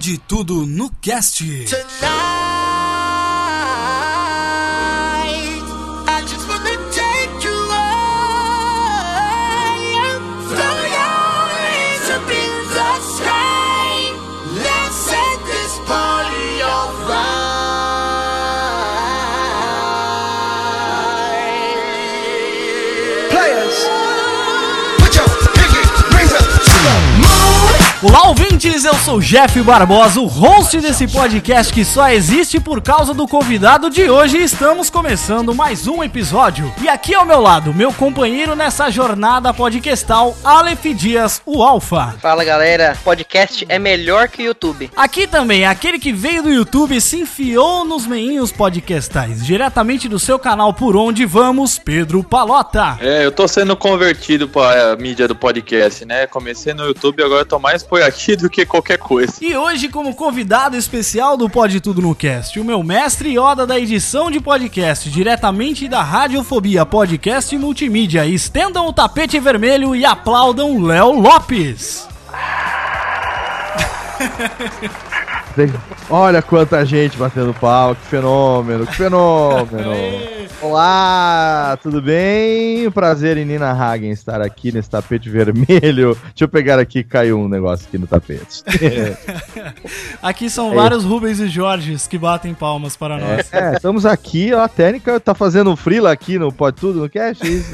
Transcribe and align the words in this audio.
Pode 0.00 0.16
tudo 0.26 0.66
no 0.66 0.90
cast. 1.02 1.44
Put 1.44 2.59
Olá, 28.02 28.28
ouvintes! 28.28 28.86
Eu 28.86 28.94
sou 28.94 29.18
o 29.18 29.20
Jeff 29.20 29.60
Barbosa, 29.60 30.20
o 30.20 30.26
host 30.26 30.80
desse 30.80 31.06
podcast 31.06 31.70
que 31.70 31.84
só 31.84 32.08
existe 32.08 32.58
por 32.58 32.80
causa 32.80 33.12
do 33.12 33.28
convidado 33.28 33.90
de 33.90 34.08
hoje. 34.08 34.38
E 34.38 34.42
estamos 34.42 34.88
começando 34.88 35.54
mais 35.54 35.86
um 35.86 36.02
episódio. 36.02 36.72
E 36.80 36.88
aqui 36.88 37.14
ao 37.14 37.26
meu 37.26 37.42
lado, 37.42 37.74
meu 37.74 37.92
companheiro 37.92 38.56
nessa 38.56 38.88
jornada 38.88 39.52
podcastal, 39.52 40.34
Aleph 40.42 40.86
Dias, 40.94 41.42
o 41.44 41.62
Alfa. 41.62 42.14
Fala 42.22 42.42
galera, 42.42 42.96
podcast 43.04 43.66
é 43.68 43.78
melhor 43.78 44.28
que 44.28 44.44
o 44.44 44.46
YouTube. 44.46 44.90
Aqui 44.96 45.26
também, 45.26 45.66
aquele 45.66 45.98
que 45.98 46.10
veio 46.10 46.42
do 46.42 46.50
YouTube 46.50 46.96
e 46.96 47.02
se 47.02 47.20
enfiou 47.20 47.84
nos 47.84 48.06
meinhos 48.06 48.50
podcastais, 48.50 49.44
diretamente 49.44 50.08
do 50.08 50.18
seu 50.18 50.38
canal 50.38 50.72
Por 50.72 50.96
Onde 50.96 51.26
Vamos, 51.26 51.78
Pedro 51.78 52.24
Palota. 52.24 52.96
É, 52.98 53.26
eu 53.26 53.30
tô 53.30 53.46
sendo 53.46 53.76
convertido 53.76 54.48
pra 54.48 54.96
mídia 54.96 55.28
do 55.28 55.36
podcast, 55.36 56.02
né? 56.06 56.26
Comecei 56.26 56.72
no 56.72 56.86
YouTube 56.86 57.20
e 57.20 57.24
agora 57.24 57.42
eu 57.42 57.46
tô 57.46 57.58
mais 57.58 57.89
por 57.90 58.00
aqui 58.00 58.36
do 58.36 58.48
que 58.48 58.64
qualquer 58.64 58.98
coisa. 58.98 59.32
E 59.40 59.56
hoje, 59.56 59.88
como 59.88 60.14
convidado 60.14 60.76
especial 60.76 61.36
do 61.36 61.50
Pode 61.50 61.80
Tudo 61.80 62.00
no 62.00 62.14
Cast, 62.14 62.60
o 62.60 62.64
meu 62.64 62.84
mestre 62.84 63.36
Yoda 63.36 63.66
da 63.66 63.76
edição 63.76 64.30
de 64.30 64.40
podcast, 64.40 65.10
diretamente 65.10 65.88
da 65.88 66.00
Radiofobia 66.00 66.86
Podcast 66.86 67.52
e 67.52 67.58
Multimídia. 67.58 68.24
Estendam 68.24 68.86
o 68.86 68.92
tapete 68.92 69.40
vermelho 69.40 69.96
e 69.96 70.04
aplaudam 70.04 70.80
Léo 70.80 71.20
Lopes. 71.20 72.06
Olha 76.08 76.40
quanta 76.40 76.86
gente 76.86 77.16
batendo 77.16 77.52
pau, 77.52 77.96
que 77.96 78.06
fenômeno, 78.06 78.86
que 78.86 78.94
fenômeno. 78.94 80.39
Olá, 80.60 81.78
tudo 81.82 82.02
bem? 82.02 82.90
Prazer 82.90 83.38
em 83.38 83.46
Nina 83.46 83.70
Hagen 83.72 84.10
estar 84.10 84.42
aqui 84.42 84.70
nesse 84.70 84.90
tapete 84.90 85.30
vermelho. 85.30 86.14
Deixa 86.14 86.44
eu 86.44 86.48
pegar 86.48 86.78
aqui, 86.78 87.02
caiu 87.02 87.38
um 87.40 87.48
negócio 87.48 87.86
aqui 87.88 87.96
no 87.96 88.06
tapete. 88.06 88.62
Aqui 90.22 90.50
são 90.50 90.74
vários 90.74 91.02
Rubens 91.04 91.40
e 91.40 91.48
Jorges 91.48 92.06
que 92.06 92.18
batem 92.18 92.52
palmas 92.52 92.94
para 92.94 93.16
nós. 93.16 93.50
É, 93.52 93.74
estamos 93.74 94.04
aqui, 94.04 94.52
ó, 94.52 94.60
a 94.62 94.68
técnica 94.68 95.18
tá 95.18 95.34
fazendo 95.34 95.74
frila 95.76 96.12
aqui 96.12 96.38
no 96.38 96.52
Pode 96.52 96.76
Tudo, 96.76 97.00
no 97.00 97.08
Cash, 97.08 97.40
isso? 97.42 97.70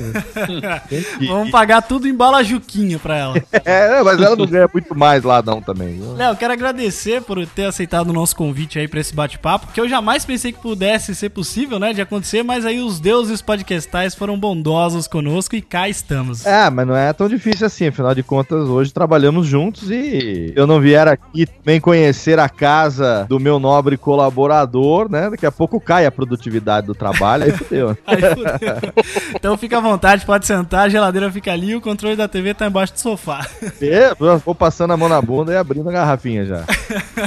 Tem 0.89 1.03
que- 1.03 1.27
Vamos 1.27 1.51
pagar 1.51 1.83
tudo 1.83 2.07
em 2.07 2.15
bala 2.15 2.45
juquinha 2.45 2.99
pra 3.01 3.17
ela. 3.17 3.35
É, 3.65 4.01
mas 4.03 4.21
ela 4.21 4.37
não 4.37 4.47
ganha 4.47 4.69
muito 4.73 4.97
mais 4.97 5.25
lá 5.25 5.43
não 5.43 5.61
também. 5.61 5.99
Léo, 6.17 6.37
quero 6.37 6.53
agradecer 6.53 7.21
por 7.23 7.45
ter 7.47 7.65
aceitado 7.65 8.11
o 8.11 8.13
nosso 8.13 8.37
convite 8.37 8.79
aí 8.79 8.87
pra 8.87 9.01
esse 9.01 9.13
bate-papo, 9.15 9.73
que 9.73 9.81
eu 9.81 9.89
jamais 9.89 10.25
pensei 10.25 10.53
que 10.53 10.61
pudesse 10.61 11.15
ser 11.15 11.31
possível, 11.31 11.79
né, 11.81 11.93
de 11.93 12.01
acontecer, 12.01 12.45
mas 12.45 12.65
aí 12.67 12.81
os 12.81 13.01
deuses 13.01 13.41
podcastais 13.41 14.15
foram 14.15 14.39
bondosos 14.39 15.07
conosco 15.07 15.55
e 15.57 15.63
cá 15.63 15.89
estamos. 15.89 16.45
É, 16.45 16.69
mas 16.69 16.87
não 16.87 16.97
é 16.97 17.13
tão 17.13 17.29
difícil 17.29 17.67
assim, 17.67 17.87
afinal 17.87 18.15
de 18.15 18.23
contas, 18.23 18.69
hoje 18.69 18.93
trabalhamos 18.93 19.47
juntos 19.47 19.91
e 19.91 20.53
eu 20.55 20.67
não 20.67 20.81
vier 20.81 21.07
aqui 21.09 21.47
também 21.47 21.81
conhecer 21.81 22.39
a 22.39 22.49
casa 22.49 23.27
do 23.29 23.39
meu 23.39 23.59
nobre 23.59 23.97
colaborador, 23.97 25.11
né? 25.11 25.31
Daqui 25.31 25.47
a 25.47 25.53
pouco 25.53 25.81
cai 25.81 26.07
a 26.07 26.11
produtividade 26.11 26.87
do 26.87 26.95
trabalho, 26.95 27.45
aí 27.45 27.53
fudeu. 27.53 27.97
Aí, 28.07 28.21
fudeu. 28.21 28.95
então 29.35 29.57
fica 29.57 29.79
à 29.79 29.81
vontade, 29.81 30.25
pode 30.25 30.47
sentar, 30.47 30.87
a 30.87 30.89
geladeira 30.89 31.31
fica 31.31 31.53
ali, 31.53 31.75
o 31.75 31.81
controle 31.81 32.17
da 32.17 32.29
TV 32.29 32.55
tá 32.55 32.67
embaixo 32.67 32.93
do 32.95 33.01
sofá. 33.01 33.47
É, 33.81 34.15
eu 34.19 34.39
vou 34.39 34.55
passando 34.55 34.93
a 34.93 34.97
mão 34.97 35.09
na 35.09 35.21
bunda 35.21 35.53
e 35.53 35.57
abrindo 35.57 35.89
a 35.89 35.93
garrafinha 35.93 36.45
já. 36.45 36.65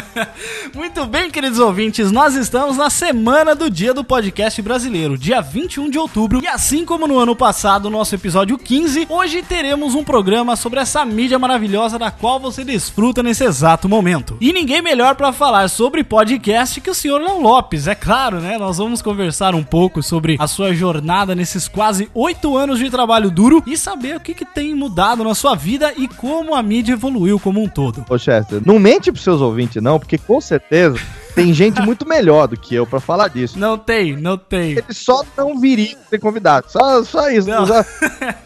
Muito 0.73 1.05
bem, 1.05 1.29
queridos 1.29 1.59
ouvintes, 1.59 2.11
nós 2.11 2.35
estamos 2.35 2.77
na 2.77 2.89
semana 2.89 3.55
do 3.55 3.69
Dia 3.69 3.93
do 3.93 4.03
Podcast 4.03 4.61
Brasileiro, 4.61 5.17
dia 5.17 5.28
21 5.37 5.91
de 5.91 5.99
outubro, 5.99 6.41
e 6.43 6.47
assim 6.47 6.83
como 6.83 7.07
no 7.07 7.19
ano 7.19 7.35
passado, 7.35 7.87
nosso 7.87 8.15
episódio 8.15 8.57
15, 8.57 9.05
hoje 9.07 9.43
teremos 9.43 9.93
um 9.93 10.03
programa 10.03 10.55
sobre 10.55 10.79
essa 10.79 11.05
mídia 11.05 11.37
maravilhosa 11.37 11.99
da 11.99 12.09
qual 12.09 12.39
você 12.39 12.63
desfruta 12.65 13.21
nesse 13.21 13.43
exato 13.43 13.87
momento. 13.87 14.35
E 14.41 14.51
ninguém 14.51 14.81
melhor 14.81 15.13
para 15.13 15.31
falar 15.31 15.69
sobre 15.69 16.03
podcast 16.03 16.81
que 16.81 16.89
o 16.89 16.95
senhor 16.95 17.21
Léo 17.21 17.39
Lopes, 17.39 17.85
é 17.85 17.93
claro, 17.93 18.39
né? 18.39 18.57
Nós 18.57 18.79
vamos 18.79 19.03
conversar 19.03 19.53
um 19.53 19.63
pouco 19.63 20.01
sobre 20.01 20.35
a 20.39 20.47
sua 20.47 20.73
jornada 20.73 21.35
nesses 21.35 21.67
quase 21.67 22.09
oito 22.15 22.57
anos 22.57 22.79
de 22.79 22.89
trabalho 22.89 23.29
duro 23.29 23.61
e 23.67 23.77
saber 23.77 24.17
o 24.17 24.19
que, 24.19 24.33
que 24.33 24.45
tem 24.45 24.73
mudado 24.73 25.23
na 25.23 25.35
sua 25.35 25.53
vida 25.53 25.93
e 25.95 26.07
como 26.07 26.55
a 26.55 26.63
mídia 26.63 26.93
evoluiu 26.93 27.39
como 27.39 27.61
um 27.61 27.67
todo. 27.67 28.03
Ô, 28.09 28.17
Chester, 28.17 28.63
não 28.65 28.79
mente 28.79 29.11
pros 29.11 29.23
seus 29.23 29.41
ouvintes 29.41 29.81
não, 29.81 29.99
porque 29.99 30.17
com 30.17 30.41
certeza 30.41 30.99
tem 31.43 31.53
gente 31.53 31.81
muito 31.81 32.07
melhor 32.07 32.47
do 32.47 32.57
que 32.57 32.75
eu 32.75 32.85
pra 32.85 32.99
falar 32.99 33.27
disso. 33.29 33.57
Não 33.57 33.77
tem, 33.77 34.15
não 34.15 34.37
tem. 34.37 34.71
Eles 34.71 34.97
só 34.97 35.23
não 35.37 35.59
viriam 35.59 35.97
ser 36.09 36.19
convidados. 36.19 36.71
Só, 36.71 37.03
só 37.03 37.29
isso. 37.29 37.47
Não. 37.49 37.65
Já- 37.65 37.85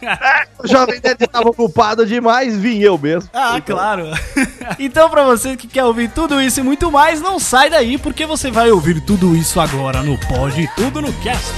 o 0.62 0.66
Jovem 0.66 1.00
Nerd 1.02 1.22
estava 1.24 1.48
ocupado 1.48 2.06
demais, 2.06 2.56
vim 2.56 2.78
eu 2.78 2.96
mesmo. 2.98 3.28
Ah, 3.32 3.56
Então, 3.58 3.76
claro. 3.76 4.04
então, 4.78 5.10
pra 5.10 5.24
você 5.24 5.56
que 5.56 5.66
quer 5.66 5.84
ouvir 5.84 6.10
tudo 6.10 6.40
isso 6.40 6.60
e 6.60 6.62
muito 6.62 6.90
mais, 6.90 7.20
não 7.20 7.38
sai 7.38 7.68
daí, 7.70 7.98
porque 7.98 8.26
você 8.26 8.50
vai 8.50 8.70
ouvir 8.70 9.00
tudo 9.00 9.34
isso 9.34 9.60
agora 9.60 10.02
no 10.02 10.18
Pode 10.18 10.68
Tudo 10.76 11.00
no 11.02 11.12
Cast. 11.14 11.52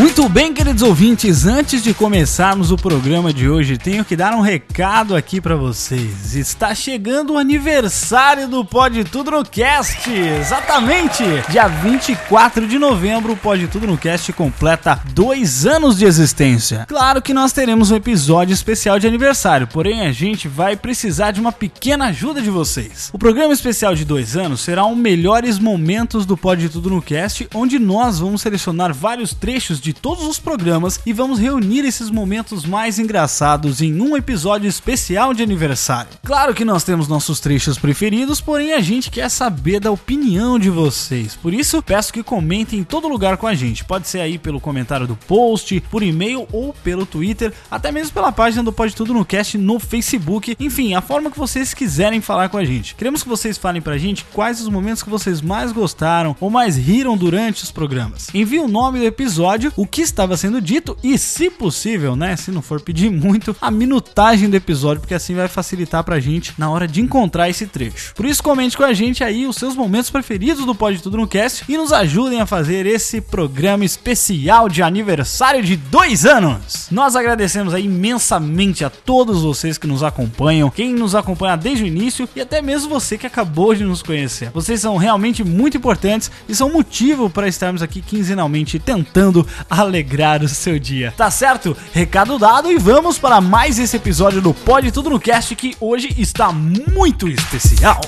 Muito 0.00 0.26
bem, 0.30 0.54
queridos 0.54 0.82
ouvintes, 0.82 1.44
antes 1.44 1.82
de 1.82 1.92
começarmos 1.92 2.72
o 2.72 2.76
programa 2.76 3.34
de 3.34 3.46
hoje, 3.46 3.76
tenho 3.76 4.02
que 4.02 4.16
dar 4.16 4.32
um 4.32 4.40
recado 4.40 5.14
aqui 5.14 5.42
pra 5.42 5.56
vocês. 5.56 6.34
Está 6.34 6.74
chegando 6.74 7.34
o 7.34 7.38
aniversário 7.38 8.48
do 8.48 8.64
Pode 8.64 9.04
Tudo 9.04 9.30
no 9.32 9.44
Cast. 9.44 10.10
Exatamente! 10.10 11.22
Dia 11.50 11.68
24 11.68 12.66
de 12.66 12.78
novembro, 12.78 13.34
o 13.34 13.36
Pode 13.36 13.68
Tudo 13.68 13.86
no 13.86 13.98
Cast 13.98 14.32
completa 14.32 14.98
dois 15.12 15.66
anos 15.66 15.98
de 15.98 16.06
existência. 16.06 16.86
Claro 16.88 17.20
que 17.20 17.34
nós 17.34 17.52
teremos 17.52 17.90
um 17.90 17.96
episódio 17.96 18.54
especial 18.54 18.98
de 18.98 19.06
aniversário, 19.06 19.66
porém 19.66 20.06
a 20.06 20.12
gente 20.12 20.48
vai 20.48 20.78
precisar 20.78 21.30
de 21.30 21.42
uma 21.42 21.52
pequena 21.52 22.06
ajuda 22.06 22.40
de 22.40 22.48
vocês. 22.48 23.10
O 23.12 23.18
programa 23.18 23.52
especial 23.52 23.94
de 23.94 24.06
dois 24.06 24.34
anos 24.34 24.62
será 24.62 24.86
um 24.86 24.96
melhores 24.96 25.58
momentos 25.58 26.24
do 26.24 26.38
Pode 26.38 26.70
Tudo 26.70 26.88
no 26.88 27.02
Cast, 27.02 27.46
onde 27.54 27.78
nós 27.78 28.18
vamos 28.18 28.40
selecionar 28.40 28.94
vários 28.94 29.34
trechos 29.34 29.78
de 29.78 29.89
todos 29.92 30.24
os 30.24 30.38
programas 30.38 31.00
e 31.04 31.12
vamos 31.12 31.38
reunir 31.38 31.84
esses 31.84 32.10
momentos 32.10 32.64
mais 32.64 32.98
engraçados 32.98 33.80
em 33.80 34.00
um 34.00 34.16
episódio 34.16 34.68
especial 34.68 35.34
de 35.34 35.42
aniversário. 35.42 36.10
Claro 36.24 36.54
que 36.54 36.64
nós 36.64 36.84
temos 36.84 37.08
nossos 37.08 37.40
trechos 37.40 37.78
preferidos, 37.78 38.40
porém 38.40 38.72
a 38.72 38.80
gente 38.80 39.10
quer 39.10 39.28
saber 39.28 39.80
da 39.80 39.90
opinião 39.90 40.58
de 40.58 40.70
vocês. 40.70 41.36
Por 41.36 41.52
isso, 41.52 41.82
peço 41.82 42.12
que 42.12 42.22
comentem 42.22 42.80
em 42.80 42.84
todo 42.84 43.08
lugar 43.08 43.36
com 43.36 43.46
a 43.46 43.54
gente. 43.54 43.84
Pode 43.84 44.08
ser 44.08 44.20
aí 44.20 44.38
pelo 44.38 44.60
comentário 44.60 45.06
do 45.06 45.16
post, 45.16 45.80
por 45.90 46.02
e-mail 46.02 46.46
ou 46.52 46.72
pelo 46.72 47.06
Twitter, 47.06 47.52
até 47.70 47.90
mesmo 47.90 48.12
pela 48.12 48.32
página 48.32 48.62
do 48.62 48.72
Pode 48.72 48.94
Tudo 48.94 49.14
no 49.14 49.24
Cast 49.24 49.58
no 49.58 49.78
Facebook. 49.78 50.56
Enfim, 50.58 50.94
a 50.94 51.00
forma 51.00 51.30
que 51.30 51.38
vocês 51.38 51.74
quiserem 51.74 52.20
falar 52.20 52.48
com 52.48 52.56
a 52.56 52.64
gente. 52.64 52.94
Queremos 52.94 53.22
que 53.22 53.28
vocês 53.28 53.56
falem 53.58 53.82
pra 53.82 53.98
gente 53.98 54.24
quais 54.32 54.60
os 54.60 54.68
momentos 54.68 55.02
que 55.02 55.10
vocês 55.10 55.40
mais 55.40 55.72
gostaram 55.72 56.36
ou 56.40 56.50
mais 56.50 56.76
riram 56.76 57.16
durante 57.16 57.62
os 57.62 57.70
programas. 57.70 58.28
Envie 58.34 58.58
o 58.58 58.68
nome 58.68 58.98
do 59.00 59.04
episódio, 59.04 59.72
o 59.80 59.86
que 59.86 60.02
estava 60.02 60.36
sendo 60.36 60.60
dito 60.60 60.94
e, 61.02 61.16
se 61.16 61.48
possível, 61.48 62.14
né, 62.14 62.36
se 62.36 62.50
não 62.50 62.60
for 62.60 62.82
pedir 62.82 63.10
muito, 63.10 63.56
a 63.62 63.70
minutagem 63.70 64.50
do 64.50 64.54
episódio, 64.54 65.00
porque 65.00 65.14
assim 65.14 65.34
vai 65.34 65.48
facilitar 65.48 66.04
pra 66.04 66.20
gente 66.20 66.52
na 66.58 66.68
hora 66.68 66.86
de 66.86 67.00
encontrar 67.00 67.48
esse 67.48 67.66
trecho. 67.66 68.14
Por 68.14 68.26
isso, 68.26 68.42
comente 68.42 68.76
com 68.76 68.84
a 68.84 68.92
gente 68.92 69.24
aí 69.24 69.46
os 69.46 69.56
seus 69.56 69.74
momentos 69.74 70.10
preferidos 70.10 70.66
do 70.66 70.74
Pode 70.74 71.02
Tudo 71.02 71.16
no 71.16 71.26
Cast 71.26 71.64
e 71.66 71.78
nos 71.78 71.94
ajudem 71.94 72.42
a 72.42 72.46
fazer 72.46 72.84
esse 72.84 73.22
programa 73.22 73.82
especial 73.82 74.68
de 74.68 74.82
aniversário 74.82 75.64
de 75.64 75.76
dois 75.76 76.26
anos. 76.26 76.88
Nós 76.90 77.16
agradecemos 77.16 77.72
aí 77.72 77.86
imensamente 77.86 78.84
a 78.84 78.90
todos 78.90 79.40
vocês 79.40 79.78
que 79.78 79.86
nos 79.86 80.02
acompanham, 80.02 80.68
quem 80.68 80.92
nos 80.92 81.14
acompanha 81.14 81.56
desde 81.56 81.84
o 81.84 81.86
início 81.86 82.28
e 82.36 82.40
até 82.42 82.60
mesmo 82.60 82.90
você 82.90 83.16
que 83.16 83.26
acabou 83.26 83.74
de 83.74 83.82
nos 83.82 84.02
conhecer. 84.02 84.50
Vocês 84.50 84.78
são 84.78 84.98
realmente 84.98 85.42
muito 85.42 85.78
importantes 85.78 86.30
e 86.46 86.54
são 86.54 86.70
motivo 86.70 87.30
para 87.30 87.48
estarmos 87.48 87.80
aqui 87.80 88.02
quinzenalmente 88.02 88.78
tentando 88.78 89.46
alegrar 89.68 90.42
o 90.42 90.48
seu 90.48 90.78
dia. 90.78 91.12
Tá 91.16 91.30
certo? 91.30 91.76
Recado 91.92 92.38
dado 92.38 92.70
e 92.70 92.78
vamos 92.78 93.18
para 93.18 93.40
mais 93.40 93.78
esse 93.78 93.96
episódio 93.96 94.40
do 94.40 94.54
Pode 94.54 94.92
Tudo 94.92 95.10
no 95.10 95.20
Cast 95.20 95.54
que 95.56 95.76
hoje 95.80 96.14
está 96.18 96.52
muito 96.52 97.28
especial. 97.28 98.00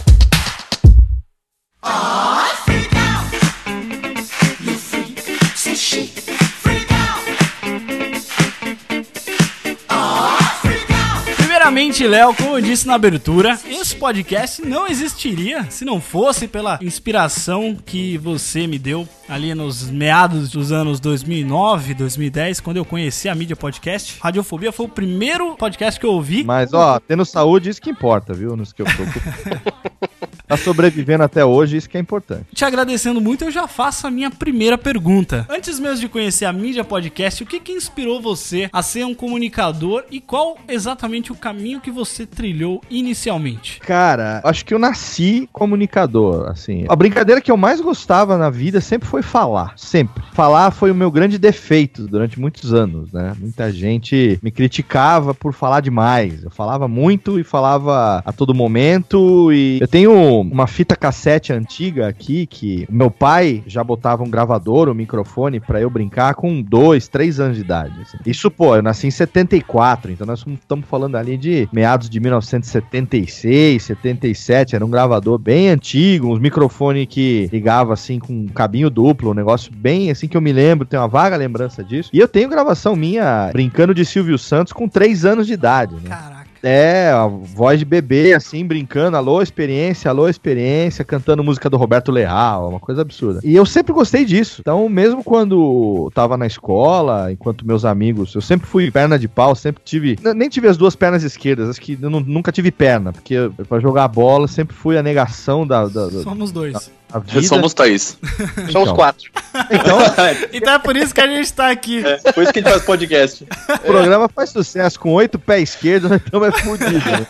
Primeiramente, 11.72 12.06
Léo, 12.06 12.34
como 12.34 12.58
eu 12.58 12.60
disse 12.60 12.86
na 12.86 12.96
abertura, 12.96 13.58
esse 13.66 13.96
podcast 13.96 14.60
não 14.60 14.86
existiria 14.86 15.64
se 15.70 15.86
não 15.86 16.02
fosse 16.02 16.46
pela 16.46 16.78
inspiração 16.82 17.74
que 17.74 18.18
você 18.18 18.66
me 18.66 18.78
deu 18.78 19.08
ali 19.26 19.54
nos 19.54 19.88
meados 19.88 20.50
dos 20.50 20.70
anos 20.70 21.00
2009, 21.00 21.94
2010, 21.94 22.60
quando 22.60 22.76
eu 22.76 22.84
conheci 22.84 23.26
a 23.26 23.34
mídia 23.34 23.56
podcast. 23.56 24.18
Radiofobia 24.20 24.70
foi 24.70 24.84
o 24.84 24.88
primeiro 24.88 25.56
podcast 25.56 25.98
que 25.98 26.04
eu 26.04 26.12
ouvi. 26.12 26.44
Mas, 26.44 26.74
ó, 26.74 27.00
tendo 27.00 27.24
saúde, 27.24 27.70
isso 27.70 27.80
que 27.80 27.88
importa, 27.88 28.34
viu? 28.34 28.54
Nos 28.54 28.74
que 28.74 28.82
eu 28.82 28.86
tô... 28.86 30.20
tá 30.52 30.56
sobrevivendo 30.58 31.24
até 31.24 31.44
hoje, 31.44 31.78
isso 31.78 31.88
que 31.88 31.96
é 31.96 32.00
importante. 32.00 32.44
Te 32.54 32.64
agradecendo 32.64 33.20
muito, 33.20 33.44
eu 33.44 33.50
já 33.50 33.66
faço 33.66 34.06
a 34.06 34.10
minha 34.10 34.30
primeira 34.30 34.76
pergunta. 34.76 35.46
Antes 35.48 35.78
mesmo 35.80 36.00
de 36.00 36.08
conhecer 36.08 36.44
a 36.44 36.52
mídia 36.52 36.84
podcast, 36.84 37.42
o 37.42 37.46
que, 37.46 37.58
que 37.58 37.72
inspirou 37.72 38.20
você 38.20 38.68
a 38.70 38.82
ser 38.82 39.04
um 39.04 39.14
comunicador 39.14 40.04
e 40.10 40.20
qual 40.20 40.58
exatamente 40.68 41.32
o 41.32 41.34
caminho 41.34 41.80
que 41.80 41.90
você 41.90 42.26
trilhou 42.26 42.82
inicialmente? 42.90 43.80
Cara, 43.80 44.42
acho 44.44 44.64
que 44.64 44.74
eu 44.74 44.78
nasci 44.78 45.48
comunicador, 45.52 46.50
assim. 46.50 46.84
A 46.88 46.94
brincadeira 46.94 47.40
que 47.40 47.50
eu 47.50 47.56
mais 47.56 47.80
gostava 47.80 48.36
na 48.36 48.50
vida 48.50 48.80
sempre 48.80 49.08
foi 49.08 49.22
falar, 49.22 49.72
sempre. 49.76 50.22
Falar 50.34 50.70
foi 50.70 50.90
o 50.90 50.94
meu 50.94 51.10
grande 51.10 51.38
defeito 51.38 52.06
durante 52.06 52.38
muitos 52.38 52.74
anos, 52.74 53.10
né? 53.10 53.32
Muita 53.38 53.72
gente 53.72 54.38
me 54.42 54.50
criticava 54.50 55.32
por 55.32 55.54
falar 55.54 55.80
demais. 55.80 56.44
Eu 56.44 56.50
falava 56.50 56.86
muito 56.86 57.40
e 57.40 57.44
falava 57.44 58.22
a 58.24 58.32
todo 58.32 58.54
momento 58.54 59.50
e 59.50 59.78
eu 59.80 59.88
tenho 59.88 60.41
uma 60.42 60.66
fita 60.66 60.96
cassete 60.96 61.52
antiga 61.52 62.08
aqui 62.08 62.46
que 62.46 62.86
meu 62.90 63.10
pai 63.10 63.62
já 63.66 63.82
botava 63.82 64.22
um 64.22 64.30
gravador, 64.30 64.88
um 64.88 64.94
microfone 64.94 65.60
pra 65.60 65.80
eu 65.80 65.90
brincar 65.90 66.34
com 66.34 66.60
dois, 66.62 67.08
três 67.08 67.40
anos 67.40 67.56
de 67.56 67.62
idade. 67.62 67.94
assim. 68.02 68.18
Isso, 68.26 68.50
pô, 68.50 68.76
eu 68.76 68.82
nasci 68.82 69.06
em 69.06 69.10
74, 69.10 70.12
então 70.12 70.26
nós 70.26 70.44
estamos 70.46 70.86
falando 70.86 71.16
ali 71.16 71.36
de 71.36 71.68
meados 71.72 72.08
de 72.08 72.20
1976, 72.20 73.82
77, 73.82 74.76
era 74.76 74.84
um 74.84 74.90
gravador 74.90 75.38
bem 75.38 75.68
antigo, 75.68 76.32
uns 76.32 76.38
microfones 76.38 77.06
que 77.08 77.48
ligava 77.52 77.92
assim 77.92 78.18
com 78.18 78.32
um 78.32 78.48
cabinho 78.48 78.90
duplo, 78.90 79.30
um 79.30 79.34
negócio 79.34 79.72
bem 79.72 80.10
assim 80.10 80.28
que 80.28 80.36
eu 80.36 80.40
me 80.40 80.52
lembro, 80.52 80.86
tenho 80.86 81.02
uma 81.02 81.08
vaga 81.08 81.36
lembrança 81.36 81.82
disso. 81.82 82.10
E 82.12 82.18
eu 82.18 82.28
tenho 82.28 82.48
gravação 82.48 82.96
minha 82.96 83.50
brincando 83.52 83.94
de 83.94 84.04
Silvio 84.04 84.38
Santos 84.38 84.72
com 84.72 84.88
três 84.88 85.24
anos 85.24 85.46
de 85.46 85.52
idade, 85.52 85.94
né? 85.96 86.08
Caraca. 86.08 86.31
É, 86.62 87.10
a 87.10 87.26
voz 87.26 87.78
de 87.78 87.84
bebê, 87.84 88.32
assim, 88.34 88.64
brincando, 88.64 89.16
alô, 89.16 89.42
experiência, 89.42 90.08
alô, 90.10 90.28
experiência, 90.28 91.04
cantando 91.04 91.42
música 91.42 91.68
do 91.68 91.76
Roberto 91.76 92.12
Leal, 92.12 92.68
uma 92.68 92.78
coisa 92.80 93.02
absurda. 93.02 93.40
E 93.42 93.54
eu 93.54 93.66
sempre 93.66 93.92
gostei 93.92 94.24
disso. 94.24 94.60
Então, 94.60 94.88
mesmo 94.88 95.24
quando 95.24 96.10
tava 96.14 96.36
na 96.36 96.46
escola, 96.46 97.32
enquanto 97.32 97.66
meus 97.66 97.84
amigos, 97.84 98.34
eu 98.34 98.40
sempre 98.40 98.66
fui 98.66 98.90
perna 98.90 99.18
de 99.18 99.26
pau, 99.28 99.54
sempre 99.54 99.82
tive. 99.84 100.16
Nem 100.36 100.48
tive 100.48 100.68
as 100.68 100.76
duas 100.76 100.94
pernas 100.94 101.22
esquerdas, 101.22 101.68
acho 101.68 101.80
que 101.80 101.98
eu 102.00 102.08
nu- 102.10 102.20
nunca 102.20 102.52
tive 102.52 102.70
perna, 102.70 103.12
porque 103.12 103.50
pra 103.68 103.80
jogar 103.80 104.06
bola 104.08 104.46
sempre 104.46 104.74
fui 104.76 104.96
a 104.96 105.02
negação 105.02 105.66
da, 105.66 105.86
da, 105.86 106.06
da- 106.06 106.22
Somos 106.22 106.52
dois. 106.52 106.72
da 106.74 106.80
vida. 107.18 107.42
Somos 107.42 107.74
Thaís. 107.74 108.16
Somos 108.70 108.88
Então. 108.88 108.94
quatro. 108.94 109.30
Então, 109.70 109.98
Então 110.52 110.74
é 110.74 110.78
por 110.78 110.96
isso 110.96 111.14
que 111.14 111.20
a 111.20 111.26
gente 111.26 111.52
tá 111.52 111.70
aqui. 111.70 112.04
É, 112.04 112.32
por 112.32 112.42
isso 112.42 112.52
que 112.52 112.58
a 112.58 112.62
gente 112.62 112.70
faz 112.72 112.84
podcast. 112.84 113.44
o 113.68 113.78
programa 113.80 114.28
faz 114.28 114.50
sucesso 114.50 114.98
com 114.98 115.12
oito 115.12 115.38
pés 115.38 115.70
esquerdos, 115.70 116.10
nós 116.10 116.20
estamos 116.24 116.48
é 116.48 116.52
fudido. 116.52 116.92
né? 116.92 117.26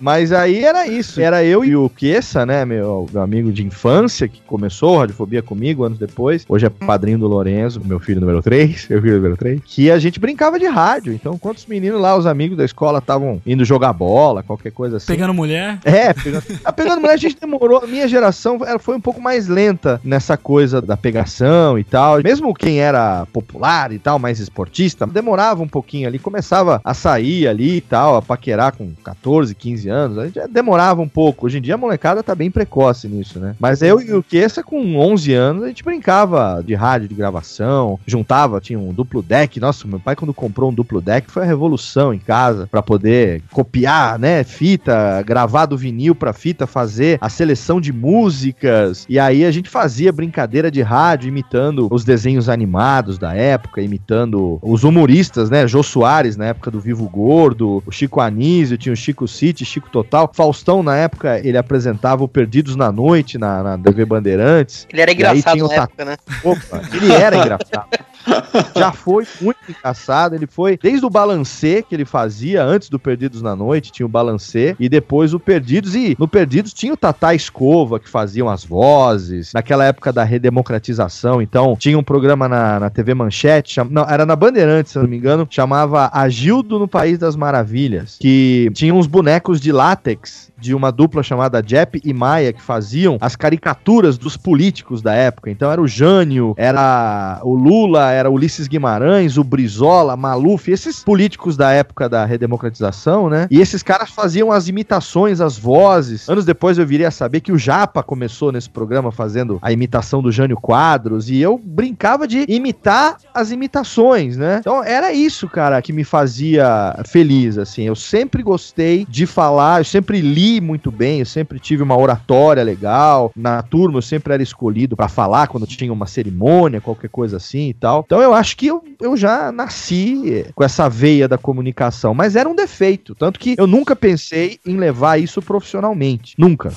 Mas 0.00 0.32
aí 0.32 0.64
era 0.64 0.86
isso. 0.86 1.20
Era 1.20 1.44
eu 1.44 1.64
e 1.64 1.76
o 1.76 1.88
Kessa, 1.88 2.44
né? 2.44 2.64
Meu, 2.64 3.08
meu 3.12 3.22
amigo 3.22 3.52
de 3.52 3.64
infância, 3.64 4.28
que 4.28 4.40
começou 4.42 4.98
Radiofobia 4.98 5.42
comigo 5.42 5.84
anos 5.84 5.98
depois. 5.98 6.44
Hoje 6.48 6.66
é 6.66 6.70
padrinho 6.70 7.18
do 7.18 7.26
Lorenzo, 7.26 7.80
meu 7.84 7.98
filho 7.98 8.20
número 8.20 8.42
3. 8.42 8.88
Meu 8.88 9.00
filho 9.02 9.16
número 9.16 9.36
3. 9.36 9.60
Que 9.64 9.90
a 9.90 9.98
gente 9.98 10.18
brincava 10.18 10.58
de 10.58 10.66
rádio. 10.66 11.12
Então, 11.12 11.38
quantos 11.38 11.66
meninos 11.66 12.00
lá, 12.00 12.16
os 12.16 12.26
amigos 12.26 12.56
da 12.56 12.64
escola, 12.64 12.98
estavam 12.98 13.40
indo 13.46 13.64
jogar 13.64 13.92
bola, 13.92 14.42
qualquer 14.42 14.72
coisa 14.72 14.98
assim. 14.98 15.06
Pegando 15.06 15.34
mulher. 15.34 15.78
É, 15.84 16.12
pegando, 16.12 16.44
a 16.64 16.72
pegando 16.72 17.00
mulher 17.00 17.14
a 17.14 17.18
gente 17.18 17.36
demorou, 17.40 17.82
a 17.82 17.86
minha 17.86 18.05
geração 18.08 18.58
ela 18.66 18.78
foi 18.78 18.96
um 18.96 19.00
pouco 19.00 19.20
mais 19.20 19.48
lenta 19.48 20.00
nessa 20.02 20.36
coisa 20.36 20.80
da 20.80 20.96
pegação 20.96 21.78
e 21.78 21.84
tal. 21.84 22.22
Mesmo 22.22 22.54
quem 22.54 22.80
era 22.80 23.26
popular 23.32 23.92
e 23.92 23.98
tal, 23.98 24.18
mais 24.18 24.40
esportista, 24.40 25.06
demorava 25.06 25.62
um 25.62 25.68
pouquinho 25.68 26.08
ali, 26.08 26.18
começava 26.18 26.80
a 26.84 26.94
sair 26.94 27.46
ali 27.48 27.76
e 27.76 27.80
tal, 27.80 28.16
a 28.16 28.22
paquerar 28.22 28.76
com 28.76 28.92
14, 29.04 29.54
15 29.54 29.88
anos, 29.88 30.18
aí 30.18 30.30
já 30.34 30.46
demorava 30.46 31.00
um 31.00 31.08
pouco. 31.08 31.46
Hoje 31.46 31.58
em 31.58 31.62
dia 31.62 31.74
a 31.74 31.78
molecada 31.78 32.22
tá 32.22 32.34
bem 32.34 32.50
precoce 32.50 33.08
nisso, 33.08 33.38
né? 33.38 33.54
Mas 33.58 33.82
eu 33.82 34.00
e 34.00 34.12
o 34.12 34.22
Kessa 34.22 34.62
com 34.62 34.96
11 34.96 35.32
anos, 35.32 35.62
a 35.64 35.68
gente 35.68 35.84
brincava 35.84 36.62
de 36.64 36.74
rádio, 36.74 37.08
de 37.08 37.14
gravação, 37.14 37.98
juntava, 38.06 38.60
tinha 38.60 38.78
um 38.78 38.92
duplo 38.92 39.22
deck. 39.22 39.60
Nossa, 39.60 39.86
meu 39.86 40.00
pai 40.00 40.16
quando 40.16 40.34
comprou 40.34 40.70
um 40.70 40.74
duplo 40.74 41.00
deck 41.00 41.30
foi 41.30 41.42
a 41.42 41.46
revolução 41.46 42.12
em 42.12 42.18
casa 42.18 42.66
pra 42.70 42.82
poder 42.82 43.42
copiar, 43.52 44.18
né, 44.18 44.44
fita, 44.44 45.22
gravar 45.22 45.66
do 45.66 45.76
vinil 45.76 46.14
pra 46.14 46.32
fita, 46.32 46.66
fazer 46.66 47.18
a 47.20 47.28
seleção 47.28 47.80
de 47.80 47.92
músicas. 47.96 49.06
E 49.08 49.18
aí 49.18 49.44
a 49.44 49.50
gente 49.50 49.68
fazia 49.68 50.12
brincadeira 50.12 50.70
de 50.70 50.82
rádio 50.82 51.28
imitando 51.28 51.88
os 51.90 52.04
desenhos 52.04 52.48
animados 52.48 53.18
da 53.18 53.34
época, 53.34 53.80
imitando 53.80 54.58
os 54.62 54.84
humoristas, 54.84 55.50
né, 55.50 55.66
Jô 55.66 55.82
Soares 55.82 56.36
na 56.36 56.46
época 56.46 56.70
do 56.70 56.80
Vivo 56.80 57.08
Gordo, 57.08 57.82
o 57.86 57.90
Chico 57.90 58.20
Anísio, 58.20 58.78
tinha 58.78 58.92
o 58.92 58.96
Chico 58.96 59.26
City, 59.26 59.64
Chico 59.64 59.90
Total. 59.90 60.30
Faustão 60.32 60.82
na 60.82 60.96
época 60.96 61.40
ele 61.42 61.58
apresentava 61.58 62.22
o 62.22 62.28
Perdidos 62.28 62.76
na 62.76 62.92
Noite 62.92 63.38
na, 63.38 63.62
na 63.62 63.78
TV 63.78 64.04
Bandeirantes. 64.04 64.86
Ele 64.92 65.00
era 65.00 65.10
aí 65.10 65.16
engraçado 65.16 65.68
na 65.68 65.74
época, 65.74 66.04
né? 66.04 66.16
Opa, 66.44 66.82
ele 66.94 67.12
era 67.12 67.36
engraçado. 67.36 67.88
Já 68.76 68.92
foi 68.92 69.26
muito 69.40 69.58
engraçado. 69.68 70.34
Ele 70.34 70.46
foi 70.46 70.78
desde 70.80 71.04
o 71.04 71.10
balancê 71.10 71.82
que 71.82 71.94
ele 71.94 72.04
fazia 72.04 72.62
antes 72.62 72.88
do 72.88 72.98
Perdidos 72.98 73.42
na 73.42 73.54
Noite, 73.54 73.92
tinha 73.92 74.06
o 74.06 74.08
balancê, 74.08 74.76
e 74.78 74.88
depois 74.88 75.34
o 75.34 75.40
Perdidos. 75.40 75.94
E 75.94 76.16
no 76.18 76.28
Perdidos 76.28 76.72
tinha 76.72 76.92
o 76.92 76.96
Tatá 76.96 77.34
Escova, 77.34 77.85
que 78.00 78.08
faziam 78.08 78.48
as 78.48 78.64
vozes. 78.64 79.52
Naquela 79.52 79.84
época 79.84 80.12
da 80.12 80.24
redemocratização, 80.24 81.40
então 81.40 81.76
tinha 81.78 81.98
um 81.98 82.02
programa 82.02 82.48
na, 82.48 82.80
na 82.80 82.90
TV 82.90 83.14
Manchete, 83.14 83.74
cham- 83.74 83.88
não, 83.90 84.02
era 84.08 84.26
na 84.26 84.34
Bandeirantes, 84.36 84.92
se 84.92 84.98
não 84.98 85.06
me 85.06 85.16
engano, 85.16 85.46
chamava 85.48 86.10
Agildo 86.12 86.78
no 86.78 86.88
País 86.88 87.18
das 87.18 87.36
Maravilhas, 87.36 88.16
que 88.20 88.70
tinha 88.74 88.94
uns 88.94 89.06
bonecos 89.06 89.60
de 89.60 89.70
látex 89.72 90.50
de 90.58 90.74
uma 90.74 90.90
dupla 90.90 91.22
chamada 91.22 91.62
Jep 91.64 92.00
e 92.04 92.12
Maia 92.12 92.52
que 92.52 92.62
faziam 92.62 93.18
as 93.20 93.36
caricaturas 93.36 94.18
dos 94.18 94.36
políticos 94.36 95.02
da 95.02 95.14
época. 95.14 95.50
Então 95.50 95.70
era 95.70 95.80
o 95.80 95.86
Jânio, 95.86 96.54
era 96.56 97.40
o 97.42 97.54
Lula, 97.54 98.10
era 98.10 98.30
Ulisses 98.30 98.66
Guimarães, 98.66 99.36
o 99.36 99.44
Brizola, 99.44 100.16
Maluf, 100.16 100.70
esses 100.70 101.04
políticos 101.04 101.56
da 101.56 101.72
época 101.72 102.08
da 102.08 102.24
redemocratização, 102.24 103.28
né? 103.28 103.46
E 103.50 103.60
esses 103.60 103.82
caras 103.82 104.10
faziam 104.10 104.50
as 104.50 104.68
imitações, 104.68 105.40
as 105.40 105.58
vozes. 105.58 106.28
Anos 106.28 106.44
depois 106.44 106.78
eu 106.78 106.86
viria 106.86 107.08
a 107.08 107.10
saber 107.10 107.40
que 107.40 107.52
o 107.52 107.58
Japa 107.58 108.02
começou 108.02 108.52
nesse 108.52 108.70
programa 108.70 109.12
fazendo 109.12 109.58
a 109.60 109.72
imitação 109.72 110.22
do 110.22 110.32
Jânio 110.32 110.56
Quadros 110.56 111.28
e 111.28 111.40
eu 111.40 111.60
brincava 111.62 112.26
de 112.26 112.44
imitar 112.48 113.16
as 113.34 113.50
imitações, 113.50 114.36
né? 114.36 114.58
Então 114.60 114.82
era 114.82 115.12
isso, 115.12 115.48
cara, 115.48 115.80
que 115.82 115.92
me 115.92 116.04
fazia 116.04 116.96
feliz, 117.06 117.58
assim. 117.58 117.82
Eu 117.82 117.96
sempre 117.96 118.42
gostei 118.42 119.06
de 119.08 119.26
falar, 119.26 119.80
eu 119.80 119.84
sempre 119.84 120.20
li 120.20 120.45
muito 120.60 120.90
bem, 120.90 121.20
eu 121.20 121.26
sempre 121.26 121.58
tive 121.58 121.82
uma 121.82 121.96
oratória 121.96 122.62
legal. 122.62 123.32
Na 123.36 123.62
turma 123.62 123.98
eu 123.98 124.02
sempre 124.02 124.32
era 124.32 124.42
escolhido 124.42 124.96
pra 124.96 125.08
falar 125.08 125.48
quando 125.48 125.66
tinha 125.66 125.92
uma 125.92 126.06
cerimônia, 126.06 126.80
qualquer 126.80 127.08
coisa 127.08 127.36
assim 127.36 127.68
e 127.68 127.74
tal. 127.74 128.02
Então 128.06 128.20
eu 128.20 128.34
acho 128.34 128.56
que 128.56 128.66
eu, 128.66 128.82
eu 129.00 129.16
já 129.16 129.50
nasci 129.52 130.46
com 130.54 130.64
essa 130.64 130.88
veia 130.88 131.28
da 131.28 131.38
comunicação, 131.38 132.14
mas 132.14 132.36
era 132.36 132.48
um 132.48 132.54
defeito, 132.54 133.14
tanto 133.14 133.38
que 133.40 133.54
eu 133.58 133.66
nunca 133.66 133.94
pensei 133.96 134.58
em 134.66 134.76
levar 134.76 135.18
isso 135.18 135.40
profissionalmente, 135.42 136.34
nunca. 136.38 136.72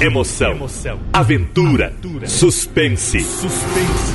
Emoção, 0.00 0.98
aventura, 1.12 1.92
suspense. 2.26 3.18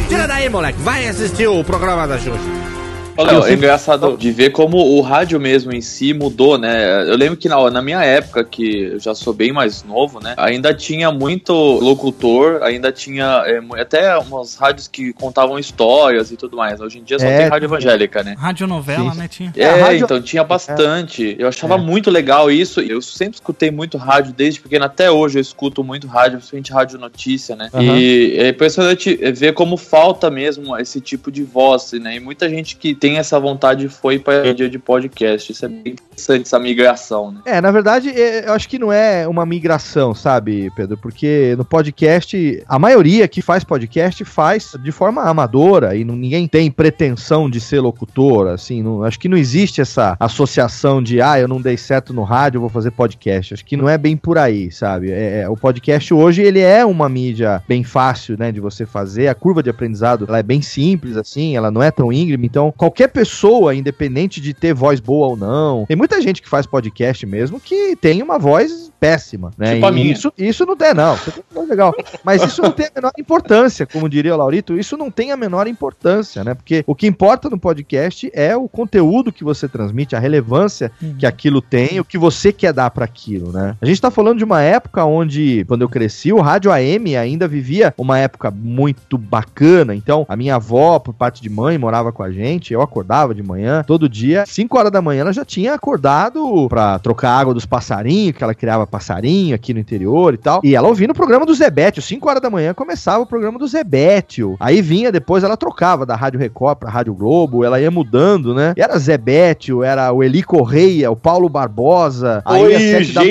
Tira 0.08 0.26
daí, 0.26 0.48
moleque. 0.48 0.80
Vai 0.80 1.08
assistir 1.08 1.48
o 1.48 1.62
programa 1.62 2.08
da 2.08 2.18
Xuxa. 2.18 2.83
Olha, 3.16 3.48
é 3.48 3.54
engraçado 3.54 4.18
de 4.18 4.32
ver 4.32 4.50
como 4.52 4.78
o 4.78 5.02
rádio 5.02 5.40
mesmo 5.40 5.72
em 5.72 5.82
si 5.82 6.14
mudou, 6.14 6.58
né? 6.58 7.04
Eu 7.10 7.16
lembro 7.16 7.38
que 7.38 7.48
na, 7.48 7.70
na 7.70 7.82
minha 7.82 8.04
época, 8.04 8.44
que 8.44 8.84
eu 8.94 9.00
já 9.00 9.14
sou 9.14 9.34
bem 9.34 9.52
mais 9.52 9.84
novo, 9.84 10.20
né? 10.20 10.34
Ainda 10.38 10.74
tinha 10.74 11.12
muito 11.12 11.54
locutor, 11.54 12.64
ainda 12.64 12.92
tinha 12.92 13.44
é, 13.46 13.60
até 13.80 14.18
umas 14.18 14.56
rádios 14.56 14.88
que 14.88 15.14
contavam 15.14 15.60
histórias 15.60 16.32
e 16.32 16.36
tudo 16.38 16.58
mais. 16.58 16.82
Hoje 16.82 17.00
em 17.00 17.04
dia 17.04 17.20
só 17.20 17.26
É, 17.26 17.38
tem 17.38 17.48
rádio 17.50 17.68
evangélica, 17.68 18.24
né? 18.24 18.36
Radionovela, 18.38 19.12
Sim. 19.14 19.18
né, 19.20 19.28
tinha? 19.28 19.54
É, 19.56 19.62
É, 19.64 19.82
rádio- 19.82 20.06
então 20.06 20.22
tinha 20.22 20.44
bastante. 20.44 21.36
Eu 21.38 21.48
achava 21.48 21.76
É. 21.76 21.78
muito 21.78 22.10
legal 22.10 22.50
isso. 22.50 22.82
Eu 22.82 23.02
sempre 23.02 23.36
escutei 23.36 23.70
muito 23.70 23.98
rádio, 23.98 24.34
desde 24.36 24.60
pequeno 24.60 24.86
até 24.86 25.12
hoje 25.12 25.38
eu 25.38 25.42
escuto 25.42 25.84
muito 25.84 26.08
rádio, 26.08 26.38
principalmente 26.38 26.72
rádio 26.74 26.98
notícia, 27.00 27.56
né? 27.56 27.70
Aham. 27.74 27.84
E 27.98 28.38
é 28.40 28.50
impressionante 28.50 29.16
ver 29.34 29.54
como 29.54 29.78
falta 29.78 30.32
mesmo 30.32 30.76
esse 30.78 31.00
tipo 31.00 31.32
de 31.32 31.44
voz, 31.44 31.92
né? 31.94 32.16
E 32.16 32.20
muita 32.20 32.50
gente 32.50 32.76
que 32.76 32.96
tem 33.04 33.18
essa 33.18 33.38
vontade 33.38 33.90
foi 33.90 34.18
para 34.18 34.54
dia 34.54 34.70
de 34.70 34.80
podcast. 34.80 35.52
Isso 35.52 35.66
é 35.66 35.68
bem 35.68 35.92
interessante, 35.94 36.44
essa 36.44 36.58
migração, 36.58 37.34
né? 37.34 37.42
É, 37.46 37.60
na 37.60 37.70
verdade, 37.70 38.10
é, 38.10 38.48
eu 38.48 38.54
acho 38.54 38.70
que 38.70 38.80
não 38.80 38.94
é 38.94 39.28
uma 39.28 39.46
migração, 39.46 40.16
sabe, 40.16 40.72
Pedro? 40.74 40.96
Porque 40.96 41.54
no 41.58 41.66
podcast, 41.66 42.64
a 42.66 42.80
maioria 42.80 43.28
que 43.28 43.42
faz 43.42 43.66
podcast 43.66 44.24
faz 44.24 44.72
de 44.82 44.90
forma 44.94 45.22
amadora 45.24 45.98
e 45.98 46.06
não- 46.06 46.16
ninguém 46.16 46.48
tem 46.48 46.72
pretensão 46.72 47.50
de 47.50 47.60
ser 47.60 47.82
locutor, 47.82 48.48
assim, 48.48 48.82
não- 48.82 49.04
acho 49.04 49.20
que 49.20 49.28
não 49.28 49.36
existe 49.36 49.82
essa 49.82 50.16
associação 50.18 51.04
de, 51.04 51.20
ah, 51.22 51.38
eu 51.38 51.48
não 51.50 51.60
dei 51.60 51.76
certo 51.76 52.14
no 52.14 52.24
rádio, 52.24 52.62
vou 52.62 52.70
fazer 52.70 52.92
podcast. 52.92 53.54
Acho 53.54 53.66
que 53.66 53.76
não 53.76 53.90
é 53.90 53.98
bem 53.98 54.16
por 54.16 54.38
aí, 54.38 54.72
sabe? 54.72 55.12
É, 55.12 55.42
é, 55.42 55.50
o 55.50 55.58
podcast 55.58 56.14
hoje, 56.14 56.42
ele 56.42 56.62
é 56.62 56.86
uma 56.86 57.10
mídia 57.10 57.62
bem 57.68 57.84
fácil, 57.84 58.38
né, 58.40 58.50
de 58.50 58.62
você 58.62 58.86
fazer, 58.86 59.28
a 59.28 59.36
curva 59.36 59.62
de 59.62 59.70
aprendizado, 59.70 60.24
ela 60.26 60.40
é 60.40 60.44
bem 60.44 60.62
simples, 60.62 61.18
assim, 61.18 61.58
ela 61.58 61.70
não 61.70 61.84
é 61.84 61.92
tão 61.92 62.10
íngreme, 62.14 62.46
então 62.46 62.72
pessoa, 63.08 63.76
independente 63.76 64.40
de 64.40 64.54
ter 64.54 64.74
voz 64.74 65.00
boa 65.00 65.28
ou 65.28 65.38
não, 65.38 65.86
tem 65.86 65.98
muita 65.98 66.22
gente 66.22 66.42
que 66.42 66.50
faz 66.50 66.66
podcast 66.66 67.26
mesmo 67.26 67.60
que 67.60 67.96
tem 67.96 68.22
uma 68.22 68.38
voz 68.38 68.92
péssima, 69.00 69.52
né? 69.58 69.76
Tipo. 69.76 69.94
Isso, 69.98 70.34
isso 70.38 70.66
não 70.66 70.78
tem, 70.78 70.94
não. 70.94 71.14
Uma 71.14 71.44
voz 71.54 71.70
legal. 71.70 71.94
Mas 72.24 72.42
isso 72.42 72.62
não 72.62 72.72
tem 72.72 72.86
a 72.86 72.92
menor 72.96 73.12
importância, 73.18 73.86
como 73.86 74.08
diria 74.08 74.34
o 74.34 74.38
Laurito, 74.38 74.78
isso 74.78 74.96
não 74.96 75.12
tem 75.12 75.32
a 75.32 75.38
menor 75.38 75.68
importância, 75.68 76.44
né? 76.44 76.54
Porque 76.54 76.84
o 76.88 76.96
que 76.96 77.06
importa 77.06 77.50
no 77.50 77.60
podcast 77.60 78.32
é 78.34 78.56
o 78.56 78.70
conteúdo 78.70 79.32
que 79.32 79.44
você 79.44 79.68
transmite, 79.68 80.16
a 80.16 80.20
relevância 80.20 80.92
que 81.20 81.26
aquilo 81.26 81.62
tem, 81.62 82.00
o 82.00 82.06
que 82.06 82.18
você 82.18 82.54
quer 82.54 82.72
dar 82.72 82.90
para 82.92 83.04
aquilo, 83.04 83.52
né? 83.52 83.76
A 83.82 83.86
gente 83.86 84.00
tá 84.00 84.10
falando 84.10 84.38
de 84.38 84.44
uma 84.44 84.62
época 84.62 85.04
onde, 85.04 85.66
quando 85.68 85.82
eu 85.82 85.90
cresci, 85.90 86.32
o 86.32 86.40
rádio 86.40 86.72
AM 86.72 87.18
ainda 87.18 87.48
vivia 87.48 87.94
uma 87.98 88.18
época 88.18 88.52
muito 88.52 89.18
bacana. 89.18 89.96
Então, 89.96 90.26
a 90.30 90.36
minha 90.36 90.56
avó, 90.56 91.00
por 91.00 91.14
parte 91.14 91.42
de 91.42 91.50
mãe, 91.50 91.78
morava 91.78 92.12
com 92.12 92.24
a 92.24 92.32
gente, 92.32 92.74
eu 92.74 92.82
acordava 92.84 93.34
de 93.34 93.42
manhã, 93.42 93.84
todo 93.86 94.10
dia, 94.10 94.44
5 94.46 94.78
horas 94.78 94.92
da 94.92 95.02
manhã 95.02 95.22
ela 95.22 95.34
já 95.34 95.46
tinha 95.46 95.74
acordado 95.74 96.68
pra 96.70 97.00
trocar 97.00 97.32
água 97.32 97.54
dos 97.54 97.66
passarinhos, 97.66 98.36
que 98.36 98.44
ela 98.44 98.54
criava 98.54 98.86
passarinho 98.86 99.56
aqui 99.56 99.74
no 99.74 99.80
interior 99.80 100.34
e 100.34 100.38
tal. 100.38 100.62
E 100.64 100.76
ela 100.76 100.88
ouvindo 100.88 101.12
o 101.12 101.16
programa 101.16 101.46
do 101.46 101.54
Zebétio, 101.54 102.02
5 102.02 102.30
horas 102.30 102.42
da 102.42 102.50
manhã 102.50 102.74
começava 102.74 103.24
o 103.24 103.26
programa 103.26 103.58
do 103.58 103.68
Zebétio. 103.68 104.56
Aí 104.60 104.82
vinha 104.82 105.12
depois, 105.12 105.44
ela 105.44 105.58
trocava 105.58 106.06
da 106.06 106.16
Rádio 106.16 106.40
Record 106.40 106.78
pra 106.78 106.90
Rádio 106.90 107.14
Globo, 107.14 107.64
ela 107.64 107.80
ia 107.80 107.92
mudando, 107.92 108.54
né? 108.54 108.74
E 108.78 108.82
era 108.82 108.98
Zebétio, 108.98 109.84
era 109.84 110.12
o 110.12 110.24
Eli 110.24 110.44
Correia, 110.44 111.12
o 111.12 111.16
Paulo 111.16 111.50
Barbosa. 111.50 112.42
Aí 112.46 112.76
às 112.76 112.82
sete 112.82 113.14
da 113.14 113.24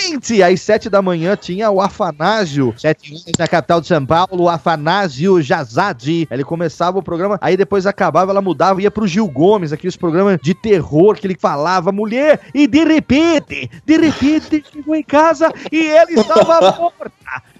Gente, 0.00 0.42
às 0.42 0.60
sete 0.62 0.88
da 0.88 1.02
manhã 1.02 1.36
tinha 1.36 1.70
o 1.70 1.80
Afanásio, 1.80 2.74
sete 2.76 3.12
horas 3.12 3.24
na 3.38 3.46
capital 3.46 3.80
de 3.80 3.86
São 3.86 4.04
Paulo, 4.04 4.44
o 4.44 4.48
Afanásio 4.48 5.40
Jazade. 5.42 6.26
Ele 6.30 6.42
começava 6.44 6.98
o 6.98 7.02
programa, 7.02 7.38
aí 7.40 7.56
depois 7.56 7.86
acabava, 7.86 8.32
ela 8.32 8.40
mudava, 8.42 8.80
ia 8.80 8.90
pro 8.90 9.06
Gil 9.06 9.28
Gomes, 9.28 9.72
aqueles 9.72 9.96
programas 9.96 10.38
de 10.42 10.54
terror 10.54 11.14
que 11.16 11.26
ele 11.26 11.36
falava, 11.38 11.92
mulher, 11.92 12.40
e 12.54 12.66
de 12.66 12.84
repente, 12.84 13.70
de 13.84 13.96
repente, 13.98 14.64
chegou 14.72 14.94
em 14.96 15.02
casa 15.02 15.52
e 15.70 15.86
ela 15.88 16.10
estava 16.10 16.72
morta. 16.80 17.12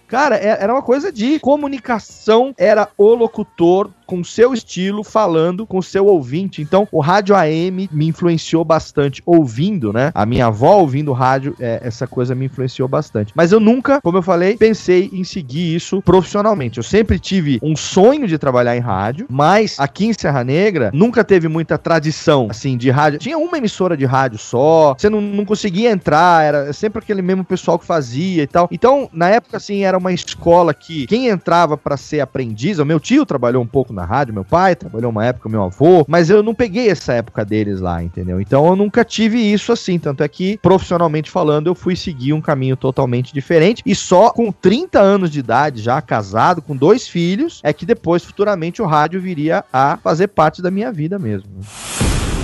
Cara, 0.08 0.36
é- 0.36 0.58
era 0.60 0.72
uma 0.72 0.82
coisa 0.82 1.12
de 1.12 1.38
comunicação, 1.38 2.52
era 2.58 2.88
o 2.98 3.14
locutor 3.14 3.90
com 4.10 4.24
seu 4.24 4.52
estilo, 4.52 5.04
falando 5.04 5.64
com 5.64 5.80
seu 5.80 6.06
ouvinte. 6.06 6.60
Então, 6.60 6.88
o 6.90 7.00
rádio 7.00 7.36
AM 7.36 7.88
me 7.92 8.08
influenciou 8.08 8.64
bastante 8.64 9.22
ouvindo, 9.24 9.92
né? 9.92 10.10
A 10.12 10.26
minha 10.26 10.46
avó 10.46 10.78
ouvindo 10.78 11.12
rádio, 11.12 11.54
é, 11.60 11.80
essa 11.84 12.08
coisa 12.08 12.34
me 12.34 12.46
influenciou 12.46 12.88
bastante. 12.88 13.32
Mas 13.36 13.52
eu 13.52 13.60
nunca, 13.60 14.00
como 14.00 14.18
eu 14.18 14.22
falei, 14.22 14.56
pensei 14.56 15.08
em 15.12 15.22
seguir 15.22 15.76
isso 15.76 16.02
profissionalmente. 16.02 16.78
Eu 16.78 16.82
sempre 16.82 17.20
tive 17.20 17.60
um 17.62 17.76
sonho 17.76 18.26
de 18.26 18.36
trabalhar 18.36 18.76
em 18.76 18.80
rádio, 18.80 19.26
mas 19.30 19.76
aqui 19.78 20.06
em 20.06 20.12
Serra 20.12 20.42
Negra 20.42 20.90
nunca 20.92 21.22
teve 21.22 21.46
muita 21.46 21.78
tradição, 21.78 22.48
assim, 22.50 22.76
de 22.76 22.90
rádio. 22.90 23.20
Tinha 23.20 23.38
uma 23.38 23.58
emissora 23.58 23.96
de 23.96 24.06
rádio 24.06 24.40
só, 24.40 24.96
você 24.98 25.08
não, 25.08 25.20
não 25.20 25.44
conseguia 25.44 25.88
entrar, 25.88 26.44
era 26.44 26.72
sempre 26.72 26.98
aquele 26.98 27.22
mesmo 27.22 27.44
pessoal 27.44 27.78
que 27.78 27.86
fazia 27.86 28.42
e 28.42 28.46
tal. 28.48 28.66
Então, 28.72 29.08
na 29.12 29.28
época, 29.28 29.56
assim, 29.56 29.84
era 29.84 29.96
uma 29.96 30.12
escola 30.12 30.74
que 30.74 31.06
quem 31.06 31.28
entrava 31.28 31.76
pra 31.76 31.96
ser 31.96 32.18
aprendiz, 32.18 32.80
o 32.80 32.84
meu 32.84 32.98
tio 32.98 33.24
trabalhou 33.24 33.62
um 33.62 33.68
pouco 33.68 33.92
na 33.92 33.99
rádio, 34.04 34.34
meu 34.34 34.44
pai 34.44 34.74
trabalhou 34.74 35.10
uma 35.10 35.24
época, 35.24 35.48
meu 35.48 35.64
avô, 35.64 36.04
mas 36.08 36.30
eu 36.30 36.42
não 36.42 36.54
peguei 36.54 36.88
essa 36.88 37.12
época 37.12 37.44
deles 37.44 37.80
lá, 37.80 38.02
entendeu? 38.02 38.40
Então 38.40 38.66
eu 38.66 38.76
nunca 38.76 39.04
tive 39.04 39.38
isso 39.38 39.72
assim, 39.72 39.98
tanto 39.98 40.22
é 40.22 40.28
que 40.28 40.58
profissionalmente 40.58 41.30
falando 41.30 41.66
eu 41.66 41.74
fui 41.74 41.96
seguir 41.96 42.32
um 42.32 42.40
caminho 42.40 42.76
totalmente 42.76 43.32
diferente 43.32 43.82
e 43.84 43.94
só 43.94 44.30
com 44.30 44.52
30 44.52 45.00
anos 45.00 45.30
de 45.30 45.40
idade, 45.40 45.82
já 45.82 46.00
casado, 46.00 46.62
com 46.62 46.76
dois 46.76 47.08
filhos, 47.08 47.60
é 47.62 47.72
que 47.72 47.86
depois 47.86 48.24
futuramente 48.24 48.82
o 48.82 48.86
rádio 48.86 49.20
viria 49.20 49.64
a 49.72 49.98
fazer 50.02 50.28
parte 50.28 50.62
da 50.62 50.70
minha 50.70 50.92
vida 50.92 51.18
mesmo. 51.18 51.50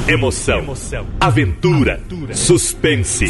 Emoção, 0.08 0.64
aventura, 1.18 2.00
suspense. 2.32 3.26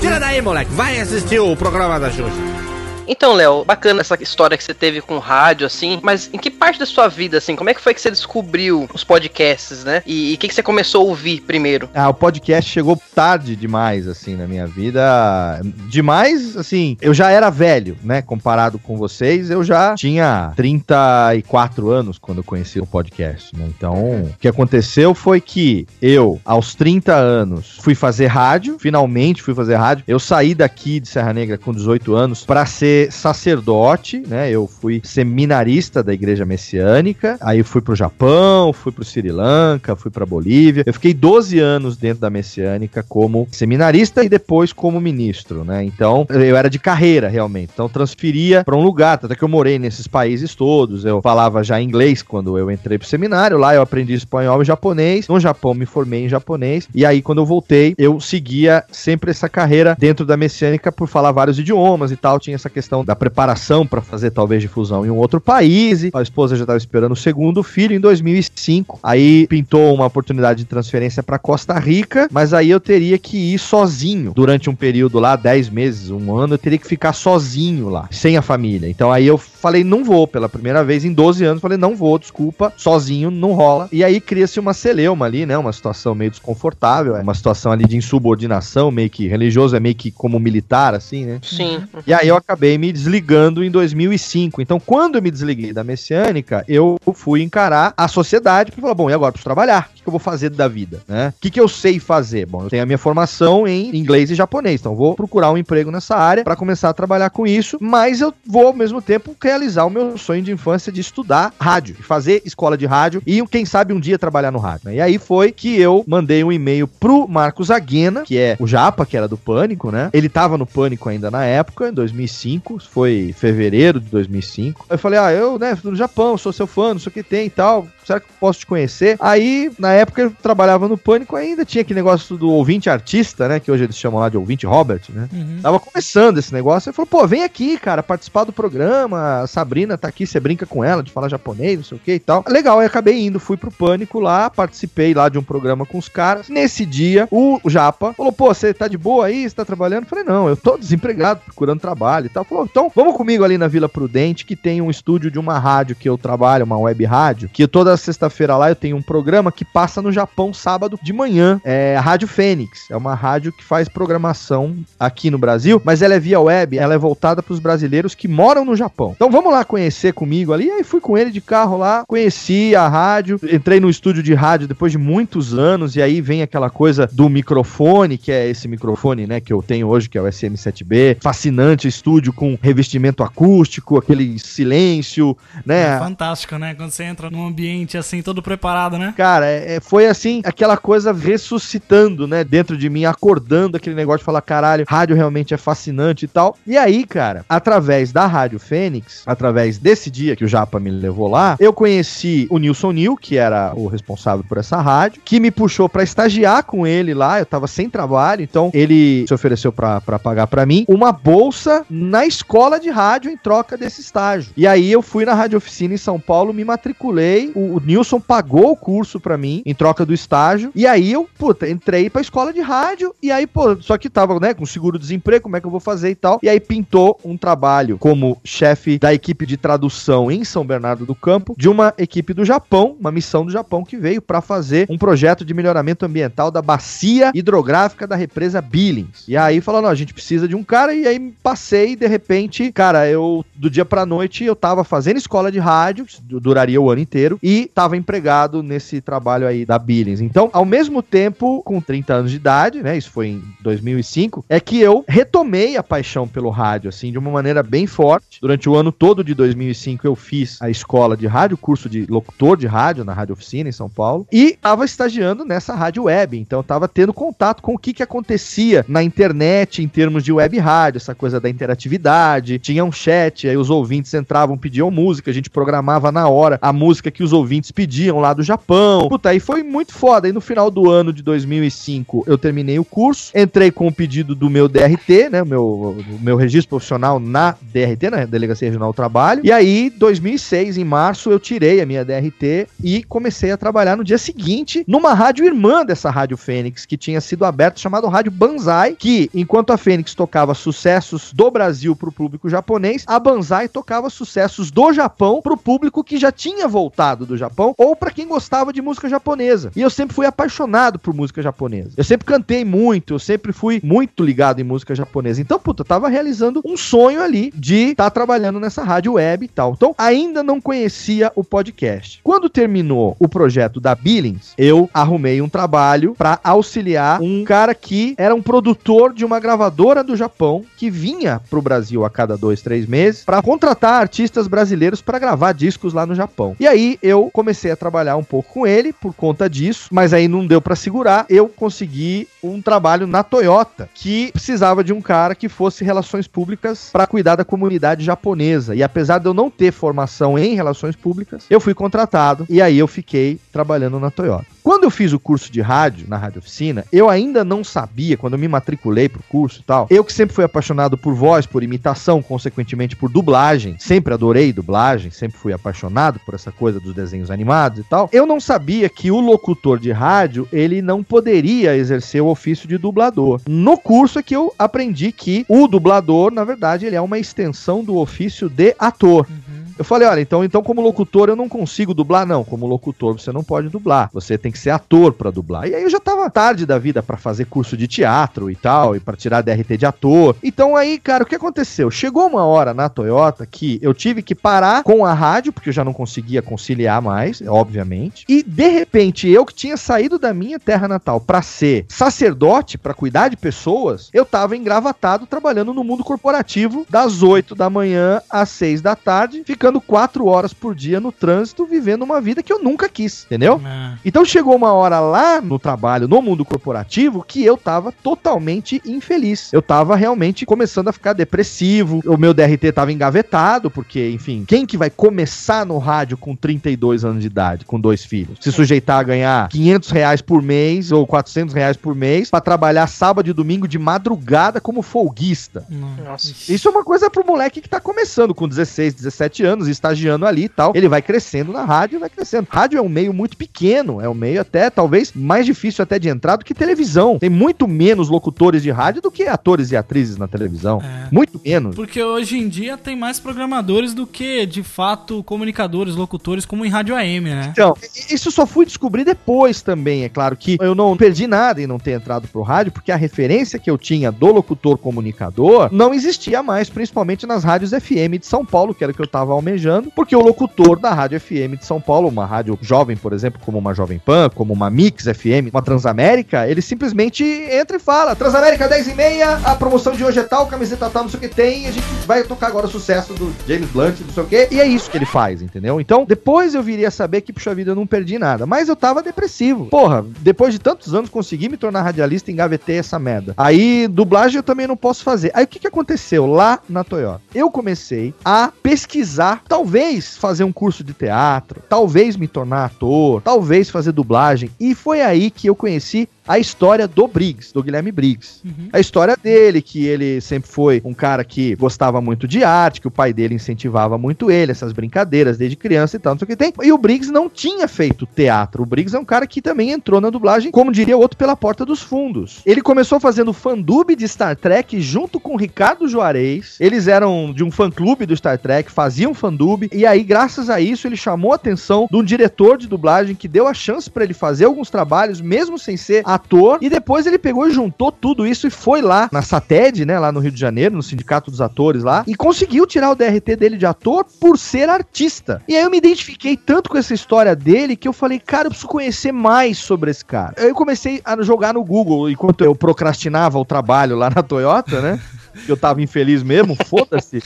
Tira 0.00 0.18
daí, 0.18 0.40
moleque. 0.40 0.72
Vai 0.72 0.98
assistir 0.98 1.38
o 1.38 1.54
programa 1.54 2.00
da 2.00 2.10
Xuxa. 2.10 2.65
Então, 3.06 3.32
Léo, 3.34 3.64
bacana 3.64 4.00
essa 4.00 4.16
história 4.20 4.56
que 4.56 4.64
você 4.64 4.74
teve 4.74 5.00
com 5.00 5.18
rádio, 5.18 5.66
assim, 5.66 6.00
mas 6.02 6.28
em 6.32 6.38
que 6.38 6.50
parte 6.50 6.78
da 6.78 6.86
sua 6.86 7.08
vida, 7.08 7.38
assim, 7.38 7.54
como 7.54 7.70
é 7.70 7.74
que 7.74 7.80
foi 7.80 7.94
que 7.94 8.00
você 8.00 8.10
descobriu 8.10 8.88
os 8.92 9.04
podcasts, 9.04 9.84
né? 9.84 10.02
E 10.06 10.34
o 10.34 10.38
que, 10.38 10.48
que 10.48 10.54
você 10.54 10.62
começou 10.62 11.02
a 11.02 11.04
ouvir 11.04 11.40
primeiro? 11.42 11.88
Ah, 11.94 12.08
o 12.08 12.14
podcast 12.14 12.70
chegou 12.70 13.00
tarde 13.14 13.54
demais, 13.54 14.08
assim, 14.08 14.34
na 14.34 14.46
minha 14.46 14.66
vida. 14.66 15.60
Demais, 15.88 16.56
assim, 16.56 16.96
eu 17.00 17.14
já 17.14 17.30
era 17.30 17.50
velho, 17.50 17.96
né? 18.02 18.22
Comparado 18.22 18.78
com 18.78 18.96
vocês, 18.96 19.50
eu 19.50 19.62
já 19.62 19.94
tinha 19.94 20.52
34 20.56 21.90
anos 21.90 22.18
quando 22.18 22.38
eu 22.38 22.44
conheci 22.44 22.80
o 22.80 22.86
podcast, 22.86 23.56
né? 23.56 23.66
Então, 23.68 23.94
o 23.94 24.34
que 24.38 24.48
aconteceu 24.48 25.14
foi 25.14 25.40
que 25.40 25.86
eu, 26.02 26.40
aos 26.44 26.74
30 26.74 27.14
anos, 27.14 27.78
fui 27.80 27.94
fazer 27.94 28.26
rádio, 28.26 28.76
finalmente 28.78 29.42
fui 29.42 29.54
fazer 29.54 29.76
rádio. 29.76 30.04
Eu 30.06 30.18
saí 30.18 30.54
daqui 30.54 31.00
de 31.00 31.08
Serra 31.08 31.32
Negra 31.32 31.58
com 31.58 31.72
18 31.72 32.14
anos 32.14 32.44
para 32.44 32.66
ser 32.66 32.95
sacerdote, 33.10 34.22
né? 34.26 34.50
Eu 34.50 34.66
fui 34.66 35.00
seminarista 35.04 36.02
da 36.02 36.12
igreja 36.12 36.44
messiânica, 36.44 37.36
aí 37.40 37.62
fui 37.62 37.80
pro 37.80 37.94
Japão, 37.94 38.72
fui 38.72 38.92
pro 38.92 39.04
Sri 39.04 39.30
Lanka, 39.30 39.96
fui 39.96 40.10
pra 40.10 40.26
Bolívia. 40.26 40.84
Eu 40.86 40.92
fiquei 40.92 41.14
12 41.14 41.58
anos 41.58 41.96
dentro 41.96 42.20
da 42.20 42.30
messiânica 42.30 43.02
como 43.02 43.46
seminarista 43.50 44.24
e 44.24 44.28
depois 44.28 44.72
como 44.72 45.00
ministro, 45.00 45.64
né? 45.64 45.84
Então, 45.84 46.26
eu 46.30 46.56
era 46.56 46.68
de 46.68 46.78
carreira 46.78 47.28
realmente. 47.28 47.70
Então, 47.72 47.88
transferia 47.88 48.64
para 48.64 48.76
um 48.76 48.82
lugar, 48.82 49.20
até 49.22 49.34
que 49.34 49.42
eu 49.42 49.48
morei 49.48 49.78
nesses 49.78 50.06
países 50.06 50.54
todos. 50.54 51.04
Eu 51.04 51.20
falava 51.22 51.62
já 51.62 51.80
inglês 51.80 52.22
quando 52.22 52.58
eu 52.58 52.70
entrei 52.70 52.98
pro 52.98 53.06
seminário, 53.06 53.58
lá 53.58 53.74
eu 53.74 53.82
aprendi 53.82 54.14
espanhol 54.14 54.62
e 54.62 54.64
japonês. 54.64 55.28
No 55.28 55.40
Japão 55.40 55.74
me 55.74 55.86
formei 55.86 56.24
em 56.24 56.28
japonês 56.28 56.88
e 56.94 57.04
aí 57.04 57.22
quando 57.22 57.38
eu 57.38 57.46
voltei, 57.46 57.94
eu 57.98 58.20
seguia 58.20 58.84
sempre 58.90 59.30
essa 59.30 59.48
carreira 59.48 59.96
dentro 59.98 60.24
da 60.24 60.36
messiânica 60.36 60.92
por 60.92 61.08
falar 61.08 61.32
vários 61.32 61.58
idiomas 61.58 62.10
e 62.10 62.16
tal. 62.16 62.38
Tinha 62.38 62.54
essa 62.54 62.70
questão 62.70 62.85
da 63.04 63.16
preparação 63.16 63.86
para 63.86 64.00
fazer 64.00 64.30
talvez 64.30 64.62
difusão 64.62 65.04
em 65.04 65.10
um 65.10 65.16
outro 65.16 65.40
país. 65.40 66.04
E 66.04 66.10
a 66.12 66.22
esposa 66.22 66.56
já 66.56 66.62
estava 66.62 66.78
esperando 66.78 67.12
o 67.12 67.16
segundo 67.16 67.62
filho 67.62 67.94
em 67.94 68.00
2005. 68.00 69.00
Aí 69.02 69.46
pintou 69.46 69.94
uma 69.94 70.06
oportunidade 70.06 70.60
de 70.60 70.64
transferência 70.64 71.22
para 71.22 71.38
Costa 71.38 71.78
Rica, 71.78 72.28
mas 72.30 72.52
aí 72.52 72.70
eu 72.70 72.80
teria 72.80 73.18
que 73.18 73.54
ir 73.54 73.58
sozinho 73.58 74.32
durante 74.34 74.70
um 74.70 74.74
período 74.74 75.18
lá, 75.18 75.36
10 75.36 75.70
meses, 75.70 76.10
um 76.10 76.36
ano, 76.36 76.54
eu 76.54 76.58
teria 76.58 76.78
que 76.78 76.86
ficar 76.86 77.12
sozinho 77.12 77.88
lá, 77.88 78.08
sem 78.10 78.36
a 78.36 78.42
família. 78.42 78.88
Então 78.88 79.10
aí 79.12 79.26
eu 79.26 79.38
falei, 79.38 79.82
não 79.82 80.04
vou, 80.04 80.26
pela 80.26 80.48
primeira 80.48 80.84
vez 80.84 81.04
em 81.04 81.12
12 81.12 81.44
anos, 81.44 81.62
falei, 81.62 81.78
não 81.78 81.96
vou, 81.96 82.18
desculpa, 82.18 82.72
sozinho 82.76 83.30
não 83.30 83.52
rola. 83.52 83.88
E 83.92 84.04
aí 84.04 84.20
cria-se 84.20 84.60
uma 84.60 84.72
celeuma 84.72 85.26
ali, 85.26 85.46
né? 85.46 85.56
Uma 85.58 85.72
situação 85.72 86.14
meio 86.14 86.30
desconfortável, 86.30 87.16
é 87.16 87.22
uma 87.22 87.34
situação 87.34 87.72
ali 87.72 87.84
de 87.84 87.96
insubordinação, 87.96 88.90
meio 88.90 89.10
que 89.10 89.26
religioso, 89.26 89.76
é 89.76 89.80
meio 89.80 89.94
que 89.94 90.10
como 90.10 90.38
militar, 90.38 90.94
assim, 90.94 91.24
né? 91.24 91.40
Sim. 91.42 91.82
E 92.06 92.12
aí 92.12 92.28
eu 92.28 92.36
acabei 92.36 92.75
me 92.78 92.92
desligando 92.92 93.64
em 93.64 93.70
2005. 93.70 94.60
Então, 94.60 94.78
quando 94.78 95.16
eu 95.16 95.22
me 95.22 95.30
desliguei 95.30 95.72
da 95.72 95.84
messiânica, 95.84 96.64
eu 96.68 96.98
fui 97.14 97.42
encarar 97.42 97.92
a 97.96 98.08
sociedade 98.08 98.72
para 98.72 98.80
falar, 98.80 98.94
bom, 98.94 99.10
e 99.10 99.12
agora 99.12 99.32
preciso 99.32 99.44
trabalhar. 99.44 99.90
Que 100.06 100.08
eu 100.08 100.12
vou 100.12 100.20
fazer 100.20 100.50
da 100.50 100.68
vida, 100.68 101.02
né? 101.08 101.34
O 101.36 101.40
que, 101.40 101.50
que 101.50 101.58
eu 101.58 101.66
sei 101.66 101.98
fazer? 101.98 102.46
Bom, 102.46 102.62
eu 102.62 102.70
tenho 102.70 102.84
a 102.84 102.86
minha 102.86 102.96
formação 102.96 103.66
em 103.66 103.94
inglês 103.96 104.30
e 104.30 104.36
japonês, 104.36 104.80
então 104.80 104.94
vou 104.94 105.16
procurar 105.16 105.50
um 105.50 105.58
emprego 105.58 105.90
nessa 105.90 106.14
área 106.14 106.44
para 106.44 106.54
começar 106.54 106.88
a 106.90 106.94
trabalhar 106.94 107.30
com 107.30 107.44
isso, 107.44 107.76
mas 107.80 108.20
eu 108.20 108.32
vou 108.46 108.68
ao 108.68 108.72
mesmo 108.72 109.02
tempo 109.02 109.36
realizar 109.42 109.84
o 109.84 109.90
meu 109.90 110.16
sonho 110.16 110.42
de 110.42 110.52
infância 110.52 110.92
de 110.92 111.00
estudar 111.00 111.52
rádio, 111.60 111.96
fazer 112.02 112.40
escola 112.44 112.78
de 112.78 112.86
rádio 112.86 113.20
e 113.26 113.44
quem 113.48 113.64
sabe 113.64 113.92
um 113.92 113.98
dia 113.98 114.16
trabalhar 114.16 114.52
no 114.52 114.60
rádio. 114.60 114.82
né? 114.90 114.94
E 114.94 115.00
aí 115.00 115.18
foi 115.18 115.50
que 115.50 115.76
eu 115.80 116.04
mandei 116.06 116.44
um 116.44 116.52
e-mail 116.52 116.86
pro 116.86 117.26
Marcos 117.26 117.68
Aguena, 117.68 118.22
que 118.22 118.38
é 118.38 118.56
o 118.60 118.66
Japa, 118.66 119.04
que 119.04 119.16
era 119.16 119.26
do 119.26 119.36
Pânico, 119.36 119.90
né? 119.90 120.08
Ele 120.12 120.28
tava 120.28 120.56
no 120.56 120.66
Pânico 120.66 121.08
ainda 121.08 121.32
na 121.32 121.44
época, 121.44 121.88
em 121.88 121.92
2005, 121.92 122.80
foi 122.88 123.34
fevereiro 123.36 123.98
de 124.00 124.08
2005. 124.08 124.86
Eu 124.88 124.98
falei, 124.98 125.18
ah, 125.18 125.32
eu, 125.32 125.58
né, 125.58 125.76
no 125.82 125.96
Japão, 125.96 126.38
sou 126.38 126.52
seu 126.52 126.66
fã, 126.66 126.92
não 126.92 127.00
sei 127.00 127.10
o 127.10 127.12
que 127.12 127.22
tem 127.24 127.46
e 127.46 127.50
tal, 127.50 127.88
será 128.04 128.20
que 128.20 128.26
posso 128.38 128.60
te 128.60 128.66
conhecer? 128.66 129.16
Aí, 129.18 129.70
na 129.78 129.92
época, 129.96 130.22
eu 130.22 130.30
trabalhava 130.30 130.88
no 130.88 130.96
Pânico 130.96 131.36
ainda, 131.36 131.64
tinha 131.64 131.82
aquele 131.82 131.98
negócio 131.98 132.36
do 132.36 132.50
ouvinte 132.50 132.88
artista, 132.88 133.48
né, 133.48 133.60
que 133.60 133.70
hoje 133.70 133.84
eles 133.84 133.96
chamam 133.96 134.20
lá 134.20 134.28
de 134.28 134.36
ouvinte 134.36 134.66
Robert, 134.66 135.02
né? 135.08 135.28
Tava 135.62 135.80
começando 135.80 136.38
esse 136.38 136.52
negócio, 136.52 136.88
ele 136.88 136.94
falou, 136.94 137.06
pô, 137.06 137.26
vem 137.26 137.44
aqui, 137.44 137.78
cara, 137.78 138.02
participar 138.02 138.44
do 138.44 138.52
programa, 138.52 139.42
a 139.42 139.46
Sabrina 139.46 139.96
tá 139.98 140.08
aqui, 140.08 140.26
você 140.26 140.38
brinca 140.38 140.66
com 140.66 140.84
ela, 140.84 141.02
de 141.02 141.10
falar 141.10 141.28
japonês, 141.28 141.76
não 141.76 141.84
sei 141.84 141.98
o 141.98 142.00
que 142.00 142.14
e 142.14 142.18
tal. 142.18 142.44
Legal, 142.48 142.78
aí 142.78 142.86
acabei 142.86 143.26
indo, 143.26 143.40
fui 143.40 143.56
pro 143.56 143.70
Pânico 143.70 144.20
lá, 144.20 144.50
participei 144.50 145.14
lá 145.14 145.28
de 145.28 145.38
um 145.38 145.42
programa 145.42 145.86
com 145.86 145.98
os 145.98 146.08
caras. 146.08 146.48
Nesse 146.48 146.84
dia, 146.84 147.28
o 147.30 147.60
Japa 147.66 148.12
falou, 148.12 148.32
pô, 148.32 148.52
você 148.52 148.74
tá 148.74 148.88
de 148.88 148.98
boa 148.98 149.26
aí, 149.26 149.48
você 149.48 149.54
tá 149.54 149.64
trabalhando? 149.64 150.04
Eu 150.04 150.08
falei, 150.08 150.24
não, 150.24 150.48
eu 150.48 150.56
tô 150.56 150.76
desempregado, 150.76 151.40
procurando 151.44 151.80
trabalho 151.80 152.26
e 152.26 152.28
tal. 152.28 152.44
Falou, 152.44 152.64
então, 152.64 152.90
vamos 152.94 153.16
comigo 153.16 153.44
ali 153.44 153.56
na 153.58 153.68
Vila 153.68 153.88
Prudente, 153.88 154.44
que 154.44 154.56
tem 154.56 154.80
um 154.80 154.90
estúdio 154.90 155.30
de 155.30 155.38
uma 155.38 155.58
rádio 155.58 155.96
que 155.96 156.08
eu 156.08 156.18
trabalho, 156.18 156.64
uma 156.64 156.78
web 156.78 157.04
rádio, 157.04 157.48
que 157.48 157.66
toda 157.66 157.96
sexta-feira 157.96 158.56
lá 158.56 158.70
eu 158.70 158.76
tenho 158.76 158.96
um 158.96 159.02
programa 159.02 159.52
que 159.52 159.64
passa 159.64 159.85
no 160.02 160.12
Japão 160.12 160.52
sábado 160.52 160.98
de 161.02 161.12
manhã, 161.12 161.60
é 161.64 161.96
a 161.96 162.00
Rádio 162.00 162.28
Fênix. 162.28 162.90
É 162.90 162.96
uma 162.96 163.14
rádio 163.14 163.52
que 163.52 163.64
faz 163.64 163.88
programação 163.88 164.76
aqui 164.98 165.30
no 165.30 165.38
Brasil, 165.38 165.80
mas 165.84 166.02
ela 166.02 166.14
é 166.14 166.20
via 166.20 166.40
web, 166.40 166.78
ela 166.78 166.94
é 166.94 166.98
voltada 166.98 167.42
pros 167.42 167.58
brasileiros 167.58 168.14
que 168.14 168.28
moram 168.28 168.64
no 168.64 168.76
Japão. 168.76 169.12
Então 169.16 169.30
vamos 169.30 169.52
lá 169.52 169.64
conhecer 169.64 170.12
comigo 170.12 170.52
ali. 170.52 170.70
Aí 170.70 170.84
fui 170.84 171.00
com 171.00 171.16
ele 171.16 171.30
de 171.30 171.40
carro 171.40 171.76
lá, 171.76 172.04
conheci 172.06 172.74
a 172.74 172.88
rádio, 172.88 173.38
entrei 173.50 173.80
no 173.80 173.88
estúdio 173.90 174.22
de 174.22 174.34
rádio 174.34 174.68
depois 174.68 174.92
de 174.92 174.98
muitos 174.98 175.54
anos, 175.54 175.96
e 175.96 176.02
aí 176.02 176.20
vem 176.20 176.42
aquela 176.42 176.70
coisa 176.70 177.08
do 177.12 177.28
microfone, 177.28 178.18
que 178.18 178.32
é 178.32 178.48
esse 178.48 178.68
microfone, 178.68 179.26
né, 179.26 179.40
que 179.40 179.52
eu 179.52 179.62
tenho 179.62 179.88
hoje, 179.88 180.08
que 180.08 180.18
é 180.18 180.22
o 180.22 180.24
SM7B. 180.26 181.18
Fascinante 181.20 181.88
estúdio 181.88 182.32
com 182.32 182.58
revestimento 182.60 183.22
acústico, 183.22 183.98
aquele 183.98 184.38
silêncio, 184.38 185.36
né? 185.64 185.96
É 185.96 185.98
fantástico, 185.98 186.56
né? 186.58 186.74
Quando 186.74 186.90
você 186.90 187.04
entra 187.04 187.30
num 187.30 187.46
ambiente 187.46 187.96
assim, 187.96 188.22
todo 188.22 188.42
preparado, 188.42 188.98
né? 188.98 189.14
Cara, 189.16 189.46
é- 189.46 189.75
foi 189.80 190.06
assim, 190.06 190.42
aquela 190.44 190.76
coisa 190.76 191.12
ressuscitando, 191.12 192.26
né, 192.26 192.44
dentro 192.44 192.76
de 192.76 192.88
mim, 192.88 193.04
acordando 193.04 193.76
aquele 193.76 193.96
negócio 193.96 194.18
de 194.18 194.24
falar, 194.24 194.40
caralho, 194.40 194.84
rádio 194.88 195.16
realmente 195.16 195.54
é 195.54 195.56
fascinante 195.56 196.24
e 196.24 196.28
tal. 196.28 196.56
E 196.66 196.76
aí, 196.76 197.04
cara, 197.04 197.44
através 197.48 198.12
da 198.12 198.26
Rádio 198.26 198.58
Fênix, 198.58 199.22
através 199.26 199.78
desse 199.78 200.10
dia 200.10 200.36
que 200.36 200.44
o 200.44 200.48
Japa 200.48 200.78
me 200.78 200.90
levou 200.90 201.28
lá, 201.28 201.56
eu 201.58 201.72
conheci 201.72 202.46
o 202.50 202.58
Nilson 202.58 202.92
Nil, 202.92 203.16
que 203.16 203.36
era 203.36 203.72
o 203.74 203.86
responsável 203.86 204.44
por 204.48 204.58
essa 204.58 204.80
rádio, 204.80 205.20
que 205.24 205.40
me 205.40 205.50
puxou 205.50 205.88
pra 205.88 206.02
estagiar 206.02 206.64
com 206.64 206.86
ele 206.86 207.14
lá, 207.14 207.38
eu 207.38 207.46
tava 207.46 207.66
sem 207.66 207.88
trabalho, 207.88 208.42
então 208.42 208.70
ele 208.72 209.24
se 209.26 209.34
ofereceu 209.34 209.72
pra 209.72 210.00
pagar 210.00 210.46
pra 210.46 210.66
mim 210.66 210.84
uma 210.88 211.12
bolsa 211.12 211.84
na 211.90 212.26
escola 212.26 212.78
de 212.78 212.90
rádio 212.90 213.30
em 213.30 213.36
troca 213.36 213.76
desse 213.76 214.00
estágio. 214.00 214.52
E 214.56 214.66
aí 214.66 214.90
eu 214.90 215.02
fui 215.02 215.24
na 215.24 215.34
Rádio 215.34 215.58
Oficina 215.58 215.94
em 215.94 215.98
São 215.98 216.18
Paulo, 216.18 216.52
me 216.52 216.64
matriculei, 216.64 217.52
o, 217.54 217.76
o 217.76 217.80
Nilson 217.80 218.20
pagou 218.20 218.72
o 218.72 218.76
curso 218.76 219.20
pra 219.20 219.36
mim 219.36 219.62
em 219.66 219.74
troca 219.74 220.06
do 220.06 220.14
estágio, 220.14 220.70
e 220.74 220.86
aí 220.86 221.12
eu, 221.12 221.28
puta, 221.36 221.68
entrei 221.68 222.08
pra 222.08 222.20
escola 222.20 222.52
de 222.52 222.60
rádio, 222.60 223.12
e 223.20 223.32
aí, 223.32 223.46
pô, 223.46 223.76
só 223.82 223.98
que 223.98 224.08
tava, 224.08 224.38
né, 224.38 224.54
com 224.54 224.64
seguro-desemprego, 224.64 225.42
como 225.42 225.56
é 225.56 225.60
que 225.60 225.66
eu 225.66 225.70
vou 225.70 225.80
fazer 225.80 226.10
e 226.10 226.14
tal, 226.14 226.38
e 226.42 226.48
aí 226.48 226.60
pintou 226.60 227.18
um 227.24 227.36
trabalho 227.36 227.98
como 227.98 228.38
chefe 228.44 228.98
da 228.98 229.12
equipe 229.12 229.44
de 229.44 229.56
tradução 229.56 230.30
em 230.30 230.44
São 230.44 230.64
Bernardo 230.64 231.04
do 231.04 231.14
Campo, 231.14 231.54
de 231.58 231.68
uma 231.68 231.92
equipe 231.98 232.32
do 232.32 232.44
Japão, 232.44 232.96
uma 232.98 233.10
missão 233.10 233.44
do 233.44 233.50
Japão 233.50 233.84
que 233.84 233.96
veio 233.96 234.22
pra 234.22 234.40
fazer 234.40 234.86
um 234.88 234.96
projeto 234.96 235.44
de 235.44 235.52
melhoramento 235.52 236.04
ambiental 236.04 236.50
da 236.50 236.62
bacia 236.62 237.32
hidrográfica 237.34 238.06
da 238.06 238.14
represa 238.14 238.62
Billings. 238.62 239.24
E 239.26 239.36
aí 239.36 239.60
falou, 239.60 239.82
não, 239.82 239.88
a 239.88 239.94
gente 239.94 240.14
precisa 240.14 240.46
de 240.46 240.54
um 240.54 240.62
cara, 240.62 240.94
e 240.94 241.06
aí 241.06 241.34
passei, 241.42 241.96
de 241.96 242.06
repente, 242.06 242.70
cara, 242.70 243.08
eu, 243.08 243.44
do 243.54 243.68
dia 243.68 243.84
pra 243.84 244.06
noite, 244.06 244.44
eu 244.44 244.54
tava 244.54 244.84
fazendo 244.84 245.16
escola 245.16 245.50
de 245.50 245.58
rádio, 245.58 246.06
duraria 246.22 246.80
o 246.80 246.88
ano 246.88 247.00
inteiro, 247.00 247.38
e 247.42 247.70
tava 247.74 247.96
empregado 247.96 248.62
nesse 248.62 249.00
trabalho 249.00 249.45
aí 249.46 249.64
da 249.64 249.78
Billings. 249.78 250.20
Então, 250.20 250.50
ao 250.52 250.64
mesmo 250.64 251.02
tempo, 251.02 251.62
com 251.62 251.80
30 251.80 252.14
anos 252.14 252.30
de 252.30 252.36
idade, 252.36 252.82
né, 252.82 252.96
isso 252.96 253.10
foi 253.10 253.28
em 253.28 253.42
2005, 253.60 254.44
é 254.48 254.60
que 254.60 254.80
eu 254.80 255.04
retomei 255.08 255.76
a 255.76 255.82
paixão 255.82 256.26
pelo 256.26 256.50
rádio, 256.50 256.88
assim, 256.88 257.10
de 257.10 257.18
uma 257.18 257.30
maneira 257.30 257.62
bem 257.62 257.86
forte. 257.86 258.40
Durante 258.40 258.68
o 258.68 258.76
ano 258.76 258.92
todo 258.92 259.24
de 259.24 259.34
2005 259.34 260.06
eu 260.06 260.14
fiz 260.14 260.60
a 260.60 260.70
escola 260.70 261.16
de 261.16 261.26
rádio, 261.26 261.56
curso 261.56 261.88
de 261.88 262.06
locutor 262.06 262.56
de 262.56 262.66
rádio 262.66 263.04
na 263.04 263.12
Rádio 263.12 263.34
Oficina 263.34 263.68
em 263.68 263.72
São 263.72 263.88
Paulo, 263.88 264.26
e 264.32 264.56
tava 264.60 264.84
estagiando 264.84 265.44
nessa 265.44 265.74
rádio 265.74 266.04
web, 266.04 266.38
então 266.38 266.58
eu 266.60 266.64
tava 266.64 266.88
tendo 266.88 267.12
contato 267.12 267.62
com 267.62 267.74
o 267.74 267.78
que 267.78 267.92
que 267.92 268.02
acontecia 268.02 268.84
na 268.88 269.02
internet 269.02 269.82
em 269.82 269.88
termos 269.88 270.22
de 270.24 270.32
web 270.32 270.58
rádio, 270.58 270.98
essa 270.98 271.14
coisa 271.14 271.40
da 271.40 271.48
interatividade, 271.48 272.58
tinha 272.58 272.84
um 272.84 272.92
chat, 272.92 273.48
aí 273.48 273.56
os 273.56 273.70
ouvintes 273.70 274.12
entravam, 274.14 274.56
pediam 274.56 274.90
música, 274.90 275.30
a 275.30 275.34
gente 275.34 275.50
programava 275.50 276.10
na 276.10 276.28
hora 276.28 276.58
a 276.60 276.72
música 276.72 277.10
que 277.10 277.22
os 277.22 277.32
ouvintes 277.32 277.70
pediam 277.70 278.18
lá 278.18 278.32
do 278.32 278.42
Japão. 278.42 279.08
Puta, 279.08 279.34
aí 279.36 279.40
foi 279.40 279.62
muito 279.62 279.92
foda. 279.92 280.26
Aí 280.26 280.32
no 280.32 280.40
final 280.40 280.70
do 280.70 280.90
ano 280.90 281.12
de 281.12 281.22
2005 281.22 282.24
eu 282.26 282.36
terminei 282.36 282.78
o 282.78 282.84
curso, 282.84 283.30
entrei 283.34 283.70
com 283.70 283.86
o 283.86 283.92
pedido 283.92 284.34
do 284.34 284.50
meu 284.50 284.68
DRT, 284.68 285.30
né, 285.30 285.42
o 285.42 285.46
meu, 285.46 285.64
o 285.64 286.18
meu 286.20 286.36
registro 286.36 286.70
profissional 286.70 287.20
na 287.20 287.54
DRT, 287.60 288.10
na 288.10 288.24
Delegacia 288.24 288.68
Regional 288.68 288.92
do 288.92 288.96
Trabalho. 288.96 289.42
E 289.44 289.52
aí, 289.52 289.90
2006, 289.90 290.78
em 290.78 290.84
março, 290.84 291.30
eu 291.30 291.38
tirei 291.38 291.80
a 291.80 291.86
minha 291.86 292.04
DRT 292.04 292.66
e 292.82 293.02
comecei 293.04 293.50
a 293.50 293.56
trabalhar 293.56 293.96
no 293.96 294.04
dia 294.04 294.18
seguinte 294.18 294.84
numa 294.86 295.14
rádio 295.14 295.44
irmã 295.44 295.84
dessa 295.84 296.10
Rádio 296.10 296.36
Fênix, 296.36 296.86
que 296.86 296.96
tinha 296.96 297.20
sido 297.20 297.44
aberta, 297.44 297.78
chamada 297.78 298.08
Rádio 298.08 298.32
Banzai, 298.32 298.96
que 298.98 299.30
enquanto 299.34 299.72
a 299.72 299.76
Fênix 299.76 300.14
tocava 300.14 300.54
sucessos 300.54 301.32
do 301.32 301.50
Brasil 301.50 301.94
pro 301.94 302.12
público 302.12 302.48
japonês, 302.48 303.04
a 303.06 303.18
Banzai 303.18 303.68
tocava 303.68 304.08
sucessos 304.08 304.70
do 304.70 304.92
Japão 304.92 305.40
pro 305.42 305.56
público 305.56 306.02
que 306.02 306.16
já 306.16 306.32
tinha 306.32 306.66
voltado 306.66 307.26
do 307.26 307.36
Japão 307.36 307.74
ou 307.76 307.94
pra 307.94 308.10
quem 308.10 308.26
gostava 308.26 308.72
de 308.72 308.80
música 308.80 309.08
japonesa. 309.08 309.25
E 309.74 309.80
eu 309.80 309.90
sempre 309.90 310.14
fui 310.14 310.26
apaixonado 310.26 310.98
por 310.98 311.14
música 311.14 311.42
japonesa. 311.42 311.90
Eu 311.96 312.04
sempre 312.04 312.26
cantei 312.26 312.64
muito, 312.64 313.14
eu 313.14 313.18
sempre 313.18 313.52
fui 313.52 313.80
muito 313.82 314.22
ligado 314.22 314.60
em 314.60 314.64
música 314.64 314.94
japonesa. 314.94 315.40
Então, 315.40 315.58
puta, 315.58 315.82
eu 315.82 315.86
tava 315.86 316.08
realizando 316.08 316.60
um 316.64 316.76
sonho 316.76 317.22
ali 317.22 317.52
de 317.54 317.90
estar 317.90 318.10
trabalhando 318.10 318.60
nessa 318.60 318.82
rádio 318.82 319.14
web 319.14 319.44
e 319.44 319.48
tal. 319.48 319.72
Então, 319.72 319.94
ainda 319.98 320.42
não 320.42 320.60
conhecia 320.60 321.32
o 321.34 321.42
podcast. 321.42 322.20
Quando 322.22 322.48
terminou 322.48 323.16
o 323.18 323.28
projeto 323.28 323.80
da 323.80 323.94
Billings, 323.94 324.54
eu 324.56 324.88
arrumei 324.92 325.40
um 325.40 325.48
trabalho 325.48 326.14
pra 326.16 326.38
auxiliar 326.44 327.20
um 327.20 327.44
cara 327.44 327.74
que 327.74 328.14
era 328.18 328.34
um 328.34 328.42
produtor 328.42 329.12
de 329.12 329.24
uma 329.24 329.40
gravadora 329.40 330.04
do 330.04 330.16
Japão 330.16 330.64
que 330.76 330.90
vinha 330.90 331.40
pro 331.50 331.62
Brasil 331.62 332.04
a 332.04 332.10
cada 332.10 332.36
dois, 332.36 332.62
três 332.62 332.86
meses 332.86 333.24
pra 333.24 333.42
contratar 333.42 334.00
artistas 334.00 334.46
brasileiros 334.46 335.02
pra 335.02 335.18
gravar 335.18 335.52
discos 335.52 335.92
lá 335.92 336.06
no 336.06 336.14
Japão. 336.14 336.54
E 336.60 336.66
aí 336.66 336.98
eu 337.02 337.30
comecei 337.32 337.70
a 337.70 337.76
trabalhar 337.76 338.16
um 338.16 338.24
pouco 338.24 338.52
com 338.52 338.66
ele 338.66 338.92
por 338.92 339.14
conta 339.16 339.48
disso, 339.48 339.88
mas 339.90 340.12
aí 340.12 340.28
não 340.28 340.46
deu 340.46 340.60
pra 340.60 340.76
segurar. 340.76 341.26
Eu 341.28 341.48
consegui 341.48 342.28
um 342.42 342.60
trabalho 342.60 343.06
na 343.06 343.22
Toyota 343.22 343.88
que 343.94 344.30
precisava 344.32 344.84
de 344.84 344.92
um 344.92 345.00
cara 345.00 345.34
que 345.34 345.48
fosse 345.48 345.84
relações 345.84 346.26
públicas 346.26 346.90
pra 346.92 347.06
cuidar 347.06 347.36
da 347.36 347.44
comunidade 347.44 348.04
japonesa. 348.04 348.74
E 348.74 348.82
apesar 348.82 349.18
de 349.18 349.26
eu 349.26 349.34
não 349.34 349.50
ter 349.50 349.72
formação 349.72 350.38
em 350.38 350.54
relações 350.54 350.96
públicas, 350.96 351.44
eu 351.50 351.60
fui 351.60 351.74
contratado 351.74 352.46
e 352.48 352.60
aí 352.60 352.78
eu 352.78 352.86
fiquei 352.86 353.38
trabalhando 353.52 353.98
na 353.98 354.10
Toyota. 354.10 354.55
Quando 354.66 354.82
eu 354.82 354.90
fiz 354.90 355.12
o 355.12 355.20
curso 355.20 355.52
de 355.52 355.60
rádio, 355.60 356.08
na 356.08 356.16
Rádio 356.16 356.40
Oficina, 356.40 356.84
eu 356.90 357.08
ainda 357.08 357.44
não 357.44 357.62
sabia, 357.62 358.16
quando 358.16 358.32
eu 358.32 358.38
me 358.40 358.48
matriculei 358.48 359.08
pro 359.08 359.22
curso 359.28 359.60
e 359.60 359.62
tal, 359.62 359.86
eu 359.88 360.02
que 360.02 360.12
sempre 360.12 360.34
fui 360.34 360.42
apaixonado 360.42 360.98
por 360.98 361.14
voz, 361.14 361.46
por 361.46 361.62
imitação, 361.62 362.20
consequentemente 362.20 362.96
por 362.96 363.08
dublagem, 363.08 363.76
sempre 363.78 364.12
adorei 364.12 364.52
dublagem, 364.52 365.12
sempre 365.12 365.38
fui 365.38 365.52
apaixonado 365.52 366.18
por 366.26 366.34
essa 366.34 366.50
coisa 366.50 366.80
dos 366.80 366.92
desenhos 366.92 367.30
animados 367.30 367.78
e 367.78 367.84
tal, 367.84 368.10
eu 368.12 368.26
não 368.26 368.40
sabia 368.40 368.88
que 368.88 369.08
o 369.08 369.20
locutor 369.20 369.78
de 369.78 369.92
rádio, 369.92 370.48
ele 370.52 370.82
não 370.82 371.00
poderia 371.00 371.76
exercer 371.76 372.20
o 372.20 372.26
ofício 372.26 372.66
de 372.66 372.76
dublador. 372.76 373.40
No 373.46 373.78
curso 373.78 374.18
é 374.18 374.22
que 374.24 374.34
eu 374.34 374.52
aprendi 374.58 375.12
que 375.12 375.46
o 375.48 375.68
dublador, 375.68 376.32
na 376.32 376.42
verdade, 376.42 376.86
ele 376.86 376.96
é 376.96 377.00
uma 377.00 377.20
extensão 377.20 377.84
do 377.84 377.98
ofício 377.98 378.48
de 378.48 378.74
ator. 378.80 379.28
Eu 379.78 379.84
falei, 379.84 380.08
olha, 380.08 380.20
então, 380.20 380.44
então 380.44 380.62
como 380.62 380.80
locutor 380.80 381.28
eu 381.28 381.36
não 381.36 381.48
consigo 381.48 381.92
dublar, 381.92 382.26
não. 382.26 382.44
Como 382.44 382.66
locutor 382.66 383.18
você 383.18 383.32
não 383.32 383.44
pode 383.44 383.68
dublar. 383.68 384.10
Você 384.12 384.38
tem 384.38 384.50
que 384.52 384.58
ser 384.58 384.70
ator 384.70 385.12
pra 385.12 385.30
dublar. 385.30 385.68
E 385.68 385.74
aí 385.74 385.82
eu 385.82 385.90
já 385.90 386.00
tava 386.00 386.30
tarde 386.30 386.64
da 386.64 386.78
vida 386.78 387.02
pra 387.02 387.16
fazer 387.16 387.46
curso 387.46 387.76
de 387.76 387.86
teatro 387.86 388.50
e 388.50 388.56
tal, 388.56 388.96
e 388.96 389.00
pra 389.00 389.16
tirar 389.16 389.42
DRT 389.42 389.76
de 389.76 389.86
ator. 389.86 390.36
Então 390.42 390.76
aí, 390.76 390.98
cara, 390.98 391.24
o 391.24 391.26
que 391.26 391.34
aconteceu? 391.34 391.90
Chegou 391.90 392.26
uma 392.26 392.44
hora 392.44 392.72
na 392.72 392.88
Toyota 392.88 393.46
que 393.46 393.78
eu 393.82 393.92
tive 393.92 394.22
que 394.22 394.34
parar 394.34 394.82
com 394.82 395.04
a 395.04 395.12
rádio, 395.12 395.52
porque 395.52 395.68
eu 395.68 395.74
já 395.74 395.84
não 395.84 395.92
conseguia 395.92 396.42
conciliar 396.42 397.02
mais, 397.02 397.42
obviamente. 397.46 398.24
E 398.28 398.42
de 398.42 398.68
repente, 398.68 399.28
eu 399.28 399.44
que 399.44 399.54
tinha 399.54 399.76
saído 399.76 400.18
da 400.18 400.32
minha 400.32 400.58
terra 400.58 400.88
natal 400.88 401.20
pra 401.20 401.42
ser 401.42 401.84
sacerdote, 401.88 402.78
pra 402.78 402.94
cuidar 402.94 403.28
de 403.28 403.36
pessoas, 403.36 404.10
eu 404.12 404.24
tava 404.24 404.56
engravatado 404.56 405.26
trabalhando 405.26 405.74
no 405.74 405.84
mundo 405.84 406.04
corporativo 406.04 406.86
das 406.88 407.22
8 407.22 407.54
da 407.54 407.68
manhã 407.68 408.20
às 408.30 408.48
6 408.50 408.80
da 408.80 408.96
tarde, 408.96 409.42
ficando 409.44 409.65
4 409.80 410.26
horas 410.26 410.52
por 410.52 410.74
dia 410.74 411.00
no 411.00 411.12
trânsito, 411.12 411.66
vivendo 411.66 412.02
uma 412.02 412.20
vida 412.20 412.42
que 412.42 412.52
eu 412.52 412.62
nunca 412.62 412.88
quis, 412.88 413.24
entendeu? 413.24 413.60
Ah, 413.64 413.94
Então 414.04 414.24
chegou 414.24 414.54
uma 414.54 414.72
hora 414.72 415.00
lá 415.00 415.40
no 415.40 415.58
trabalho, 415.58 416.08
no 416.08 416.22
mundo 416.22 416.44
corporativo, 416.44 417.24
que 417.26 417.44
eu 417.44 417.56
tava 417.56 417.92
totalmente 417.92 418.80
infeliz. 418.84 419.52
Eu 419.52 419.62
tava 419.62 419.96
realmente 419.96 420.46
começando 420.46 420.88
a 420.88 420.92
ficar 420.92 421.12
depressivo. 421.12 422.00
O 422.06 422.16
meu 422.16 422.32
DRT 422.32 422.72
tava 422.72 422.92
engavetado, 422.92 423.70
porque, 423.70 424.10
enfim, 424.10 424.44
quem 424.46 424.66
que 424.66 424.76
vai 424.76 424.90
começar 424.90 425.64
no 425.66 425.78
rádio 425.78 426.16
com 426.16 426.34
32 426.34 427.04
anos 427.04 427.20
de 427.20 427.26
idade, 427.26 427.64
com 427.64 427.80
dois 427.80 428.04
filhos? 428.04 428.38
Se 428.40 428.52
sujeitar 428.52 429.00
a 429.00 429.02
ganhar 429.02 429.48
500 429.48 429.90
reais 429.90 430.20
por 430.20 430.42
mês 430.42 430.92
ou 430.92 431.06
400 431.06 431.54
reais 431.54 431.76
por 431.76 431.94
mês 431.94 432.30
pra 432.30 432.40
trabalhar 432.40 432.86
sábado 432.86 433.28
e 433.28 433.32
domingo 433.32 433.66
de 433.66 433.78
madrugada 433.78 434.60
como 434.60 434.82
folguista. 434.82 435.64
Nossa. 435.70 436.32
Isso 436.52 436.68
é 436.68 436.70
uma 436.70 436.84
coisa 436.84 437.10
pro 437.10 437.26
moleque 437.26 437.60
que 437.60 437.68
tá 437.68 437.80
começando 437.80 438.34
com 438.34 438.48
16, 438.48 438.94
17 438.94 439.44
anos, 439.44 439.55
estagiando 439.66 440.26
ali 440.26 440.44
e 440.44 440.48
tal. 440.48 440.72
Ele 440.74 440.88
vai 440.88 441.02
crescendo 441.02 441.52
na 441.52 441.64
rádio, 441.64 442.00
vai 442.00 442.10
crescendo. 442.10 442.46
Rádio 442.50 442.78
é 442.78 442.82
um 442.82 442.88
meio 442.88 443.12
muito 443.12 443.36
pequeno, 443.36 444.00
é 444.00 444.08
um 444.08 444.14
meio 444.14 444.40
até, 444.40 444.70
talvez, 444.70 445.12
mais 445.14 445.46
difícil 445.46 445.82
até 445.82 445.98
de 445.98 446.08
entrar 446.08 446.36
do 446.36 446.44
que 446.44 446.54
televisão. 446.54 447.18
Tem 447.18 447.30
muito 447.30 447.66
menos 447.66 448.08
locutores 448.08 448.62
de 448.62 448.70
rádio 448.70 449.02
do 449.02 449.10
que 449.10 449.24
atores 449.24 449.70
e 449.70 449.76
atrizes 449.76 450.16
na 450.16 450.28
televisão. 450.28 450.80
É. 450.82 451.08
Muito 451.10 451.40
menos. 451.44 451.74
Porque 451.74 452.02
hoje 452.02 452.38
em 452.38 452.48
dia 452.48 452.76
tem 452.76 452.96
mais 452.96 453.18
programadores 453.18 453.94
do 453.94 454.06
que, 454.06 454.46
de 454.46 454.62
fato, 454.62 455.22
comunicadores, 455.24 455.94
locutores, 455.94 456.44
como 456.44 456.64
em 456.64 456.68
rádio 456.68 456.94
AM, 456.94 457.30
né? 457.30 457.48
Então, 457.52 457.76
isso 458.10 458.30
só 458.30 458.46
fui 458.46 458.66
descobrir 458.66 459.04
depois 459.04 459.62
também. 459.62 460.04
É 460.04 460.08
claro 460.08 460.36
que 460.36 460.56
eu 460.60 460.74
não 460.74 460.96
perdi 460.96 461.26
nada 461.26 461.60
em 461.60 461.66
não 461.66 461.78
ter 461.78 461.92
entrado 461.92 462.28
pro 462.28 462.42
rádio, 462.42 462.72
porque 462.72 462.92
a 462.92 462.96
referência 462.96 463.58
que 463.58 463.70
eu 463.70 463.78
tinha 463.78 464.10
do 464.10 464.26
locutor 464.26 464.78
comunicador 464.78 465.68
não 465.72 465.94
existia 465.94 466.42
mais, 466.42 466.68
principalmente 466.68 467.26
nas 467.26 467.44
rádios 467.44 467.70
FM 467.70 468.18
de 468.18 468.26
São 468.26 468.44
Paulo, 468.44 468.74
que 468.74 468.82
era 468.82 468.92
o 468.92 468.94
que 468.94 469.02
eu 469.02 469.06
tava 469.06 469.32
almejando, 469.46 469.92
porque 469.94 470.16
o 470.16 470.20
locutor 470.20 470.78
da 470.78 470.92
rádio 470.92 471.20
FM 471.20 471.58
de 471.58 471.64
São 471.64 471.80
Paulo, 471.80 472.08
uma 472.08 472.26
rádio 472.26 472.58
jovem, 472.60 472.96
por 472.96 473.12
exemplo, 473.12 473.40
como 473.44 473.58
uma 473.58 473.72
Jovem 473.72 473.98
Pan, 473.98 474.28
como 474.34 474.52
uma 474.52 474.68
Mix 474.68 475.04
FM, 475.04 475.50
uma 475.52 475.62
Transamérica, 475.62 476.48
ele 476.48 476.60
simplesmente 476.60 477.24
entra 477.24 477.76
e 477.76 477.80
fala: 477.80 478.16
Transamérica 478.16 478.68
10 478.68 478.88
e 478.88 478.94
meia, 478.94 479.36
a 479.44 479.54
promoção 479.54 479.94
de 479.94 480.04
hoje 480.04 480.18
é 480.18 480.24
tal, 480.24 480.46
camiseta 480.46 480.90
tal, 480.90 481.04
não 481.04 481.10
sei 481.10 481.18
o 481.18 481.20
que 481.20 481.28
tem, 481.28 481.66
a 481.66 481.70
gente 481.70 481.86
vai 482.06 482.24
tocar 482.24 482.48
agora 482.48 482.66
o 482.66 482.70
sucesso 482.70 483.14
do 483.14 483.32
James 483.46 483.70
Blunt, 483.70 484.00
não 484.00 484.12
sei 484.12 484.22
o 484.22 484.26
que, 484.26 484.48
e 484.50 484.60
é 484.60 484.66
isso 484.66 484.90
que 484.90 484.98
ele 484.98 485.06
faz, 485.06 485.40
entendeu? 485.42 485.80
Então, 485.80 486.04
depois 486.04 486.54
eu 486.54 486.62
viria 486.62 486.90
saber 486.90 487.20
que, 487.20 487.32
puxa 487.32 487.54
vida, 487.54 487.70
eu 487.70 487.76
não 487.76 487.86
perdi 487.86 488.18
nada, 488.18 488.46
mas 488.46 488.68
eu 488.68 488.74
tava 488.74 489.02
depressivo. 489.02 489.66
Porra, 489.66 490.04
depois 490.20 490.52
de 490.52 490.58
tantos 490.58 490.94
anos 490.94 491.10
consegui 491.10 491.48
me 491.48 491.56
tornar 491.56 491.82
radialista 491.82 492.30
e 492.30 492.34
engavetei 492.34 492.78
essa 492.78 492.98
merda. 492.98 493.34
Aí, 493.36 493.86
dublagem 493.86 494.38
eu 494.38 494.42
também 494.42 494.66
não 494.66 494.76
posso 494.76 495.04
fazer. 495.04 495.30
Aí 495.34 495.44
o 495.44 495.46
que 495.46 495.58
que 495.58 495.66
aconteceu 495.66 496.26
lá 496.26 496.58
na 496.68 496.82
Toyota? 496.82 497.20
Eu 497.34 497.50
comecei 497.50 498.14
a 498.24 498.50
pesquisar, 498.62 499.35
talvez 499.48 500.16
fazer 500.16 500.44
um 500.44 500.52
curso 500.52 500.82
de 500.82 500.92
teatro, 500.92 501.62
talvez 501.68 502.16
me 502.16 502.28
tornar 502.28 502.66
ator, 502.66 503.22
talvez 503.22 503.70
fazer 503.70 503.92
dublagem, 503.92 504.50
e 504.58 504.74
foi 504.74 505.02
aí 505.02 505.30
que 505.30 505.48
eu 505.48 505.54
conheci 505.54 506.08
a 506.26 506.38
história 506.38 506.86
do 506.88 507.06
Briggs, 507.06 507.52
do 507.52 507.62
Guilherme 507.62 507.92
Briggs. 507.92 508.42
A 508.72 508.80
história 508.80 509.16
dele, 509.16 509.62
que 509.62 509.86
ele 509.86 510.20
sempre 510.20 510.50
foi 510.50 510.80
um 510.84 510.94
cara 510.94 511.24
que 511.24 511.54
gostava 511.56 512.00
muito 512.00 512.26
de 512.26 512.42
arte, 512.44 512.80
que 512.80 512.88
o 512.88 512.90
pai 512.90 513.12
dele 513.12 513.34
incentivava 513.34 513.96
muito 513.98 514.30
ele, 514.30 514.52
essas 514.52 514.72
brincadeiras 514.72 515.38
desde 515.38 515.56
criança 515.56 515.96
e 515.96 515.98
tal, 515.98 516.14
não 516.14 516.18
sei 516.18 516.24
o 516.24 516.28
que 516.28 516.36
tem. 516.36 516.52
E 516.62 516.72
o 516.72 516.78
Briggs 516.78 517.12
não 517.12 517.28
tinha 517.28 517.68
feito 517.68 518.06
teatro. 518.06 518.62
O 518.62 518.66
Briggs 518.66 518.96
é 518.96 518.98
um 518.98 519.04
cara 519.04 519.26
que 519.26 519.42
também 519.42 519.70
entrou 519.70 520.00
na 520.00 520.10
dublagem, 520.10 520.50
como 520.50 520.72
diria 520.72 520.96
o 520.96 521.00
outro, 521.00 521.16
pela 521.16 521.36
porta 521.36 521.64
dos 521.64 521.80
fundos. 521.80 522.40
Ele 522.44 522.60
começou 522.60 522.98
fazendo 522.98 523.32
fandub 523.32 523.94
de 523.94 524.08
Star 524.08 524.36
Trek 524.36 524.80
junto 524.80 525.20
com 525.20 525.34
o 525.34 525.36
Ricardo 525.36 525.88
Juarez. 525.88 526.56
Eles 526.60 526.88
eram 526.88 527.32
de 527.32 527.44
um 527.44 527.50
fã-clube 527.50 528.06
do 528.06 528.16
Star 528.16 528.38
Trek, 528.38 528.70
faziam 528.70 529.14
fandub, 529.14 529.68
e 529.72 529.86
aí, 529.86 530.02
graças 530.02 530.50
a 530.50 530.60
isso, 530.60 530.86
ele 530.86 530.96
chamou 530.96 531.32
a 531.32 531.36
atenção 531.36 531.86
de 531.90 531.96
um 531.96 532.04
diretor 532.04 532.58
de 532.58 532.66
dublagem 532.66 533.14
que 533.14 533.28
deu 533.28 533.46
a 533.46 533.54
chance 533.54 533.90
pra 533.90 534.04
ele 534.04 534.14
fazer 534.14 534.44
alguns 534.44 534.70
trabalhos, 534.70 535.20
mesmo 535.20 535.58
sem 535.58 535.76
ser 535.76 536.02
ator, 536.16 536.58
e 536.60 536.68
depois 536.68 537.06
ele 537.06 537.18
pegou 537.18 537.46
e 537.48 537.52
juntou 537.52 537.92
tudo 537.92 538.26
isso 538.26 538.46
e 538.46 538.50
foi 538.50 538.82
lá 538.82 539.08
na 539.12 539.22
SATED, 539.22 539.84
né, 539.84 539.98
lá 539.98 540.10
no 540.10 540.20
Rio 540.20 540.32
de 540.32 540.40
Janeiro, 540.40 540.74
no 540.74 540.82
Sindicato 540.82 541.30
dos 541.30 541.40
Atores 541.40 541.82
lá, 541.82 542.04
e 542.06 542.14
conseguiu 542.14 542.66
tirar 542.66 542.90
o 542.90 542.94
DRT 542.94 543.36
dele 543.36 543.56
de 543.56 543.66
ator 543.66 544.04
por 544.20 544.36
ser 544.38 544.68
artista. 544.68 545.42
E 545.46 545.56
aí 545.56 545.62
eu 545.62 545.70
me 545.70 545.78
identifiquei 545.78 546.36
tanto 546.36 546.68
com 546.68 546.78
essa 546.78 546.94
história 546.94 547.34
dele 547.36 547.76
que 547.76 547.86
eu 547.86 547.92
falei, 547.92 548.18
cara, 548.18 548.46
eu 548.46 548.50
preciso 548.50 548.68
conhecer 548.68 549.12
mais 549.12 549.58
sobre 549.58 549.90
esse 549.90 550.04
cara. 550.04 550.34
Eu 550.36 550.54
comecei 550.54 551.00
a 551.04 551.20
jogar 551.22 551.54
no 551.54 551.64
Google 551.64 552.10
enquanto 552.10 552.42
eu 552.42 552.54
procrastinava 552.54 553.38
o 553.38 553.44
trabalho 553.44 553.96
lá 553.96 554.10
na 554.10 554.22
Toyota, 554.22 554.80
né? 554.80 555.00
que 555.44 555.50
eu 555.50 555.56
tava 555.56 555.82
infeliz 555.82 556.22
mesmo, 556.22 556.56
foda-se. 556.66 557.22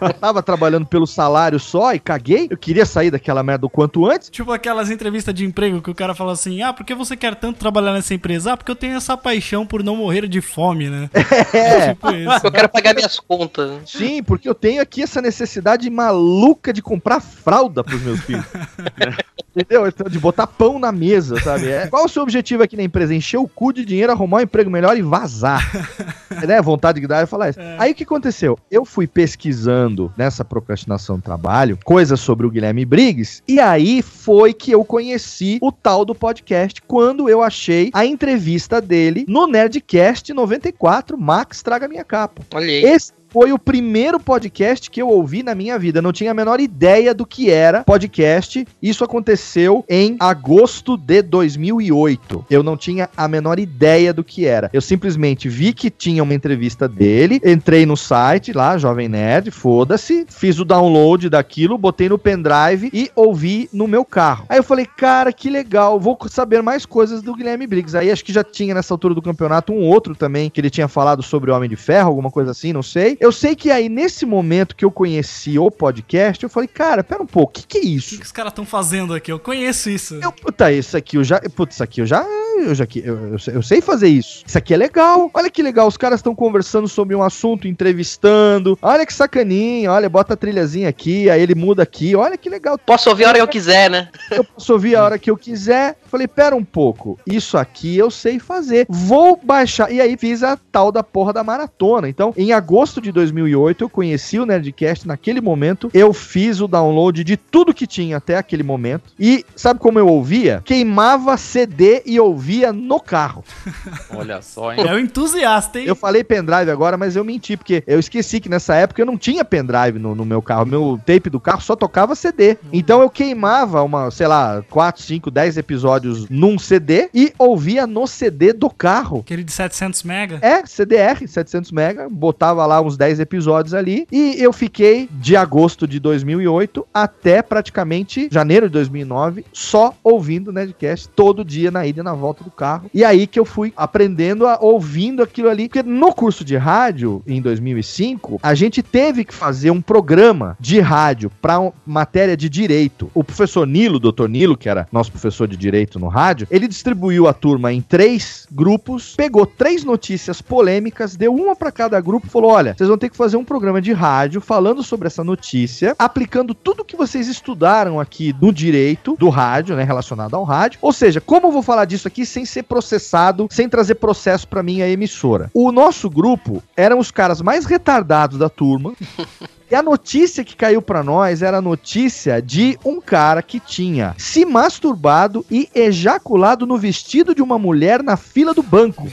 Eu 0.00 0.12
tava 0.14 0.42
trabalhando 0.42 0.86
pelo 0.86 1.06
salário 1.06 1.58
só 1.58 1.94
e 1.94 1.98
caguei. 1.98 2.48
Eu 2.50 2.56
queria 2.56 2.86
sair 2.86 3.10
daquela 3.10 3.42
merda 3.42 3.66
o 3.66 3.70
quanto 3.70 4.06
antes. 4.06 4.30
Tipo 4.30 4.52
aquelas 4.52 4.90
entrevistas 4.90 5.34
de 5.34 5.44
emprego 5.44 5.82
que 5.82 5.90
o 5.90 5.94
cara 5.94 6.14
fala 6.14 6.32
assim: 6.32 6.62
Ah, 6.62 6.72
por 6.72 6.84
que 6.84 6.94
você 6.94 7.16
quer 7.16 7.34
tanto 7.34 7.58
trabalhar 7.58 7.92
nessa 7.92 8.14
empresa? 8.14 8.52
Ah, 8.52 8.56
porque 8.56 8.70
eu 8.70 8.76
tenho 8.76 8.96
essa 8.96 9.16
paixão 9.16 9.66
por 9.66 9.82
não 9.82 9.96
morrer 9.96 10.26
de 10.28 10.40
fome, 10.40 10.88
né? 10.88 11.10
É. 11.52 11.94
Tipo 11.94 12.10
isso. 12.10 12.40
Eu 12.46 12.52
quero 12.52 12.68
pagar 12.68 12.94
minhas 12.94 13.18
contas. 13.18 13.90
Sim, 13.90 14.22
porque 14.22 14.48
eu 14.48 14.54
tenho 14.54 14.80
aqui 14.80 15.02
essa 15.02 15.20
necessidade 15.20 15.88
maluca 15.90 16.72
de 16.72 16.82
comprar 16.82 17.20
fralda 17.20 17.82
pros 17.82 18.00
meus 18.02 18.20
filhos. 18.20 18.44
Entendeu? 19.54 19.86
Então, 19.86 20.08
De 20.08 20.18
botar 20.18 20.46
pão 20.46 20.78
na 20.78 20.92
mesa, 20.92 21.40
sabe? 21.40 21.68
É. 21.68 21.86
Qual 21.88 22.04
o 22.04 22.08
seu 22.08 22.22
objetivo 22.22 22.62
aqui 22.62 22.76
na 22.76 22.82
empresa? 22.82 23.14
Encher 23.14 23.38
o 23.38 23.48
cu 23.48 23.72
de 23.72 23.84
dinheiro, 23.84 24.12
arrumar 24.12 24.38
um 24.38 24.42
emprego 24.42 24.70
melhor 24.70 24.96
e 24.96 25.02
vazar. 25.02 25.60
É, 26.30 26.46
né? 26.46 26.62
Vontade 26.62 27.00
que 27.00 27.08
dá 27.08 27.18
é 27.18 27.26
falar 27.26 27.49
isso. 27.50 27.60
Aí 27.78 27.92
o 27.92 27.94
que 27.94 28.04
aconteceu? 28.04 28.58
Eu 28.70 28.84
fui 28.84 29.06
pesquisando 29.06 30.12
nessa 30.16 30.44
procrastinação 30.44 31.16
do 31.16 31.22
trabalho 31.22 31.78
coisas 31.84 32.20
sobre 32.20 32.46
o 32.46 32.50
Guilherme 32.50 32.84
Briggs, 32.84 33.42
e 33.46 33.60
aí 33.60 34.02
foi 34.02 34.52
que 34.52 34.70
eu 34.70 34.84
conheci 34.84 35.58
o 35.60 35.70
tal 35.70 36.04
do 36.04 36.14
podcast 36.14 36.80
quando 36.82 37.28
eu 37.28 37.42
achei 37.42 37.90
a 37.92 38.04
entrevista 38.04 38.80
dele 38.80 39.24
no 39.28 39.46
Nerdcast 39.46 40.32
94, 40.32 41.18
Max 41.18 41.62
Traga 41.62 41.88
Minha 41.88 42.04
Capa. 42.04 42.42
Olha 42.54 42.66
aí. 42.66 42.84
Esse 42.84 43.12
foi 43.30 43.52
o 43.52 43.58
primeiro 43.58 44.18
podcast 44.18 44.90
que 44.90 45.00
eu 45.00 45.08
ouvi 45.08 45.42
na 45.42 45.54
minha 45.54 45.78
vida. 45.78 45.98
Eu 45.98 46.02
não 46.02 46.12
tinha 46.12 46.32
a 46.32 46.34
menor 46.34 46.58
ideia 46.60 47.14
do 47.14 47.24
que 47.24 47.48
era 47.48 47.84
podcast. 47.84 48.66
Isso 48.82 49.04
aconteceu 49.04 49.84
em 49.88 50.16
agosto 50.18 50.96
de 50.96 51.22
2008. 51.22 52.46
Eu 52.50 52.64
não 52.64 52.76
tinha 52.76 53.08
a 53.16 53.28
menor 53.28 53.60
ideia 53.60 54.12
do 54.12 54.24
que 54.24 54.46
era. 54.46 54.68
Eu 54.72 54.80
simplesmente 54.80 55.48
vi 55.48 55.72
que 55.72 55.90
tinha 55.90 56.22
uma 56.22 56.34
entrevista 56.34 56.88
dele, 56.88 57.40
entrei 57.44 57.86
no 57.86 57.96
site 57.96 58.52
lá, 58.52 58.76
Jovem 58.76 59.08
Nerd, 59.08 59.52
foda-se, 59.52 60.26
fiz 60.28 60.58
o 60.58 60.64
download 60.64 61.28
daquilo, 61.28 61.78
botei 61.78 62.08
no 62.08 62.18
pendrive 62.18 62.90
e 62.92 63.10
ouvi 63.14 63.68
no 63.72 63.86
meu 63.86 64.04
carro. 64.04 64.44
Aí 64.48 64.58
eu 64.58 64.64
falei, 64.64 64.86
cara, 64.86 65.32
que 65.32 65.48
legal, 65.48 66.00
vou 66.00 66.18
saber 66.28 66.62
mais 66.62 66.84
coisas 66.84 67.22
do 67.22 67.34
Guilherme 67.34 67.66
Briggs. 67.66 67.96
Aí 67.96 68.10
acho 68.10 68.24
que 68.24 68.32
já 68.32 68.42
tinha 68.42 68.74
nessa 68.74 68.92
altura 68.92 69.14
do 69.14 69.22
campeonato 69.22 69.72
um 69.72 69.86
outro 69.86 70.16
também, 70.16 70.50
que 70.50 70.60
ele 70.60 70.70
tinha 70.70 70.88
falado 70.88 71.22
sobre 71.22 71.52
o 71.52 71.54
Homem 71.54 71.68
de 71.68 71.76
Ferro, 71.76 72.08
alguma 72.08 72.30
coisa 72.30 72.50
assim, 72.50 72.72
não 72.72 72.82
sei. 72.82 73.19
Eu 73.20 73.30
sei 73.30 73.54
que 73.54 73.70
aí, 73.70 73.90
nesse 73.90 74.24
momento 74.24 74.74
que 74.74 74.82
eu 74.82 74.90
conheci 74.90 75.58
o 75.58 75.70
podcast, 75.70 76.42
eu 76.42 76.48
falei, 76.48 76.66
cara, 76.66 77.04
pera 77.04 77.22
um 77.22 77.26
pouco, 77.26 77.50
o 77.50 77.62
que, 77.62 77.66
que 77.66 77.76
é 77.76 77.80
O 77.80 77.82
que, 77.82 77.88
isso? 77.96 78.16
que 78.16 78.24
os 78.24 78.32
caras 78.32 78.50
estão 78.50 78.64
fazendo 78.64 79.12
aqui? 79.12 79.30
Eu 79.30 79.38
conheço 79.38 79.90
isso. 79.90 80.14
Eu, 80.14 80.32
puta, 80.32 80.72
isso 80.72 80.96
aqui 80.96 81.18
eu 81.18 81.22
já. 81.22 81.38
Putz, 81.54 81.74
isso 81.74 81.82
aqui 81.82 82.00
eu 82.00 82.06
já. 82.06 82.26
Eu, 82.60 82.74
já 82.74 82.86
eu, 82.96 83.32
eu, 83.32 83.38
sei- 83.38 83.56
eu 83.56 83.62
sei 83.62 83.80
fazer 83.80 84.08
isso. 84.08 84.42
Isso 84.46 84.58
aqui 84.58 84.74
é 84.74 84.76
legal. 84.76 85.30
Olha 85.32 85.50
que 85.50 85.62
legal. 85.62 85.86
Os 85.88 85.96
caras 85.96 86.18
estão 86.20 86.34
conversando 86.34 86.86
sobre 86.88 87.14
um 87.14 87.22
assunto, 87.22 87.66
entrevistando. 87.66 88.78
Olha 88.82 89.04
que 89.06 89.12
sacaninha. 89.14 89.90
Olha, 89.92 90.08
bota 90.08 90.34
a 90.34 90.36
trilhazinha 90.36 90.88
aqui. 90.88 91.28
Aí 91.30 91.40
ele 91.40 91.54
muda 91.54 91.82
aqui. 91.82 92.14
Olha 92.16 92.36
que 92.36 92.48
legal. 92.48 92.78
Posso 92.78 93.08
ouvir 93.10 93.24
a 93.24 93.28
hora 93.28 93.38
que 93.38 93.42
eu 93.42 93.48
quiser, 93.48 93.90
né? 93.90 94.08
Eu 94.30 94.44
posso 94.44 94.72
ouvir 94.72 94.94
a 94.96 95.04
hora 95.04 95.18
que 95.18 95.30
eu 95.30 95.36
quiser. 95.36 95.96
Falei, 96.06 96.26
pera 96.28 96.54
um 96.56 96.64
pouco. 96.64 97.18
Isso 97.26 97.56
aqui 97.58 97.96
eu 97.96 98.10
sei 98.10 98.38
fazer. 98.38 98.86
Vou 98.88 99.38
baixar. 99.42 99.90
E 99.92 100.00
aí 100.00 100.16
fiz 100.16 100.42
a 100.42 100.56
tal 100.70 100.90
da 100.92 101.02
porra 101.02 101.32
da 101.32 101.42
maratona. 101.44 102.08
Então, 102.08 102.32
em 102.36 102.52
agosto 102.52 103.00
de 103.00 103.10
2008, 103.12 103.84
eu 103.84 103.88
conheci 103.90 104.38
o 104.38 104.46
Nerdcast. 104.46 105.06
Naquele 105.06 105.40
momento, 105.40 105.90
eu 105.92 106.12
fiz 106.12 106.60
o 106.60 106.68
download 106.68 107.22
de 107.24 107.36
tudo 107.36 107.74
que 107.74 107.86
tinha 107.86 108.16
até 108.16 108.36
aquele 108.36 108.62
momento. 108.62 109.12
E 109.18 109.44
sabe 109.56 109.80
como 109.80 109.98
eu 109.98 110.06
ouvia? 110.06 110.62
Queimava 110.64 111.36
CD 111.36 112.02
e 112.06 112.18
ouvia 112.20 112.49
ouvia 112.50 112.72
no 112.72 112.98
carro. 112.98 113.44
Olha 114.12 114.42
só, 114.42 114.72
hein? 114.72 114.80
É 114.84 114.92
um 114.92 114.98
entusiasta, 114.98 115.78
hein? 115.78 115.86
Eu 115.86 115.94
falei 115.94 116.24
pendrive 116.24 116.70
agora, 116.70 116.96
mas 116.96 117.14
eu 117.14 117.24
menti, 117.24 117.56
porque 117.56 117.84
eu 117.86 118.00
esqueci 118.00 118.40
que 118.40 118.48
nessa 118.48 118.74
época 118.74 119.00
eu 119.00 119.06
não 119.06 119.16
tinha 119.16 119.44
pendrive 119.44 119.98
no, 119.98 120.16
no 120.16 120.24
meu 120.24 120.42
carro. 120.42 120.66
Meu 120.66 121.00
tape 121.06 121.30
do 121.30 121.38
carro 121.38 121.60
só 121.60 121.76
tocava 121.76 122.16
CD. 122.16 122.58
Então 122.72 123.00
eu 123.00 123.08
queimava 123.08 123.82
uma, 123.82 124.10
sei 124.10 124.26
lá, 124.26 124.64
4, 124.68 125.02
5, 125.02 125.30
10 125.30 125.56
episódios 125.58 126.28
num 126.28 126.58
CD 126.58 127.08
e 127.14 127.32
ouvia 127.38 127.86
no 127.86 128.06
CD 128.06 128.52
do 128.52 128.68
carro. 128.68 129.20
Aquele 129.20 129.44
de 129.44 129.52
700 129.52 130.02
mega. 130.02 130.38
É, 130.42 130.66
CDR, 130.66 131.26
700 131.26 131.70
mega, 131.70 132.08
botava 132.10 132.66
lá 132.66 132.80
uns 132.80 132.96
10 132.96 133.20
episódios 133.20 133.74
ali 133.74 134.08
e 134.10 134.36
eu 134.42 134.52
fiquei 134.52 135.08
de 135.12 135.36
agosto 135.36 135.86
de 135.86 136.00
2008 136.00 136.86
até 136.92 137.42
praticamente 137.42 138.28
janeiro 138.30 138.66
de 138.66 138.72
2009 138.72 139.44
só 139.52 139.94
ouvindo 140.02 140.48
o 140.48 140.52
Nerdcast 140.52 141.08
todo 141.10 141.44
dia 141.44 141.70
na 141.70 141.86
ida 141.86 142.00
e 142.00 142.02
na 142.02 142.14
volta 142.14 142.39
do 142.44 142.50
carro. 142.50 142.90
E 142.92 143.04
aí 143.04 143.26
que 143.26 143.38
eu 143.38 143.44
fui 143.44 143.72
aprendendo 143.76 144.46
a 144.46 144.58
ouvindo 144.60 145.22
aquilo 145.22 145.48
ali, 145.48 145.68
porque 145.68 145.82
no 145.82 146.12
curso 146.12 146.44
de 146.44 146.56
rádio 146.56 147.22
em 147.26 147.40
2005, 147.40 148.40
a 148.42 148.54
gente 148.54 148.82
teve 148.82 149.24
que 149.24 149.34
fazer 149.34 149.70
um 149.70 149.80
programa 149.80 150.56
de 150.60 150.80
rádio 150.80 151.30
para 151.40 151.72
matéria 151.86 152.36
de 152.36 152.48
direito. 152.48 153.10
O 153.14 153.24
professor 153.24 153.66
Nilo, 153.66 153.98
doutor 153.98 154.28
Nilo, 154.28 154.56
que 154.56 154.68
era 154.68 154.86
nosso 154.92 155.10
professor 155.10 155.46
de 155.46 155.56
direito 155.56 155.98
no 155.98 156.08
rádio, 156.08 156.46
ele 156.50 156.68
distribuiu 156.68 157.26
a 157.26 157.32
turma 157.32 157.72
em 157.72 157.80
três 157.80 158.46
grupos, 158.50 159.14
pegou 159.16 159.46
três 159.46 159.84
notícias 159.84 160.40
polêmicas, 160.40 161.16
deu 161.16 161.34
uma 161.34 161.54
para 161.56 161.72
cada 161.72 162.00
grupo 162.00 162.26
e 162.26 162.30
falou: 162.30 162.50
olha, 162.50 162.74
vocês 162.76 162.88
vão 162.88 162.98
ter 162.98 163.08
que 163.08 163.16
fazer 163.16 163.36
um 163.36 163.44
programa 163.44 163.80
de 163.80 163.92
rádio 163.92 164.40
falando 164.40 164.82
sobre 164.82 165.06
essa 165.06 165.24
notícia, 165.24 165.94
aplicando 165.98 166.54
tudo 166.54 166.84
que 166.84 166.96
vocês 166.96 167.28
estudaram 167.28 168.00
aqui 168.00 168.34
no 168.40 168.52
direito 168.52 169.16
do 169.18 169.28
rádio, 169.28 169.76
né, 169.76 169.84
relacionado 169.84 170.34
ao 170.34 170.44
rádio. 170.44 170.78
Ou 170.82 170.92
seja, 170.92 171.20
como 171.20 171.48
eu 171.48 171.52
vou 171.52 171.62
falar 171.62 171.84
disso 171.84 172.08
aqui 172.08 172.24
sem 172.30 172.44
ser 172.44 172.62
processado, 172.62 173.48
sem 173.50 173.68
trazer 173.68 173.96
processo 173.96 174.46
para 174.48 174.62
minha 174.62 174.88
emissora? 174.88 175.50
O 175.52 175.70
nosso 175.70 176.08
grupo 176.08 176.62
eram 176.76 176.98
os 176.98 177.10
caras 177.10 177.42
mais 177.42 177.64
retardados 177.66 178.38
da 178.38 178.48
turma. 178.48 178.94
E 179.70 179.74
a 179.76 179.84
notícia 179.84 180.42
que 180.42 180.56
caiu 180.56 180.82
pra 180.82 181.00
nós 181.00 181.42
era 181.42 181.58
a 181.58 181.62
notícia 181.62 182.42
de 182.42 182.76
um 182.84 183.00
cara 183.00 183.40
que 183.40 183.60
tinha 183.60 184.16
se 184.18 184.44
masturbado 184.44 185.46
e 185.48 185.68
ejaculado 185.72 186.66
no 186.66 186.76
vestido 186.76 187.32
de 187.36 187.40
uma 187.40 187.56
mulher 187.56 188.02
na 188.02 188.16
fila 188.16 188.52
do 188.52 188.64
banco. 188.64 189.06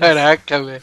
Caraca, 0.00 0.64
velho. 0.64 0.82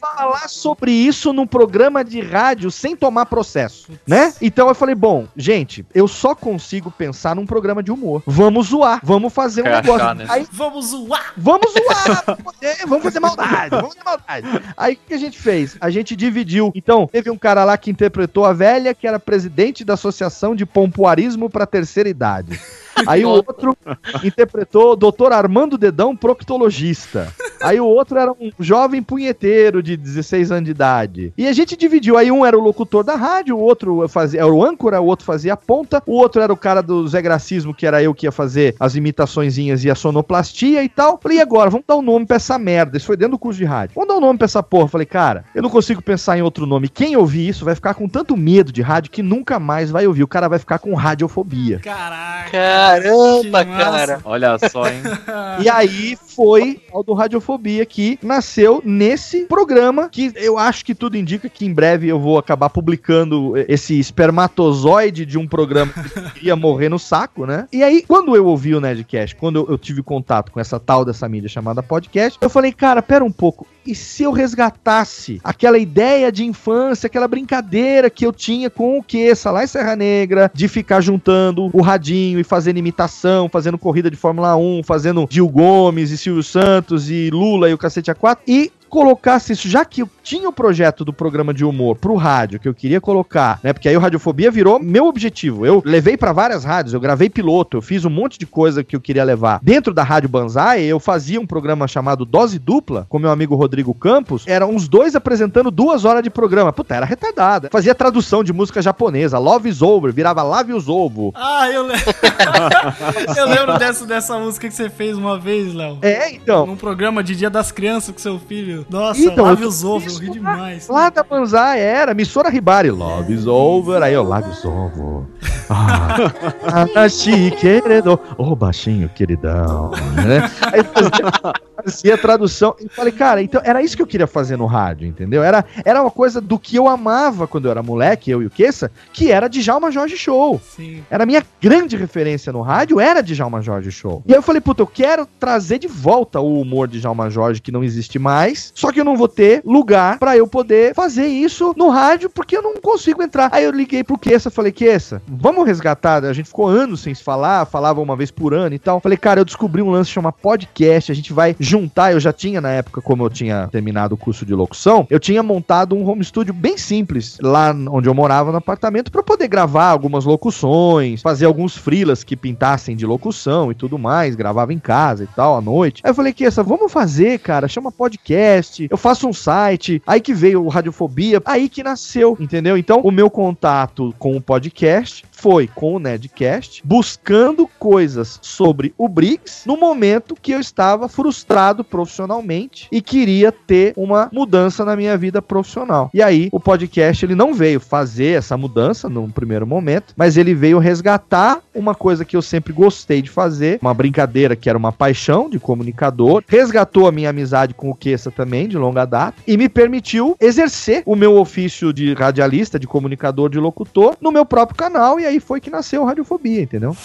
Falar 0.00 0.48
sobre 0.48 0.90
isso 0.92 1.32
num 1.32 1.46
programa 1.46 2.04
de 2.04 2.20
rádio 2.20 2.70
sem 2.70 2.94
tomar 2.96 3.26
processo, 3.26 3.88
né? 4.06 4.32
Então 4.40 4.68
eu 4.68 4.74
falei, 4.74 4.94
bom, 4.94 5.26
gente, 5.36 5.84
eu 5.94 6.06
só 6.08 6.34
consigo 6.34 6.90
pensar 6.90 7.34
num 7.34 7.46
programa 7.46 7.82
de 7.82 7.90
humor. 7.90 8.22
Vamos 8.26 8.68
zoar, 8.68 9.00
vamos 9.02 9.32
fazer 9.32 9.62
um 9.62 9.64
Quer 9.64 9.82
negócio. 9.82 9.94
achar, 10.04 10.14
né? 10.14 10.26
Aí 10.28 10.46
Vamos 10.52 10.86
zoar! 10.86 11.32
Vamos 11.36 11.72
zoar! 11.72 12.24
vamos 12.26 12.42
fazer- 12.60 12.86
vamos 12.86 13.02
fazer 13.04 13.20
maldade, 13.20 13.70
vamos 13.70 13.94
fazer 13.94 14.04
maldade. 14.04 14.64
Aí 14.76 14.94
o 14.94 14.98
que 15.08 15.14
a 15.14 15.18
gente 15.18 15.38
fez? 15.38 15.76
A 15.80 15.90
gente 15.90 16.14
dividiu. 16.16 16.72
Então, 16.74 17.06
teve 17.06 17.30
um 17.30 17.36
cara 17.38 17.64
lá 17.64 17.76
que 17.76 17.90
interpretou 17.90 18.44
a 18.44 18.52
velha, 18.52 18.94
que 18.94 19.06
era 19.06 19.18
presidente 19.18 19.84
da 19.84 19.94
Associação 19.94 20.54
de 20.56 20.64
Pompoarismo 20.66 21.48
para 21.50 21.66
Terceira 21.66 22.08
Idade. 22.08 22.58
Aí 23.06 23.24
o 23.24 23.30
outro 23.30 23.76
interpretou 24.22 24.92
o 24.92 24.96
doutor 24.96 25.32
Armando 25.32 25.78
Dedão, 25.78 26.16
proctologista. 26.16 27.32
Aí 27.60 27.80
o 27.80 27.86
outro 27.86 28.18
era 28.18 28.32
um 28.32 28.50
jovem 28.60 29.02
punheteiro 29.02 29.82
de 29.82 29.96
16 29.96 30.52
anos 30.52 30.64
de 30.64 30.70
idade. 30.70 31.32
E 31.36 31.46
a 31.46 31.52
gente 31.52 31.76
dividiu. 31.76 32.16
Aí 32.16 32.30
um 32.30 32.44
era 32.44 32.56
o 32.56 32.62
locutor 32.62 33.02
da 33.02 33.16
rádio, 33.16 33.56
o 33.56 33.60
outro 33.60 34.06
fazia, 34.08 34.40
era 34.40 34.52
o 34.52 34.64
âncora, 34.64 35.00
o 35.00 35.06
outro 35.06 35.24
fazia 35.24 35.54
a 35.54 35.56
ponta, 35.56 36.02
o 36.06 36.12
outro 36.12 36.40
era 36.40 36.52
o 36.52 36.56
cara 36.56 36.82
do 36.82 37.06
Zé 37.08 37.20
Gracismo, 37.20 37.74
que 37.74 37.86
era 37.86 38.02
eu 38.02 38.14
que 38.14 38.26
ia 38.26 38.32
fazer 38.32 38.76
as 38.78 38.94
imitaçõezinhas 38.94 39.84
e 39.84 39.90
a 39.90 39.94
sonoplastia 39.94 40.82
e 40.82 40.88
tal. 40.88 41.18
Falei, 41.20 41.38
e 41.38 41.40
agora? 41.40 41.70
Vamos 41.70 41.86
dar 41.86 41.96
um 41.96 42.02
nome 42.02 42.26
pra 42.26 42.36
essa 42.36 42.58
merda. 42.58 42.96
Isso 42.96 43.06
foi 43.06 43.16
dentro 43.16 43.32
do 43.32 43.38
curso 43.38 43.58
de 43.58 43.64
rádio. 43.64 43.94
Vamos 43.94 44.08
dar 44.08 44.16
um 44.16 44.20
nome 44.20 44.38
pra 44.38 44.44
essa 44.44 44.62
porra. 44.62 44.88
Falei, 44.88 45.06
cara, 45.06 45.44
eu 45.54 45.62
não 45.62 45.70
consigo 45.70 46.02
pensar 46.02 46.38
em 46.38 46.42
outro 46.42 46.66
nome. 46.66 46.88
Quem 46.88 47.16
ouvir 47.16 47.48
isso 47.48 47.64
vai 47.64 47.74
ficar 47.74 47.94
com 47.94 48.08
tanto 48.08 48.36
medo 48.36 48.72
de 48.72 48.82
rádio 48.82 49.10
que 49.10 49.22
nunca 49.22 49.58
mais 49.58 49.90
vai 49.90 50.06
ouvir. 50.06 50.22
O 50.22 50.28
cara 50.28 50.48
vai 50.48 50.58
ficar 50.58 50.78
com 50.78 50.94
radiofobia. 50.94 51.78
Caraca! 51.80 52.87
Caramba, 52.88 53.64
cara. 53.64 54.20
Olha 54.24 54.58
só, 54.70 54.88
hein? 54.88 55.02
E 55.60 55.68
aí 55.68 56.16
foi 56.16 56.80
o 56.92 57.02
do 57.02 57.14
Radiofobia 57.14 57.84
que 57.84 58.18
nasceu 58.22 58.80
nesse 58.84 59.44
programa 59.46 60.08
que 60.08 60.32
eu 60.36 60.56
acho 60.56 60.84
que 60.84 60.94
tudo 60.94 61.16
indica 61.16 61.48
que 61.48 61.66
em 61.66 61.72
breve 61.72 62.08
eu 62.08 62.18
vou 62.20 62.38
acabar 62.38 62.70
publicando 62.70 63.54
esse 63.68 63.98
espermatozoide 63.98 65.26
de 65.26 65.36
um 65.36 65.46
programa 65.46 65.92
que 66.34 66.46
ia 66.46 66.54
morrer 66.54 66.88
no 66.88 66.98
saco, 66.98 67.44
né? 67.44 67.66
E 67.72 67.82
aí, 67.82 68.04
quando 68.06 68.36
eu 68.36 68.46
ouvi 68.46 68.74
o 68.74 68.80
Nerdcast, 68.80 69.34
quando 69.36 69.56
eu, 69.56 69.66
eu 69.70 69.78
tive 69.78 70.02
contato 70.02 70.52
com 70.52 70.60
essa 70.60 70.78
tal 70.78 71.04
dessa 71.04 71.28
mídia 71.28 71.48
chamada 71.48 71.82
podcast, 71.82 72.38
eu 72.40 72.48
falei, 72.48 72.72
cara, 72.72 73.02
pera 73.02 73.24
um 73.24 73.32
pouco. 73.32 73.66
E 73.88 73.94
se 73.94 74.22
eu 74.22 74.32
resgatasse 74.32 75.40
aquela 75.42 75.78
ideia 75.78 76.30
de 76.30 76.44
infância, 76.44 77.06
aquela 77.06 77.26
brincadeira 77.26 78.10
que 78.10 78.26
eu 78.26 78.34
tinha 78.34 78.68
com 78.68 78.98
o 78.98 79.02
Queça 79.02 79.50
lá 79.50 79.64
em 79.64 79.66
Serra 79.66 79.96
Negra, 79.96 80.50
de 80.52 80.68
ficar 80.68 81.00
juntando 81.00 81.70
o 81.72 81.80
radinho 81.80 82.38
e 82.38 82.44
fazendo 82.44 82.76
imitação, 82.76 83.48
fazendo 83.48 83.78
corrida 83.78 84.10
de 84.10 84.16
Fórmula 84.18 84.54
1, 84.58 84.82
fazendo 84.82 85.26
Gil 85.30 85.48
Gomes 85.48 86.10
e 86.10 86.18
Silvio 86.18 86.42
Santos 86.42 87.08
e 87.10 87.30
Lula 87.30 87.70
e 87.70 87.72
o 87.72 87.78
cacete 87.78 88.12
A4, 88.12 88.40
e 88.46 88.70
colocasse 88.88 89.52
isso, 89.52 89.68
já 89.68 89.84
que 89.84 90.02
eu 90.02 90.10
tinha 90.22 90.48
o 90.48 90.52
projeto 90.52 91.04
do 91.04 91.12
programa 91.12 91.54
de 91.54 91.64
humor 91.64 91.96
pro 91.96 92.16
rádio, 92.16 92.58
que 92.58 92.68
eu 92.68 92.74
queria 92.74 93.00
colocar, 93.00 93.60
né? 93.62 93.72
Porque 93.72 93.88
aí 93.88 93.96
o 93.96 94.00
Radiofobia 94.00 94.50
virou 94.50 94.78
meu 94.78 95.06
objetivo. 95.06 95.64
Eu 95.64 95.82
levei 95.84 96.16
pra 96.16 96.32
várias 96.32 96.64
rádios, 96.64 96.94
eu 96.94 97.00
gravei 97.00 97.30
piloto, 97.30 97.76
eu 97.76 97.82
fiz 97.82 98.04
um 98.04 98.10
monte 98.10 98.38
de 98.38 98.46
coisa 98.46 98.82
que 98.82 98.96
eu 98.96 99.00
queria 99.00 99.24
levar. 99.24 99.60
Dentro 99.62 99.94
da 99.94 100.02
Rádio 100.02 100.28
Banzai, 100.28 100.82
eu 100.82 100.98
fazia 100.98 101.40
um 101.40 101.46
programa 101.46 101.86
chamado 101.86 102.24
Dose 102.24 102.58
Dupla, 102.58 103.06
com 103.08 103.18
meu 103.18 103.30
amigo 103.30 103.54
Rodrigo 103.54 103.94
Campos. 103.94 104.44
Eram 104.46 104.74
os 104.74 104.88
dois 104.88 105.14
apresentando 105.14 105.70
duas 105.70 106.04
horas 106.04 106.22
de 106.22 106.30
programa. 106.30 106.72
Puta, 106.72 106.94
era 106.94 107.06
retardada. 107.06 107.68
Fazia 107.70 107.94
tradução 107.94 108.42
de 108.42 108.52
música 108.52 108.80
japonesa. 108.80 109.38
Love 109.38 109.68
is 109.68 109.82
over, 109.82 110.12
virava 110.12 110.42
Love 110.42 110.76
is 110.76 110.88
over. 110.88 111.30
Ah, 111.34 111.70
eu 111.70 111.82
lembro. 111.82 112.04
eu 113.36 113.46
lembro 113.46 113.78
dessa, 113.78 114.06
dessa 114.06 114.38
música 114.38 114.68
que 114.68 114.74
você 114.74 114.88
fez 114.88 115.16
uma 115.16 115.38
vez, 115.38 115.74
Léo. 115.74 115.98
É, 116.02 116.32
então. 116.32 116.66
Num 116.66 116.76
programa 116.76 117.22
de 117.22 117.34
Dia 117.34 117.50
das 117.50 117.70
Crianças 117.70 118.10
com 118.10 118.18
seu 118.18 118.38
filho. 118.38 118.77
Nossa, 118.88 119.20
Então, 119.20 119.44
lave 119.44 119.62
eu 119.64 119.68
os 119.68 119.84
ovos, 119.84 120.14
eu 120.14 120.20
ri 120.20 120.26
lá- 120.28 120.32
demais. 120.32 120.88
Lá 120.88 121.10
da 121.10 121.22
Banzai 121.22 121.80
era, 121.80 122.14
Missora 122.14 122.48
Ribari, 122.48 122.90
Love 122.90 123.32
is 123.32 123.46
over, 123.46 124.02
aí 124.02 124.14
eu, 124.14 124.22
Love 124.22 124.50
is 124.50 124.64
over. 124.64 125.24
Ah, 125.70 126.16
Anashi, 126.94 127.50
querido, 127.52 128.18
ô 128.36 128.54
baixinho, 128.56 129.08
queridão, 129.10 129.90
né? 130.14 130.50
Aí 130.72 130.82
fazia, 130.84 131.52
fazia 131.82 132.18
tradução, 132.18 132.74
e 132.80 132.88
falei, 132.88 133.12
cara, 133.12 133.42
então 133.42 133.60
era 133.64 133.82
isso 133.82 133.96
que 133.96 134.02
eu 134.02 134.06
queria 134.06 134.26
fazer 134.26 134.56
no 134.56 134.66
rádio, 134.66 135.06
entendeu? 135.06 135.42
Era, 135.42 135.64
era 135.84 136.02
uma 136.02 136.10
coisa 136.10 136.40
do 136.40 136.58
que 136.58 136.76
eu 136.76 136.88
amava 136.88 137.46
quando 137.46 137.66
eu 137.66 137.70
era 137.70 137.82
moleque, 137.82 138.30
eu 138.30 138.42
e 138.42 138.46
o 138.46 138.50
Queça, 138.50 138.90
que 139.12 139.30
era 139.30 139.48
Djalma 139.48 139.90
Jorge 139.90 140.16
Show. 140.16 140.60
Sim. 140.76 141.04
Era 141.10 141.22
a 141.22 141.26
minha 141.26 141.42
grande 141.60 141.96
referência 141.96 142.52
no 142.52 142.60
rádio, 142.60 143.00
era 143.00 143.22
Djalma 143.22 143.62
Jorge 143.62 143.90
Show. 143.90 144.22
E 144.26 144.32
aí 144.32 144.38
eu 144.38 144.42
falei, 144.42 144.60
puta, 144.60 144.82
eu 144.82 144.86
quero 144.86 145.26
trazer 145.38 145.78
de 145.78 145.88
volta 145.88 146.40
o 146.40 146.60
humor 146.60 146.88
de 146.88 147.00
Djalma 147.00 147.30
Jorge, 147.30 147.60
que 147.60 147.72
não 147.72 147.84
existe 147.84 148.18
mais, 148.18 148.72
só 148.74 148.92
que 148.92 149.00
eu 149.00 149.04
não 149.04 149.16
vou 149.16 149.28
ter 149.28 149.62
lugar 149.64 150.18
pra 150.18 150.36
eu 150.36 150.46
poder 150.46 150.94
fazer 150.94 151.26
isso 151.26 151.74
no 151.76 151.88
rádio, 151.88 152.30
porque 152.30 152.56
eu 152.56 152.62
não 152.62 152.74
consigo 152.74 153.22
entrar. 153.22 153.50
Aí 153.52 153.64
eu 153.64 153.70
liguei 153.70 154.02
pro 154.02 154.18
Queça, 154.18 154.50
falei, 154.50 154.72
Queça, 154.72 155.22
vamos 155.26 155.66
resgatar, 155.66 156.24
a 156.24 156.32
gente 156.32 156.46
ficou 156.46 156.66
anos 156.66 157.00
sem 157.00 157.14
se 157.14 157.22
falar, 157.22 157.66
falava 157.66 158.00
uma 158.00 158.16
vez 158.16 158.30
por 158.30 158.52
ano 158.52 158.74
e 158.74 158.78
tal. 158.78 159.00
Falei, 159.00 159.18
cara, 159.18 159.40
eu 159.40 159.44
descobri 159.44 159.82
um 159.82 159.90
lance 159.90 160.08
que 160.08 160.14
chama 160.14 160.32
podcast, 160.32 161.12
a 161.12 161.14
gente 161.14 161.32
vai 161.32 161.54
juntar, 161.68 162.12
eu 162.12 162.20
já 162.20 162.32
tinha 162.32 162.60
na 162.60 162.70
época, 162.70 163.00
como 163.00 163.24
eu 163.24 163.30
tinha 163.30 163.68
terminado 163.68 164.14
o 164.14 164.18
curso 164.18 164.44
de 164.44 164.54
locução, 164.54 165.06
eu 165.10 165.20
tinha 165.20 165.42
montado 165.42 165.94
um 165.94 166.08
home 166.08 166.24
studio 166.24 166.54
bem 166.54 166.76
simples, 166.76 167.38
lá 167.40 167.74
onde 167.90 168.08
eu 168.08 168.14
morava 168.14 168.50
no 168.50 168.58
apartamento, 168.58 169.10
pra 169.10 169.22
poder 169.22 169.48
gravar 169.48 169.88
algumas 169.90 170.24
locuções, 170.24 171.22
fazer 171.22 171.46
alguns 171.46 171.76
frilas 171.76 172.24
que 172.24 172.36
pintassem 172.36 172.96
de 172.96 173.06
locução 173.06 173.70
e 173.70 173.74
tudo 173.74 173.98
mais, 173.98 174.34
gravava 174.34 174.72
em 174.72 174.78
casa 174.78 175.24
e 175.24 175.26
tal, 175.28 175.56
à 175.56 175.60
noite. 175.60 176.00
Aí 176.04 176.10
eu 176.10 176.14
falei, 176.14 176.32
Kessa, 176.32 176.62
vamos 176.62 176.90
fazer, 176.90 177.38
cara, 177.38 177.68
chama 177.68 177.92
podcast, 177.92 178.86
eu 178.90 178.96
faço 178.96 179.28
um 179.28 179.32
site, 179.32 180.02
aí 180.06 180.20
que 180.20 180.34
veio 180.34 180.64
o 180.64 180.68
Radiofobia, 180.68 181.42
aí 181.44 181.68
que 181.68 181.82
nasceu, 181.82 182.36
entendeu? 182.40 182.76
Então, 182.76 183.00
o 183.02 183.10
meu 183.10 183.28
contato 183.30 184.14
com 184.18 184.36
o 184.36 184.40
podcast 184.40 185.24
foi 185.38 185.68
com 185.68 185.94
o 185.94 185.98
Nedcast, 185.98 186.82
buscando 186.84 187.68
coisas 187.78 188.38
sobre 188.42 188.92
o 188.98 189.08
Briggs 189.08 189.62
no 189.66 189.76
momento 189.76 190.36
que 190.40 190.52
eu 190.52 190.58
estava 190.58 191.08
frustrado 191.08 191.84
profissionalmente 191.84 192.88
e 192.90 193.00
queria 193.00 193.52
ter 193.52 193.92
uma 193.96 194.28
mudança 194.32 194.84
na 194.84 194.96
minha 194.96 195.16
vida 195.16 195.40
profissional. 195.40 196.10
E 196.12 196.20
aí, 196.20 196.48
o 196.50 196.58
podcast 196.58 197.24
ele 197.24 197.36
não 197.36 197.54
veio 197.54 197.78
fazer 197.78 198.38
essa 198.38 198.56
mudança 198.56 199.08
num 199.08 199.30
primeiro 199.30 199.66
momento, 199.66 200.12
mas 200.16 200.36
ele 200.36 200.54
veio 200.54 200.78
resgatar 200.78 201.60
uma 201.72 201.94
coisa 201.94 202.24
que 202.24 202.36
eu 202.36 202.42
sempre 202.42 202.72
gostei 202.72 203.22
de 203.22 203.30
fazer, 203.30 203.78
uma 203.80 203.94
brincadeira 203.94 204.56
que 204.56 204.68
era 204.68 204.76
uma 204.76 204.92
paixão 204.92 205.48
de 205.48 205.60
comunicador, 205.60 206.42
resgatou 206.48 207.06
a 207.06 207.12
minha 207.12 207.30
amizade 207.30 207.74
com 207.74 207.90
o 207.90 207.94
Queça 207.94 208.30
também, 208.30 208.66
de 208.66 208.76
longa 208.76 209.04
data, 209.04 209.40
e 209.46 209.56
me 209.56 209.68
permitiu 209.68 210.36
exercer 210.40 211.02
o 211.06 211.14
meu 211.14 211.36
ofício 211.36 211.92
de 211.92 212.12
radialista, 212.14 212.78
de 212.78 212.88
comunicador, 212.88 213.48
de 213.48 213.60
locutor, 213.60 214.16
no 214.20 214.32
meu 214.32 214.44
próprio 214.44 214.76
canal, 214.76 215.20
e 215.20 215.27
aí 215.28 215.40
foi 215.40 215.60
que 215.60 215.70
nasceu 215.70 216.02
a 216.04 216.08
Radiofobia, 216.08 216.60
entendeu? 216.62 216.96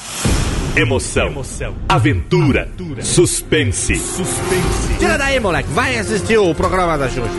Emoção, 0.76 1.76
aventura, 1.88 2.68
suspense. 3.04 3.94
Tira 4.98 5.18
daí, 5.18 5.40
moleque. 5.40 5.70
Vai 5.70 5.98
assistir 6.00 6.38
o 6.38 6.56
programa 6.56 6.98
da 6.98 7.08
Xuxa. 7.08 7.30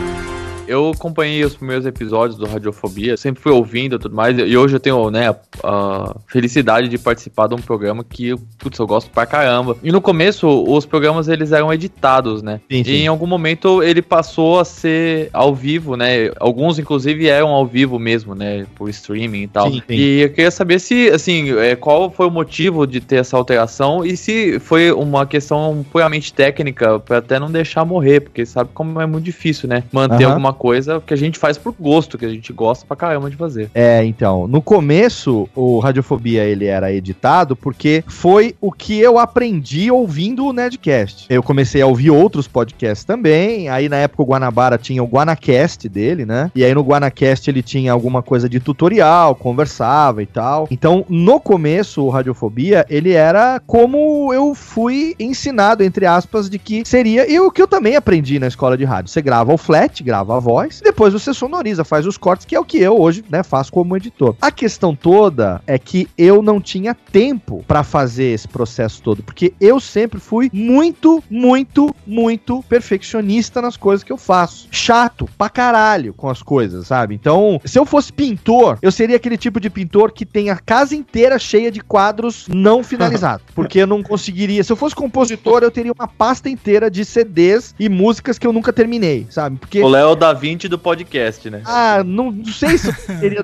Eu 0.67 0.91
acompanhei 0.91 1.43
os 1.43 1.55
primeiros 1.55 1.85
episódios 1.85 2.37
do 2.37 2.45
Radiofobia, 2.45 3.15
sempre 3.17 3.41
fui 3.41 3.51
ouvindo 3.51 3.95
e 3.95 3.99
tudo 3.99 4.15
mais, 4.15 4.37
e 4.37 4.57
hoje 4.57 4.75
eu 4.75 4.79
tenho, 4.79 5.11
né, 5.11 5.35
a 5.63 6.15
felicidade 6.27 6.87
de 6.87 6.97
participar 6.97 7.47
de 7.47 7.53
um 7.53 7.59
programa 7.59 8.03
que, 8.03 8.35
putz, 8.57 8.79
eu 8.79 8.87
gosto 8.87 9.09
pra 9.11 9.25
caramba. 9.25 9.77
E 9.83 9.91
no 9.91 10.01
começo, 10.01 10.47
os 10.47 10.85
programas, 10.85 11.27
eles 11.27 11.51
eram 11.51 11.71
editados, 11.71 12.41
né? 12.41 12.59
Sim, 12.69 12.83
sim. 12.83 12.91
E 12.91 12.95
em 13.03 13.07
algum 13.07 13.27
momento 13.27 13.83
ele 13.83 14.01
passou 14.01 14.59
a 14.59 14.65
ser 14.65 15.29
ao 15.31 15.53
vivo, 15.53 15.95
né? 15.95 16.31
Alguns, 16.39 16.79
inclusive, 16.79 17.27
eram 17.27 17.49
ao 17.49 17.65
vivo 17.65 17.99
mesmo, 17.99 18.33
né? 18.33 18.65
Por 18.75 18.89
streaming 18.89 19.43
e 19.43 19.47
tal. 19.47 19.71
Sim. 19.71 19.81
E 19.89 20.21
eu 20.21 20.29
queria 20.29 20.51
saber 20.51 20.79
se, 20.79 21.09
assim, 21.09 21.57
é, 21.59 21.75
qual 21.75 22.09
foi 22.09 22.27
o 22.27 22.31
motivo 22.31 22.87
de 22.87 22.99
ter 22.99 23.17
essa 23.17 23.37
alteração 23.37 24.05
e 24.05 24.17
se 24.17 24.59
foi 24.59 24.91
uma 24.91 25.25
questão 25.25 25.85
puramente 25.91 26.33
técnica 26.33 26.99
pra 26.99 27.19
até 27.19 27.39
não 27.39 27.51
deixar 27.51 27.85
morrer, 27.85 28.21
porque 28.21 28.45
sabe 28.45 28.69
como 28.73 28.99
é 28.99 29.05
muito 29.05 29.25
difícil, 29.25 29.69
né? 29.69 29.83
Manter 29.91 30.23
Aham. 30.23 30.33
alguma 30.33 30.54
coisa 30.55 31.01
que 31.05 31.13
a 31.13 31.17
gente 31.17 31.37
faz 31.37 31.57
por 31.57 31.75
gosto, 31.79 32.17
que 32.17 32.25
a 32.25 32.29
gente 32.29 32.51
gosta 32.51 32.85
pra 32.85 32.95
caramba 32.95 33.29
de 33.29 33.35
fazer. 33.35 33.69
É, 33.73 34.03
então, 34.03 34.47
no 34.47 34.61
começo 34.61 35.47
o 35.53 35.79
Radiofobia 35.79 36.43
ele 36.43 36.65
era 36.65 36.91
editado 36.91 37.55
porque 37.55 38.03
foi 38.07 38.55
o 38.59 38.71
que 38.71 38.99
eu 38.99 39.19
aprendi 39.19 39.91
ouvindo 39.91 40.45
o 40.45 40.53
Nedcast. 40.53 41.25
Eu 41.29 41.43
comecei 41.43 41.81
a 41.81 41.87
ouvir 41.87 42.09
outros 42.09 42.47
podcasts 42.47 43.03
também, 43.03 43.69
aí 43.69 43.89
na 43.89 43.97
época 43.97 44.23
o 44.23 44.25
Guanabara 44.25 44.77
tinha 44.77 45.03
o 45.03 45.07
Guanacast 45.07 45.87
dele, 45.89 46.25
né? 46.25 46.51
E 46.55 46.63
aí 46.63 46.73
no 46.73 46.81
Guanacast 46.81 47.49
ele 47.49 47.61
tinha 47.61 47.91
alguma 47.91 48.23
coisa 48.23 48.47
de 48.47 48.59
tutorial, 48.59 49.35
conversava 49.35 50.23
e 50.23 50.25
tal. 50.25 50.67
Então, 50.71 51.05
no 51.09 51.39
começo 51.39 52.03
o 52.03 52.09
Radiofobia, 52.09 52.85
ele 52.89 53.11
era 53.11 53.61
como 53.65 54.33
eu 54.33 54.55
fui 54.55 55.15
ensinado 55.19 55.83
entre 55.83 56.05
aspas 56.05 56.49
de 56.49 56.57
que 56.57 56.83
seria 56.85 57.29
e 57.29 57.39
o 57.39 57.51
que 57.51 57.61
eu 57.61 57.67
também 57.67 57.95
aprendi 57.95 58.39
na 58.39 58.47
escola 58.47 58.77
de 58.77 58.83
rádio. 58.83 59.11
Você 59.11 59.21
grava 59.21 59.53
o 59.53 59.57
flat, 59.57 60.03
grava 60.03 60.37
a 60.37 60.39
voz, 60.45 60.79
depois 60.79 61.11
você 61.11 61.33
sonoriza, 61.33 61.83
faz 61.83 62.05
os 62.05 62.19
cortes, 62.19 62.45
que 62.45 62.55
é 62.55 62.59
o 62.59 62.63
que 62.63 62.77
eu 62.77 63.01
hoje, 63.01 63.25
né, 63.31 63.41
faço 63.41 63.71
como 63.71 63.97
editor. 63.97 64.35
A 64.39 64.51
questão 64.51 64.95
toda 64.95 65.59
é 65.65 65.79
que 65.79 66.07
eu 66.15 66.43
não 66.43 66.61
tinha 66.61 66.93
tempo 66.93 67.65
pra 67.67 67.83
fazer 67.83 68.25
esse 68.25 68.47
processo 68.47 69.01
todo, 69.01 69.23
porque 69.23 69.53
eu 69.59 69.79
sempre 69.79 70.19
fui 70.19 70.51
muito, 70.53 71.23
muito, 71.31 71.95
muito 72.05 72.63
perfeccionista 72.69 73.59
nas 73.59 73.75
coisas 73.75 74.03
que 74.03 74.13
eu 74.13 74.17
faço. 74.17 74.67
Chato 74.69 75.27
pra 75.35 75.49
caralho 75.49 76.13
com 76.13 76.29
as 76.29 76.43
coisas, 76.43 76.85
sabe? 76.85 77.15
Então, 77.15 77.59
se 77.65 77.79
eu 77.79 77.85
fosse 77.85 78.13
pintor, 78.13 78.77
eu 78.83 78.91
seria 78.91 79.15
aquele 79.15 79.37
tipo 79.37 79.59
de 79.59 79.71
pintor 79.71 80.11
que 80.11 80.27
tem 80.27 80.51
a 80.51 80.57
casa 80.57 80.95
inteira 80.95 81.39
cheia 81.39 81.71
de 81.71 81.81
quadros 81.81 82.47
não 82.49 82.83
finalizados, 82.83 83.47
porque 83.55 83.79
eu 83.79 83.87
não 83.87 84.03
conseguiria. 84.03 84.63
Se 84.63 84.71
eu 84.71 84.75
fosse 84.75 84.93
compositor, 84.93 85.63
eu 85.63 85.71
teria 85.71 85.91
uma 85.91 86.07
pasta 86.07 86.47
inteira 86.47 86.91
de 86.91 87.03
CDs 87.03 87.73
e 87.79 87.89
músicas 87.89 88.37
que 88.37 88.45
eu 88.45 88.53
nunca 88.53 88.71
terminei, 88.71 89.25
sabe? 89.31 89.57
Porque 89.57 89.81
O 89.81 89.87
Léo 89.87 90.15
da 90.15 90.34
Vinci 90.39 90.67
do 90.67 90.77
podcast, 90.77 91.49
né? 91.49 91.61
ah, 91.65 92.03
não, 92.03 92.31
não 92.31 92.45
sei 92.45 92.77
se 92.77 92.91
teria. 93.19 93.43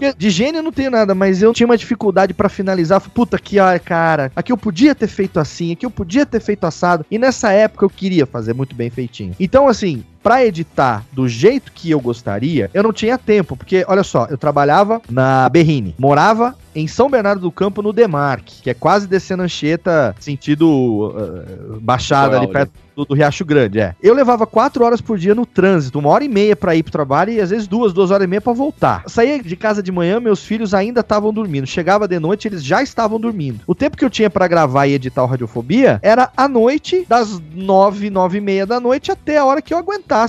é 0.00 0.12
de 0.16 0.30
gênio 0.30 0.62
não 0.62 0.72
tenho 0.72 0.90
nada, 0.90 1.14
mas 1.14 1.42
eu 1.42 1.52
tinha 1.52 1.66
uma 1.66 1.76
dificuldade 1.76 2.34
pra 2.34 2.48
finalizar. 2.48 3.00
Puta, 3.00 3.36
aqui, 3.36 3.58
ó, 3.58 3.78
cara, 3.78 4.30
aqui 4.34 4.52
eu 4.52 4.56
podia 4.56 4.94
ter 4.94 5.06
feito 5.06 5.40
assim, 5.40 5.72
aqui 5.72 5.84
eu 5.86 5.90
podia 5.90 6.26
ter 6.26 6.40
feito 6.40 6.64
assado. 6.64 7.04
E 7.10 7.18
nessa 7.18 7.52
época 7.52 7.84
eu 7.84 7.90
queria 7.90 8.26
fazer 8.26 8.54
muito 8.54 8.74
bem 8.74 8.90
feitinho. 8.90 9.34
Então, 9.38 9.68
assim. 9.68 10.04
Pra 10.22 10.44
editar 10.44 11.04
do 11.12 11.28
jeito 11.28 11.72
que 11.72 11.90
eu 11.90 12.00
gostaria, 12.00 12.70
eu 12.74 12.82
não 12.82 12.92
tinha 12.92 13.16
tempo, 13.16 13.56
porque 13.56 13.84
olha 13.88 14.02
só, 14.02 14.26
eu 14.30 14.36
trabalhava 14.36 15.00
na 15.08 15.48
Berrine, 15.48 15.94
morava 15.98 16.54
em 16.74 16.86
São 16.86 17.10
Bernardo 17.10 17.40
do 17.40 17.50
Campo, 17.50 17.82
no 17.82 17.92
Demarque, 17.92 18.62
que 18.62 18.70
é 18.70 18.74
quase 18.74 19.06
descendo 19.06 19.42
Anchieta, 19.42 20.14
sentido 20.20 20.68
uh, 20.68 21.80
Baixada, 21.80 22.36
ali 22.36 22.46
Litoral, 22.46 22.66
perto 22.66 22.72
do, 22.94 23.04
do 23.04 23.14
Riacho 23.14 23.44
Grande, 23.44 23.80
é. 23.80 23.94
Eu 24.02 24.14
levava 24.14 24.46
quatro 24.46 24.84
horas 24.84 25.00
por 25.00 25.18
dia 25.18 25.34
no 25.34 25.46
trânsito, 25.46 25.98
uma 25.98 26.10
hora 26.10 26.24
e 26.24 26.28
meia 26.28 26.54
pra 26.54 26.74
ir 26.74 26.82
pro 26.82 26.92
trabalho 26.92 27.32
e 27.32 27.40
às 27.40 27.50
vezes 27.50 27.66
duas, 27.66 27.92
duas 27.92 28.10
horas 28.10 28.24
e 28.24 28.28
meia 28.28 28.40
pra 28.40 28.52
voltar. 28.52 29.02
Saía 29.06 29.42
de 29.42 29.56
casa 29.56 29.82
de 29.82 29.90
manhã, 29.90 30.20
meus 30.20 30.44
filhos 30.44 30.74
ainda 30.74 31.00
estavam 31.00 31.32
dormindo. 31.32 31.66
Chegava 31.66 32.06
de 32.06 32.18
noite, 32.18 32.46
eles 32.46 32.62
já 32.62 32.82
estavam 32.82 33.18
dormindo. 33.18 33.60
O 33.66 33.74
tempo 33.74 33.96
que 33.96 34.04
eu 34.04 34.10
tinha 34.10 34.30
pra 34.30 34.46
gravar 34.46 34.86
e 34.86 34.94
editar 34.94 35.22
o 35.22 35.26
Radiofobia 35.26 35.98
era 36.02 36.30
à 36.36 36.46
noite, 36.46 37.04
das 37.08 37.40
nove, 37.54 38.10
nove 38.10 38.38
e 38.38 38.40
meia 38.40 38.66
da 38.66 38.78
noite 38.78 39.10
até 39.10 39.38
a 39.38 39.44
hora 39.44 39.62
que 39.62 39.74
eu 39.74 39.78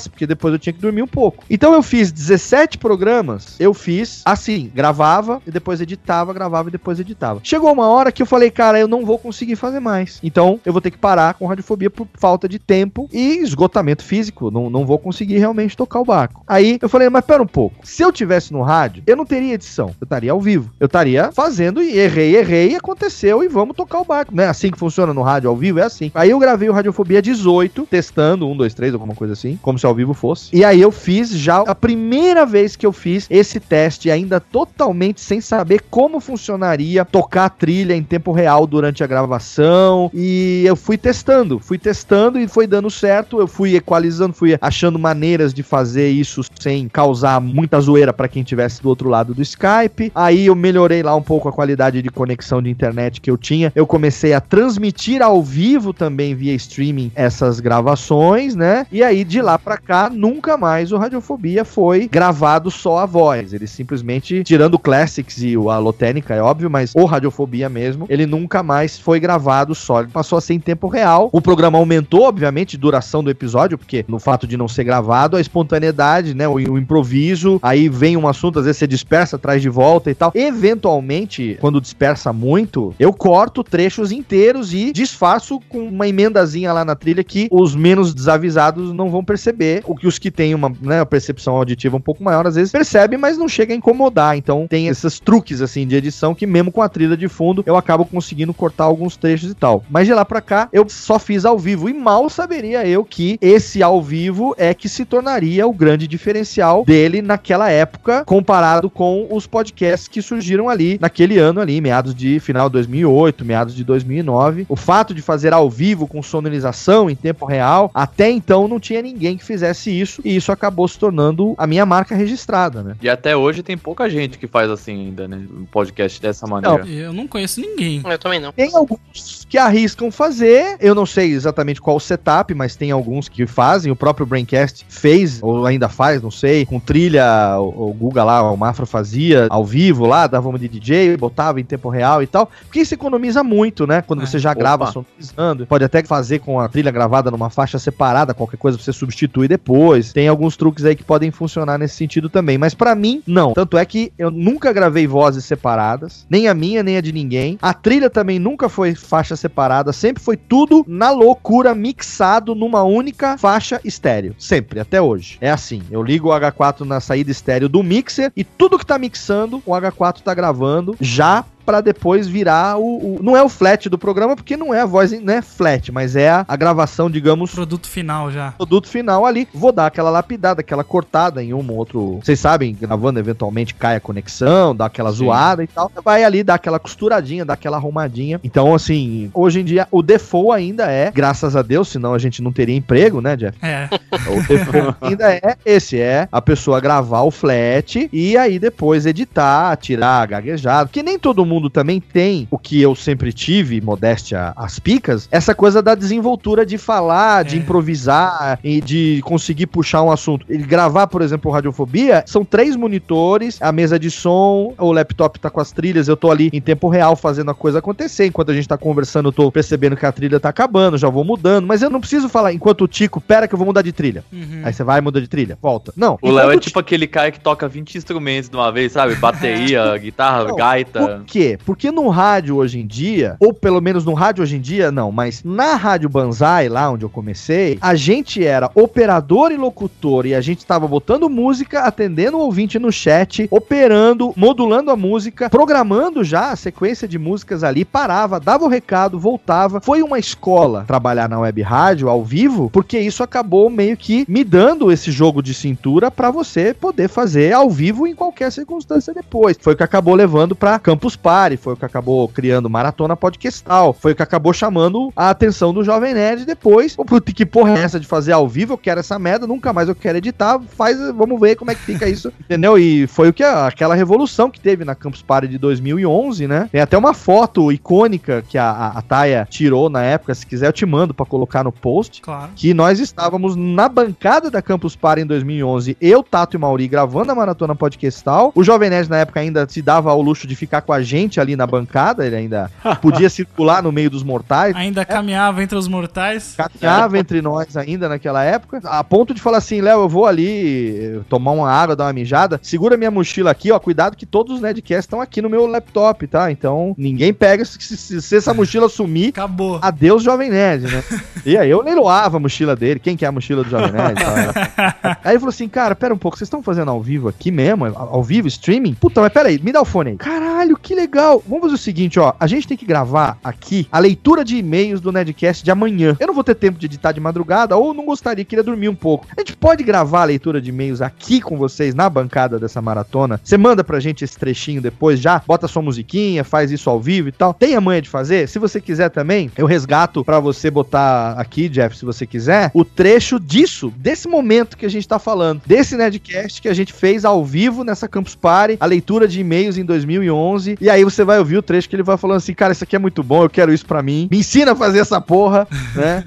porque 0.09 0.27
depois 0.27 0.53
eu 0.53 0.59
tinha 0.59 0.73
que 0.73 0.79
dormir 0.79 1.01
um 1.01 1.07
pouco. 1.07 1.43
Então 1.49 1.73
eu 1.73 1.81
fiz 1.81 2.11
17 2.11 2.77
programas, 2.77 3.55
eu 3.59 3.73
fiz 3.73 4.21
assim, 4.25 4.71
gravava 4.73 5.41
e 5.45 5.51
depois 5.51 5.81
editava, 5.81 6.33
gravava 6.33 6.69
e 6.69 6.71
depois 6.71 6.99
editava. 6.99 7.39
Chegou 7.43 7.71
uma 7.71 7.87
hora 7.87 8.11
que 8.11 8.21
eu 8.21 8.25
falei, 8.25 8.51
cara, 8.51 8.79
eu 8.79 8.87
não 8.87 9.05
vou 9.05 9.17
conseguir 9.17 9.55
fazer 9.55 9.79
mais. 9.79 10.19
Então 10.23 10.59
eu 10.65 10.71
vou 10.71 10.81
ter 10.81 10.91
que 10.91 10.97
parar 10.97 11.33
com 11.33 11.45
radiofobia 11.45 11.89
por 11.89 12.07
falta 12.13 12.47
de 12.47 12.59
tempo 12.59 13.09
e 13.11 13.37
esgotamento 13.37 14.03
físico. 14.03 14.51
Não, 14.51 14.69
não 14.69 14.85
vou 14.85 14.99
conseguir 14.99 15.37
realmente 15.37 15.77
tocar 15.77 15.99
o 15.99 16.05
barco. 16.05 16.43
Aí 16.47 16.77
eu 16.81 16.89
falei, 16.89 17.09
mas 17.09 17.25
pera 17.25 17.41
um 17.41 17.47
pouco. 17.47 17.75
Se 17.83 18.03
eu 18.03 18.11
tivesse 18.11 18.53
no 18.53 18.61
rádio, 18.61 19.03
eu 19.07 19.15
não 19.15 19.25
teria 19.25 19.53
edição. 19.53 19.87
Eu 19.99 20.05
estaria 20.05 20.31
ao 20.31 20.41
vivo. 20.41 20.71
Eu 20.79 20.85
estaria 20.85 21.31
fazendo 21.31 21.81
e 21.81 21.97
errei, 21.97 22.35
errei, 22.35 22.75
aconteceu 22.75 23.43
e 23.43 23.47
vamos 23.47 23.75
tocar 23.75 23.99
o 23.99 24.05
barco. 24.05 24.35
Não 24.35 24.43
é 24.43 24.47
assim 24.47 24.71
que 24.71 24.79
funciona 24.79 25.13
no 25.13 25.21
rádio 25.21 25.49
ao 25.49 25.55
vivo? 25.55 25.79
É 25.79 25.83
assim. 25.83 26.11
Aí 26.13 26.29
eu 26.29 26.39
gravei 26.39 26.69
o 26.69 26.73
Radiofobia 26.73 27.21
18, 27.21 27.87
testando, 27.89 28.47
um, 28.47 28.55
dois, 28.55 28.73
três, 28.73 28.93
alguma 28.93 29.15
coisa 29.15 29.33
assim, 29.33 29.57
como 29.71 29.79
se 29.79 29.85
ao 29.85 29.95
vivo 29.95 30.13
fosse. 30.13 30.49
E 30.53 30.65
aí 30.65 30.81
eu 30.81 30.91
fiz 30.91 31.29
já 31.29 31.61
a 31.61 31.73
primeira 31.73 32.45
vez 32.45 32.75
que 32.75 32.85
eu 32.85 32.91
fiz 32.91 33.25
esse 33.29 33.57
teste, 33.57 34.11
ainda 34.11 34.37
totalmente 34.39 35.21
sem 35.21 35.39
saber 35.39 35.83
como 35.89 36.19
funcionaria 36.19 37.05
tocar 37.05 37.45
a 37.45 37.49
trilha 37.49 37.95
em 37.95 38.03
tempo 38.03 38.33
real 38.33 38.67
durante 38.67 39.01
a 39.01 39.07
gravação. 39.07 40.11
E 40.13 40.63
eu 40.65 40.75
fui 40.75 40.97
testando, 40.97 41.57
fui 41.57 41.77
testando 41.77 42.37
e 42.37 42.49
foi 42.49 42.67
dando 42.67 42.89
certo. 42.89 43.39
Eu 43.39 43.47
fui 43.47 43.77
equalizando, 43.77 44.33
fui 44.33 44.57
achando 44.59 44.99
maneiras 44.99 45.53
de 45.53 45.63
fazer 45.63 46.09
isso 46.09 46.41
sem 46.59 46.89
causar 46.89 47.39
muita 47.39 47.79
zoeira 47.79 48.11
para 48.11 48.27
quem 48.27 48.41
estivesse 48.41 48.81
do 48.81 48.89
outro 48.89 49.07
lado 49.07 49.33
do 49.33 49.41
Skype. 49.41 50.11
Aí 50.13 50.47
eu 50.47 50.55
melhorei 50.55 51.01
lá 51.01 51.15
um 51.15 51.21
pouco 51.21 51.47
a 51.47 51.53
qualidade 51.53 52.01
de 52.01 52.09
conexão 52.09 52.61
de 52.61 52.69
internet 52.69 53.21
que 53.21 53.31
eu 53.31 53.37
tinha. 53.37 53.71
Eu 53.73 53.87
comecei 53.87 54.33
a 54.33 54.41
transmitir 54.41 55.21
ao 55.21 55.41
vivo 55.41 55.93
também 55.93 56.35
via 56.35 56.53
streaming 56.53 57.09
essas 57.15 57.61
gravações, 57.61 58.53
né? 58.53 58.85
E 58.91 59.01
aí 59.01 59.23
de 59.23 59.41
lá 59.41 59.60
pra 59.61 59.77
cá, 59.77 60.09
nunca 60.09 60.57
mais 60.57 60.91
o 60.91 60.97
Radiofobia 60.97 61.63
foi 61.63 62.07
gravado 62.07 62.69
só 62.69 62.99
a 62.99 63.05
voz. 63.05 63.53
Ele 63.53 63.67
simplesmente, 63.67 64.43
tirando 64.43 64.75
o 64.75 64.79
Classics 64.79 65.41
e 65.41 65.55
o 65.55 65.69
Alotênica, 65.69 66.33
é 66.33 66.41
óbvio, 66.41 66.69
mas 66.69 66.93
o 66.95 67.05
Radiofobia 67.05 67.69
mesmo, 67.69 68.05
ele 68.09 68.25
nunca 68.25 68.63
mais 68.63 68.97
foi 68.97 69.19
gravado 69.19 69.73
só. 69.75 70.01
Ele 70.01 70.09
passou 70.09 70.37
a 70.37 70.41
ser 70.41 70.53
em 70.53 70.59
tempo 70.59 70.87
real. 70.87 71.29
O 71.31 71.41
programa 71.41 71.77
aumentou, 71.77 72.23
obviamente, 72.23 72.77
duração 72.77 73.23
do 73.23 73.29
episódio, 73.29 73.77
porque 73.77 74.03
no 74.07 74.19
fato 74.19 74.47
de 74.47 74.57
não 74.57 74.67
ser 74.67 74.83
gravado, 74.83 75.37
a 75.37 75.41
espontaneidade, 75.41 76.33
né? 76.33 76.47
O, 76.47 76.53
o 76.53 76.77
improviso, 76.77 77.59
aí 77.61 77.87
vem 77.89 78.17
um 78.17 78.27
assunto, 78.27 78.59
às 78.59 78.65
vezes 78.65 78.79
você 78.79 78.87
dispersa, 78.87 79.37
traz 79.37 79.61
de 79.61 79.69
volta 79.69 80.09
e 80.09 80.15
tal. 80.15 80.31
Eventualmente, 80.33 81.57
quando 81.59 81.81
dispersa 81.81 82.33
muito, 82.33 82.93
eu 82.99 83.13
corto 83.13 83.63
trechos 83.63 84.11
inteiros 84.11 84.73
e 84.73 84.91
disfarço 84.91 85.59
com 85.69 85.87
uma 85.87 86.07
emendazinha 86.07 86.73
lá 86.73 86.83
na 86.83 86.95
trilha 86.95 87.23
que 87.23 87.47
os 87.51 87.75
menos 87.75 88.13
desavisados 88.13 88.93
não 88.93 89.09
vão 89.09 89.23
perceber. 89.23 89.50
O 89.85 89.95
que 89.95 90.07
os 90.07 90.17
que 90.17 90.31
têm 90.31 90.55
uma, 90.55 90.71
né, 90.81 91.03
percepção 91.05 91.55
auditiva 91.55 91.97
um 91.97 92.01
pouco 92.01 92.23
maior, 92.23 92.47
às 92.47 92.55
vezes 92.55 92.71
percebem, 92.71 93.17
mas 93.17 93.37
não 93.37 93.47
chega 93.47 93.73
a 93.73 93.77
incomodar. 93.77 94.37
Então 94.37 94.67
tem 94.67 94.87
esses 94.87 95.19
truques 95.19 95.61
assim 95.61 95.87
de 95.87 95.95
edição 95.95 96.33
que 96.33 96.47
mesmo 96.47 96.71
com 96.71 96.81
a 96.81 96.89
trilha 96.89 97.17
de 97.17 97.27
fundo 97.27 97.63
eu 97.65 97.75
acabo 97.75 98.05
conseguindo 98.05 98.53
cortar 98.53 98.85
alguns 98.85 99.15
trechos 99.15 99.51
e 99.51 99.55
tal. 99.55 99.83
Mas 99.89 100.07
de 100.07 100.13
lá 100.13 100.25
pra 100.25 100.41
cá 100.41 100.69
eu 100.71 100.87
só 100.89 101.19
fiz 101.19 101.45
ao 101.45 101.57
vivo 101.57 101.89
e 101.89 101.93
mal 101.93 102.29
saberia 102.29 102.85
eu 102.85 103.03
que 103.03 103.37
esse 103.41 103.83
ao 103.83 104.01
vivo 104.01 104.55
é 104.57 104.73
que 104.73 104.89
se 104.89 105.05
tornaria 105.05 105.67
o 105.67 105.73
grande 105.73 106.07
diferencial 106.07 106.83
dele 106.85 107.21
naquela 107.21 107.69
época 107.69 108.23
comparado 108.25 108.89
com 108.89 109.27
os 109.29 109.47
podcasts 109.47 110.07
que 110.07 110.21
surgiram 110.21 110.69
ali 110.69 110.97
naquele 110.99 111.37
ano 111.37 111.59
ali, 111.59 111.81
meados 111.81 112.13
de 112.13 112.39
final 112.39 112.69
de 112.69 112.73
2008, 112.73 113.45
meados 113.45 113.75
de 113.75 113.83
2009. 113.83 114.65
O 114.69 114.75
fato 114.75 115.13
de 115.13 115.21
fazer 115.21 115.53
ao 115.53 115.69
vivo 115.69 116.07
com 116.07 116.21
sonorização 116.21 117.09
em 117.09 117.15
tempo 117.15 117.45
real, 117.45 117.91
até 117.93 118.29
então 118.29 118.67
não 118.67 118.79
tinha 118.79 119.01
ninguém 119.01 119.37
que 119.41 119.45
fizesse 119.47 119.89
isso 119.91 120.21
e 120.23 120.35
isso 120.35 120.51
acabou 120.51 120.87
se 120.87 120.97
tornando 120.97 121.53
a 121.57 121.65
minha 121.67 121.85
marca 121.85 122.15
registrada, 122.15 122.81
né? 122.83 122.95
E 123.01 123.09
até 123.09 123.35
hoje 123.35 123.63
tem 123.63 123.77
pouca 123.77 124.09
gente 124.09 124.37
que 124.37 124.47
faz 124.47 124.69
assim 124.69 125.07
ainda, 125.07 125.27
né? 125.27 125.41
Um 125.51 125.65
podcast 125.65 126.21
dessa 126.21 126.47
maneira. 126.47 126.85
Eu 126.87 127.11
não 127.11 127.27
conheço 127.27 127.59
ninguém. 127.59 128.01
Eu 128.05 128.19
também 128.19 128.39
não. 128.39 128.51
Tem 128.51 128.73
alguns 128.75 129.45
que 129.49 129.57
arriscam 129.57 130.11
fazer, 130.11 130.77
eu 130.79 130.95
não 130.95 131.05
sei 131.05 131.31
exatamente 131.31 131.81
qual 131.81 131.97
o 131.97 131.99
setup, 131.99 132.53
mas 132.53 132.75
tem 132.75 132.91
alguns 132.91 133.27
que 133.27 133.45
fazem. 133.45 133.91
O 133.91 133.95
próprio 133.95 134.25
Braincast 134.25 134.85
fez, 134.87 135.39
ou 135.41 135.65
ainda 135.65 135.89
faz, 135.89 136.21
não 136.21 136.31
sei, 136.31 136.65
com 136.65 136.79
trilha, 136.79 137.25
o, 137.59 137.89
o 137.89 137.93
Guga 137.93 138.23
lá, 138.23 138.49
o 138.51 138.55
Mafra 138.55 138.85
fazia 138.85 139.47
ao 139.49 139.65
vivo 139.65 140.05
lá, 140.05 140.27
dava 140.27 140.47
uma 140.47 140.59
de 140.59 140.67
DJ, 140.67 141.17
botava 141.17 141.59
em 141.59 141.63
tempo 141.63 141.89
real 141.89 142.21
e 142.21 142.27
tal. 142.27 142.49
Porque 142.65 142.79
isso 142.79 142.93
economiza 142.93 143.43
muito, 143.43 143.85
né? 143.87 144.01
Quando 144.01 144.21
É. 144.21 144.25
você 144.25 144.37
já 144.39 144.53
grava 144.53 144.91
sonorizando. 144.91 145.65
Pode 145.65 145.83
até 145.83 146.03
fazer 146.03 146.39
com 146.39 146.59
a 146.59 146.67
trilha 146.69 146.91
gravada 146.91 147.31
numa 147.31 147.49
faixa 147.49 147.79
separada, 147.79 148.33
qualquer 148.33 148.57
coisa 148.57 148.77
você 148.77 148.93
substitui 149.31 149.47
depois. 149.47 150.11
Tem 150.11 150.27
alguns 150.27 150.57
truques 150.57 150.83
aí 150.83 150.95
que 150.95 151.03
podem 151.03 151.31
funcionar 151.31 151.77
nesse 151.77 151.95
sentido 151.95 152.29
também. 152.29 152.57
Mas 152.57 152.73
pra 152.73 152.93
mim, 152.93 153.23
não. 153.25 153.53
Tanto 153.53 153.77
é 153.77 153.85
que 153.85 154.11
eu 154.17 154.29
nunca 154.29 154.73
gravei 154.73 155.07
vozes 155.07 155.45
separadas, 155.45 156.25
nem 156.29 156.47
a 156.47 156.53
minha, 156.53 156.83
nem 156.83 156.97
a 156.97 157.01
de 157.01 157.11
ninguém. 157.11 157.57
A 157.61 157.73
trilha 157.73 158.09
também 158.09 158.37
nunca 158.37 158.67
foi 158.67 158.93
faixa 158.93 159.35
separada, 159.35 159.93
sempre 159.93 160.21
foi 160.21 160.35
tudo 160.35 160.83
na 160.87 161.11
loucura, 161.11 161.73
mixado 161.73 162.53
numa 162.53 162.83
única 162.83 163.37
faixa 163.37 163.79
estéreo. 163.83 164.35
Sempre, 164.37 164.79
até 164.79 165.01
hoje. 165.01 165.37
É 165.39 165.49
assim, 165.49 165.81
eu 165.89 166.03
ligo 166.03 166.29
o 166.29 166.31
H4 166.31 166.81
na 166.81 166.99
saída 166.99 167.31
estéreo 167.31 167.69
do 167.69 167.81
mixer 167.81 168.31
e 168.35 168.43
tudo 168.43 168.77
que 168.77 168.85
tá 168.85 168.97
mixando, 168.97 169.63
o 169.65 169.71
H4 169.71 170.21
tá 170.21 170.33
gravando 170.33 170.95
já 170.99 171.45
pra 171.61 171.81
depois 171.81 172.27
virar 172.27 172.77
o, 172.77 173.15
o- 173.17 173.19
Não 173.21 173.35
é 173.37 173.43
o 173.43 173.49
flat 173.49 173.89
do 173.89 173.97
programa, 173.97 174.35
porque 174.35 174.57
não 174.57 174.73
é 174.73 174.81
a 174.81 174.85
voz, 174.85 175.11
não 175.21 175.33
é 175.33 175.41
flat, 175.41 175.91
mas 175.91 176.15
é 176.15 176.29
a, 176.29 176.45
a 176.47 176.55
gravação, 176.55 177.09
digamos, 177.09 177.51
Produto 177.51 177.87
final 177.87 178.31
já. 178.31 178.51
produto 178.51 178.87
final 178.87 179.25
ali. 179.25 179.47
Vou 179.53 179.71
dar 179.71 179.85
aquela 179.87 180.09
lapidada, 180.09 180.61
aquela 180.61 180.83
cortada 180.83 181.43
em 181.43 181.53
um 181.53 181.65
ou 181.69 181.77
outro. 181.77 182.19
Vocês 182.23 182.39
sabem, 182.39 182.75
gravando 182.79 183.19
eventualmente 183.19 183.73
cai 183.75 183.95
a 183.95 183.99
conexão, 183.99 184.75
dá 184.75 184.85
aquela 184.85 185.11
zoada 185.11 185.63
e 185.63 185.67
tal. 185.67 185.91
Vai 186.03 186.23
ali, 186.23 186.43
dá 186.43 186.55
aquela 186.55 186.79
costuradinha, 186.79 187.45
dá 187.45 187.53
aquela 187.53 187.77
arrumadinha. 187.77 188.39
Então, 188.43 188.73
assim, 188.73 189.29
hoje 189.33 189.59
em 189.61 189.63
dia, 189.63 189.87
o 189.91 190.01
default 190.01 190.51
ainda 190.53 190.89
é, 190.91 191.11
graças 191.11 191.55
a 191.55 191.61
Deus, 191.61 191.89
senão 191.89 192.13
a 192.13 192.19
gente 192.19 192.41
não 192.41 192.51
teria 192.51 192.75
emprego, 192.75 193.21
né, 193.21 193.35
Jeff? 193.35 193.57
É. 193.61 193.87
O 194.29 194.41
default 194.47 194.95
ainda 195.01 195.31
é 195.33 195.55
esse, 195.65 195.99
é 195.99 196.27
a 196.31 196.41
pessoa 196.41 196.79
gravar 196.79 197.21
o 197.21 197.31
flat 197.31 198.09
e 198.11 198.37
aí 198.37 198.57
depois 198.59 199.05
editar, 199.05 199.75
tirar 199.77 200.25
gaguejado. 200.27 200.89
Que 200.89 201.03
nem 201.03 201.19
todo 201.19 201.45
mundo 201.45 201.50
também 201.69 201.99
tem 201.99 202.47
o 202.51 202.57
que 202.57 202.81
eu 202.81 202.95
sempre 202.95 203.33
tive, 203.33 203.81
modéstia 203.81 204.53
às 204.55 204.79
picas, 204.79 205.27
essa 205.31 205.53
coisa 205.55 205.81
da 205.81 205.95
desenvoltura 205.95 206.65
de 206.65 206.77
falar, 206.77 207.43
de 207.43 207.55
É. 207.55 207.59
improvisar 207.59 208.59
e 208.63 208.79
de 208.81 209.21
conseguir 209.23 209.67
puxar 209.67 210.01
um 210.03 210.11
assunto. 210.11 210.45
E 210.49 210.57
gravar, 210.57 211.07
por 211.07 211.21
exemplo, 211.21 211.51
Radiofobia, 211.51 212.23
são 212.25 212.43
três 212.45 212.75
monitores, 212.75 213.61
a 213.61 213.71
mesa 213.71 213.99
de 213.99 214.09
som, 214.09 214.73
o 214.77 214.91
laptop 214.91 215.39
tá 215.39 215.49
com 215.49 215.59
as 215.59 215.71
trilhas, 215.71 216.07
eu 216.07 216.15
tô 216.17 216.31
ali 216.31 216.49
em 216.53 216.61
tempo 216.61 216.87
real 216.89 217.15
fazendo 217.15 217.51
a 217.51 217.53
coisa 217.53 217.79
acontecer. 217.79 218.25
Enquanto 218.25 218.51
a 218.51 218.53
gente 218.53 218.67
tá 218.67 218.77
conversando, 218.77 219.29
eu 219.29 219.33
tô 219.33 219.51
percebendo 219.51 219.95
que 219.95 220.05
a 220.05 220.11
trilha 220.11 220.39
tá 220.39 220.49
acabando, 220.49 220.97
já 220.97 221.09
vou 221.09 221.23
mudando, 221.23 221.65
mas 221.65 221.81
eu 221.81 221.89
não 221.89 221.99
preciso 221.99 222.29
falar 222.29 222.53
enquanto 222.53 222.83
o 222.83 222.87
Tico, 222.87 223.19
pera 223.19 223.47
que 223.47 223.53
eu 223.53 223.57
vou 223.57 223.65
mudar 223.65 223.81
de 223.81 223.91
trilha. 223.91 224.23
Uhum. 224.31 224.61
Aí 224.63 224.73
você 224.73 224.83
vai, 224.83 225.01
muda 225.01 225.19
de 225.21 225.27
trilha, 225.27 225.57
volta. 225.61 225.93
Não. 225.95 226.17
O 226.21 226.31
Léo 226.31 226.51
é 226.51 226.57
tipo 226.57 226.79
aquele 226.79 227.07
cara 227.07 227.31
que 227.31 227.39
toca 227.39 227.67
20 227.67 227.95
instrumentos 227.97 228.49
de 228.49 228.55
uma 228.55 228.71
vez, 228.71 228.91
sabe? 228.91 229.15
Bateria, 229.15 229.97
guitarra, 229.99 230.45
Não, 230.45 230.55
gaita. 230.55 230.99
Por 230.99 231.25
quê? 231.25 231.40
Porque 231.65 231.91
no 231.91 232.09
rádio 232.09 232.57
hoje 232.57 232.79
em 232.79 232.87
dia, 232.87 233.35
ou 233.39 233.53
pelo 233.53 233.81
menos 233.81 234.05
no 234.05 234.13
rádio 234.13 234.43
hoje 234.43 234.57
em 234.57 234.61
dia, 234.61 234.91
não, 234.91 235.11
mas 235.11 235.43
na 235.43 235.75
Rádio 235.75 236.09
Banzai, 236.09 236.69
lá 236.69 236.89
onde 236.89 237.03
eu 237.03 237.09
comecei, 237.09 237.77
a 237.81 237.95
gente 237.95 238.45
era 238.45 238.69
operador 238.75 239.51
e 239.51 239.57
locutor 239.57 240.25
e 240.25 240.35
a 240.35 240.41
gente 240.41 240.65
tava 240.65 240.87
botando 240.87 241.29
música, 241.29 241.81
atendendo 241.81 242.37
o 242.37 242.41
ouvinte 242.41 242.77
no 242.79 242.91
chat, 242.91 243.47
operando, 243.49 244.33
modulando 244.35 244.91
a 244.91 244.95
música, 244.95 245.49
programando 245.49 246.23
já 246.23 246.51
a 246.51 246.55
sequência 246.55 247.07
de 247.07 247.17
músicas 247.17 247.63
ali, 247.63 247.83
parava, 247.83 248.39
dava 248.39 248.65
o 248.65 248.69
recado, 248.69 249.19
voltava. 249.19 249.81
Foi 249.81 250.01
uma 250.01 250.19
escola 250.19 250.83
trabalhar 250.87 251.29
na 251.29 251.39
web 251.39 251.61
rádio 251.61 252.09
ao 252.09 252.23
vivo, 252.23 252.69
porque 252.71 252.99
isso 252.99 253.23
acabou 253.23 253.69
meio 253.69 253.97
que 253.97 254.25
me 254.27 254.43
dando 254.43 254.91
esse 254.91 255.11
jogo 255.11 255.41
de 255.41 255.53
cintura 255.53 256.11
pra 256.11 256.31
você 256.31 256.73
poder 256.73 257.07
fazer 257.07 257.53
ao 257.53 257.69
vivo 257.69 258.07
em 258.07 258.15
qualquer 258.15 258.51
circunstância 258.51 259.13
depois. 259.13 259.57
Foi 259.59 259.73
o 259.73 259.77
que 259.77 259.83
acabou 259.83 260.15
levando 260.15 260.55
pra 260.55 260.79
Campus 260.79 261.15
Party, 261.15 261.30
foi 261.57 261.73
o 261.73 261.77
que 261.77 261.85
acabou 261.85 262.27
criando 262.27 262.69
Maratona 262.69 263.15
Podcastal, 263.15 263.93
foi 263.93 264.11
o 264.11 264.15
que 264.15 264.21
acabou 264.23 264.53
chamando 264.53 265.11
a 265.15 265.29
atenção 265.29 265.73
do 265.73 265.83
Jovem 265.83 266.13
Nerd 266.13 266.45
depois. 266.45 266.95
Puta, 266.95 267.31
que 267.31 267.45
porra 267.45 267.77
é 267.77 267.81
essa 267.83 267.99
de 267.99 268.05
fazer 268.07 268.31
ao 268.33 268.47
vivo? 268.47 268.73
Eu 268.73 268.77
quero 268.77 268.99
essa 268.99 269.17
merda, 269.17 269.47
nunca 269.47 269.71
mais 269.71 269.87
eu 269.87 269.95
quero 269.95 270.17
editar, 270.17 270.59
faz, 270.75 270.97
vamos 271.13 271.39
ver 271.39 271.55
como 271.55 271.71
é 271.71 271.75
que 271.75 271.81
fica 271.81 272.07
isso, 272.07 272.31
entendeu? 272.39 272.77
E 272.77 273.07
foi 273.07 273.29
o 273.29 273.33
que 273.33 273.43
aquela 273.43 273.95
revolução 273.95 274.49
que 274.49 274.59
teve 274.59 274.83
na 274.83 274.93
Campus 274.95 275.21
Party 275.21 275.47
de 275.47 275.57
2011, 275.57 276.47
né? 276.47 276.69
Tem 276.71 276.81
até 276.81 276.97
uma 276.97 277.13
foto 277.13 277.71
icônica 277.71 278.43
que 278.47 278.57
a, 278.57 278.69
a, 278.69 278.87
a 278.99 279.01
Taia 279.01 279.47
tirou 279.49 279.89
na 279.89 280.03
época, 280.03 280.35
se 280.35 280.45
quiser 280.45 280.67
eu 280.67 280.73
te 280.73 280.85
mando 280.85 281.13
pra 281.13 281.25
colocar 281.25 281.63
no 281.63 281.71
post 281.71 282.21
Claro. 282.21 282.51
que 282.55 282.73
nós 282.73 282.99
estávamos 282.99 283.55
na 283.55 283.87
bancada 283.87 284.49
da 284.51 284.61
Campus 284.61 284.95
Party 284.95 285.21
em 285.21 285.25
2011, 285.25 285.97
eu, 286.01 286.23
Tato 286.23 286.55
e 286.57 286.59
Mauri 286.59 286.87
gravando 286.87 287.31
a 287.31 287.35
Maratona 287.35 287.75
Podcastal. 287.75 288.51
O 288.55 288.63
Jovem 288.63 288.89
Nerd 288.89 289.09
na 289.09 289.17
época 289.19 289.39
ainda 289.39 289.67
se 289.69 289.81
dava 289.81 290.09
ao 290.11 290.21
luxo 290.21 290.47
de 290.47 290.55
ficar 290.55 290.81
com 290.81 290.93
a 290.93 291.01
gente 291.01 291.20
ali 291.39 291.55
na 291.55 291.65
bancada, 291.67 292.25
ele 292.25 292.35
ainda 292.35 292.71
podia 293.01 293.29
circular 293.29 293.81
no 293.83 293.91
meio 293.91 294.09
dos 294.09 294.23
mortais. 294.23 294.75
Ainda 294.75 295.03
caminhava 295.05 295.61
entre 295.63 295.77
os 295.77 295.87
mortais. 295.87 296.55
Caminhava 296.55 297.17
entre 297.17 297.41
nós 297.41 297.75
ainda 297.75 298.07
naquela 298.07 298.43
época, 298.43 298.81
a 298.83 299.03
ponto 299.03 299.33
de 299.33 299.41
falar 299.41 299.57
assim, 299.57 299.81
Léo, 299.81 300.01
eu 300.01 300.09
vou 300.09 300.25
ali 300.25 300.95
eh, 300.97 301.19
tomar 301.29 301.51
uma 301.51 301.69
água, 301.69 301.95
dar 301.95 302.05
uma 302.05 302.13
mijada, 302.13 302.59
segura 302.63 302.95
minha 302.97 303.11
mochila 303.11 303.51
aqui, 303.51 303.71
ó, 303.71 303.79
cuidado 303.79 304.15
que 304.15 304.25
todos 304.25 304.55
os 304.55 304.61
Nerdcasts 304.61 305.05
estão 305.05 305.19
aqui 305.21 305.41
no 305.41 305.49
meu 305.49 305.65
laptop, 305.65 306.25
tá? 306.27 306.51
Então, 306.51 306.93
ninguém 306.97 307.33
pega, 307.33 307.65
se, 307.65 307.79
se- 307.97 308.21
se 308.21 308.35
essa 308.35 308.53
mochila 308.53 308.87
sumir, 308.87 309.29
Acabou. 309.29 309.79
Adeus, 309.81 310.23
Jovem 310.23 310.49
Nerd, 310.49 310.83
né? 310.91 311.03
E 311.43 311.57
aí 311.57 311.69
eu 311.69 311.81
leiloava 311.81 312.37
a 312.37 312.39
mochila 312.39 312.75
dele, 312.75 312.99
quem 312.99 313.17
quer 313.17 313.25
a 313.25 313.31
mochila 313.31 313.63
do 313.63 313.69
Jovem 313.69 313.91
Nerd? 313.91 314.13
né? 314.23 315.17
Aí 315.23 315.31
ele 315.33 315.39
falou 315.39 315.49
assim, 315.49 315.67
cara, 315.67 315.95
pera 315.95 316.13
um 316.13 316.17
pouco, 316.17 316.37
vocês 316.37 316.45
estão 316.47 316.61
fazendo 316.61 316.91
ao 316.91 317.01
vivo 317.01 317.27
aqui 317.27 317.49
mesmo? 317.51 317.85
Ao 317.85 318.21
ao 318.21 318.23
vivo, 318.23 318.47
streaming? 318.47 318.93
Puta, 318.93 319.21
mas 319.21 319.31
pera 319.33 319.49
aí, 319.49 319.59
me 319.59 319.71
dá 319.71 319.81
o 319.81 319.85
fone 319.85 320.11
aí. 320.11 320.17
Caralho, 320.17 320.77
que 320.77 320.93
legal. 320.93 321.10
Vamos 321.13 321.61
fazer 321.61 321.75
o 321.75 321.77
seguinte, 321.77 322.19
ó, 322.19 322.33
a 322.39 322.47
gente 322.47 322.67
tem 322.67 322.77
que 322.77 322.85
gravar 322.85 323.37
aqui 323.43 323.87
a 323.91 323.99
leitura 323.99 324.43
de 324.45 324.57
e-mails 324.57 325.01
do 325.01 325.11
Nerdcast 325.11 325.63
de 325.63 325.71
amanhã. 325.71 326.15
Eu 326.19 326.27
não 326.27 326.33
vou 326.33 326.43
ter 326.43 326.55
tempo 326.55 326.79
de 326.79 326.85
editar 326.85 327.11
de 327.11 327.19
madrugada, 327.19 327.75
ou 327.75 327.93
não 327.93 328.05
gostaria, 328.05 328.45
queria 328.45 328.63
dormir 328.63 328.89
um 328.89 328.95
pouco. 328.95 329.27
A 329.35 329.41
gente 329.41 329.55
pode 329.55 329.83
gravar 329.83 330.21
a 330.21 330.25
leitura 330.25 330.61
de 330.61 330.69
e-mails 330.69 331.01
aqui 331.01 331.41
com 331.41 331.57
vocês, 331.57 331.93
na 331.93 332.09
bancada 332.09 332.59
dessa 332.59 332.81
maratona? 332.81 333.39
Você 333.43 333.57
manda 333.57 333.83
pra 333.83 333.99
gente 333.99 334.23
esse 334.23 334.37
trechinho 334.37 334.81
depois 334.81 335.19
já, 335.19 335.41
bota 335.45 335.67
sua 335.67 335.81
musiquinha, 335.81 336.43
faz 336.43 336.71
isso 336.71 336.89
ao 336.89 336.99
vivo 336.99 337.29
e 337.29 337.31
tal. 337.31 337.53
Tem 337.53 337.75
a 337.75 337.81
manha 337.81 338.01
de 338.01 338.09
fazer? 338.09 338.47
Se 338.47 338.59
você 338.59 338.79
quiser 338.79 339.09
também, 339.09 339.51
eu 339.57 339.65
resgato 339.65 340.23
pra 340.23 340.39
você 340.39 340.71
botar 340.71 341.33
aqui, 341.33 341.67
Jeff, 341.67 341.97
se 341.97 342.05
você 342.05 342.25
quiser, 342.25 342.71
o 342.73 342.85
trecho 342.85 343.39
disso, 343.39 343.91
desse 343.97 344.27
momento 344.27 344.77
que 344.77 344.85
a 344.85 344.89
gente 344.89 345.07
tá 345.07 345.19
falando, 345.19 345.61
desse 345.65 345.95
Nerdcast 345.95 346.61
que 346.61 346.69
a 346.69 346.73
gente 346.73 346.93
fez 346.93 347.25
ao 347.25 347.43
vivo 347.43 347.83
nessa 347.83 348.07
Campus 348.07 348.35
Party, 348.35 348.77
a 348.79 348.85
leitura 348.85 349.27
de 349.27 349.39
e-mails 349.39 349.77
em 349.77 349.85
2011, 349.85 350.77
e 350.79 350.89
aí 350.89 351.00
você 351.03 351.23
vai 351.23 351.39
ouvir 351.39 351.57
o 351.57 351.61
trecho 351.61 351.87
que 351.89 351.95
ele 351.95 352.03
vai 352.03 352.17
falando 352.17 352.37
assim, 352.37 352.53
cara, 352.53 352.71
isso 352.73 352.83
aqui 352.83 352.95
é 352.95 352.99
muito 352.99 353.21
bom, 353.23 353.43
eu 353.43 353.49
quero 353.49 353.73
isso 353.73 353.85
pra 353.85 354.01
mim, 354.01 354.27
me 354.31 354.39
ensina 354.39 354.71
a 354.73 354.75
fazer 354.75 354.99
essa 354.99 355.19
porra, 355.21 355.67
né? 355.95 356.23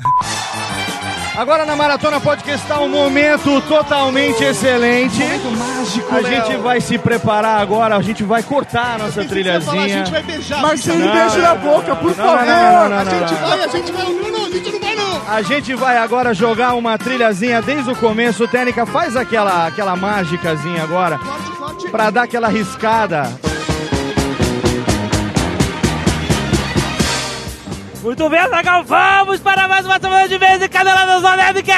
Agora 1.36 1.66
na 1.66 1.74
Maratona 1.74 2.20
Podcast 2.20 2.62
está 2.64 2.78
um 2.80 2.88
momento 2.88 3.60
totalmente 3.62 4.44
excelente. 4.44 5.18
mágico, 5.58 6.14
A 6.14 6.22
gente 6.22 6.56
vai 6.58 6.80
se 6.80 6.96
preparar 6.96 7.60
agora, 7.60 7.96
a 7.96 8.02
gente 8.02 8.22
vai 8.22 8.40
cortar 8.40 8.94
a 8.94 8.98
nossa 8.98 9.22
A 9.22 9.24
trilhazinha. 9.24 9.88
gente 9.88 10.12
vai 10.12 10.22
beijar. 10.22 10.62
Marcelo, 10.62 11.00
Não, 11.00 11.12
beijo 11.12 11.36
não, 11.38 11.42
na 11.42 11.54
não, 11.56 11.60
boca, 11.60 11.96
por 11.96 12.16
não, 12.16 12.24
favor. 12.24 12.46
não, 12.46 12.88
não, 12.88 12.88
não, 12.88 12.98
A 12.98 13.04
não, 13.04 13.10
gente 13.10 13.32
não. 13.32 13.48
vai, 13.48 13.64
a 13.64 13.68
gente 13.68 13.92
vai. 13.92 14.04
Não, 14.04 14.30
não, 14.30 14.46
a 14.46 14.50
gente 14.50 14.70
não 14.72 14.80
vai 14.80 14.94
não. 14.94 15.22
A 15.26 15.42
gente 15.42 15.74
vai 15.74 15.96
agora 15.96 16.32
jogar 16.32 16.74
uma 16.74 16.96
trilhazinha 16.96 17.60
desde 17.60 17.90
o 17.90 17.96
começo. 17.96 18.46
Técnica, 18.46 18.86
faz 18.86 19.16
aquela, 19.16 19.66
aquela 19.66 19.96
mágicazinha 19.96 20.84
agora. 20.84 21.18
Pra 21.90 22.10
dar 22.10 22.22
aquela 22.22 22.46
riscada. 22.48 23.28
Muito 28.05 28.28
bem, 28.28 28.46
Zagal, 28.50 28.84
vamos 28.84 29.40
para 29.40 29.66
mais 29.66 29.86
uma 29.86 29.98
semana 29.98 30.28
de 30.28 30.36
vez 30.36 30.62
em 30.62 30.68
Canela 30.68 31.07
dos 31.07 31.22
Nerdcast! 31.22 31.74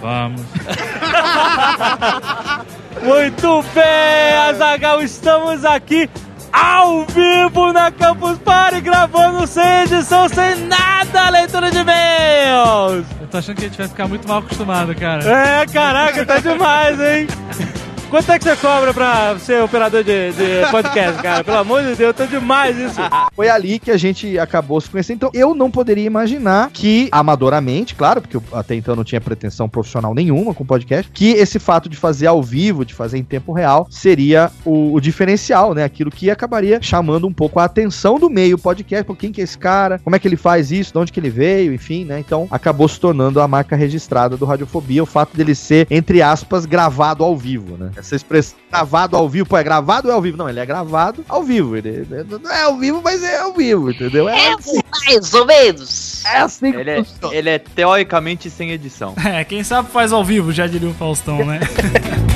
Vamos. 0.00 0.40
Muito 3.04 3.62
bem, 3.74 4.34
Azagal, 4.48 5.02
estamos 5.02 5.62
aqui 5.66 6.08
ao 6.50 7.04
vivo 7.04 7.70
na 7.74 7.90
Campus 7.90 8.38
Party, 8.38 8.80
gravando 8.80 9.46
sem 9.46 9.82
edição, 9.82 10.26
sem 10.30 10.66
nada, 10.66 11.28
leitura 11.28 11.70
de 11.70 11.80
e-mails! 11.80 13.04
Eu 13.20 13.26
tô 13.30 13.36
achando 13.36 13.56
que 13.56 13.66
a 13.66 13.68
gente 13.68 13.76
vai 13.76 13.88
ficar 13.88 14.08
muito 14.08 14.26
mal 14.26 14.38
acostumado, 14.38 14.94
cara. 14.94 15.22
É, 15.28 15.66
caraca, 15.66 16.24
tá 16.24 16.38
demais, 16.38 16.98
hein? 16.98 17.26
quanto 18.14 18.30
é 18.30 18.38
que 18.38 18.44
você 18.44 18.54
cobra 18.54 18.94
pra 18.94 19.36
ser 19.40 19.60
operador 19.60 20.04
de, 20.04 20.30
de 20.30 20.70
podcast, 20.70 21.20
cara? 21.20 21.42
Pelo 21.42 21.58
amor 21.58 21.82
de 21.82 21.96
Deus, 21.96 22.14
tô 22.14 22.24
demais 22.26 22.78
isso. 22.78 23.00
Foi 23.34 23.48
ali 23.48 23.80
que 23.80 23.90
a 23.90 23.96
gente 23.96 24.38
acabou 24.38 24.80
se 24.80 24.88
conhecendo. 24.88 25.16
Então 25.16 25.30
eu 25.34 25.52
não 25.52 25.68
poderia 25.68 26.04
imaginar 26.04 26.70
que, 26.72 27.08
amadoramente, 27.10 27.96
claro, 27.96 28.20
porque 28.20 28.36
eu 28.36 28.42
até 28.52 28.76
então 28.76 28.94
não 28.94 29.02
tinha 29.02 29.20
pretensão 29.20 29.68
profissional 29.68 30.14
nenhuma 30.14 30.54
com 30.54 30.64
podcast, 30.64 31.10
que 31.12 31.32
esse 31.32 31.58
fato 31.58 31.88
de 31.88 31.96
fazer 31.96 32.28
ao 32.28 32.40
vivo, 32.40 32.84
de 32.84 32.94
fazer 32.94 33.18
em 33.18 33.24
tempo 33.24 33.52
real, 33.52 33.88
seria 33.90 34.48
o, 34.64 34.94
o 34.94 35.00
diferencial, 35.00 35.74
né? 35.74 35.82
Aquilo 35.82 36.12
que 36.12 36.30
acabaria 36.30 36.78
chamando 36.80 37.26
um 37.26 37.32
pouco 37.32 37.58
a 37.58 37.64
atenção 37.64 38.20
do 38.20 38.30
meio 38.30 38.56
podcast. 38.56 39.04
Por 39.04 39.16
quem 39.16 39.32
que 39.32 39.40
é 39.40 39.44
esse 39.44 39.58
cara? 39.58 39.98
Como 39.98 40.14
é 40.14 40.20
que 40.20 40.28
ele 40.28 40.36
faz 40.36 40.70
isso? 40.70 40.92
De 40.92 40.98
onde 41.00 41.10
que 41.10 41.18
ele 41.18 41.30
veio? 41.30 41.74
Enfim, 41.74 42.04
né? 42.04 42.20
Então 42.20 42.46
acabou 42.48 42.86
se 42.86 43.00
tornando 43.00 43.40
a 43.40 43.48
marca 43.48 43.74
registrada 43.74 44.36
do 44.36 44.44
Radiofobia, 44.44 45.02
o 45.02 45.06
fato 45.06 45.36
dele 45.36 45.56
ser, 45.56 45.88
entre 45.90 46.22
aspas, 46.22 46.64
gravado 46.64 47.24
ao 47.24 47.36
vivo, 47.36 47.76
né? 47.76 47.90
Essa 48.04 48.16
expressão 48.16 48.58
gravado 48.70 49.16
ao 49.16 49.26
vivo, 49.26 49.46
pô, 49.48 49.56
é 49.56 49.64
gravado 49.64 50.08
ou 50.08 50.12
é 50.12 50.14
ao 50.14 50.20
vivo? 50.20 50.36
Não, 50.36 50.46
ele 50.46 50.60
é 50.60 50.66
gravado 50.66 51.24
ao 51.26 51.42
vivo. 51.42 51.74
Ele 51.74 51.88
ele 51.88 52.26
não 52.42 52.50
é 52.50 52.62
ao 52.64 52.76
vivo, 52.76 53.00
mas 53.02 53.22
é 53.22 53.38
ao 53.38 53.54
vivo, 53.54 53.90
entendeu? 53.90 54.28
É, 54.28 54.52
assim, 54.52 54.78
Mais 55.06 55.32
ou 55.32 55.46
menos. 55.46 56.22
é 56.26 56.36
assim 56.38 56.70
que 56.70 56.78
Ele 56.78 56.90
é, 56.90 57.04
ele 57.32 57.48
é 57.48 57.58
teoricamente 57.58 58.50
sem 58.50 58.72
edição. 58.72 59.14
É, 59.24 59.42
quem 59.42 59.64
sabe 59.64 59.90
faz 59.90 60.12
ao 60.12 60.22
vivo, 60.22 60.52
já 60.52 60.66
diria 60.66 60.88
o 60.90 60.94
Faustão, 60.94 61.46
né? 61.46 61.60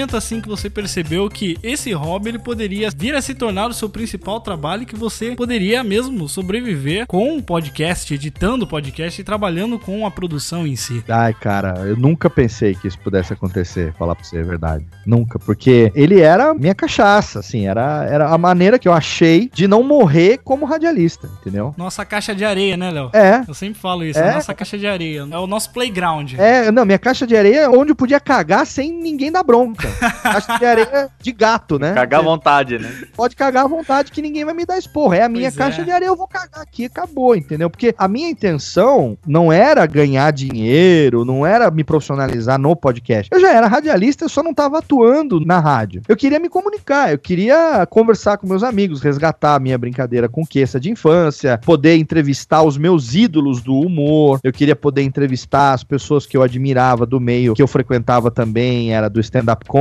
momento 0.00 0.16
assim 0.16 0.40
que 0.40 0.48
você 0.48 0.70
percebeu 0.70 1.28
que 1.28 1.58
esse 1.62 1.92
hobby 1.92 2.30
ele 2.30 2.38
poderia 2.38 2.88
vir 2.96 3.14
a 3.14 3.20
se 3.20 3.34
tornar 3.34 3.68
o 3.68 3.74
seu 3.74 3.86
principal 3.88 4.40
trabalho 4.40 4.84
e 4.84 4.86
que 4.86 4.96
você 4.96 5.32
poderia 5.36 5.84
mesmo 5.84 6.26
sobreviver 6.26 7.06
com 7.06 7.36
o 7.36 7.42
podcast, 7.42 8.14
editando 8.14 8.64
o 8.64 8.66
podcast 8.68 9.20
e 9.20 9.24
trabalhando 9.24 9.78
com 9.78 10.06
a 10.06 10.10
produção 10.10 10.66
em 10.66 10.74
si? 10.74 11.04
Ai, 11.06 11.34
cara, 11.34 11.80
eu 11.86 11.96
nunca 11.98 12.30
pensei 12.30 12.74
que 12.74 12.88
isso 12.88 12.98
pudesse 13.00 13.34
acontecer, 13.34 13.92
falar 13.98 14.14
pra 14.14 14.24
você 14.24 14.38
a 14.38 14.42
verdade. 14.42 14.86
Nunca, 15.04 15.38
porque 15.38 15.92
ele 15.94 16.20
era 16.20 16.54
minha 16.54 16.74
cachaça, 16.74 17.40
assim, 17.40 17.66
era, 17.66 18.06
era 18.10 18.28
a 18.30 18.38
maneira 18.38 18.78
que 18.78 18.88
eu 18.88 18.94
achei 18.94 19.50
de 19.52 19.68
não 19.68 19.82
morrer 19.82 20.38
como 20.42 20.64
radialista, 20.64 21.28
entendeu? 21.40 21.74
Nossa 21.76 22.06
caixa 22.06 22.34
de 22.34 22.44
areia, 22.44 22.74
né, 22.74 22.90
Léo? 22.90 23.10
É. 23.12 23.44
Eu 23.46 23.52
sempre 23.52 23.78
falo 23.78 24.02
isso, 24.02 24.18
É. 24.18 24.32
nossa 24.34 24.54
caixa 24.54 24.78
de 24.78 24.86
areia. 24.86 25.28
É 25.30 25.36
o 25.38 25.46
nosso 25.46 25.70
playground. 25.70 26.32
É, 26.38 26.70
não, 26.70 26.86
minha 26.86 26.98
caixa 26.98 27.26
de 27.26 27.36
areia 27.36 27.60
é 27.60 27.68
onde 27.68 27.92
eu 27.92 27.96
podia 27.96 28.18
cagar 28.18 28.66
sem 28.66 28.90
ninguém 28.90 29.30
dar 29.30 29.42
bronca. 29.42 29.89
caixa 30.22 30.58
de 30.58 30.64
areia 30.64 31.08
de 31.20 31.32
gato, 31.32 31.78
né? 31.78 31.92
Cagar 31.94 32.20
à 32.20 32.22
vontade, 32.22 32.78
né? 32.78 32.90
pode 33.14 33.36
cagar 33.36 33.64
à 33.64 33.68
vontade 33.68 34.10
que 34.12 34.22
ninguém 34.22 34.44
vai 34.44 34.54
me 34.54 34.64
dar 34.64 34.78
esporro. 34.78 35.14
É 35.14 35.22
a 35.22 35.28
minha 35.28 35.50
Pois 35.50 35.56
caixa 35.56 35.82
é. 35.82 35.84
de 35.84 35.90
areia, 35.90 36.08
eu 36.08 36.16
vou 36.16 36.26
cagar 36.26 36.62
aqui, 36.62 36.86
acabou, 36.86 37.34
entendeu? 37.34 37.68
Porque 37.68 37.94
a 37.96 38.08
minha 38.08 38.28
intenção 38.28 39.16
não 39.26 39.52
era 39.52 39.84
ganhar 39.86 40.30
dinheiro, 40.32 41.24
não 41.24 41.46
era 41.46 41.70
me 41.70 41.84
profissionalizar 41.84 42.58
no 42.58 42.74
podcast. 42.74 43.28
Eu 43.32 43.40
já 43.40 43.52
era 43.52 43.66
radialista, 43.66 44.24
eu 44.24 44.28
só 44.28 44.42
não 44.42 44.54
tava 44.54 44.78
atuando 44.78 45.40
na 45.40 45.58
rádio. 45.58 46.02
Eu 46.08 46.16
queria 46.16 46.38
me 46.38 46.48
comunicar, 46.48 47.12
eu 47.12 47.18
queria 47.18 47.86
conversar 47.86 48.38
com 48.38 48.46
meus 48.46 48.62
amigos, 48.62 49.00
resgatar 49.00 49.54
a 49.54 49.60
minha 49.60 49.78
brincadeira 49.78 50.28
com 50.28 50.44
queça 50.46 50.80
de 50.80 50.90
infância, 50.90 51.58
poder 51.58 51.96
entrevistar 51.96 52.62
os 52.62 52.76
meus 52.76 53.14
ídolos 53.14 53.60
do 53.62 53.78
humor, 53.78 54.40
eu 54.42 54.52
queria 54.52 54.76
poder 54.76 55.02
entrevistar 55.02 55.72
as 55.72 55.84
pessoas 55.84 56.26
que 56.26 56.36
eu 56.36 56.42
admirava 56.42 57.06
do 57.06 57.20
meio 57.20 57.54
que 57.54 57.62
eu 57.62 57.68
frequentava 57.68 58.30
também, 58.30 58.92
era 58.92 59.08
do 59.08 59.20
stand-up 59.20 59.64
comedy, 59.66 59.79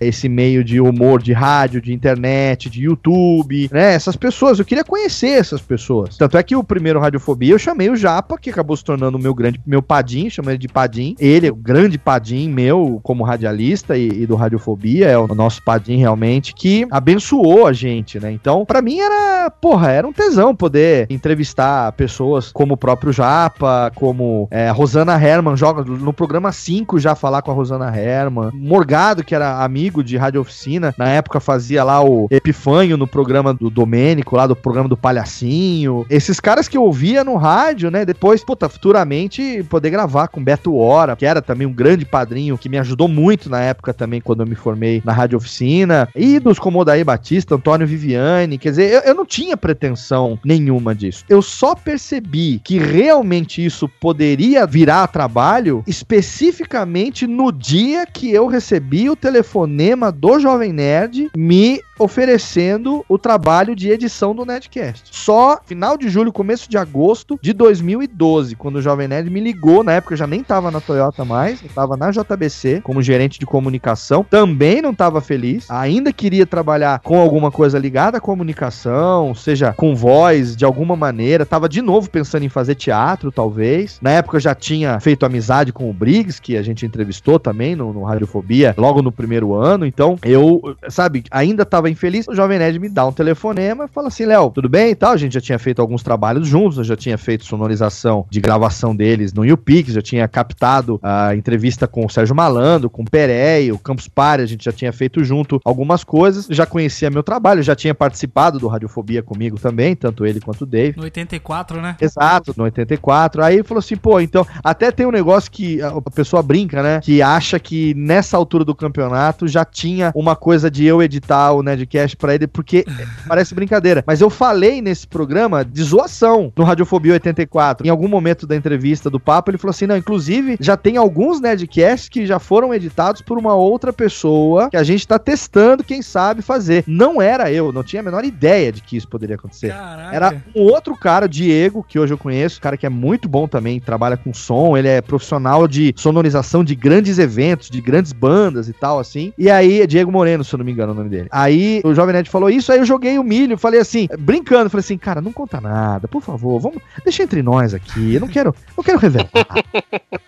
esse 0.00 0.28
meio 0.28 0.64
de 0.64 0.80
humor 0.80 1.22
de 1.22 1.32
rádio, 1.32 1.80
de 1.80 1.92
internet, 1.92 2.68
de 2.70 2.82
YouTube, 2.84 3.68
né? 3.72 3.94
Essas 3.94 4.16
pessoas, 4.16 4.58
eu 4.58 4.64
queria 4.64 4.84
conhecer 4.84 5.38
essas 5.38 5.60
pessoas. 5.60 6.16
Tanto 6.16 6.36
é 6.36 6.42
que 6.42 6.56
o 6.56 6.64
primeiro 6.64 7.00
Radiofobia 7.00 7.52
eu 7.52 7.58
chamei 7.58 7.90
o 7.90 7.96
Japa, 7.96 8.38
que 8.38 8.50
acabou 8.50 8.76
se 8.76 8.84
tornando 8.84 9.16
o 9.16 9.20
meu 9.20 9.34
grande, 9.34 9.60
meu 9.66 9.82
Padim, 9.82 10.28
chamei 10.30 10.52
ele 10.52 10.58
de 10.58 10.68
Padim. 10.68 11.14
Ele, 11.18 11.50
o 11.50 11.54
grande 11.54 11.98
Padim 11.98 12.48
meu 12.48 13.00
como 13.02 13.24
radialista 13.24 13.96
e, 13.96 14.08
e 14.08 14.26
do 14.26 14.34
Radiofobia, 14.34 15.06
é 15.06 15.18
o 15.18 15.26
nosso 15.28 15.62
Padim 15.62 15.96
realmente, 15.96 16.54
que 16.54 16.86
abençoou 16.90 17.66
a 17.66 17.72
gente, 17.72 18.18
né? 18.18 18.30
Então, 18.30 18.64
pra 18.64 18.82
mim 18.82 18.98
era, 18.98 19.50
porra, 19.50 19.90
era 19.90 20.06
um 20.06 20.12
tesão 20.12 20.54
poder 20.54 21.06
entrevistar 21.10 21.92
pessoas 21.92 22.50
como 22.52 22.74
o 22.74 22.76
próprio 22.76 23.12
Japa, 23.12 23.90
como 23.94 24.48
é, 24.50 24.70
Rosana 24.70 25.20
Herman, 25.20 25.56
joga 25.56 25.82
no 25.84 26.12
programa 26.12 26.52
5 26.52 26.98
já 26.98 27.14
falar 27.14 27.42
com 27.42 27.50
a 27.50 27.54
Rosana 27.54 27.94
Herman. 27.96 28.50
Morgado, 28.52 29.05
que 29.14 29.34
era 29.34 29.62
amigo 29.62 30.02
de 30.02 30.16
Rádio 30.16 30.40
Oficina, 30.40 30.94
na 30.96 31.08
época 31.08 31.40
fazia 31.40 31.84
lá 31.84 32.02
o 32.02 32.26
Epifanho 32.30 32.96
no 32.96 33.06
programa 33.06 33.52
do 33.52 33.70
Domênico, 33.70 34.36
lá 34.36 34.46
do 34.46 34.56
programa 34.56 34.88
do 34.88 34.96
Palhacinho. 34.96 36.06
Esses 36.10 36.40
caras 36.40 36.68
que 36.68 36.76
eu 36.76 36.82
ouvia 36.82 37.22
no 37.22 37.36
rádio, 37.36 37.90
né? 37.90 38.04
Depois, 38.04 38.44
puta, 38.44 38.68
futuramente 38.68 39.64
poder 39.68 39.90
gravar 39.90 40.28
com 40.28 40.42
Beto 40.42 40.76
Hora, 40.76 41.16
que 41.16 41.26
era 41.26 41.42
também 41.42 41.66
um 41.66 41.72
grande 41.72 42.04
padrinho 42.04 42.58
que 42.58 42.68
me 42.68 42.78
ajudou 42.78 43.08
muito 43.08 43.50
na 43.50 43.60
época 43.60 43.92
também, 43.92 44.20
quando 44.20 44.40
eu 44.40 44.46
me 44.46 44.54
formei 44.54 45.02
na 45.04 45.12
Rádio 45.12 45.38
Oficina. 45.38 46.08
E 46.14 46.38
dos 46.38 46.58
como 46.58 46.80
Odair 46.80 47.04
Batista, 47.04 47.54
Antônio 47.54 47.86
Viviane. 47.86 48.58
Quer 48.58 48.70
dizer, 48.70 48.92
eu, 48.92 49.00
eu 49.00 49.14
não 49.14 49.26
tinha 49.26 49.56
pretensão 49.56 50.38
nenhuma 50.44 50.94
disso. 50.94 51.24
Eu 51.28 51.42
só 51.42 51.74
percebi 51.74 52.60
que 52.62 52.78
realmente 52.78 53.64
isso 53.64 53.88
poderia 54.00 54.66
virar 54.66 55.06
trabalho 55.08 55.82
especificamente 55.86 57.26
no 57.26 57.52
dia 57.52 58.06
que 58.06 58.30
eu 58.30 58.46
recebi 58.46 58.95
o 59.10 59.16
telefonema 59.16 60.10
do 60.10 60.40
Jovem 60.40 60.72
Nerd 60.72 61.30
me 61.36 61.82
oferecendo 61.98 63.04
o 63.08 63.18
trabalho 63.18 63.74
de 63.74 63.90
edição 63.90 64.34
do 64.34 64.44
Nerdcast. 64.44 65.08
Só 65.10 65.58
final 65.64 65.96
de 65.96 66.08
julho, 66.08 66.32
começo 66.32 66.68
de 66.68 66.76
agosto 66.76 67.38
de 67.40 67.52
2012, 67.52 68.56
quando 68.56 68.76
o 68.76 68.82
Jovem 68.82 69.08
Nerd 69.08 69.30
me 69.30 69.40
ligou, 69.40 69.82
na 69.82 69.92
época 69.92 70.14
eu 70.14 70.18
já 70.18 70.26
nem 70.26 70.42
tava 70.42 70.70
na 70.70 70.80
Toyota 70.80 71.24
mais, 71.24 71.62
eu 71.62 71.68
tava 71.68 71.96
na 71.96 72.10
JBC 72.10 72.80
como 72.82 73.02
gerente 73.02 73.38
de 73.38 73.46
comunicação, 73.46 74.24
também 74.24 74.82
não 74.82 74.94
tava 74.94 75.20
feliz, 75.20 75.70
ainda 75.70 76.12
queria 76.12 76.46
trabalhar 76.46 77.00
com 77.00 77.18
alguma 77.18 77.50
coisa 77.50 77.78
ligada 77.78 78.18
à 78.18 78.20
comunicação, 78.20 79.34
seja 79.34 79.72
com 79.72 79.94
voz 79.94 80.56
de 80.56 80.64
alguma 80.64 80.96
maneira, 80.96 81.46
tava 81.46 81.68
de 81.68 81.80
novo 81.80 82.10
pensando 82.10 82.44
em 82.44 82.48
fazer 82.48 82.74
teatro, 82.74 83.32
talvez. 83.32 83.98
Na 84.00 84.10
época 84.10 84.36
eu 84.36 84.40
já 84.40 84.54
tinha 84.54 85.00
feito 85.00 85.24
amizade 85.24 85.72
com 85.72 85.88
o 85.90 85.92
Briggs, 85.92 86.40
que 86.40 86.56
a 86.56 86.62
gente 86.62 86.84
entrevistou 86.84 87.38
também 87.38 87.74
no, 87.74 87.92
no 87.92 88.04
Radiofobia, 88.04 88.74
logo 88.76 89.02
no 89.02 89.12
primeiro 89.12 89.54
ano, 89.54 89.86
então 89.86 90.18
eu, 90.22 90.76
sabe, 90.88 91.24
ainda 91.30 91.64
tava 91.64 91.85
infeliz, 91.90 92.26
o 92.28 92.34
Jovem 92.34 92.58
Nerd 92.58 92.78
me 92.78 92.88
dá 92.88 93.06
um 93.06 93.12
telefonema 93.12 93.84
e 93.84 93.88
fala 93.88 94.08
assim, 94.08 94.24
Léo, 94.24 94.50
tudo 94.50 94.68
bem 94.68 94.90
e 94.90 94.94
tal, 94.94 95.12
a 95.12 95.16
gente 95.16 95.34
já 95.34 95.40
tinha 95.40 95.58
feito 95.58 95.80
alguns 95.80 96.02
trabalhos 96.02 96.46
juntos, 96.46 96.78
eu 96.78 96.84
já 96.84 96.96
tinha 96.96 97.18
feito 97.18 97.44
sonorização 97.44 98.26
de 98.30 98.40
gravação 98.40 98.94
deles 98.94 99.32
no 99.32 99.44
YouPix, 99.44 99.92
já 99.92 100.02
tinha 100.02 100.26
captado 100.28 100.98
a 101.02 101.34
entrevista 101.34 101.86
com 101.86 102.04
o 102.04 102.10
Sérgio 102.10 102.34
Malandro, 102.34 102.90
com 102.90 103.02
o 103.02 103.10
Perey, 103.10 103.72
o 103.72 103.78
Campus 103.78 104.08
Party, 104.08 104.42
a 104.42 104.46
gente 104.46 104.64
já 104.64 104.72
tinha 104.72 104.92
feito 104.92 105.22
junto 105.24 105.60
algumas 105.64 106.04
coisas, 106.04 106.46
já 106.50 106.66
conhecia 106.66 107.10
meu 107.10 107.22
trabalho, 107.22 107.62
já 107.62 107.74
tinha 107.74 107.94
participado 107.94 108.58
do 108.58 108.68
Radiofobia 108.68 109.22
comigo 109.22 109.58
também, 109.58 109.94
tanto 109.94 110.26
ele 110.26 110.40
quanto 110.40 110.62
o 110.62 110.66
Dave. 110.66 110.96
No 110.96 111.04
84, 111.04 111.80
né? 111.80 111.96
Exato, 112.00 112.54
no 112.56 112.64
84. 112.64 113.42
Aí 113.42 113.56
ele 113.56 113.64
falou 113.64 113.78
assim, 113.78 113.96
pô, 113.96 114.20
então, 114.20 114.46
até 114.62 114.90
tem 114.90 115.06
um 115.06 115.10
negócio 115.10 115.50
que 115.50 115.80
a 115.82 116.00
pessoa 116.10 116.42
brinca, 116.42 116.82
né? 116.82 117.00
Que 117.00 117.22
acha 117.22 117.58
que 117.58 117.94
nessa 117.94 118.36
altura 118.36 118.64
do 118.64 118.74
campeonato 118.74 119.48
já 119.48 119.64
tinha 119.64 120.12
uma 120.14 120.36
coisa 120.36 120.70
de 120.70 120.84
eu 120.84 121.02
editar 121.02 121.52
o 121.52 121.62
Nerdcast 121.76 122.16
pra 122.16 122.34
ele, 122.34 122.46
porque 122.46 122.84
parece 123.26 123.54
brincadeira. 123.54 124.02
Mas 124.06 124.20
eu 124.20 124.30
falei 124.30 124.80
nesse 124.80 125.06
programa 125.06 125.64
de 125.64 125.82
zoação 125.82 126.52
no 126.56 126.64
Radiofobia 126.64 127.12
84. 127.14 127.86
Em 127.86 127.90
algum 127.90 128.08
momento 128.08 128.46
da 128.46 128.56
entrevista 128.56 129.10
do 129.10 129.20
papo, 129.20 129.50
ele 129.50 129.58
falou 129.58 129.70
assim: 129.70 129.86
não, 129.86 129.96
inclusive 129.96 130.56
já 130.60 130.76
tem 130.76 130.96
alguns 130.96 131.40
Nerdcasts 131.40 132.08
que 132.08 132.26
já 132.26 132.38
foram 132.38 132.72
editados 132.72 133.20
por 133.20 133.38
uma 133.38 133.54
outra 133.54 133.92
pessoa 133.92 134.70
que 134.70 134.76
a 134.76 134.82
gente 134.82 135.06
tá 135.06 135.18
testando, 135.18 135.84
quem 135.84 136.02
sabe, 136.02 136.42
fazer. 136.42 136.84
Não 136.86 137.20
era 137.20 137.50
eu, 137.50 137.72
não 137.72 137.82
tinha 137.82 138.00
a 138.00 138.04
menor 138.04 138.24
ideia 138.24 138.72
de 138.72 138.80
que 138.80 138.96
isso 138.96 139.08
poderia 139.08 139.36
acontecer. 139.36 139.68
Caraca. 139.68 140.16
Era 140.16 140.42
um 140.54 140.62
outro 140.62 140.96
cara, 140.96 141.28
Diego, 141.28 141.84
que 141.86 141.98
hoje 141.98 142.12
eu 142.14 142.18
conheço, 142.18 142.58
um 142.58 142.62
cara 142.62 142.76
que 142.76 142.86
é 142.86 142.88
muito 142.88 143.28
bom 143.28 143.46
também, 143.46 143.80
trabalha 143.80 144.16
com 144.16 144.32
som, 144.32 144.76
ele 144.76 144.88
é 144.88 145.00
profissional 145.00 145.68
de 145.68 145.94
sonorização 145.96 146.64
de 146.64 146.74
grandes 146.74 147.18
eventos, 147.18 147.68
de 147.68 147.80
grandes 147.80 148.12
bandas 148.12 148.68
e 148.68 148.72
tal, 148.72 148.98
assim. 148.98 149.32
E 149.36 149.50
aí, 149.50 149.80
é 149.80 149.86
Diego 149.86 150.10
Moreno, 150.10 150.44
se 150.44 150.54
eu 150.54 150.58
não 150.58 150.64
me 150.64 150.72
engano 150.72 150.92
o 150.92 150.94
nome 150.94 151.08
dele. 151.08 151.28
Aí 151.30 151.65
o 151.84 151.94
Jovem 151.94 152.12
Nerd 152.14 152.28
falou 152.30 152.48
isso, 152.50 152.72
aí 152.72 152.78
eu 152.78 152.84
joguei 152.84 153.18
o 153.18 153.24
milho, 153.24 153.56
falei 153.58 153.80
assim, 153.80 154.08
brincando, 154.18 154.70
falei 154.70 154.80
assim, 154.80 154.98
cara, 154.98 155.20
não 155.20 155.32
conta 155.32 155.60
nada, 155.60 156.06
por 156.08 156.22
favor, 156.22 156.60
vamos, 156.60 156.78
deixa 157.04 157.22
entre 157.22 157.42
nós 157.42 157.74
aqui, 157.74 158.14
eu 158.14 158.20
não 158.20 158.28
quero, 158.28 158.54
não 158.76 158.82
quero 158.84 158.98
revelar, 158.98 159.28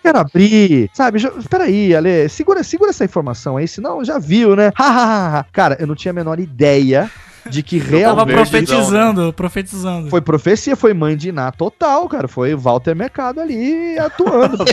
quero 0.01 0.19
abrir, 0.19 0.89
sabe, 0.93 1.19
jo- 1.19 1.33
espera 1.37 1.65
aí, 1.65 1.95
Ale, 1.95 2.27
segura, 2.29 2.63
segura 2.63 2.89
essa 2.91 3.05
informação 3.05 3.57
aí, 3.57 3.67
senão 3.67 4.03
já 4.03 4.17
viu, 4.19 4.55
né? 4.55 4.71
Cara, 5.51 5.77
eu 5.79 5.87
não 5.87 5.95
tinha 5.95 6.11
a 6.11 6.15
menor 6.15 6.39
ideia 6.39 7.09
de 7.49 7.63
que 7.63 7.79
Tava 7.79 8.25
realmente 8.25 8.35
profetizando, 8.35 9.33
profetizando. 9.33 10.09
foi 10.09 10.21
profecia, 10.21 10.75
foi 10.75 10.93
mãe 10.93 11.15
de 11.15 11.29
Iná 11.29 11.51
total, 11.51 12.07
cara. 12.07 12.27
Foi 12.27 12.55
Walter 12.55 12.95
Mercado 12.95 13.39
ali 13.39 13.97
atuando. 13.97 14.57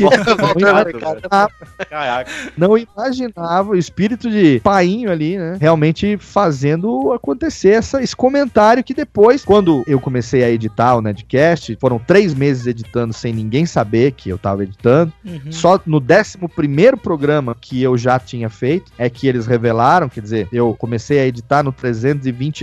não, 2.56 2.68
não 2.68 2.78
imaginava 2.78 3.70
o 3.70 3.76
espírito 3.76 4.30
de 4.30 4.60
painho 4.60 5.10
ali, 5.10 5.36
né? 5.36 5.56
Realmente 5.60 6.16
fazendo 6.18 7.12
acontecer 7.12 7.70
essa, 7.70 8.02
esse 8.02 8.14
comentário 8.14 8.84
que 8.84 8.94
depois, 8.94 9.44
quando 9.44 9.82
eu 9.86 10.00
comecei 10.00 10.42
a 10.44 10.50
editar 10.50 10.96
o 10.96 11.02
Nedcast, 11.02 11.76
foram 11.80 11.98
três 11.98 12.34
meses 12.34 12.66
editando 12.66 13.12
sem 13.12 13.32
ninguém 13.32 13.66
saber 13.66 14.12
que 14.12 14.28
eu 14.28 14.38
tava 14.38 14.62
editando. 14.62 15.12
Uhum. 15.24 15.50
Só 15.50 15.80
no 15.86 15.98
11 15.98 16.36
primeiro 16.54 16.96
programa 16.96 17.56
que 17.58 17.82
eu 17.82 17.96
já 17.96 18.18
tinha 18.18 18.48
feito 18.48 18.92
é 18.98 19.08
que 19.08 19.26
eles 19.26 19.46
revelaram, 19.46 20.08
quer 20.08 20.20
dizer, 20.20 20.48
eu 20.52 20.74
comecei 20.74 21.18
a 21.18 21.26
editar 21.26 21.62
no 21.62 21.72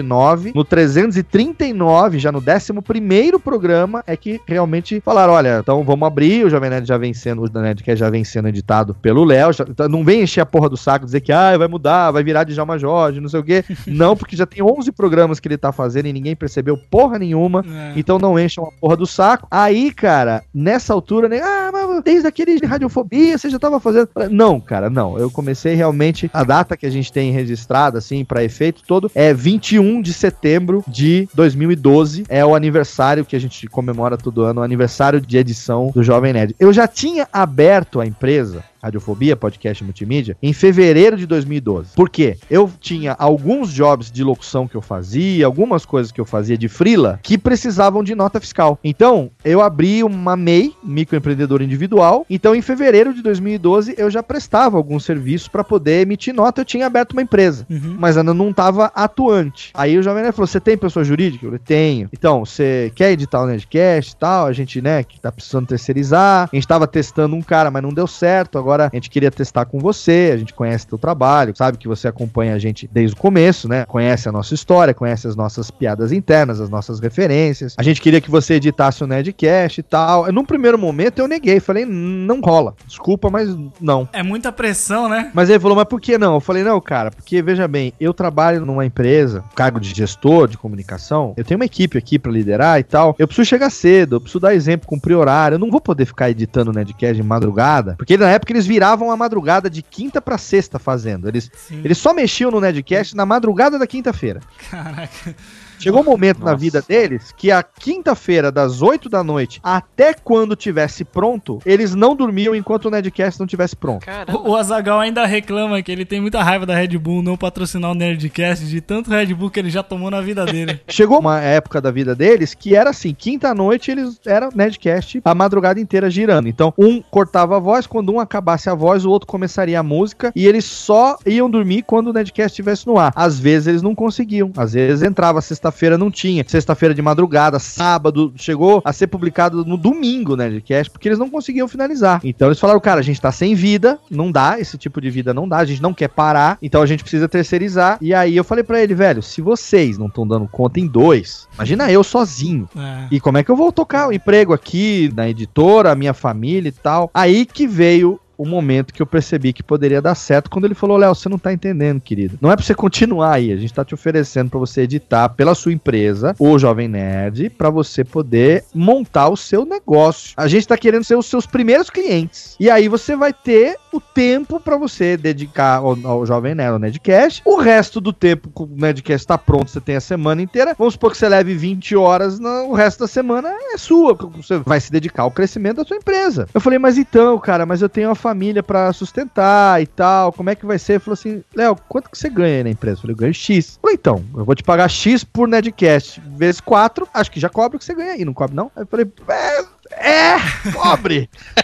329, 0.03 0.51
no 0.55 0.63
339, 0.63 2.19
já 2.19 2.31
no 2.31 2.39
11 2.39 2.81
primeiro 2.83 3.39
programa 3.39 4.03
é 4.05 4.15
que 4.17 4.39
realmente 4.47 4.99
falaram, 5.01 5.33
olha, 5.33 5.59
então 5.59 5.83
vamos 5.83 6.05
abrir, 6.07 6.45
o 6.45 6.49
Jovem 6.49 6.69
Nerd 6.69 6.87
já 6.87 6.97
vem 6.97 7.13
sendo, 7.13 7.43
o 7.43 7.59
Nerdcast 7.61 7.99
já 7.99 8.09
vem 8.09 8.23
sendo 8.23 8.47
editado 8.47 8.93
pelo 8.95 9.23
Léo, 9.23 9.53
já- 9.53 9.65
então 9.67 9.87
não 9.87 10.03
vem 10.03 10.21
encher 10.23 10.41
a 10.41 10.45
porra 10.45 10.69
do 10.69 10.77
saco, 10.77 11.05
dizer 11.05 11.21
que 11.21 11.31
ah, 11.31 11.57
vai 11.57 11.67
mudar, 11.67 12.11
vai 12.11 12.23
virar 12.23 12.43
de 12.43 12.53
Djalma 12.53 12.77
Jorge, 12.77 13.19
não 13.19 13.29
sei 13.29 13.39
o 13.39 13.43
quê. 13.43 13.63
não, 13.87 14.15
porque 14.15 14.35
já 14.35 14.45
tem 14.45 14.61
11 14.63 14.91
programas 14.91 15.39
que 15.39 15.47
ele 15.47 15.57
tá 15.57 15.71
fazendo 15.71 16.07
e 16.07 16.13
ninguém 16.13 16.35
percebeu 16.35 16.77
porra 16.77 17.17
nenhuma. 17.17 17.63
É. 17.67 17.93
Então 17.95 18.19
não 18.19 18.37
encham 18.39 18.65
a 18.65 18.71
porra 18.79 18.95
do 18.97 19.05
saco. 19.05 19.47
Aí, 19.49 19.91
cara, 19.91 20.43
nessa 20.53 20.93
altura, 20.93 21.27
né? 21.29 21.39
Ah, 21.41 21.69
mas 21.71 22.03
desde 22.03 22.27
aquele 22.27 22.59
de 22.59 22.65
radiofobia 22.65 23.37
você 23.37 23.49
já 23.49 23.59
tava 23.59 23.79
fazendo. 23.79 24.09
Não, 24.29 24.59
cara, 24.59 24.89
não. 24.89 25.17
Eu 25.17 25.29
comecei 25.31 25.73
realmente. 25.75 26.29
A 26.33 26.43
data 26.43 26.75
que 26.77 26.85
a 26.85 26.89
gente 26.89 27.11
tem 27.11 27.31
registrada, 27.31 27.97
assim, 27.97 28.23
pra 28.25 28.43
efeito 28.43 28.81
todo, 28.85 29.09
é 29.15 29.33
21 29.33 29.92
de 30.01 30.13
setembro 30.13 30.83
de 30.87 31.27
2012. 31.33 32.25
É 32.29 32.45
o 32.45 32.55
aniversário 32.55 33.25
que 33.25 33.35
a 33.35 33.39
gente 33.39 33.67
comemora 33.67 34.17
todo 34.17 34.43
ano, 34.43 34.61
o 34.61 34.63
aniversário 34.63 35.19
de 35.19 35.37
edição 35.37 35.91
do 35.93 36.03
Jovem 36.03 36.33
Nerd. 36.33 36.55
Eu 36.59 36.71
já 36.73 36.87
tinha 36.87 37.27
aberto 37.31 37.99
a 37.99 38.05
empresa. 38.05 38.63
Radiofobia, 38.83 39.35
podcast 39.37 39.81
multimídia, 39.83 40.35
em 40.43 40.51
fevereiro 40.51 41.15
de 41.15 41.25
2012. 41.25 41.93
Por 41.95 42.09
quê? 42.09 42.37
Eu 42.49 42.69
tinha 42.81 43.15
alguns 43.17 43.71
jobs 43.71 44.11
de 44.11 44.23
locução 44.23 44.67
que 44.67 44.75
eu 44.75 44.81
fazia, 44.81 45.45
algumas 45.45 45.85
coisas 45.85 46.11
que 46.11 46.19
eu 46.19 46.25
fazia 46.25 46.57
de 46.57 46.67
frila, 46.67 47.17
que 47.23 47.37
precisavam 47.37 48.03
de 48.03 48.13
nota 48.13 48.39
fiscal. 48.41 48.77
Então, 48.83 49.31
eu 49.45 49.61
abri 49.61 50.03
uma 50.03 50.35
MEI, 50.35 50.73
microempreendedor 50.83 51.61
individual. 51.61 52.25
Então, 52.29 52.53
em 52.53 52.61
fevereiro 52.61 53.13
de 53.13 53.21
2012, 53.21 53.95
eu 53.97 54.09
já 54.11 54.21
prestava 54.21 54.75
alguns 54.75 55.05
serviços 55.05 55.47
para 55.47 55.63
poder 55.63 56.01
emitir 56.01 56.33
nota. 56.33 56.61
Eu 56.61 56.65
tinha 56.65 56.85
aberto 56.87 57.13
uma 57.13 57.21
empresa, 57.21 57.65
Uhum. 57.69 57.95
mas 57.97 58.17
ainda 58.17 58.33
não 58.33 58.49
estava 58.49 58.91
atuante. 58.93 59.71
Aí 59.73 59.97
o 59.97 60.03
Jovem 60.03 60.23
falou: 60.31 60.47
Você 60.47 60.59
tem 60.59 60.77
pessoa 60.77 61.05
jurídica? 61.05 61.45
Eu 61.45 61.51
falei: 61.51 61.61
Tenho. 61.63 62.09
Então, 62.11 62.43
você 62.45 62.91
quer 62.95 63.11
editar 63.11 63.41
o 63.41 63.45
Nerdcast 63.45 64.11
e 64.11 64.15
tal? 64.17 64.47
A 64.47 64.51
gente, 64.53 64.81
né, 64.81 65.03
que 65.03 65.19
tá 65.21 65.31
precisando 65.31 65.67
terceirizar. 65.67 66.49
A 66.51 66.55
gente 66.55 66.67
tava 66.67 66.85
testando 66.87 67.35
um 67.35 67.41
cara, 67.41 67.71
mas 67.71 67.81
não 67.83 67.93
deu 67.93 68.07
certo. 68.07 68.57
Agora 68.57 68.72
a 68.81 68.89
gente 68.95 69.09
queria 69.09 69.31
testar 69.31 69.65
com 69.65 69.79
você. 69.79 70.31
A 70.33 70.37
gente 70.37 70.53
conhece 70.53 70.87
teu 70.87 70.97
trabalho, 70.97 71.55
sabe 71.55 71.77
que 71.77 71.87
você 71.87 72.07
acompanha 72.07 72.55
a 72.55 72.59
gente 72.59 72.89
desde 72.91 73.15
o 73.15 73.19
começo, 73.19 73.67
né? 73.67 73.85
Conhece 73.85 74.29
a 74.29 74.31
nossa 74.31 74.53
história, 74.53 74.93
conhece 74.93 75.27
as 75.27 75.35
nossas 75.35 75.69
piadas 75.69 76.11
internas, 76.11 76.59
as 76.59 76.69
nossas 76.69 76.99
referências. 76.99 77.75
A 77.77 77.83
gente 77.83 78.01
queria 78.01 78.21
que 78.21 78.31
você 78.31 78.55
editasse 78.55 79.03
o 79.03 79.07
Nerdcast 79.07 79.79
e 79.79 79.83
tal. 79.83 80.31
Num 80.31 80.45
primeiro 80.45 80.77
momento 80.77 81.19
eu 81.19 81.27
neguei, 81.27 81.59
falei: 81.59 81.85
Não 81.85 82.41
rola. 82.41 82.75
Desculpa, 82.87 83.29
mas 83.29 83.55
não. 83.79 84.07
É 84.13 84.23
muita 84.23 84.51
pressão, 84.51 85.09
né? 85.09 85.31
Mas 85.33 85.49
ele 85.49 85.59
falou, 85.59 85.75
mas 85.75 85.85
por 85.85 85.99
que 85.99 86.17
não? 86.17 86.35
Eu 86.35 86.39
falei, 86.39 86.63
não, 86.63 86.79
cara, 86.79 87.11
porque 87.11 87.41
veja 87.41 87.67
bem, 87.67 87.93
eu 87.99 88.13
trabalho 88.13 88.65
numa 88.65 88.85
empresa, 88.85 89.43
cargo 89.55 89.79
de 89.79 89.93
gestor 89.93 90.47
de 90.47 90.57
comunicação, 90.57 91.33
eu 91.37 91.43
tenho 91.43 91.59
uma 91.59 91.65
equipe 91.65 91.97
aqui 91.97 92.19
pra 92.19 92.31
liderar 92.31 92.79
e 92.79 92.83
tal. 92.83 93.15
Eu 93.17 93.27
preciso 93.27 93.47
chegar 93.47 93.69
cedo, 93.69 94.15
eu 94.15 94.21
preciso 94.21 94.39
dar 94.39 94.53
exemplo, 94.53 94.87
cumprir 94.87 95.15
horário. 95.15 95.55
Eu 95.55 95.59
não 95.59 95.71
vou 95.71 95.81
poder 95.81 96.05
ficar 96.05 96.29
editando 96.29 96.71
o 96.71 96.73
Nedcast 96.73 97.15
de 97.15 97.23
madrugada, 97.23 97.95
porque 97.97 98.17
na 98.17 98.29
época 98.29 98.53
eles 98.53 98.62
viravam 98.65 99.11
a 99.11 99.17
madrugada 99.17 99.69
de 99.69 99.81
quinta 99.81 100.21
pra 100.21 100.37
sexta 100.37 100.79
fazendo. 100.79 101.27
Eles, 101.27 101.49
Sim. 101.55 101.81
eles 101.83 101.97
só 101.97 102.13
mexiam 102.13 102.51
no 102.51 102.59
Nedcast 102.61 103.15
na 103.15 103.25
madrugada 103.25 103.77
da 103.77 103.87
quinta-feira. 103.87 104.41
Caraca. 104.69 105.35
Chegou 105.83 105.99
um 105.99 106.05
momento 106.05 106.39
na 106.39 106.51
Nossa. 106.51 106.57
vida 106.57 106.81
deles 106.81 107.33
que 107.35 107.51
a 107.51 107.61
quinta-feira, 107.61 108.49
das 108.49 108.81
8 108.81 109.09
da 109.09 109.21
noite 109.21 109.59
até 109.61 110.13
quando 110.13 110.55
tivesse 110.55 111.03
pronto, 111.03 111.59
eles 111.65 111.93
não 111.93 112.15
dormiam 112.15 112.55
enquanto 112.55 112.85
o 112.85 112.89
Nedcast 112.89 113.37
não 113.37 113.45
tivesse 113.45 113.75
pronto. 113.75 114.05
Caramba. 114.05 114.39
O, 114.39 114.51
o 114.51 114.55
Azagal 114.55 115.01
ainda 115.01 115.25
reclama 115.25 115.81
que 115.81 115.91
ele 115.91 116.05
tem 116.05 116.21
muita 116.21 116.41
raiva 116.41 116.65
da 116.65 116.73
Red 116.73 116.97
Bull 116.97 117.21
não 117.21 117.35
patrocinar 117.35 117.91
o 117.91 117.95
Nerdcast 117.95 118.65
de 118.65 118.79
tanto 118.79 119.09
Red 119.09 119.33
Bull 119.33 119.49
que 119.49 119.59
ele 119.59 119.69
já 119.69 119.83
tomou 119.83 120.09
na 120.09 120.21
vida 120.21 120.45
dele. 120.45 120.79
Chegou 120.87 121.19
uma 121.19 121.41
época 121.41 121.81
da 121.81 121.91
vida 121.91 122.15
deles 122.15 122.53
que 122.53 122.75
era 122.75 122.91
assim, 122.91 123.13
quinta-noite 123.13 123.91
eles 123.91 124.21
eram 124.25 124.49
Nerdcast 124.55 125.21
a 125.25 125.35
madrugada 125.35 125.81
inteira 125.81 126.09
girando. 126.09 126.47
Então, 126.47 126.73
um 126.77 127.01
cortava 127.01 127.57
a 127.57 127.59
voz, 127.59 127.85
quando 127.85 128.13
um 128.13 128.21
acabasse 128.21 128.69
a 128.69 128.73
voz, 128.73 129.03
o 129.03 129.09
outro 129.09 129.27
começaria 129.27 129.79
a 129.79 129.83
música 129.83 130.31
e 130.33 130.47
eles 130.47 130.63
só 130.63 131.17
iam 131.25 131.49
dormir 131.49 131.83
quando 131.83 132.07
o 132.07 132.13
Nerdcast 132.13 132.53
estivesse 132.53 132.87
no 132.87 132.97
ar. 132.97 133.11
Às 133.15 133.37
vezes 133.37 133.67
eles 133.67 133.81
não 133.81 133.93
conseguiam, 133.93 134.49
às 134.55 134.71
vezes 134.73 135.03
entrava 135.03 135.41
sexta-feira 135.73 135.97
não 135.97 136.11
tinha, 136.11 136.45
sexta-feira 136.47 136.93
de 136.93 137.01
madrugada, 137.01 137.57
sábado, 137.57 138.31
chegou 138.35 138.81
a 138.85 138.93
ser 138.93 139.07
publicado 139.07 139.65
no 139.65 139.75
domingo 139.75 140.33
o 140.33 140.37
Nerdcast, 140.37 140.91
porque 140.91 141.07
eles 141.07 141.19
não 141.19 141.29
conseguiam 141.29 141.67
finalizar. 141.67 142.21
Então 142.23 142.47
eles 142.47 142.59
falaram, 142.59 142.79
cara, 142.79 142.99
a 142.99 143.03
gente 143.03 143.19
tá 143.19 143.31
sem 143.31 143.55
vida, 143.55 143.99
não 144.09 144.31
dá, 144.31 144.59
esse 144.59 144.77
tipo 144.77 145.01
de 145.01 145.09
vida 145.09 145.33
não 145.33 145.47
dá, 145.47 145.57
a 145.57 145.65
gente 145.65 145.81
não 145.81 145.93
quer 145.93 146.09
parar, 146.09 146.57
então 146.61 146.81
a 146.81 146.85
gente 146.85 147.03
precisa 147.03 147.27
terceirizar. 147.27 147.97
E 147.99 148.13
aí 148.13 148.37
eu 148.37 148.43
falei 148.43 148.63
pra 148.63 148.81
ele, 148.81 148.93
velho, 148.93 149.21
se 149.21 149.41
vocês 149.41 149.97
não 149.97 150.07
estão 150.07 150.27
dando 150.27 150.47
conta 150.47 150.79
em 150.79 150.87
dois, 150.87 151.47
imagina 151.55 151.91
eu 151.91 152.03
sozinho. 152.03 152.69
É. 152.77 153.07
E 153.11 153.19
como 153.19 153.37
é 153.37 153.43
que 153.43 153.49
eu 153.49 153.55
vou 153.55 153.71
tocar 153.71 154.07
o 154.07 154.13
emprego 154.13 154.53
aqui 154.53 155.11
na 155.15 155.27
editora, 155.27 155.91
a 155.91 155.95
minha 155.95 156.13
família 156.13 156.69
e 156.69 156.71
tal? 156.71 157.09
Aí 157.13 157.45
que 157.45 157.67
veio 157.67 158.19
o 158.37 158.45
momento 158.45 158.93
que 158.93 159.01
eu 159.01 159.05
percebi 159.05 159.53
que 159.53 159.63
poderia 159.63 160.01
dar 160.01 160.15
certo 160.15 160.49
quando 160.49 160.65
ele 160.65 160.73
falou: 160.73 160.97
Léo, 160.97 161.13
você 161.15 161.29
não 161.29 161.37
tá 161.37 161.53
entendendo, 161.53 162.01
querido. 162.01 162.37
Não 162.41 162.51
é 162.51 162.55
pra 162.55 162.65
você 162.65 162.73
continuar 162.75 163.33
aí. 163.33 163.51
A 163.51 163.55
gente 163.57 163.73
tá 163.73 163.83
te 163.85 163.93
oferecendo 163.93 164.49
pra 164.49 164.59
você 164.59 164.81
editar 164.81 165.29
pela 165.29 165.55
sua 165.55 165.71
empresa, 165.73 166.35
o 166.39 166.57
Jovem 166.57 166.87
Nerd, 166.87 167.49
pra 167.51 167.69
você 167.69 168.03
poder 168.03 168.63
montar 168.73 169.29
o 169.29 169.37
seu 169.37 169.65
negócio. 169.65 170.33
A 170.37 170.47
gente 170.47 170.67
tá 170.67 170.77
querendo 170.77 171.03
ser 171.03 171.15
os 171.15 171.25
seus 171.25 171.45
primeiros 171.45 171.89
clientes. 171.89 172.55
E 172.59 172.69
aí 172.69 172.87
você 172.87 173.15
vai 173.15 173.31
ter 173.33 173.77
o 173.91 173.99
tempo 173.99 174.59
pra 174.59 174.77
você 174.77 175.15
dedicar 175.17 175.77
ao, 175.77 175.97
ao 176.05 176.25
Jovem 176.25 176.55
Nerd, 176.55 176.73
ao 176.73 176.79
Nerdcast. 176.79 177.41
O 177.45 177.55
resto 177.57 178.01
do 178.01 178.11
tempo 178.11 178.49
que 178.49 178.63
o 178.63 178.69
Nerdcast 178.75 179.27
tá 179.27 179.37
pronto, 179.37 179.69
você 179.69 179.79
tem 179.81 179.95
a 179.95 180.01
semana 180.01 180.41
inteira. 180.41 180.75
Vamos 180.77 180.93
supor 180.93 181.11
que 181.11 181.17
você 181.17 181.29
leve 181.29 181.53
20 181.53 181.95
horas, 181.95 182.39
na- 182.39 182.63
o 182.63 182.73
resto 182.73 182.99
da 182.99 183.07
semana 183.07 183.49
é 183.73 183.77
sua. 183.77 184.13
Você 184.37 184.57
vai 184.59 184.79
se 184.79 184.91
dedicar 184.91 185.23
ao 185.23 185.31
crescimento 185.31 185.77
da 185.77 185.85
sua 185.85 185.97
empresa. 185.97 186.47
Eu 186.53 186.61
falei, 186.61 186.79
mas 186.79 186.97
então, 186.97 187.37
cara, 187.39 187.65
mas 187.65 187.81
eu 187.81 187.89
tenho 187.89 188.09
uma 188.09 188.15
família 188.15 188.32
pra 188.63 188.91
sustentar 188.93 189.81
e 189.81 189.87
tal. 189.87 190.31
Como 190.33 190.49
é 190.49 190.55
que 190.55 190.65
vai 190.65 190.79
ser? 190.79 190.93
Ele 190.93 190.99
falou 190.99 191.13
assim, 191.13 191.43
Léo, 191.55 191.75
quanto 191.87 192.09
que 192.09 192.17
você 192.17 192.29
ganha 192.29 192.63
na 192.63 192.69
empresa? 192.69 192.97
Eu 192.97 193.01
falei, 193.01 193.13
eu 193.13 193.17
ganho 193.17 193.33
X. 193.33 193.75
Eu 193.75 193.81
falei, 193.81 193.95
então, 193.95 194.25
eu 194.35 194.45
vou 194.45 194.55
te 194.55 194.63
pagar 194.63 194.89
X 194.89 195.23
por 195.23 195.47
Nedcast 195.47 196.21
vezes 196.35 196.61
4. 196.61 197.07
Acho 197.13 197.31
que 197.31 197.39
já 197.39 197.49
cobre 197.49 197.77
o 197.77 197.79
que 197.79 197.85
você 197.85 197.93
ganha 197.93 198.13
aí, 198.13 198.25
não 198.25 198.33
cobre 198.33 198.55
não? 198.55 198.71
Aí 198.75 198.83
eu 198.83 198.87
falei, 198.87 199.11
é, 199.27 200.35
é 200.35 200.71
cobre. 200.73 201.29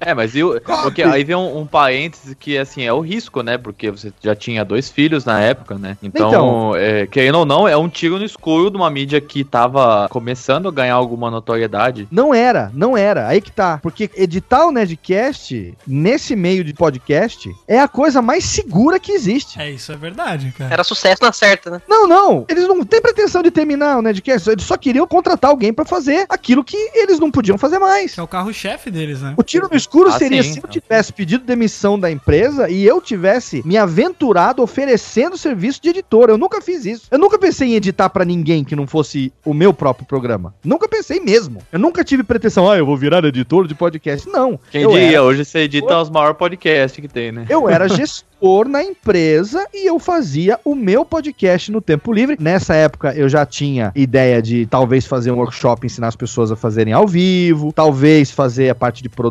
É, 0.00 0.14
mas 0.14 0.34
e 0.34 0.42
o- 0.42 0.58
porque 0.82 1.02
aí 1.02 1.22
vem 1.24 1.36
um, 1.36 1.58
um 1.58 1.66
parêntese 1.66 2.34
que, 2.34 2.56
assim, 2.56 2.82
é 2.84 2.92
o 2.92 3.00
risco, 3.00 3.42
né? 3.42 3.58
Porque 3.58 3.90
você 3.90 4.12
já 4.22 4.34
tinha 4.34 4.64
dois 4.64 4.88
filhos 4.88 5.24
na 5.24 5.40
época, 5.40 5.74
né? 5.76 5.98
Então, 6.02 6.28
Então. 6.28 6.76
é, 6.76 7.06
querendo 7.06 7.38
ou 7.40 7.44
não, 7.44 7.68
é 7.68 7.76
um 7.76 7.88
tiro 7.88 8.18
no 8.18 8.24
escuro 8.24 8.70
de 8.70 8.76
uma 8.76 8.88
mídia 8.88 9.20
que 9.20 9.44
tava 9.44 10.08
começando 10.08 10.68
a 10.68 10.72
ganhar 10.72 10.94
alguma 10.94 11.30
notoriedade. 11.30 12.08
Não 12.10 12.32
era, 12.32 12.70
não 12.72 12.96
era. 12.96 13.26
Aí 13.28 13.40
que 13.40 13.50
tá. 13.50 13.78
Porque 13.82 14.10
editar 14.16 14.66
o 14.66 14.72
Nerdcast, 14.72 15.74
nesse 15.86 16.34
meio 16.36 16.62
de 16.64 16.72
podcast, 16.72 17.50
é 17.66 17.78
a 17.80 17.88
coisa 17.88 18.22
mais 18.22 18.44
segura 18.44 18.98
que 19.00 19.12
existe. 19.12 19.60
É, 19.60 19.70
isso 19.70 19.92
é 19.92 19.96
verdade, 19.96 20.54
cara. 20.56 20.72
Era 20.72 20.84
sucesso 20.84 21.22
na 21.22 21.32
certa, 21.32 21.70
né? 21.70 21.82
Não, 21.88 22.06
não. 22.06 22.44
Eles 22.48 22.66
não 22.68 22.84
têm 22.84 23.00
pretensão 23.02 23.42
de 23.42 23.50
terminar 23.50 23.98
o 23.98 24.02
Nerdcast. 24.02 24.48
Eles 24.50 24.64
só 24.64 24.76
queriam 24.76 25.06
contratar 25.06 25.50
alguém 25.50 25.72
pra 25.72 25.84
fazer 25.84 26.24
aquilo 26.28 26.62
que 26.64 26.76
eles 26.94 27.18
não 27.18 27.30
podiam 27.30 27.58
fazer 27.58 27.78
mais. 27.78 28.14
Que 28.14 28.20
é 28.20 28.22
o 28.22 28.28
carro-chefe 28.28 28.90
deles, 28.90 29.20
né? 29.22 29.34
O 29.38 29.42
tiro 29.44 29.68
no 29.70 29.76
escuro 29.76 30.08
Ah, 30.10 30.18
seria 30.18 30.42
sim. 30.42 30.54
se 30.54 30.58
eu 30.62 30.68
tivesse 30.68 31.12
pedido 31.12 31.44
demissão 31.44 31.98
da 31.98 32.10
empresa 32.10 32.68
e 32.68 32.84
eu 32.84 33.00
tivesse 33.00 33.62
me 33.64 33.76
aventurado 33.76 34.62
oferecendo 34.62 35.38
serviço 35.38 35.80
de 35.80 35.90
editor. 35.90 36.28
Eu 36.28 36.36
nunca 36.36 36.60
fiz 36.60 36.84
isso. 36.84 37.06
Eu 37.10 37.18
nunca 37.18 37.38
pensei 37.38 37.68
em 37.68 37.74
editar 37.74 38.08
pra 38.10 38.24
ninguém 38.24 38.64
que 38.64 38.74
não 38.74 38.86
fosse 38.86 39.32
o 39.44 39.54
meu 39.54 39.72
próprio 39.72 40.04
programa. 40.06 40.52
Nunca 40.64 40.88
pensei 40.88 41.20
mesmo. 41.20 41.60
Eu 41.70 41.78
nunca 41.78 42.02
tive 42.02 42.22
pretensão, 42.24 42.68
ah, 42.68 42.76
eu 42.76 42.84
vou 42.84 42.96
virar 42.96 43.24
editor 43.24 43.66
de 43.68 43.74
podcast. 43.76 44.28
Não. 44.28 44.58
Quem 44.70 44.82
eu 44.82 44.90
diria, 44.90 45.08
era- 45.12 45.22
hoje 45.22 45.44
você 45.44 45.60
edita 45.60 45.96
os 46.00 46.10
maiores 46.10 46.36
podcasts 46.36 47.00
que 47.00 47.06
tem, 47.08 47.30
né? 47.30 47.46
eu 47.48 47.68
era 47.68 47.86
gestor 47.88 48.68
na 48.68 48.82
empresa 48.82 49.64
e 49.72 49.88
eu 49.88 49.98
fazia 49.98 50.58
o 50.64 50.74
meu 50.74 51.04
podcast 51.04 51.70
no 51.70 51.80
tempo 51.80 52.12
livre. 52.12 52.36
Nessa 52.40 52.74
época 52.74 53.12
eu 53.14 53.28
já 53.28 53.46
tinha 53.46 53.92
ideia 53.94 54.40
de 54.42 54.66
talvez 54.66 55.06
fazer 55.06 55.30
um 55.30 55.36
workshop, 55.36 55.86
ensinar 55.86 56.08
as 56.08 56.16
pessoas 56.16 56.50
a 56.50 56.56
fazerem 56.56 56.92
ao 56.92 57.06
vivo, 57.06 57.72
talvez 57.72 58.30
fazer 58.30 58.68
a 58.68 58.74
parte 58.74 59.02
de 59.02 59.08
produção, 59.08 59.27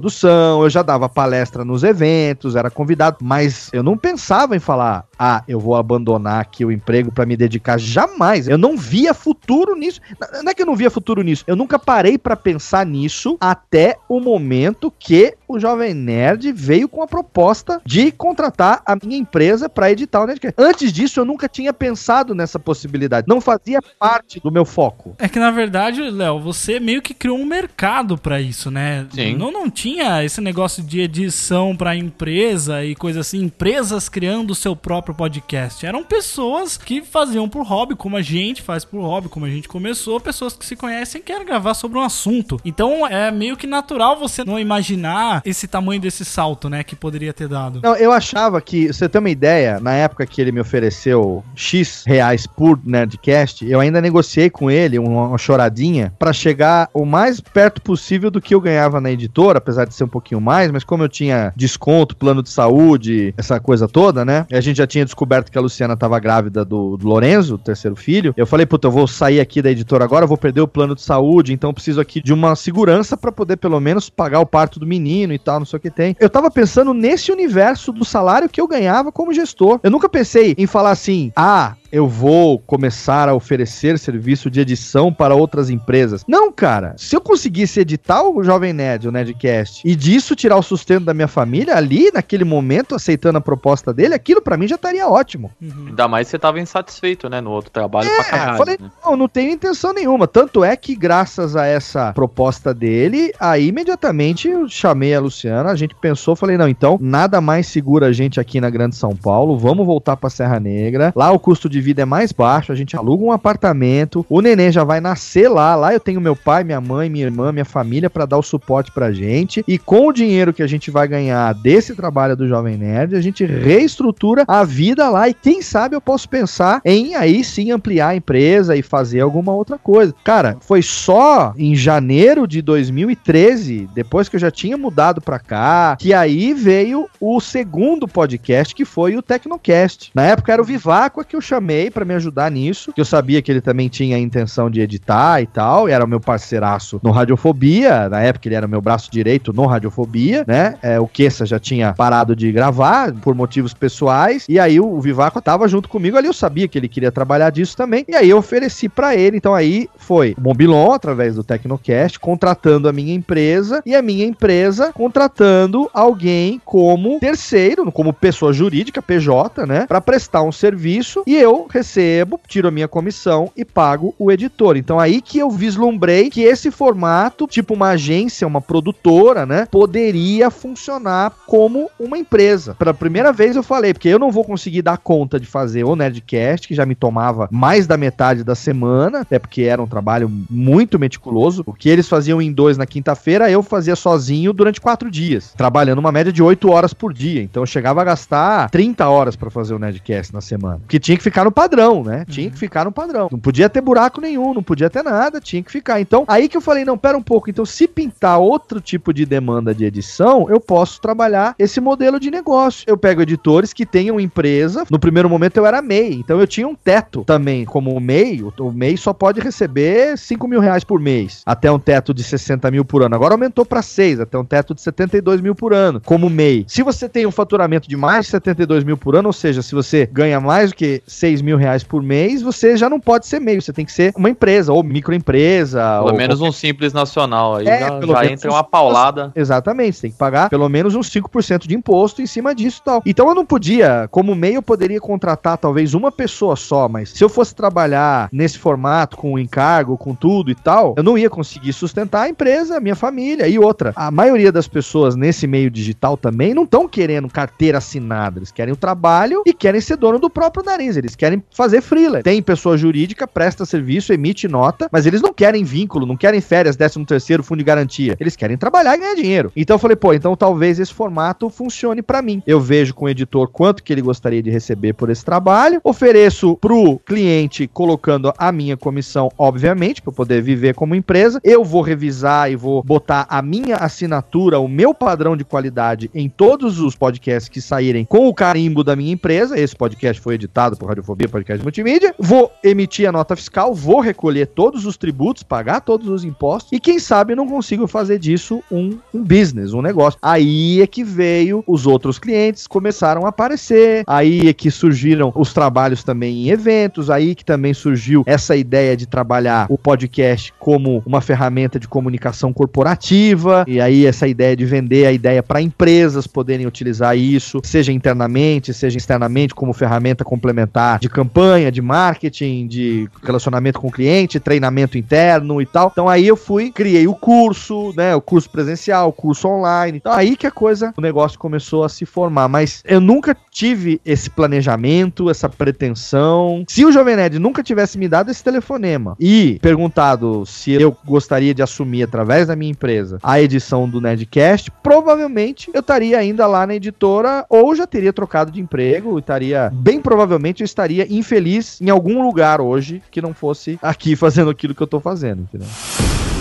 eu 0.62 0.70
já 0.70 0.82
dava 0.82 1.10
palestra 1.10 1.64
nos 1.64 1.84
eventos, 1.84 2.56
era 2.56 2.70
convidado, 2.70 3.18
mas 3.22 3.70
eu 3.74 3.84
não 3.84 3.98
pensava 3.98 4.56
em 4.56 4.60
falar, 4.60 5.06
ah, 5.18 5.44
eu 5.48 5.60
vou 5.60 5.76
abandonar 5.76 6.42
aqui 6.42 6.64
o 6.66 6.72
emprego 6.72 7.12
para 7.12 7.26
me 7.26 7.38
dedicar 7.38 7.80
jamais. 7.80 8.48
Eu 8.48 8.58
não 8.58 8.78
via 8.78 9.14
futuro 9.14 9.76
nisso. 9.76 10.00
Não 10.44 10.52
é 10.52 10.54
que 10.54 10.62
eu 10.62 10.66
não 10.66 10.76
via 10.76 10.90
futuro 10.90 11.22
nisso, 11.22 11.44
eu 11.48 11.56
nunca 11.56 11.80
parei 11.80 12.18
para 12.18 12.36
pensar 12.36 12.86
nisso 12.86 13.38
até 13.40 13.98
o 14.10 14.20
momento 14.20 14.92
que 14.98 15.36
o 15.48 15.60
Jovem 15.60 15.94
Nerd 15.94 16.52
veio 16.52 16.90
com 16.90 17.02
a 17.02 17.08
proposta 17.08 17.82
de 17.86 18.12
contratar 18.12 18.82
a 18.86 18.96
minha 18.96 19.18
empresa 19.18 19.70
para 19.70 19.92
editar 19.92 20.22
o 20.22 20.28
Nerdcast. 20.28 20.56
Antes 20.58 20.92
disso, 20.92 21.20
eu 21.20 21.26
nunca 21.26 21.48
tinha 21.48 21.72
pensado 21.72 22.36
nessa 22.36 22.60
possibilidade. 22.60 23.28
Não 23.28 23.40
fazia 23.40 23.80
parte 24.00 24.40
do 24.40 24.52
meu 24.52 24.66
foco. 24.66 25.16
É 25.18 25.30
que 25.30 25.40
na 25.40 25.52
verdade, 25.52 26.02
Léo, 26.02 26.40
você 26.40 26.80
meio 26.80 27.02
que 27.02 27.14
criou 27.14 27.38
um 27.38 27.46
mercado 27.46 28.18
pra 28.18 28.42
isso, 28.42 28.70
né? 28.70 29.08
Sim. 29.12 29.36
Não, 29.36 29.52
não 29.52 29.70
tinha 29.70 29.87
esse 30.24 30.42
negócio 30.42 30.84
de 30.84 31.00
edição 31.00 31.76
pra 31.76 31.96
empresa 31.96 32.84
e 32.84 32.94
coisa 32.94 33.22
assim, 33.22 33.44
empresas 33.44 34.10
criando 34.10 34.52
o 34.52 34.56
seu 34.56 34.76
próprio 34.76 35.16
podcast. 35.16 35.86
Eram 35.86 36.04
pessoas 36.04 36.78
que 36.78 37.02
faziam 37.02 37.48
por 37.48 37.66
hobby, 37.66 37.96
como 37.96 38.18
a 38.18 38.22
gente 38.22 38.62
faz 38.62 38.84
por 38.84 39.02
hobby, 39.02 39.30
como 39.30 39.46
a 39.46 39.50
gente 39.50 39.68
começou, 39.68 40.20
pessoas 40.20 40.56
que 40.56 40.66
se 40.66 40.76
conhecem 40.76 41.22
e 41.22 41.24
querem 41.24 41.46
gravar 41.46 41.74
sobre 41.74 41.98
um 41.98 42.02
assunto. 42.02 42.60
Então 42.66 43.08
é 43.08 43.32
meio 43.32 43.56
que 43.56 43.66
natural 43.66 44.20
você 44.20 44.44
não 44.44 44.60
imaginar 44.60 45.42
esse 45.46 45.68
tamanho 45.68 46.02
desse 46.02 46.26
salto, 46.26 46.70
né, 46.70 46.84
que 46.84 46.96
poderia 46.96 47.34
ter 47.34 47.48
dado. 47.48 47.80
Não, 47.82 47.96
eu 47.96 48.12
achava 48.12 48.62
que, 48.62 48.88
você 48.88 49.08
tem 49.08 49.20
uma 49.20 49.30
ideia, 49.30 49.80
na 49.80 49.94
época 49.94 50.26
que 50.26 50.42
ele 50.42 50.52
me 50.52 50.60
ofereceu 50.60 51.44
X 51.56 52.04
reais 52.06 52.46
por 52.46 52.80
Nerdcast, 52.84 53.66
eu 53.66 53.80
ainda 53.80 54.02
negociei 54.02 54.50
com 54.50 54.70
ele 54.70 55.00
uma, 55.00 55.30
uma 55.30 55.38
choradinha 55.38 56.14
pra 56.20 56.34
chegar 56.34 56.90
o 56.94 57.06
mais 57.06 57.40
perto 57.40 57.82
possível 57.82 58.30
do 58.30 58.42
que 58.42 58.54
eu 58.54 58.62
ganhava 58.62 59.00
na 59.00 59.12
editora, 59.12 59.62
apesar 59.68 59.86
de 59.86 59.94
ser 59.94 60.06
um 60.06 60.08
pouquinho 60.08 60.40
mais, 60.40 60.72
mas 60.72 60.86
como 60.86 61.04
eu 61.04 61.10
tinha 61.10 61.52
desconto, 61.56 62.16
plano 62.16 62.42
de 62.42 62.50
saúde, 62.50 63.34
essa 63.38 63.60
coisa 63.60 63.88
toda, 63.88 64.24
né? 64.24 64.46
E 64.50 64.56
a 64.56 64.62
gente 64.62 64.78
já 64.78 64.88
tinha 64.88 65.04
descoberto 65.04 65.52
que 65.52 65.58
a 65.58 65.62
Luciana 65.62 65.98
tava 65.98 66.18
grávida 66.20 66.64
do, 66.64 66.96
do 66.96 67.06
Lorenzo, 67.06 67.58
terceiro 67.58 67.96
filho. 67.96 68.34
Eu 68.38 68.48
falei, 68.48 68.66
puta, 68.66 68.88
eu 68.88 68.92
vou 68.92 69.08
sair 69.08 69.42
aqui 69.42 69.62
da 69.62 69.70
editora 69.70 70.06
agora, 70.06 70.26
vou 70.26 70.38
perder 70.38 70.62
o 70.62 70.68
plano 70.68 70.96
de 70.96 71.02
saúde, 71.02 71.52
então 71.52 71.74
preciso 71.74 72.00
aqui 72.00 72.22
de 72.22 72.32
uma 72.32 72.56
segurança 72.56 73.18
pra 73.18 73.32
poder 73.32 73.58
pelo 73.58 73.80
menos 73.80 74.10
pagar 74.10 74.40
o 74.40 74.46
parto 74.46 74.80
do 74.80 74.88
menino 74.88 75.34
e 75.34 75.40
tal, 75.40 75.60
não 75.60 75.66
sei 75.66 75.78
o 75.78 75.82
que 75.82 75.92
tem. 75.92 76.16
Eu 76.18 76.30
tava 76.30 76.50
pensando 76.50 76.94
nesse 76.94 77.32
universo 77.32 77.92
do 77.92 78.06
salário 78.06 78.48
que 78.48 78.62
eu 78.62 78.68
ganhava 78.68 79.12
como 79.12 79.34
gestor. 79.34 79.80
Eu 79.84 79.92
nunca 79.92 80.08
pensei 80.08 80.56
em 80.58 80.66
falar 80.66 80.92
assim, 80.92 81.32
ah, 81.36 81.76
eu 81.92 82.08
vou 82.08 82.60
começar 82.60 83.30
a 83.30 83.34
oferecer 83.34 83.98
serviço 84.00 84.50
de 84.50 84.60
edição 84.60 85.12
para 85.14 85.36
outras 85.36 85.70
empresas. 85.70 86.24
Não, 86.28 86.52
cara. 86.52 86.94
Se 86.98 87.16
eu 87.16 87.22
conseguisse 87.22 87.80
editar 87.80 88.24
o 88.24 88.44
Jovem 88.44 88.74
Nerd, 88.74 89.08
o 89.08 89.12
Nerdcast, 89.12 89.88
e 89.88 89.96
disso 89.96 90.36
tirar 90.36 90.58
o 90.58 90.62
sustento 90.64 91.06
da 91.06 91.14
minha 91.14 91.28
família, 91.28 91.76
ali, 91.76 92.12
naquele 92.14 92.44
momento, 92.44 92.96
aceitando 92.96 93.38
a 93.38 93.42
proposta 93.42 93.94
dele, 93.94 94.14
aquilo 94.14 94.42
pra 94.42 94.58
mim 94.58 94.68
já 94.68 94.76
estaria 94.76 95.08
ótimo. 95.08 95.52
Ainda 95.62 96.08
mais 96.08 96.28
você 96.28 96.38
tava 96.40 96.60
insatisfeito, 96.60 97.30
né? 97.30 97.42
No 97.42 97.52
outro 97.52 97.72
trabalho 97.72 98.10
pra 98.10 98.20
É, 98.20 98.30
caralho. 98.30 98.58
falei, 98.58 98.78
né? 98.80 98.90
não, 99.04 99.16
não 99.18 99.28
tenho 99.28 99.52
intenção 99.52 99.94
nenhuma. 99.94 100.28
Tanto 100.28 100.64
é 100.64 100.76
que, 100.76 100.96
graças 100.96 101.56
a 101.56 101.66
essa 101.66 102.12
proposta 102.14 102.74
dele, 102.74 103.32
aí 103.40 103.68
imediatamente 103.68 104.48
eu 104.48 104.68
chamei 104.68 105.14
a 105.14 105.20
Luciana, 105.20 105.70
a 105.72 105.76
gente 105.76 105.96
pensou, 105.96 106.36
falei, 106.36 106.58
não, 106.58 106.68
então 106.68 106.98
nada 107.02 107.40
mais 107.42 107.68
segura 107.68 108.08
a 108.08 108.12
gente 108.12 108.40
aqui 108.40 108.60
na 108.62 108.70
Grande 108.70 108.96
São 108.96 109.16
Paulo, 109.16 109.58
vamos 109.58 109.86
voltar 109.86 110.18
pra 110.18 110.30
Serra 110.30 110.60
Negra. 110.60 111.14
Lá 111.16 111.32
o 111.32 111.40
custo 111.40 111.70
de 111.70 111.77
vida 111.82 112.02
é 112.02 112.06
mais 112.06 112.32
baixo, 112.32 112.72
a 112.72 112.76
gente 112.76 112.96
aluga 112.96 113.24
um 113.24 113.32
apartamento, 113.32 114.26
o 114.30 114.42
neném 114.42 114.72
já 114.72 114.84
vai 114.84 115.00
nascer 115.00 115.50
lá, 115.50 115.76
lá 115.76 115.94
eu 115.94 116.00
tenho 116.00 116.22
meu 116.22 116.36
pai, 116.36 116.64
minha 116.64 116.82
mãe, 116.82 117.10
minha 117.10 117.26
irmã, 117.26 117.52
minha 117.52 117.66
família 117.66 118.10
pra 118.10 118.26
dar 118.26 118.38
o 118.38 118.44
suporte 118.44 118.92
pra 118.92 119.12
gente. 119.12 119.64
E 119.68 119.78
com 119.78 120.08
o 120.08 120.14
dinheiro 120.14 120.54
que 120.54 120.64
a 120.64 120.68
gente 120.68 120.90
vai 120.90 121.08
ganhar 121.08 121.54
desse 121.54 121.96
trabalho 121.96 122.36
do 122.36 122.48
Jovem 122.48 122.78
Nerd, 122.78 123.16
a 123.16 123.22
gente 123.22 123.46
reestrutura 123.46 124.44
a 124.48 124.64
vida 124.64 125.10
lá 125.10 125.28
e 125.30 125.34
quem 125.34 125.62
sabe 125.62 125.96
eu 125.96 126.02
posso 126.02 126.28
pensar 126.30 126.82
em 126.84 127.16
aí 127.16 127.44
sim 127.44 127.72
ampliar 127.72 128.10
a 128.10 128.16
empresa 128.16 128.76
e 128.76 128.82
fazer 128.82 129.22
alguma 129.22 129.54
outra 129.54 129.78
coisa. 129.78 130.14
Cara, 130.24 130.58
foi 130.62 130.82
só 130.82 131.54
em 131.58 131.76
janeiro 131.76 132.48
de 132.48 132.62
2013, 132.62 133.90
depois 133.94 134.30
que 134.30 134.36
eu 134.36 134.40
já 134.40 134.52
tinha 134.52 134.78
mudado 134.78 135.22
pra 135.22 135.40
cá, 135.40 135.96
que 136.00 136.14
aí 136.14 136.54
veio 136.54 137.10
o 137.20 137.40
segundo 137.40 138.08
podcast, 138.08 138.74
que 138.74 138.86
foi 138.86 139.16
o 139.16 139.22
Tecnocast. 139.22 140.12
Na 140.14 140.24
época 140.24 140.54
era 140.54 140.62
o 140.62 140.66
Viváqua 140.66 141.24
que 141.24 141.36
eu 141.36 141.42
chamei 141.42 141.67
pra 141.92 142.06
me 142.06 142.14
ajudar 142.14 142.50
nisso, 142.50 142.94
que 142.94 143.02
eu 143.02 143.06
sabia 143.06 143.42
que 143.42 143.52
ele 143.52 143.62
também 143.62 143.90
tinha 143.90 144.16
a 144.16 144.20
intenção 144.20 144.70
de 144.70 144.82
editar 144.82 145.42
e 145.42 145.46
tal, 145.46 145.90
e 145.90 145.92
era 145.92 146.04
o 146.04 146.08
meu 146.08 146.20
parceiraço 146.20 147.00
no 147.04 147.12
Radiofobia, 147.12 148.10
na 148.10 148.22
época 148.22 148.48
ele 148.48 148.56
era 148.56 148.66
o 148.66 148.70
meu 148.70 148.82
braço 148.82 149.12
direito 149.12 149.52
no 149.54 149.66
Radiofobia, 149.66 150.44
né? 150.48 150.76
É, 150.82 151.00
o 151.00 151.08
Kessa 151.08 151.46
já 151.46 151.60
tinha 151.60 151.94
parado 151.94 152.36
de 152.36 152.52
gravar 152.52 153.12
por 153.14 153.36
motivos 153.36 153.74
pessoais, 153.74 154.46
e 154.48 154.60
aí 154.60 154.80
o 154.80 155.00
Vivaco 155.00 155.42
tava 155.42 155.68
junto 155.68 155.90
comigo 155.90 156.18
ali, 156.18 156.28
eu 156.28 156.34
sabia 156.34 156.68
que 156.68 156.78
ele 156.78 156.88
queria 156.88 157.12
trabalhar 157.12 157.50
disso 157.50 157.76
também, 157.76 158.06
e 158.08 158.16
aí 158.16 158.30
eu 158.30 158.38
ofereci 158.38 158.88
pra 158.88 159.16
ele, 159.16 159.38
então 159.38 159.54
aí 159.54 159.90
foi 159.98 160.36
o 160.38 160.92
através 160.94 161.36
do 161.36 161.44
Tecnocast, 161.44 162.20
contratando 162.20 162.88
a 162.88 162.94
minha 162.94 163.14
empresa, 163.14 163.82
e 163.86 163.96
a 163.96 164.02
minha 164.02 164.26
empresa 164.26 164.92
contratando 164.94 165.90
alguém 165.94 166.62
como 166.66 167.20
terceiro, 167.20 167.92
como 167.92 168.14
pessoa 168.14 168.54
jurídica, 168.54 169.02
PJ, 169.02 169.66
né? 169.66 169.86
Pra 169.88 170.02
prestar 170.02 170.44
um 170.44 170.52
serviço, 170.52 171.24
e 171.26 171.36
eu 171.36 171.57
recebo, 171.66 172.40
tiro 172.48 172.68
a 172.68 172.72
minha 172.72 172.88
comissão 172.88 173.52
e 173.56 173.66
pago 173.66 174.14
o 174.20 174.32
editor. 174.32 174.78
Então 174.78 175.00
aí 175.00 175.22
que 175.22 175.40
eu 175.40 175.50
vislumbrei 175.50 176.30
que 176.30 176.42
esse 176.42 176.70
formato, 176.70 177.48
tipo 177.48 177.74
uma 177.74 177.90
agência, 177.90 178.48
uma 178.48 178.62
produtora, 178.62 179.46
né, 179.46 179.68
poderia 179.72 180.52
funcionar 180.52 181.34
como 181.48 181.90
uma 182.00 182.18
empresa. 182.18 182.76
Pela 182.76 182.94
primeira 182.94 183.32
vez 183.32 183.56
eu 183.56 183.64
falei, 183.64 183.94
porque 183.94 184.10
eu 184.10 184.20
não 184.20 184.32
vou 184.32 184.44
conseguir 184.44 184.82
dar 184.82 184.98
conta 184.98 185.40
de 185.40 185.48
fazer 185.48 185.84
o 185.84 185.96
Nerdcast, 185.96 186.68
que 186.68 186.76
já 186.76 186.86
me 186.86 186.96
tomava 186.96 187.48
mais 187.52 187.88
da 187.88 187.98
metade 187.98 188.44
da 188.44 188.56
semana, 188.56 189.22
até 189.22 189.40
porque 189.40 189.64
era 189.64 189.82
um 189.82 189.88
trabalho 189.88 190.32
muito 190.50 191.00
meticuloso. 191.00 191.64
O 191.66 191.74
que 191.74 191.90
eles 191.90 192.08
faziam 192.08 192.42
em 192.42 192.52
dois 192.52 192.78
na 192.78 192.86
quinta-feira, 192.86 193.50
eu 193.50 193.64
fazia 193.64 193.96
sozinho 193.96 194.54
durante 194.54 194.82
quatro 194.82 195.10
dias, 195.10 195.54
trabalhando 195.56 196.00
uma 196.00 196.12
média 196.12 196.32
de 196.32 196.44
oito 196.44 196.70
horas 196.70 196.94
por 196.94 197.14
dia. 197.14 197.42
Então 197.42 197.64
eu 197.64 197.68
chegava 197.68 198.02
a 198.02 198.04
gastar 198.04 198.70
30 198.70 199.08
horas 199.08 199.36
para 199.36 199.50
fazer 199.50 199.74
o 199.74 199.80
Nerdcast 199.80 200.34
na 200.34 200.42
semana. 200.42 200.80
Porque 200.80 201.00
tinha 201.00 201.18
que 201.18 201.24
ficar 201.24 201.47
no 201.48 201.52
padrão, 201.52 202.04
né? 202.04 202.26
Tinha 202.28 202.50
que 202.50 202.58
ficar 202.58 202.86
no 202.86 202.92
padrão. 202.92 203.30
Não 203.32 203.40
podia 203.40 203.70
ter 203.70 203.82
buraco 203.82 204.20
nenhum, 204.22 204.54
não 204.54 204.62
podia 204.64 204.90
ter 204.90 205.04
nada, 205.04 205.40
tinha 205.40 205.64
que 205.64 205.72
ficar. 205.72 206.00
Então, 206.02 206.26
aí 206.28 206.48
que 206.50 206.58
eu 206.58 206.62
falei, 206.62 206.84
não, 206.84 206.98
pera 206.98 207.18
um 207.18 207.22
pouco. 207.24 207.50
Então, 207.50 207.66
se 207.66 207.88
pintar 207.88 208.40
outro 208.40 208.82
tipo 208.82 209.14
de 209.14 209.26
demanda 209.26 209.74
de 209.74 209.86
edição, 209.86 210.48
eu 210.50 210.60
posso 210.60 211.00
trabalhar 211.02 211.56
esse 211.58 211.80
modelo 211.80 212.20
de 212.20 212.30
negócio. 212.30 212.84
Eu 212.86 212.98
pego 212.98 213.22
editores 213.22 213.72
que 213.74 213.86
tenham 213.86 214.20
empresa. 214.20 214.86
No 214.92 215.00
primeiro 215.00 215.30
momento 215.30 215.58
eu 215.58 215.66
era 215.66 215.82
MEI, 215.82 216.14
então 216.16 216.40
eu 216.40 216.48
tinha 216.48 216.68
um 216.68 216.76
teto 216.76 217.24
também. 217.26 217.64
Como 217.66 217.98
MEI, 218.00 218.44
o- 218.44 218.54
o 218.60 218.72
MEI 218.72 218.98
só 218.98 219.14
pode 219.14 219.40
receber 219.40 220.18
5 220.18 220.48
mil 220.48 220.60
reais 220.60 220.84
por 220.84 221.00
mês, 221.00 221.42
até 221.46 221.72
um 221.72 221.80
teto 221.80 222.14
de 222.14 222.24
60 222.24 222.70
mil 222.70 222.84
por 222.84 223.02
ano. 223.04 223.16
Agora 223.16 223.34
aumentou 223.34 223.66
para 223.66 223.82
6, 223.82 224.20
até 224.20 224.38
um 224.38 224.46
teto 224.46 224.76
de 224.76 224.82
72 224.82 225.40
mil 225.42 225.56
por 225.56 225.74
ano, 225.74 226.02
como 226.06 226.30
MEI. 226.30 226.66
Se 226.68 226.84
você 226.84 227.08
tem 227.08 227.26
um 227.26 227.32
faturamento 227.32 227.88
de 227.88 227.96
mais 227.96 228.26
de 228.26 228.32
72 228.32 228.84
mil 228.84 228.98
por 228.98 229.16
ano, 229.16 229.30
ou 229.30 229.34
seja, 229.34 229.62
se 229.62 229.74
você 229.74 230.08
ganha 230.12 230.40
mais 230.40 230.72
do 230.72 230.76
que 230.76 231.02
6 231.08 231.37
mil 231.42 231.58
reais 231.58 231.84
por 231.84 232.02
mês, 232.02 232.42
você 232.42 232.78
já 232.78 232.90
não 232.90 233.00
pode 233.00 233.28
ser 233.28 233.40
MEI, 233.40 233.62
você 233.62 233.74
tem 233.74 233.86
que 233.86 233.92
ser 233.92 234.14
uma 234.16 234.30
empresa, 234.30 234.72
ou 234.74 234.84
microempresa. 234.84 235.82
Pelo 236.00 236.12
ou 236.12 236.18
menos 236.18 236.42
um 236.42 236.52
simples 236.52 236.94
nacional 236.94 237.56
aí 237.56 237.68
É, 237.68 237.80
já, 237.80 238.02
já 238.02 238.26
entra 238.26 238.52
um 238.52 238.54
uma 238.54 238.64
paulada. 238.64 239.32
Exatamente, 239.36 239.96
você 239.96 240.02
tem 240.04 240.12
que 240.12 240.18
pagar 240.18 240.50
pelo 240.50 240.68
menos 240.70 240.96
uns 240.96 241.10
5% 241.10 241.68
de 241.68 241.76
imposto 241.76 242.22
em 242.22 242.26
cima 242.26 242.54
disso 242.54 242.80
e 242.82 242.86
tal. 242.86 243.02
Então 243.06 243.28
eu 243.28 243.36
não 243.36 243.46
podia, 243.46 244.08
como 244.12 244.36
MEI, 244.36 244.58
eu 244.58 244.62
poderia 244.62 245.00
contratar 245.00 245.58
talvez 245.58 245.94
uma 245.94 246.12
pessoa 246.12 246.56
só, 246.56 246.88
mas 246.88 247.10
se 247.10 247.24
eu 247.24 247.30
fosse 247.30 247.54
trabalhar 247.56 248.30
nesse 248.32 248.58
formato, 248.58 249.18
com 249.18 249.34
o 249.34 249.40
encargo, 249.40 249.98
com 249.98 250.14
tudo 250.14 250.52
e 250.52 250.56
tal, 250.56 250.94
eu 250.98 251.04
não 251.04 251.18
ia 251.18 251.30
conseguir 251.30 251.74
sustentar 251.74 252.24
a 252.24 252.30
empresa, 252.30 252.78
a 252.78 252.80
minha 252.80 252.96
família 252.96 253.48
e 253.48 253.60
outra. 253.60 253.94
A 253.96 254.12
maioria 254.12 254.52
das 254.52 254.68
pessoas 254.68 255.16
nesse 255.16 255.48
meio 255.48 255.70
digital 255.70 256.16
também 256.16 256.54
não 256.54 256.64
estão 256.64 256.88
querendo 256.88 257.28
carteira 257.28 257.80
assinada, 257.80 258.40
eles 258.40 258.52
querem 258.52 258.74
o 258.74 258.78
trabalho 258.78 259.44
e 259.46 259.54
querem 259.54 259.82
ser 259.82 259.98
dono 259.98 260.20
do 260.20 260.30
próprio 260.30 260.64
nariz, 260.64 260.96
eles 260.96 261.16
querem 261.16 261.27
fazer 261.52 261.82
freela. 261.82 262.22
Tem 262.22 262.42
pessoa 262.42 262.78
jurídica, 262.78 263.28
presta 263.28 263.66
serviço, 263.66 264.14
emite 264.14 264.48
nota, 264.48 264.88
mas 264.92 265.06
eles 265.06 265.22
não 265.22 265.34
querem 265.34 265.64
vínculo, 265.64 266.06
não 266.06 266.18
querem 266.18 266.42
férias, 266.42 266.76
13 266.76 267.06
terceiro, 267.06 267.44
fundo 267.44 267.60
de 267.60 267.64
garantia. 267.64 268.16
Eles 268.20 268.36
querem 268.36 268.58
trabalhar 268.58 268.96
e 268.96 269.00
ganhar 269.00 269.16
dinheiro. 269.16 269.52
Então 269.56 269.76
eu 269.76 269.80
falei, 269.80 269.96
pô, 269.96 270.14
então 270.14 270.36
talvez 270.36 270.80
esse 270.80 270.94
formato 270.94 271.50
funcione 271.50 272.02
pra 272.02 272.22
mim. 272.22 272.42
Eu 272.46 272.60
vejo 272.60 272.94
com 272.94 273.06
o 273.06 273.10
editor 273.10 273.48
quanto 273.50 273.84
que 273.84 273.92
ele 273.92 274.02
gostaria 274.02 274.42
de 274.42 274.50
receber 274.50 274.94
por 274.94 275.10
esse 275.10 275.24
trabalho, 275.24 275.82
ofereço 275.84 276.56
pro 276.58 277.00
cliente 277.00 277.68
colocando 277.68 278.32
a 278.38 278.52
minha 278.52 278.78
comissão, 278.78 279.30
obviamente, 279.38 280.02
para 280.02 280.14
poder 280.14 280.42
viver 280.42 280.74
como 280.76 280.96
empresa. 280.96 281.40
Eu 281.44 281.64
vou 281.64 281.82
revisar 281.82 282.52
e 282.52 282.56
vou 282.56 282.84
botar 282.84 283.26
a 283.30 283.42
minha 283.42 283.78
assinatura, 283.78 284.60
o 284.60 284.68
meu 284.68 284.94
padrão 284.94 285.36
de 285.36 285.44
qualidade 285.44 286.10
em 286.14 286.30
todos 286.30 286.80
os 286.80 286.96
podcasts 286.96 287.50
que 287.50 287.62
saírem 287.62 288.06
com 288.06 288.28
o 288.28 288.34
carimbo 288.34 288.84
da 288.84 288.96
minha 288.96 289.12
empresa. 289.12 289.60
Esse 289.60 289.76
podcast 289.76 290.22
foi 290.22 290.36
editado 290.36 290.78
por 290.78 290.88
Radiofobia 290.88 291.17
Radiofobia 291.18 291.30
Podcast 291.30 291.64
Multimídia, 291.64 292.16
vou 292.20 292.52
emitir 292.64 293.10
a 293.10 293.12
nota 293.12 293.36
fiscal, 293.36 293.74
vou 293.74 294.00
recolher 294.00 294.46
todos 294.46 294.86
os 294.86 294.96
tributos, 294.98 295.42
pagar 295.42 295.82
todos 295.82 296.08
os 296.08 296.24
impostos 296.24 296.72
e 296.72 296.80
quem 296.80 297.00
sabe 297.00 297.36
não 297.36 297.48
consigo 297.48 297.88
fazer 297.88 298.20
disso 298.20 298.64
um, 298.72 298.98
um 299.14 299.24
business, 299.24 299.74
um 299.74 299.82
negócio. 299.82 300.20
Aí 300.22 300.82
é 300.82 300.88
que 300.88 301.04
veio 301.04 301.64
os 301.66 301.88
outros 301.88 302.20
clientes, 302.20 302.68
começaram 302.68 303.26
a 303.26 303.30
aparecer, 303.30 304.04
aí 304.06 304.48
é 304.48 304.54
que 304.54 304.70
surgiram 304.70 305.34
os 305.36 305.54
trabalhos 305.54 306.04
também 306.04 306.46
em 306.46 306.50
eventos, 306.50 307.10
aí 307.10 307.34
que 307.34 307.44
também 307.44 307.74
surgiu 307.74 308.24
essa 308.26 308.56
ideia 308.56 308.96
de 308.96 309.08
trabalhar 309.08 309.66
o 309.70 309.78
podcast 309.78 310.54
como 310.60 311.02
uma 311.06 311.22
ferramenta 311.22 311.80
de 311.80 311.88
comunicação 311.88 312.54
corporativa, 312.54 313.66
e 313.68 313.82
aí 313.82 314.06
essa 314.06 314.28
ideia 314.28 314.56
de 314.56 314.66
vender 314.66 315.08
a 315.08 315.12
ideia 315.12 315.42
para 315.42 315.62
empresas 315.62 316.28
poderem 316.28 316.68
utilizar 316.68 317.18
isso, 317.18 317.60
seja 317.64 317.92
internamente, 317.92 318.74
seja 318.74 318.98
externamente, 318.98 319.56
como 319.56 319.74
ferramenta 319.74 320.24
complementar 320.24 321.00
de 321.00 321.07
campanha, 321.10 321.72
de 321.72 321.82
marketing, 321.82 322.68
de 322.68 323.10
relacionamento 323.24 323.80
com 323.80 323.88
o 323.88 323.92
cliente, 323.92 324.40
treinamento 324.40 324.98
interno 324.98 325.62
e 325.62 325.66
tal. 325.66 325.90
Então 325.92 326.08
aí 326.08 326.28
eu 326.28 326.36
fui, 326.36 326.72
criei 326.72 327.08
o 327.08 327.16
curso, 327.16 327.94
né, 327.96 328.16
o 328.16 328.22
curso 328.22 328.50
presencial, 328.50 329.10
o 329.10 329.14
curso 329.14 329.48
online. 329.48 329.98
Então 329.98 330.12
aí 330.12 330.36
que 330.36 330.48
a 330.48 330.52
coisa, 330.52 330.94
o 330.98 331.02
negócio 331.02 331.38
começou 331.38 331.84
a 331.84 331.90
se 331.90 332.06
formar, 332.06 332.48
mas 332.48 332.82
eu 332.86 333.00
nunca 333.00 333.36
tive 333.52 334.00
esse 334.06 334.30
planejamento, 334.30 335.30
essa 335.30 335.50
pretensão. 335.50 336.64
Se 336.68 336.86
o 336.86 336.92
Jovem 336.92 337.16
Nerd 337.16 337.40
nunca 337.40 337.64
tivesse 337.64 337.98
me 337.98 338.08
dado 338.08 338.32
esse 338.32 338.44
telefonema 338.44 339.16
e 339.20 339.60
perguntado 339.62 340.46
se 340.46 340.72
eu 340.72 340.96
gostaria 341.06 341.54
de 341.54 341.62
assumir 341.62 342.04
através 342.04 342.48
da 342.48 342.56
minha 342.56 342.72
empresa 342.72 343.20
a 343.22 343.42
edição 343.42 343.90
do 343.90 344.02
Nerdcast, 344.02 344.72
provavelmente 344.84 345.70
eu 345.74 345.82
estaria 345.82 346.18
ainda 346.18 346.48
lá 346.48 346.66
na 346.66 346.76
editora 346.76 347.46
ou 347.50 347.76
já 347.76 347.86
teria 347.86 348.14
trocado 348.14 348.52
de 348.52 348.62
emprego, 348.62 349.20
estaria 349.20 349.72
bem 349.74 350.00
provavelmente 350.00 350.62
eu 350.62 350.66
estaria 350.66 350.87
infeliz 350.92 351.80
em 351.82 351.90
algum 351.90 352.22
lugar 352.24 352.62
hoje 352.62 353.02
que 353.12 353.22
não 353.22 353.34
fosse 353.34 353.78
aqui 353.82 354.16
fazendo 354.18 354.50
aquilo 354.50 354.74
que 354.74 354.82
eu 354.82 354.88
tô 354.88 355.00
fazendo, 355.00 355.42
entendeu? 355.44 355.68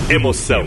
Emoção, 0.08 0.60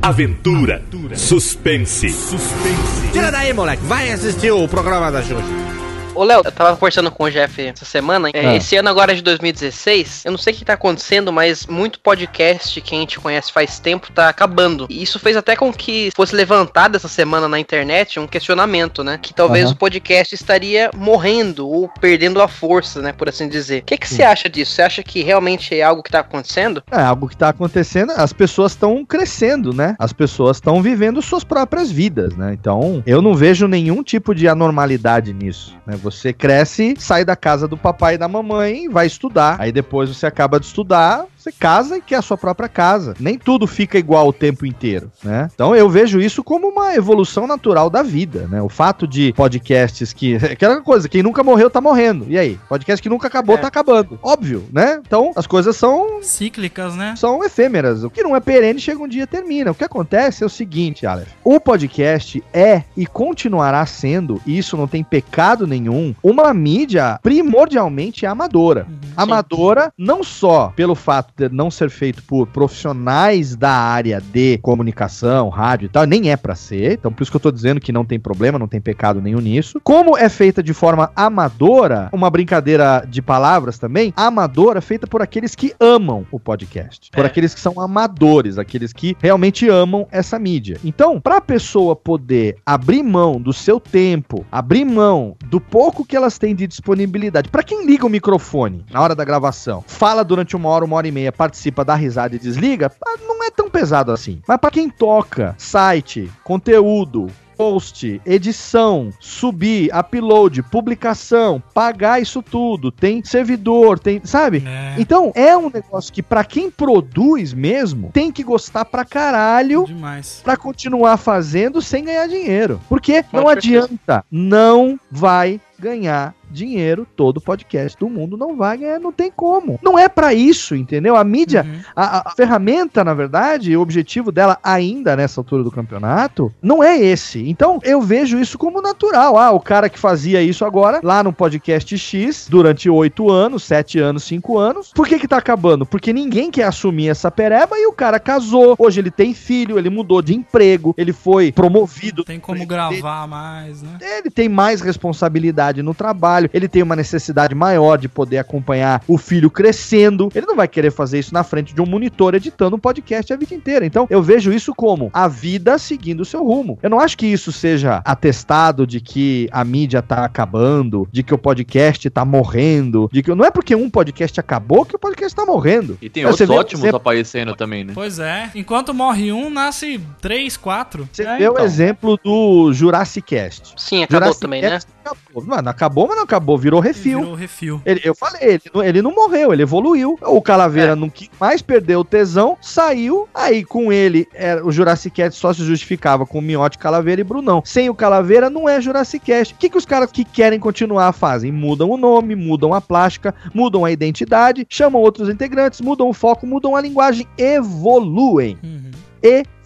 aventura, 0.00 0.80
suspense. 1.16 3.12
Tira 3.12 3.32
daí, 3.32 3.52
moleque. 3.52 3.82
Vai 3.84 4.12
assistir 4.12 4.52
o 4.52 4.68
programa 4.68 5.10
da 5.10 5.22
Xuxa. 5.22 5.75
Ô, 6.16 6.24
Léo, 6.24 6.40
eu 6.42 6.50
tava 6.50 6.74
conversando 6.74 7.10
com 7.10 7.24
o 7.24 7.30
Jeff 7.30 7.60
essa 7.60 7.84
semana. 7.84 8.30
É, 8.32 8.46
Ah. 8.46 8.56
Esse 8.56 8.74
ano 8.74 8.88
agora 8.88 9.14
de 9.14 9.20
2016, 9.20 10.22
eu 10.24 10.30
não 10.30 10.38
sei 10.38 10.54
o 10.54 10.56
que 10.56 10.64
tá 10.64 10.72
acontecendo, 10.72 11.30
mas 11.30 11.66
muito 11.66 12.00
podcast 12.00 12.80
que 12.80 12.94
a 12.94 12.98
gente 12.98 13.20
conhece 13.20 13.52
faz 13.52 13.78
tempo 13.78 14.10
tá 14.10 14.30
acabando. 14.30 14.86
E 14.88 15.02
isso 15.02 15.18
fez 15.18 15.36
até 15.36 15.54
com 15.54 15.70
que 15.70 16.10
fosse 16.16 16.34
levantado 16.34 16.96
essa 16.96 17.06
semana 17.08 17.46
na 17.48 17.60
internet 17.60 18.18
um 18.18 18.26
questionamento, 18.26 19.04
né? 19.04 19.18
Que 19.20 19.34
talvez 19.34 19.66
Aham. 19.66 19.74
o 19.74 19.76
podcast 19.76 20.34
estaria 20.34 20.90
morrendo 20.96 21.68
ou 21.68 21.90
perdendo 22.00 22.40
a 22.40 22.48
força, 22.48 23.02
né? 23.02 23.12
Por 23.12 23.28
assim 23.28 23.46
dizer. 23.46 23.82
O 23.82 23.84
que, 23.84 23.98
que 23.98 24.08
você 24.08 24.22
acha 24.22 24.48
disso? 24.48 24.72
Você 24.72 24.80
acha 24.82 25.02
que 25.02 25.22
realmente 25.22 25.74
é 25.78 25.82
algo 25.82 26.02
que 26.02 26.10
tá 26.10 26.20
acontecendo? 26.20 26.82
É 26.90 27.02
algo 27.02 27.28
que 27.28 27.36
tá 27.36 27.50
acontecendo, 27.50 28.12
as 28.16 28.32
pessoas 28.32 28.72
estão 28.72 29.04
crescendo, 29.04 29.74
né? 29.74 29.94
As 29.98 30.14
pessoas 30.14 30.56
estão 30.56 30.80
vivendo 30.80 31.20
suas 31.20 31.44
próprias 31.44 31.90
vidas, 31.90 32.34
né? 32.36 32.56
Então, 32.58 33.02
eu 33.06 33.20
não 33.20 33.34
vejo 33.34 33.68
nenhum 33.68 34.02
tipo 34.02 34.34
de 34.34 34.48
anormalidade 34.48 35.34
nisso, 35.34 35.76
né? 35.86 35.94
Você 36.06 36.32
cresce, 36.32 36.94
sai 36.96 37.24
da 37.24 37.34
casa 37.34 37.66
do 37.66 37.76
papai 37.76 38.14
e 38.14 38.18
da 38.18 38.28
mamãe, 38.28 38.88
vai 38.88 39.08
estudar, 39.08 39.56
aí 39.58 39.72
depois 39.72 40.08
você 40.08 40.24
acaba 40.24 40.60
de 40.60 40.66
estudar, 40.66 41.26
você 41.46 41.52
casa 41.52 41.96
e 41.96 42.00
quer 42.00 42.16
a 42.16 42.22
sua 42.22 42.36
própria 42.36 42.68
casa. 42.68 43.14
Nem 43.20 43.38
tudo 43.38 43.66
fica 43.66 43.98
igual 43.98 44.28
o 44.28 44.32
tempo 44.32 44.66
inteiro, 44.66 45.10
né? 45.22 45.48
Então, 45.54 45.74
eu 45.74 45.88
vejo 45.88 46.20
isso 46.20 46.42
como 46.42 46.68
uma 46.68 46.94
evolução 46.94 47.46
natural 47.46 47.88
da 47.88 48.02
vida, 48.02 48.46
né? 48.48 48.60
O 48.60 48.68
fato 48.68 49.06
de 49.06 49.32
podcasts 49.34 50.12
que 50.12 50.36
aquela 50.44 50.80
coisa, 50.80 51.08
quem 51.08 51.22
nunca 51.22 51.42
morreu 51.44 51.70
tá 51.70 51.80
morrendo. 51.80 52.26
E 52.28 52.38
aí? 52.38 52.58
Podcast 52.68 53.02
que 53.02 53.08
nunca 53.08 53.28
acabou 53.28 53.56
É. 53.56 53.58
tá 53.58 53.68
acabando. 53.68 54.18
Óbvio, 54.22 54.64
né? 54.72 55.00
Então, 55.06 55.32
as 55.36 55.46
coisas 55.46 55.76
são 55.76 56.20
Cíclicas, 56.22 56.94
né? 56.96 57.14
são 57.16 57.44
efêmeras. 57.44 58.02
O 58.02 58.10
que 58.10 58.22
não 58.22 58.34
é 58.34 58.40
perene 58.40 58.80
chega 58.80 59.02
um 59.02 59.08
dia 59.08 59.22
e 59.22 59.26
termina. 59.26 59.70
O 59.70 59.74
que 59.74 59.84
acontece 59.84 60.42
é 60.42 60.46
o 60.46 60.50
seguinte, 60.50 61.06
Aleph. 61.06 61.28
O 61.44 61.60
podcast 61.60 62.42
é 62.52 62.82
e 62.96 63.06
continuará 63.06 63.84
sendo, 63.86 64.40
e 64.46 64.58
isso 64.58 64.76
não 64.76 64.86
tem 64.88 65.04
pecado 65.04 65.66
nenhum, 65.66 66.14
uma 66.22 66.52
mídia 66.52 67.18
primordialmente 67.22 68.26
amadora. 68.26 68.86
Amadora 69.16 69.92
não 69.96 70.22
só 70.22 70.72
pelo 70.74 70.94
fato 70.94 71.32
de 71.36 71.48
não 71.50 71.70
ser 71.70 71.90
feito 71.90 72.22
por 72.22 72.46
profissionais 72.46 73.54
da 73.56 73.70
área 73.70 74.20
de 74.20 74.58
comunicação, 74.58 75.48
rádio 75.48 75.86
e 75.86 75.88
tal, 75.88 76.04
nem 76.04 76.30
é 76.30 76.36
pra 76.36 76.54
ser. 76.54 76.92
Então 76.92 77.12
por 77.12 77.22
isso 77.22 77.30
que 77.30 77.36
eu 77.36 77.40
tô 77.40 77.50
dizendo 77.52 77.80
que 77.80 77.92
não 77.92 78.04
tem 78.04 78.18
problema, 78.18 78.58
não 78.58 78.68
tem 78.68 78.80
pecado 78.80 79.20
nenhum 79.20 79.40
nisso. 79.40 79.80
Como 79.82 80.16
é 80.16 80.28
feita 80.28 80.62
de 80.62 80.72
forma 80.72 81.10
amadora, 81.14 82.08
uma 82.12 82.30
brincadeira 82.30 83.04
de 83.08 83.20
palavras 83.20 83.78
também, 83.78 84.12
amadora 84.16 84.80
feita 84.80 85.06
por 85.06 85.20
aqueles 85.22 85.54
que 85.54 85.74
amam 85.78 86.26
o 86.30 86.40
podcast. 86.40 87.10
Por 87.10 87.24
É. 87.24 87.26
aqueles 87.26 87.54
que 87.54 87.60
são 87.60 87.80
amadores, 87.80 88.58
aqueles 88.58 88.92
que 88.92 89.16
realmente 89.20 89.68
amam 89.68 90.06
essa 90.10 90.38
mídia. 90.38 90.78
Então, 90.84 91.20
pra 91.20 91.40
pessoa 91.40 91.94
poder 91.94 92.56
abrir 92.64 93.02
mão 93.02 93.40
do 93.40 93.52
seu 93.52 93.78
tempo, 93.78 94.44
abrir 94.50 94.84
mão 94.84 95.36
do 95.46 95.60
pouco 95.60 96.04
que 96.04 96.16
elas 96.16 96.38
têm 96.38 96.54
de 96.54 96.66
disponibilidade, 96.66 97.48
pra 97.48 97.62
quem 97.62 97.84
liga 97.86 98.06
o 98.06 98.10
microfone 98.10 98.84
na 98.90 99.00
hora 99.00 99.14
da 99.14 99.24
gravação, 99.24 99.82
fala 99.86 100.24
durante 100.24 100.56
uma 100.56 100.68
hora, 100.68 100.84
uma 100.84 100.96
hora 100.96 101.08
e 101.08 101.12
meia, 101.12 101.25
participa, 101.32 101.84
dá 101.84 101.94
risada 101.94 102.36
e 102.36 102.38
desliga, 102.38 102.92
ah, 103.04 103.16
não 103.26 103.44
é 103.44 103.50
tão 103.50 103.70
pesado 103.70 104.12
assim. 104.12 104.40
Mas 104.46 104.58
pra 104.58 104.70
quem 104.70 104.88
toca 104.88 105.54
site, 105.58 106.30
conteúdo, 106.44 107.28
post, 107.56 108.20
edição, 108.24 109.10
subir, 109.18 109.90
upload, 109.94 110.62
publicação, 110.64 111.62
pagar 111.72 112.20
isso 112.20 112.42
tudo, 112.42 112.92
tem 112.92 113.24
servidor, 113.24 113.98
tem, 113.98 114.20
sabe? 114.24 114.62
É. 114.66 114.94
Então, 114.98 115.32
é 115.34 115.56
um 115.56 115.70
negócio 115.70 116.12
que 116.12 116.22
pra 116.22 116.44
quem 116.44 116.70
produz 116.70 117.54
mesmo, 117.54 118.10
tem 118.12 118.30
que 118.30 118.44
gostar 118.44 118.84
pra 118.84 119.04
caralho 119.04 119.84
Demais. 119.86 120.40
pra 120.44 120.56
continuar 120.56 121.16
fazendo 121.16 121.80
sem 121.80 122.04
ganhar 122.04 122.26
dinheiro. 122.26 122.80
Porque 122.88 123.22
Com 123.22 123.38
não 123.38 123.48
adianta, 123.48 124.24
não 124.30 125.00
vai 125.10 125.60
ganhar 125.78 126.34
dinheiro, 126.50 127.06
todo 127.16 127.40
podcast 127.40 127.98
do 127.98 128.08
mundo 128.08 128.36
não 128.36 128.56
vai 128.56 128.78
ganhar, 128.78 128.98
não 129.00 129.12
tem 129.12 129.30
como. 129.30 129.78
Não 129.82 129.98
é 129.98 130.08
pra 130.08 130.32
isso, 130.34 130.74
entendeu? 130.74 131.16
A 131.16 131.24
mídia, 131.24 131.64
Uhum. 131.66 131.80
a, 131.94 132.28
a- 132.28 132.30
ferramenta, 132.36 133.04
na 133.04 133.14
verdade, 133.14 133.76
o 133.76 133.80
objetivo 133.80 134.30
dela 134.30 134.58
ainda 134.62 135.16
nessa 135.16 135.40
altura 135.40 135.62
do 135.62 135.70
campeonato, 135.70 136.52
não 136.62 136.82
é 136.82 136.98
esse. 136.98 137.48
Então, 137.48 137.78
eu 137.82 138.00
vejo 138.00 138.38
isso 138.38 138.58
como 138.58 138.80
natural. 138.82 139.38
Ah, 139.38 139.50
o 139.52 139.60
cara 139.60 139.88
que 139.88 139.98
fazia 139.98 140.42
isso 140.42 140.64
agora, 140.64 141.00
lá 141.02 141.22
no 141.22 141.32
podcast 141.32 141.96
X, 141.96 142.46
durante 142.48 142.88
oito 142.90 143.30
anos, 143.30 143.62
sete 143.64 143.98
anos, 143.98 144.24
cinco 144.24 144.58
anos, 144.58 144.90
por 144.94 145.06
que 145.06 145.18
que 145.18 145.28
tá 145.28 145.36
acabando? 145.38 145.86
Porque 145.86 146.12
ninguém 146.12 146.50
quer 146.50 146.64
assumir 146.64 147.08
essa 147.08 147.30
pereba 147.30 147.76
e 147.78 147.86
o 147.86 147.92
cara 147.92 148.18
casou, 148.20 148.74
hoje 148.78 149.00
ele 149.00 149.10
tem 149.10 149.32
filho, 149.34 149.78
ele 149.78 149.90
mudou 149.90 150.20
de 150.22 150.34
emprego, 150.34 150.94
ele 150.96 151.12
foi 151.12 151.50
promovido. 151.52 152.24
Tem 152.24 152.38
como 152.40 152.66
gravar 152.66 153.26
mais, 153.26 153.82
né? 153.82 153.98
Ele 154.00 154.30
tem 154.30 154.48
mais 154.48 154.80
responsabilidade 154.80 155.82
no 155.82 155.94
trabalho, 155.94 156.35
ele 156.52 156.68
tem 156.68 156.82
uma 156.82 156.96
necessidade 156.96 157.54
maior 157.54 157.96
de 157.96 158.08
poder 158.08 158.38
acompanhar 158.38 159.02
o 159.08 159.16
filho 159.18 159.50
crescendo. 159.50 160.28
Ele 160.34 160.46
não 160.46 160.56
vai 160.56 160.68
querer 160.68 160.90
fazer 160.90 161.18
isso 161.18 161.32
na 161.34 161.42
frente 161.44 161.74
de 161.74 161.80
um 161.80 161.86
monitor 161.86 162.34
editando 162.34 162.76
um 162.76 162.78
podcast 162.78 163.32
a 163.32 163.36
vida 163.36 163.54
inteira. 163.54 163.84
Então, 163.86 164.06
eu 164.10 164.22
vejo 164.22 164.52
isso 164.52 164.74
como 164.74 165.10
a 165.12 165.28
vida 165.28 165.78
seguindo 165.78 166.20
o 166.20 166.24
seu 166.24 166.44
rumo. 166.44 166.78
Eu 166.82 166.90
não 166.90 167.00
acho 167.00 167.16
que 167.16 167.26
isso 167.26 167.50
seja 167.52 168.00
atestado 168.04 168.86
de 168.86 169.00
que 169.00 169.48
a 169.52 169.64
mídia 169.64 170.02
tá 170.02 170.24
acabando, 170.24 171.08
de 171.10 171.22
que 171.22 171.34
o 171.34 171.38
podcast 171.38 172.08
tá 172.10 172.24
morrendo, 172.24 173.08
de 173.12 173.22
que 173.22 173.34
não 173.34 173.44
é 173.44 173.50
porque 173.50 173.74
um 173.74 173.88
podcast 173.90 174.38
acabou 174.40 174.84
que 174.84 174.94
o 174.96 174.98
podcast 174.98 175.34
tá 175.34 175.44
morrendo. 175.44 175.98
E 176.00 176.08
tem 176.08 176.24
Você 176.24 176.42
outros 176.44 176.48
vê- 176.48 176.54
ótimos 176.54 176.80
você- 176.90 176.96
aparecendo 176.96 177.54
também, 177.54 177.84
né? 177.84 177.92
Pois 177.94 178.18
é. 178.18 178.50
Enquanto 178.54 178.92
morre 178.94 179.32
um, 179.32 179.48
nasce 179.50 180.00
três, 180.20 180.56
quatro. 180.56 181.08
Você 181.12 181.22
É, 181.22 181.38
vê 181.38 181.48
o 181.48 181.52
então. 181.52 181.64
exemplo 181.64 182.18
do 182.22 182.72
Jurassic 182.72 183.26
Cast. 183.26 183.74
Sim, 183.76 184.02
acabou 184.04 184.20
Jurassic 184.24 184.40
também, 184.40 184.62
né? 184.62 184.70
Cast 184.70 184.96
Acabou. 185.06 185.44
Mano, 185.46 185.68
acabou, 185.68 186.08
mas 186.08 186.16
não 186.16 186.24
acabou, 186.26 186.58
virou 186.58 186.80
refil. 186.80 187.20
Virou 187.20 187.34
refil. 187.34 187.80
Ele- 187.86 188.00
eu 188.04 188.14
falei, 188.14 188.40
ele, 188.42 188.62
não- 188.74 188.82
ele 188.82 189.00
não 189.02 189.14
morreu, 189.14 189.52
ele 189.52 189.62
evoluiu. 189.62 190.18
O 190.22 190.42
Calaveira 190.42 190.94
não 190.94 191.08
quis 191.08 191.30
mais 191.40 191.62
perdeu 191.62 192.00
o 192.00 192.04
tesão, 192.04 192.56
saiu. 192.60 193.28
Aí 193.34 193.64
com 193.64 193.92
ele, 193.92 194.26
era, 194.34 194.66
o 194.66 194.70
Jurassic 194.70 195.14
Cast 195.16 195.40
só 195.40 195.52
se 195.52 195.64
justificava 195.64 196.26
com 196.26 196.38
o 196.38 196.42
Miote, 196.42 196.78
Calaveira 196.78 197.20
e 197.20 197.24
Brunão. 197.24 197.62
Sem 197.64 197.88
o 197.88 197.94
Calaveira, 197.94 198.50
não 198.50 198.68
é 198.68 198.80
Jurassic 198.80 199.24
Cast. 199.24 199.54
O 199.54 199.56
que, 199.56 199.68
que 199.70 199.78
os 199.78 199.86
caras 199.86 200.10
que 200.12 200.24
querem 200.24 200.58
continuar 200.60 201.12
fazem? 201.12 201.50
Mudam 201.52 201.90
o 201.90 201.96
nome, 201.96 202.34
mudam 202.34 202.74
a 202.74 202.80
plástica, 202.80 203.34
mudam 203.54 203.84
a 203.84 203.90
identidade, 203.90 204.66
chamam 204.68 205.00
outros 205.00 205.28
integrantes, 205.28 205.80
mudam 205.80 206.08
o 206.08 206.12
foco, 206.12 206.46
mudam 206.46 206.74
a 206.76 206.80
linguagem, 206.80 207.26
evoluem 207.38 208.58
Uhum. 208.62 208.90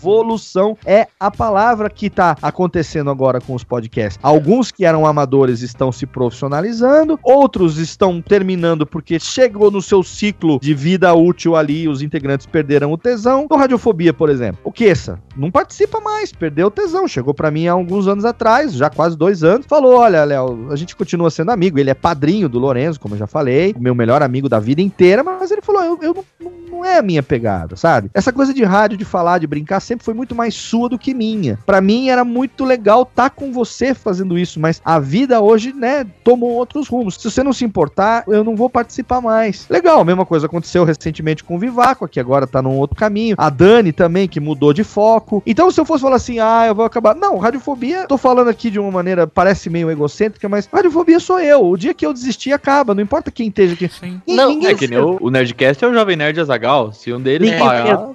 Evolução 0.01 0.79
é 0.87 1.09
a 1.21 1.31
palavra 1.31 1.91
que 1.91 2.09
tá 2.09 2.35
acontecendo 2.41 3.11
agora 3.11 3.39
com 3.39 3.55
os 3.55 3.63
podcasts. 3.63 4.19
Alguns 4.23 4.73
que 4.73 4.87
eram 4.87 5.05
amadores 5.05 5.61
estão 5.61 5.93
se 5.93 6.07
profissionalizando, 6.07 7.21
outros 7.23 7.77
estão 7.77 8.23
terminando 8.23 8.87
porque 8.87 9.21
chegou 9.21 9.71
no 9.71 9.83
seu 9.83 10.03
ciclo 10.03 10.59
de 10.59 10.73
vida 10.73 11.13
útil 11.13 11.55
ali, 11.55 11.87
os 11.87 12.01
integrantes 12.01 12.47
perderam 12.47 12.91
o 12.91 12.97
tesão. 12.97 13.47
No 13.51 13.57
Radiofobia, 13.57 14.15
por 14.15 14.31
exemplo, 14.31 14.63
o 14.65 14.73
Queça 14.73 15.21
não 15.37 15.51
participa 15.51 16.01
mais, 16.01 16.33
perdeu 16.33 16.69
o 16.69 16.71
tesão. 16.71 17.07
Chegou 17.07 17.35
pra 17.35 17.51
mim 17.51 17.69
há 17.69 17.73
alguns 17.73 18.09
anos 18.09 18.25
atrás, 18.25 18.73
já 18.73 18.89
quase 18.89 19.19
dois 19.19 19.45
anos, 19.45 19.67
falou: 19.67 19.99
Olha, 19.99 20.25
Léo, 20.25 20.69
a 20.71 20.77
gente 20.77 20.97
continua 20.97 21.31
sendo 21.31 21.51
amigo. 21.51 21.79
Ele 21.79 21.91
é 21.91 21.95
padrinho 21.95 22.49
do 22.49 22.59
Lorenzo, 22.59 22.99
como 22.99 23.15
eu 23.15 23.19
já 23.19 23.27
falei, 23.27 23.75
meu 23.79 23.95
melhor 23.95 24.23
amigo 24.23 24.49
da 24.49 24.59
vida 24.59 24.81
inteira, 24.81 25.23
mas 25.23 25.51
ele 25.51 25.61
falou: 25.61 25.83
Eu, 25.83 25.99
eu 26.01 26.25
não, 26.41 26.53
não 26.71 26.85
é 26.85 26.99
a 26.99 27.03
minha 27.03 27.23
pegada, 27.23 27.77
sabe? 27.77 28.11
Essa 28.15 28.33
coisa 28.33 28.55
de 28.55 28.65
rádio, 28.65 28.97
de 28.97 29.05
falar, 29.05 29.39
de 29.39 29.47
brincar, 29.47 29.81
sempre 29.91 30.05
foi 30.05 30.15
muito 30.15 30.37
mais 30.37 30.55
sua 30.55 30.89
do 30.89 30.99
que 30.99 31.13
minha. 31.13 31.59
Pra 31.67 31.81
mim 31.81 32.11
era 32.11 32.25
muito 32.25 32.65
legal 32.65 33.03
estar 33.03 33.31
com 33.31 33.53
você 33.53 33.93
fazendo 33.93 34.39
isso, 34.39 34.61
mas 34.61 34.81
a 34.85 35.01
vida 35.01 35.41
hoje, 35.41 35.73
né, 35.73 36.07
tomou 36.23 36.53
outros 36.53 36.87
rumos. 36.87 37.17
Se 37.17 37.29
você 37.29 37.43
não 37.43 37.53
se 37.53 37.65
importar, 37.65 38.23
eu 38.29 38.45
não 38.45 38.55
vou 38.55 38.71
participar 38.71 39.21
mais. 39.21 39.67
Legal, 39.69 40.01
a 40.01 40.05
mesma 40.05 40.25
coisa 40.25 40.47
aconteceu 40.47 40.85
recentemente 40.85 41.43
com 41.43 41.57
o 41.57 41.59
Vivaco, 41.59 42.07
que 42.07 42.21
agora 42.21 42.47
tá 42.47 42.63
num 42.63 42.77
outro 42.77 42.97
caminho. 42.97 43.35
A 43.37 43.51
Dani 43.51 43.93
também, 43.93 44.29
que 44.29 44.39
mudou 44.39 44.73
de 44.73 44.85
foco. 44.85 45.43
Então, 45.45 45.71
se 45.73 45.81
eu 45.81 45.85
fosse 45.85 46.03
falar 46.03 46.17
assim, 46.17 46.39
ah, 46.39 46.67
eu 46.69 46.75
vou 46.75 46.85
acabar. 46.85 47.17
Não, 47.17 47.37
radiofobia, 47.39 48.07
tô 48.07 48.17
falando 48.17 48.49
aqui 48.49 48.71
de 48.71 48.79
uma 48.79 48.93
maneira, 48.93 49.27
parece 49.27 49.69
meio 49.69 49.91
egocêntrica, 49.91 50.49
mas 50.49 50.69
radiofobia 50.73 51.19
sou 51.19 51.41
eu. 51.41 51.67
O 51.67 51.77
dia 51.77 51.93
que 51.93 52.07
eu 52.07 52.13
desistir, 52.13 52.53
acaba. 52.53 52.95
Não 52.95 53.03
importa 53.03 53.31
quem 53.33 53.49
esteja 53.49 53.75
aqui. 53.75 53.91
Não, 54.27 54.65
É 54.65 54.75
que 54.75 54.87
nem 54.87 55.01
o, 55.01 55.19
o 55.21 55.31
Nerdcast 55.31 55.85
é 55.85 55.89
o 55.89 55.93
Jovem 55.93 56.15
Nerd 56.17 56.41
Azagal. 56.41 56.93
Se 56.93 57.13
um 57.13 57.21
deles 57.21 57.51
Ninguém 57.51 57.59
parar, 57.59 58.11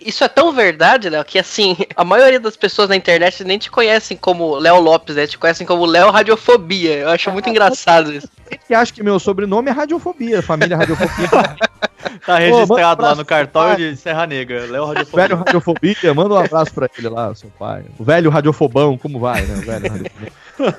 Isso 0.00 0.22
é 0.22 0.28
tão 0.28 0.52
verdade, 0.52 1.10
Léo, 1.16 1.24
que 1.24 1.38
assim, 1.38 1.76
a 1.96 2.04
maioria 2.04 2.38
das 2.38 2.56
pessoas 2.56 2.88
na 2.88 2.96
internet 2.96 3.42
nem 3.44 3.58
te 3.58 3.70
conhecem 3.70 4.16
como 4.16 4.56
Léo 4.56 4.80
Lopes, 4.80 5.16
né? 5.16 5.26
Te 5.26 5.38
conhecem 5.38 5.66
como 5.66 5.86
Léo 5.86 6.10
Radiofobia. 6.10 6.94
Eu 6.98 7.08
acho 7.10 7.30
muito 7.32 7.48
engraçado 7.50 8.12
isso. 8.12 8.28
que 8.66 8.74
acha 8.74 8.92
que 8.92 9.02
meu 9.02 9.18
sobrenome 9.18 9.70
é 9.70 9.72
radiofobia, 9.72 10.42
família 10.42 10.76
radiofobia. 10.76 11.28
Tá 12.24 12.38
registrado 12.38 13.02
um 13.02 13.06
lá 13.06 13.14
no 13.14 13.24
cartório 13.24 13.90
de 13.90 13.96
Serra 13.96 14.26
Negra. 14.26 14.66
Léo 14.66 14.82
O 14.82 14.86
Radiofobia. 14.86 15.22
velho 15.22 15.36
radiofobia, 15.36 16.14
manda 16.14 16.34
um 16.34 16.38
abraço 16.38 16.72
pra 16.74 16.88
ele 16.98 17.08
lá, 17.08 17.34
seu 17.34 17.50
pai. 17.58 17.84
O 17.98 18.04
velho 18.04 18.30
radiofobão, 18.30 18.96
como 18.96 19.18
vai, 19.18 19.42
né? 19.42 19.54
O 19.54 19.60
velho 19.62 19.88
radiofobão. 19.90 20.28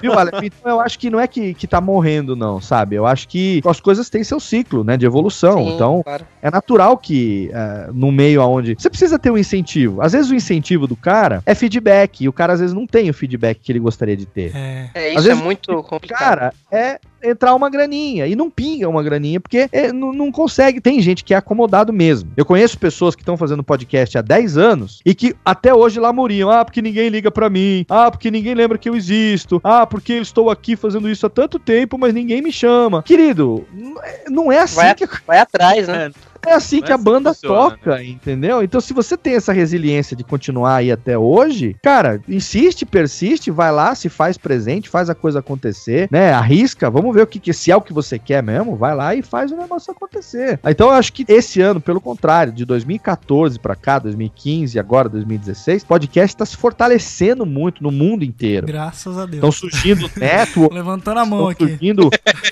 Viu, 0.01 0.17
Ale? 0.17 0.31
Então 0.43 0.71
eu 0.71 0.79
acho 0.79 0.97
que 0.97 1.09
não 1.09 1.19
é 1.19 1.27
que, 1.27 1.53
que 1.53 1.67
tá 1.67 1.79
morrendo, 1.79 2.35
não, 2.35 2.59
sabe? 2.59 2.95
Eu 2.95 3.05
acho 3.05 3.27
que 3.27 3.61
as 3.65 3.79
coisas 3.79 4.09
têm 4.09 4.23
seu 4.23 4.39
ciclo, 4.39 4.83
né? 4.83 4.97
De 4.97 5.05
evolução. 5.05 5.57
Sim, 5.57 5.75
então, 5.75 6.01
claro. 6.03 6.25
é 6.41 6.49
natural 6.49 6.97
que 6.97 7.51
é, 7.53 7.89
no 7.93 8.11
meio 8.11 8.41
aonde. 8.41 8.75
Você 8.77 8.89
precisa 8.89 9.19
ter 9.19 9.29
um 9.29 9.37
incentivo. 9.37 10.01
Às 10.01 10.13
vezes 10.13 10.31
o 10.31 10.35
incentivo 10.35 10.87
do 10.87 10.95
cara 10.95 11.43
é 11.45 11.53
feedback. 11.53 12.21
E 12.23 12.29
o 12.29 12.33
cara 12.33 12.53
às 12.53 12.59
vezes 12.59 12.73
não 12.73 12.87
tem 12.87 13.09
o 13.09 13.13
feedback 13.13 13.59
que 13.59 13.71
ele 13.71 13.79
gostaria 13.79 14.17
de 14.17 14.25
ter. 14.25 14.51
É. 14.55 14.89
É, 14.93 15.07
Às 15.09 15.19
isso 15.19 15.27
é 15.27 15.29
vezes, 15.29 15.43
muito 15.43 15.83
complicado. 15.83 16.19
Cara, 16.19 16.53
é 16.71 16.99
entrar 17.29 17.53
uma 17.55 17.69
graninha 17.69 18.27
e 18.27 18.35
não 18.35 18.49
pinga 18.49 18.87
uma 18.89 19.03
graninha 19.03 19.39
porque 19.39 19.67
é, 19.71 19.91
não, 19.91 20.13
não 20.13 20.31
consegue. 20.31 20.81
Tem 20.81 21.01
gente 21.01 21.23
que 21.23 21.33
é 21.33 21.37
acomodado 21.37 21.91
mesmo. 21.93 22.31
Eu 22.37 22.45
conheço 22.45 22.77
pessoas 22.77 23.15
que 23.15 23.21
estão 23.21 23.37
fazendo 23.37 23.63
podcast 23.63 24.17
há 24.17 24.21
10 24.21 24.57
anos 24.57 25.01
e 25.05 25.13
que 25.13 25.35
até 25.43 25.73
hoje 25.73 25.99
lamuriam. 25.99 26.49
Ah, 26.49 26.63
porque 26.63 26.81
ninguém 26.81 27.09
liga 27.09 27.29
pra 27.31 27.49
mim. 27.49 27.85
Ah, 27.89 28.09
porque 28.11 28.31
ninguém 28.31 28.53
lembra 28.53 28.77
que 28.77 28.89
eu 28.89 28.95
existo. 28.95 29.59
Ah, 29.63 29.85
porque 29.85 30.13
eu 30.13 30.21
estou 30.21 30.49
aqui 30.49 30.75
fazendo 30.75 31.09
isso 31.09 31.25
há 31.25 31.29
tanto 31.29 31.59
tempo, 31.59 31.97
mas 31.97 32.13
ninguém 32.13 32.41
me 32.41 32.51
chama. 32.51 33.03
Querido, 33.03 33.65
não 33.73 34.03
é- 34.03 34.23
não 34.29 34.51
é 34.51 34.59
assim 34.59 34.75
Vai, 34.75 34.95
que 34.95 35.07
vai 35.25 35.39
atrás, 35.39 35.87
né? 35.87 36.11
É 36.47 36.53
assim 36.53 36.81
que 36.81 36.89
é 36.89 36.93
a 36.93 36.95
assim 36.95 37.03
banda 37.03 37.33
que 37.33 37.41
funciona, 37.41 37.71
toca, 37.71 38.03
entendeu? 38.03 38.63
Então, 38.63 38.79
se 38.81 38.93
você 38.93 39.17
tem 39.17 39.35
essa 39.35 39.53
resiliência 39.53 40.15
de 40.15 40.23
continuar 40.23 40.77
aí 40.77 40.91
até 40.91 41.17
hoje, 41.17 41.75
cara, 41.81 42.21
insiste, 42.27 42.85
persiste, 42.85 43.51
vai 43.51 43.71
lá, 43.71 43.93
se 43.95 44.09
faz 44.09 44.37
presente, 44.37 44.89
faz 44.89 45.09
a 45.09 45.15
coisa 45.15 45.39
acontecer, 45.39 46.07
né? 46.11 46.31
Arrisca, 46.31 46.89
vamos 46.89 47.13
ver 47.13 47.21
o 47.23 47.27
que, 47.27 47.39
que 47.39 47.53
se 47.53 47.71
é 47.71 47.75
o 47.75 47.81
que 47.81 47.93
você 47.93 48.17
quer 48.19 48.41
mesmo, 48.43 48.75
vai 48.75 48.95
lá 48.95 49.15
e 49.15 49.21
faz 49.21 49.51
o 49.51 49.57
negócio 49.57 49.91
acontecer. 49.91 50.59
Então, 50.65 50.87
eu 50.87 50.93
acho 50.93 51.13
que 51.13 51.25
esse 51.27 51.61
ano, 51.61 51.79
pelo 51.79 52.01
contrário, 52.01 52.51
de 52.53 52.65
2014 52.65 53.59
pra 53.59 53.75
cá, 53.75 53.99
2015, 53.99 54.79
agora 54.79 55.09
2016, 55.09 55.83
podcast 55.83 56.35
tá 56.37 56.45
se 56.45 56.55
fortalecendo 56.57 57.45
muito 57.45 57.83
no 57.83 57.91
mundo 57.91 58.23
inteiro. 58.23 58.67
Graças 58.67 59.17
a 59.17 59.25
Deus. 59.25 59.35
Estão 59.35 59.51
surgindo 59.51 60.09
network, 60.17 60.73
Levantando 60.73 61.19
a 61.19 61.25
mão 61.25 61.51
Estão 61.51 61.65
aqui. 61.65 61.77
surgindo. 61.77 62.09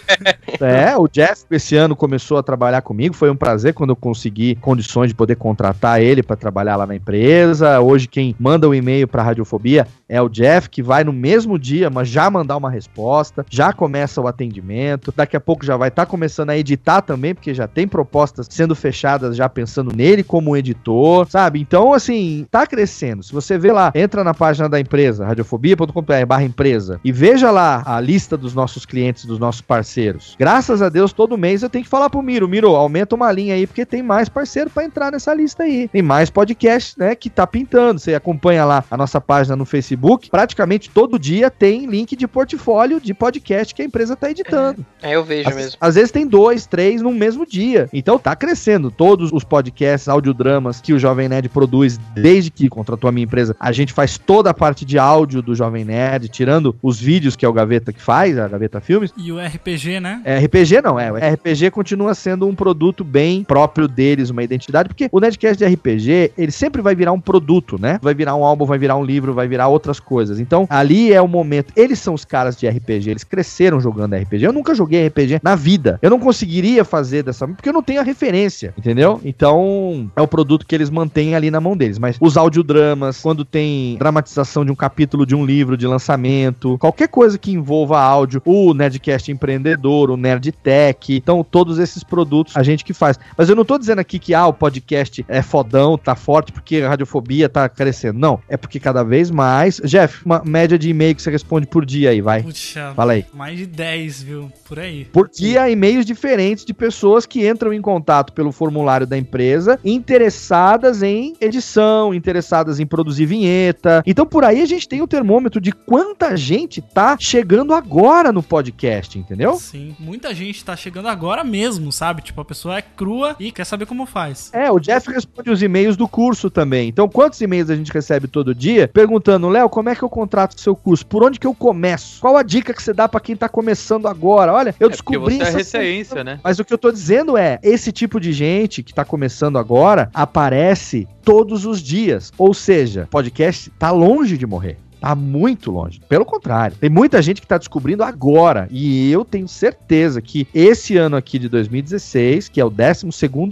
é, 0.62 0.98
o 0.98 1.08
Jeff 1.08 1.46
esse 1.52 1.76
ano 1.76 1.96
começou 1.96 2.38
a 2.38 2.44
trabalhar 2.44 2.82
comigo. 2.82 3.16
Foi 3.16 3.30
um 3.30 3.36
prazer 3.36 3.74
quando 3.86 3.92
eu 3.92 4.56
condições 4.62 5.10
de 5.10 5.16
poder 5.16 5.36
contratar 5.36 6.02
ele 6.02 6.24
para 6.24 6.36
trabalhar 6.36 6.76
lá 6.76 6.88
na 6.88 6.96
empresa. 6.96 7.80
Hoje 7.80 8.08
quem 8.08 8.36
manda 8.40 8.68
o 8.68 8.74
e-mail 8.74 9.08
para 9.08 9.22
Radiofobia 9.22 9.88
é 10.10 10.22
o 10.22 10.30
Jeff, 10.30 10.70
que 10.70 10.82
vai 10.82 11.04
no 11.04 11.14
mesmo 11.14 11.60
dia, 11.60 11.90
mas 11.90 12.08
já 12.08 12.30
mandar 12.30 12.58
uma 12.58 12.70
resposta, 12.70 13.46
já 13.50 13.74
começa 13.74 14.22
o 14.22 14.28
atendimento. 14.28 15.14
Daqui 15.16 15.36
a 15.36 15.40
pouco 15.40 15.66
já 15.66 15.78
vai 15.78 15.90
estar 15.90 16.06
começando 16.06 16.50
a 16.50 16.58
editar 16.58 17.02
também, 17.02 17.34
porque 17.36 17.54
já 17.54 17.68
tem 17.68 17.88
propostas 17.88 18.48
sendo 18.50 18.76
fechadas 18.76 19.36
já 19.36 19.48
pensando 19.48 19.96
nele 19.96 20.24
como 20.24 20.56
editor, 20.56 21.28
sabe? 21.30 21.60
Então, 21.60 21.94
assim, 21.94 22.46
tá 22.50 22.66
crescendo. 22.66 23.24
Se 23.24 23.34
você 23.34 23.58
vê 23.58 23.72
lá, 23.72 23.92
entra 23.94 24.24
na 24.24 24.34
página 24.34 24.70
da 24.70 24.80
empresa, 24.80 25.26
radiofobia.com.br 25.26 26.42
empresa, 26.44 27.00
e 27.04 27.12
veja 27.12 27.52
lá 27.52 27.84
a 27.86 28.00
lista 28.00 28.38
dos 28.38 28.54
nossos 28.54 28.86
clientes, 28.86 29.26
dos 29.26 29.40
nossos 29.40 29.62
parceiros. 29.62 30.36
Graças 30.38 30.82
a 30.82 30.90
Deus, 30.90 31.12
todo 31.12 31.38
mês 31.38 31.64
eu 31.64 31.70
tenho 31.70 31.84
que 31.84 31.90
falar 31.90 32.10
pro 32.10 32.22
Miro, 32.22 32.48
Miro, 32.48 32.76
aumenta 32.76 33.16
uma 33.16 33.32
linha 33.32 33.56
aí, 33.56 33.65
porque 33.68 33.86
tem 33.86 34.02
mais 34.04 34.30
parceiro 34.30 34.70
pra 34.70 34.84
entrar 34.84 35.12
nessa 35.12 35.34
lista 35.34 35.64
aí. 35.64 35.88
Tem 35.88 36.02
mais 36.02 36.30
podcast, 36.30 36.98
né, 36.98 37.16
que 37.16 37.30
tá 37.30 37.46
pintando. 37.46 38.00
Você 38.00 38.14
acompanha 38.14 38.66
lá 38.66 38.84
a 38.90 38.98
nossa 38.98 39.20
página 39.20 39.56
no 39.56 39.66
Facebook, 39.66 40.30
praticamente 40.30 40.90
todo 40.90 41.18
dia 41.20 41.50
tem 41.50 41.86
link 41.86 42.16
de 42.16 42.28
portfólio 42.28 43.00
de 43.00 43.14
podcast 43.14 43.74
que 43.74 43.82
a 43.82 43.86
empresa 43.86 44.16
tá 44.16 44.30
editando. 44.30 44.86
É, 45.02 45.16
eu 45.16 45.24
vejo 45.24 45.50
Às, 45.50 45.56
mesmo. 45.56 45.78
às 45.80 45.96
vezes 45.96 46.12
tem 46.12 46.28
dois, 46.28 46.66
três 46.66 47.02
no 47.02 47.12
mesmo 47.12 47.46
dia. 47.46 47.90
Então 47.94 48.18
tá 48.18 48.36
crescendo. 48.36 48.90
Todos 48.92 49.32
os 49.32 49.44
podcasts, 49.44 50.08
audiodramas 50.08 50.82
que 50.82 50.94
o 50.94 51.00
Jovem 51.00 51.28
Nerd 51.30 51.50
produz 51.50 51.98
desde 52.14 52.50
que 52.52 52.70
contratou 52.70 53.08
a 53.08 53.12
minha 53.12 53.24
empresa, 53.26 53.56
a 53.60 53.72
gente 53.72 53.94
faz 53.94 54.18
toda 54.18 54.50
a 54.50 54.54
parte 54.54 54.86
de 54.86 54.98
áudio 54.98 55.42
do 55.42 55.56
Jovem 55.56 55.86
Nerd, 55.86 56.28
tirando 56.30 56.76
os 56.82 57.00
vídeos 57.00 57.36
que 57.36 57.46
é 57.46 57.50
o 57.50 57.54
Gaveta 57.54 57.92
que 57.94 58.02
faz, 58.02 58.38
a 58.38 58.48
Gaveta 58.48 58.80
Filmes. 58.80 59.12
E 59.18 59.32
o 59.32 59.40
RPG, 59.40 60.00
né? 60.00 60.22
É, 60.24 60.38
RPG 60.40 60.82
não, 60.82 61.00
é. 61.00 61.12
O 61.12 61.16
RPG 61.16 61.72
continua 61.72 62.14
sendo 62.14 62.48
um 62.48 62.56
produto 62.56 63.04
bem 63.04 63.44
próprio 63.56 63.88
deles, 63.88 64.30
uma 64.30 64.44
identidade, 64.44 64.90
porque 64.90 65.08
o 65.10 65.18
Nerdcast 65.18 65.58
de 65.58 65.66
RPG, 65.66 66.34
ele 66.38 66.52
sempre 66.52 66.82
vai 66.82 66.94
virar 66.94 67.14
um 67.14 67.22
produto, 67.22 67.80
né? 67.80 67.98
Vai 68.02 68.14
virar 68.14 68.36
um 68.36 68.44
álbum, 68.44 68.66
vai 68.66 68.78
virar 68.78 68.98
um 68.98 69.04
livro, 69.06 69.34
vai 69.34 69.48
virar 69.48 69.70
outras 69.70 69.98
coisas. 69.98 70.42
Então, 70.42 70.68
ali 70.70 71.14
é 71.14 71.22
o 71.22 71.28
momento. 71.28 71.72
Eles 71.74 72.00
são 72.00 72.14
os 72.14 72.26
caras 72.26 72.58
de 72.58 72.68
RPG, 72.68 73.12
eles 73.12 73.24
cresceram 73.24 73.80
jogando 73.80 74.14
RPG. 74.14 74.44
Eu 74.44 74.52
nunca 74.52 74.76
joguei 74.76 75.08
RPG 75.08 75.40
na 75.42 75.56
vida. 75.56 75.98
Eu 76.02 76.10
não 76.10 76.20
conseguiria 76.20 76.84
fazer 76.84 77.24
dessa, 77.24 77.48
porque 77.48 77.70
eu 77.70 77.74
não 77.74 77.82
tenho 77.82 78.02
a 78.02 78.04
referência, 78.04 78.74
entendeu? 78.78 79.22
Então, 79.24 80.12
é 80.18 80.22
o 80.22 80.28
produto 80.28 80.66
que 80.66 80.76
eles 80.76 80.90
mantêm 80.90 81.34
ali 81.34 81.50
na 81.50 81.62
mão 81.62 81.78
deles. 81.78 81.98
Mas 81.98 82.18
os 82.20 82.36
audiodramas, 82.36 83.22
quando 83.22 83.46
tem 83.46 83.96
dramatização 83.98 84.66
de 84.66 84.72
um 84.72 84.76
capítulo 84.76 85.26
de 85.26 85.34
um 85.34 85.46
livro 85.46 85.78
de 85.78 85.88
lançamento, 85.88 86.78
qualquer 86.78 87.08
coisa 87.08 87.38
que 87.38 87.54
envolva 87.54 88.02
áudio, 88.02 88.42
o 88.44 88.74
Nerdcast 88.74 89.32
empreendedor, 89.32 90.12
o 90.12 90.18
Nerd 90.18 90.52
Tech, 90.52 91.16
então 91.16 91.42
todos 91.42 91.80
esses 91.80 92.04
produtos 92.04 92.58
a 92.58 92.62
gente 92.62 92.84
que 92.84 92.94
faz. 92.94 93.18
Mas 93.38 93.45
eu 93.50 93.56
não 93.56 93.66
tô 93.66 93.78
dizendo 93.78 94.00
aqui 94.00 94.20
que 94.20 94.34
ah, 94.34 94.48
o 94.48 94.54
podcast 94.54 95.26
é 95.28 95.42
fodão, 95.42 95.98
tá 95.98 96.16
forte 96.16 96.52
porque 96.52 96.78
a 96.78 96.90
radiofobia 96.90 97.48
tá 97.50 97.68
crescendo. 97.68 98.20
Não, 98.20 98.40
é 98.50 98.58
porque 98.58 98.80
cada 98.80 99.04
vez 99.04 99.30
mais. 99.32 99.82
Jeff, 99.84 100.26
uma 100.26 100.42
média 100.46 100.78
de 100.78 100.90
e-mail 100.90 101.16
que 101.16 101.22
você 101.22 101.32
responde 101.32 101.68
por 101.68 101.86
dia 101.86 102.10
aí, 102.12 102.22
vai. 102.22 102.44
Puxa, 102.44 102.94
Fala 102.96 103.14
aí. 103.14 103.26
mais 103.34 103.58
de 103.58 103.66
10, 103.66 104.24
viu? 104.24 104.52
Por 104.68 104.80
aí. 104.80 105.06
Por 105.06 105.30
dia, 105.30 105.70
e-mails 105.70 106.06
diferentes 106.06 106.66
de 106.66 106.74
pessoas 106.74 107.26
que 107.26 107.48
entram 107.48 107.74
em 107.74 107.82
contato 107.82 108.34
pelo 108.34 108.52
formulário 108.52 109.06
da 109.08 109.18
empresa, 109.18 109.80
interessadas 109.84 111.04
em 111.04 111.36
edição, 111.42 112.14
interessadas 112.14 112.80
em 112.80 112.86
produzir 112.86 113.26
vinheta. 113.26 114.02
Então, 114.06 114.26
por 114.26 114.44
aí 114.44 114.62
a 114.62 114.66
gente 114.66 114.88
tem 114.88 115.02
o 115.02 115.08
termômetro 115.08 115.60
de 115.60 115.72
quanta 115.72 116.36
gente 116.38 116.82
tá 116.82 117.18
chegando 117.20 117.74
agora 117.74 118.32
no 118.32 118.42
podcast, 118.42 119.18
entendeu? 119.20 119.56
Sim, 119.56 119.96
muita 120.00 120.34
gente 120.34 120.64
tá 120.64 120.76
chegando 120.76 121.08
agora 121.08 121.44
mesmo, 121.44 121.92
sabe? 121.92 122.22
Tipo, 122.22 122.42
a 122.42 122.46
pessoa 122.46 122.78
é 122.78 122.82
crua 122.82 123.35
e 123.40 123.52
quer 123.52 123.66
saber 123.66 123.86
como 123.86 124.06
faz. 124.06 124.50
É, 124.54 124.72
o 124.72 124.80
Jeff 124.80 125.12
responde 125.12 125.50
os 125.50 125.62
e-mails 125.62 125.98
do 125.98 126.08
curso 126.08 126.50
também. 126.50 126.90
Então, 126.90 127.08
quantos 127.08 127.40
e-mails 127.42 127.70
a 127.70 127.76
gente 127.76 127.92
recebe 127.92 128.28
todo 128.28 128.54
dia 128.56 128.88
perguntando, 128.88 129.50
Léo, 129.50 129.70
como 129.70 129.90
é 129.90 129.96
que 129.96 130.04
eu 130.04 130.10
contrato 130.10 130.58
o 130.58 130.60
seu 130.60 130.76
curso? 130.76 131.06
Por 131.06 131.24
onde 131.24 131.40
que 131.40 131.48
eu 131.48 131.54
começo? 131.54 132.22
Qual 132.22 132.38
a 132.38 132.44
dica 132.44 132.74
que 132.74 132.82
você 132.82 132.94
dá 132.94 133.08
pra 133.08 133.20
quem 133.20 133.36
tá 133.36 133.50
começando 133.50 134.08
agora? 134.08 134.54
Olha, 134.54 134.76
eu 134.80 134.88
É 134.88 134.92
descobri 134.92 135.38
você 135.38 135.44
é 135.44 135.48
essa 135.48 135.58
referência, 135.58 136.24
né? 136.24 136.40
Mas 136.44 136.60
o 136.60 136.66
que 136.66 136.74
eu 136.74 136.78
tô 136.78 136.92
dizendo 136.92 137.38
é, 137.38 137.60
esse 137.64 137.92
tipo 137.92 138.20
de 138.20 138.32
gente 138.32 138.84
que 138.84 138.94
tá 138.94 139.04
começando 139.06 139.58
agora 139.58 140.10
aparece 140.14 141.08
todos 141.24 141.66
os 141.66 141.82
dias. 141.82 142.32
Ou 142.38 142.54
seja, 142.54 143.08
podcast 143.10 143.70
tá 143.80 143.92
longe 143.92 144.38
de 144.38 144.46
morrer. 144.46 144.78
Tá 145.06 145.14
muito 145.14 145.70
longe. 145.70 146.02
Pelo 146.10 146.26
contrário, 146.26 146.76
tem 146.78 146.90
muita 146.90 147.22
gente 147.22 147.40
que 147.40 147.46
tá 147.46 147.60
descobrindo 147.60 148.04
agora. 148.04 148.68
E 148.72 149.12
eu 149.12 149.24
tenho 149.24 149.48
certeza 149.48 150.20
que 150.20 150.48
esse 150.52 150.98
ano 150.98 151.16
aqui 151.16 151.38
de 151.38 151.48
2016, 151.48 152.50
que 152.50 152.60
é 152.60 152.66
o 152.66 152.72
12 152.72 153.06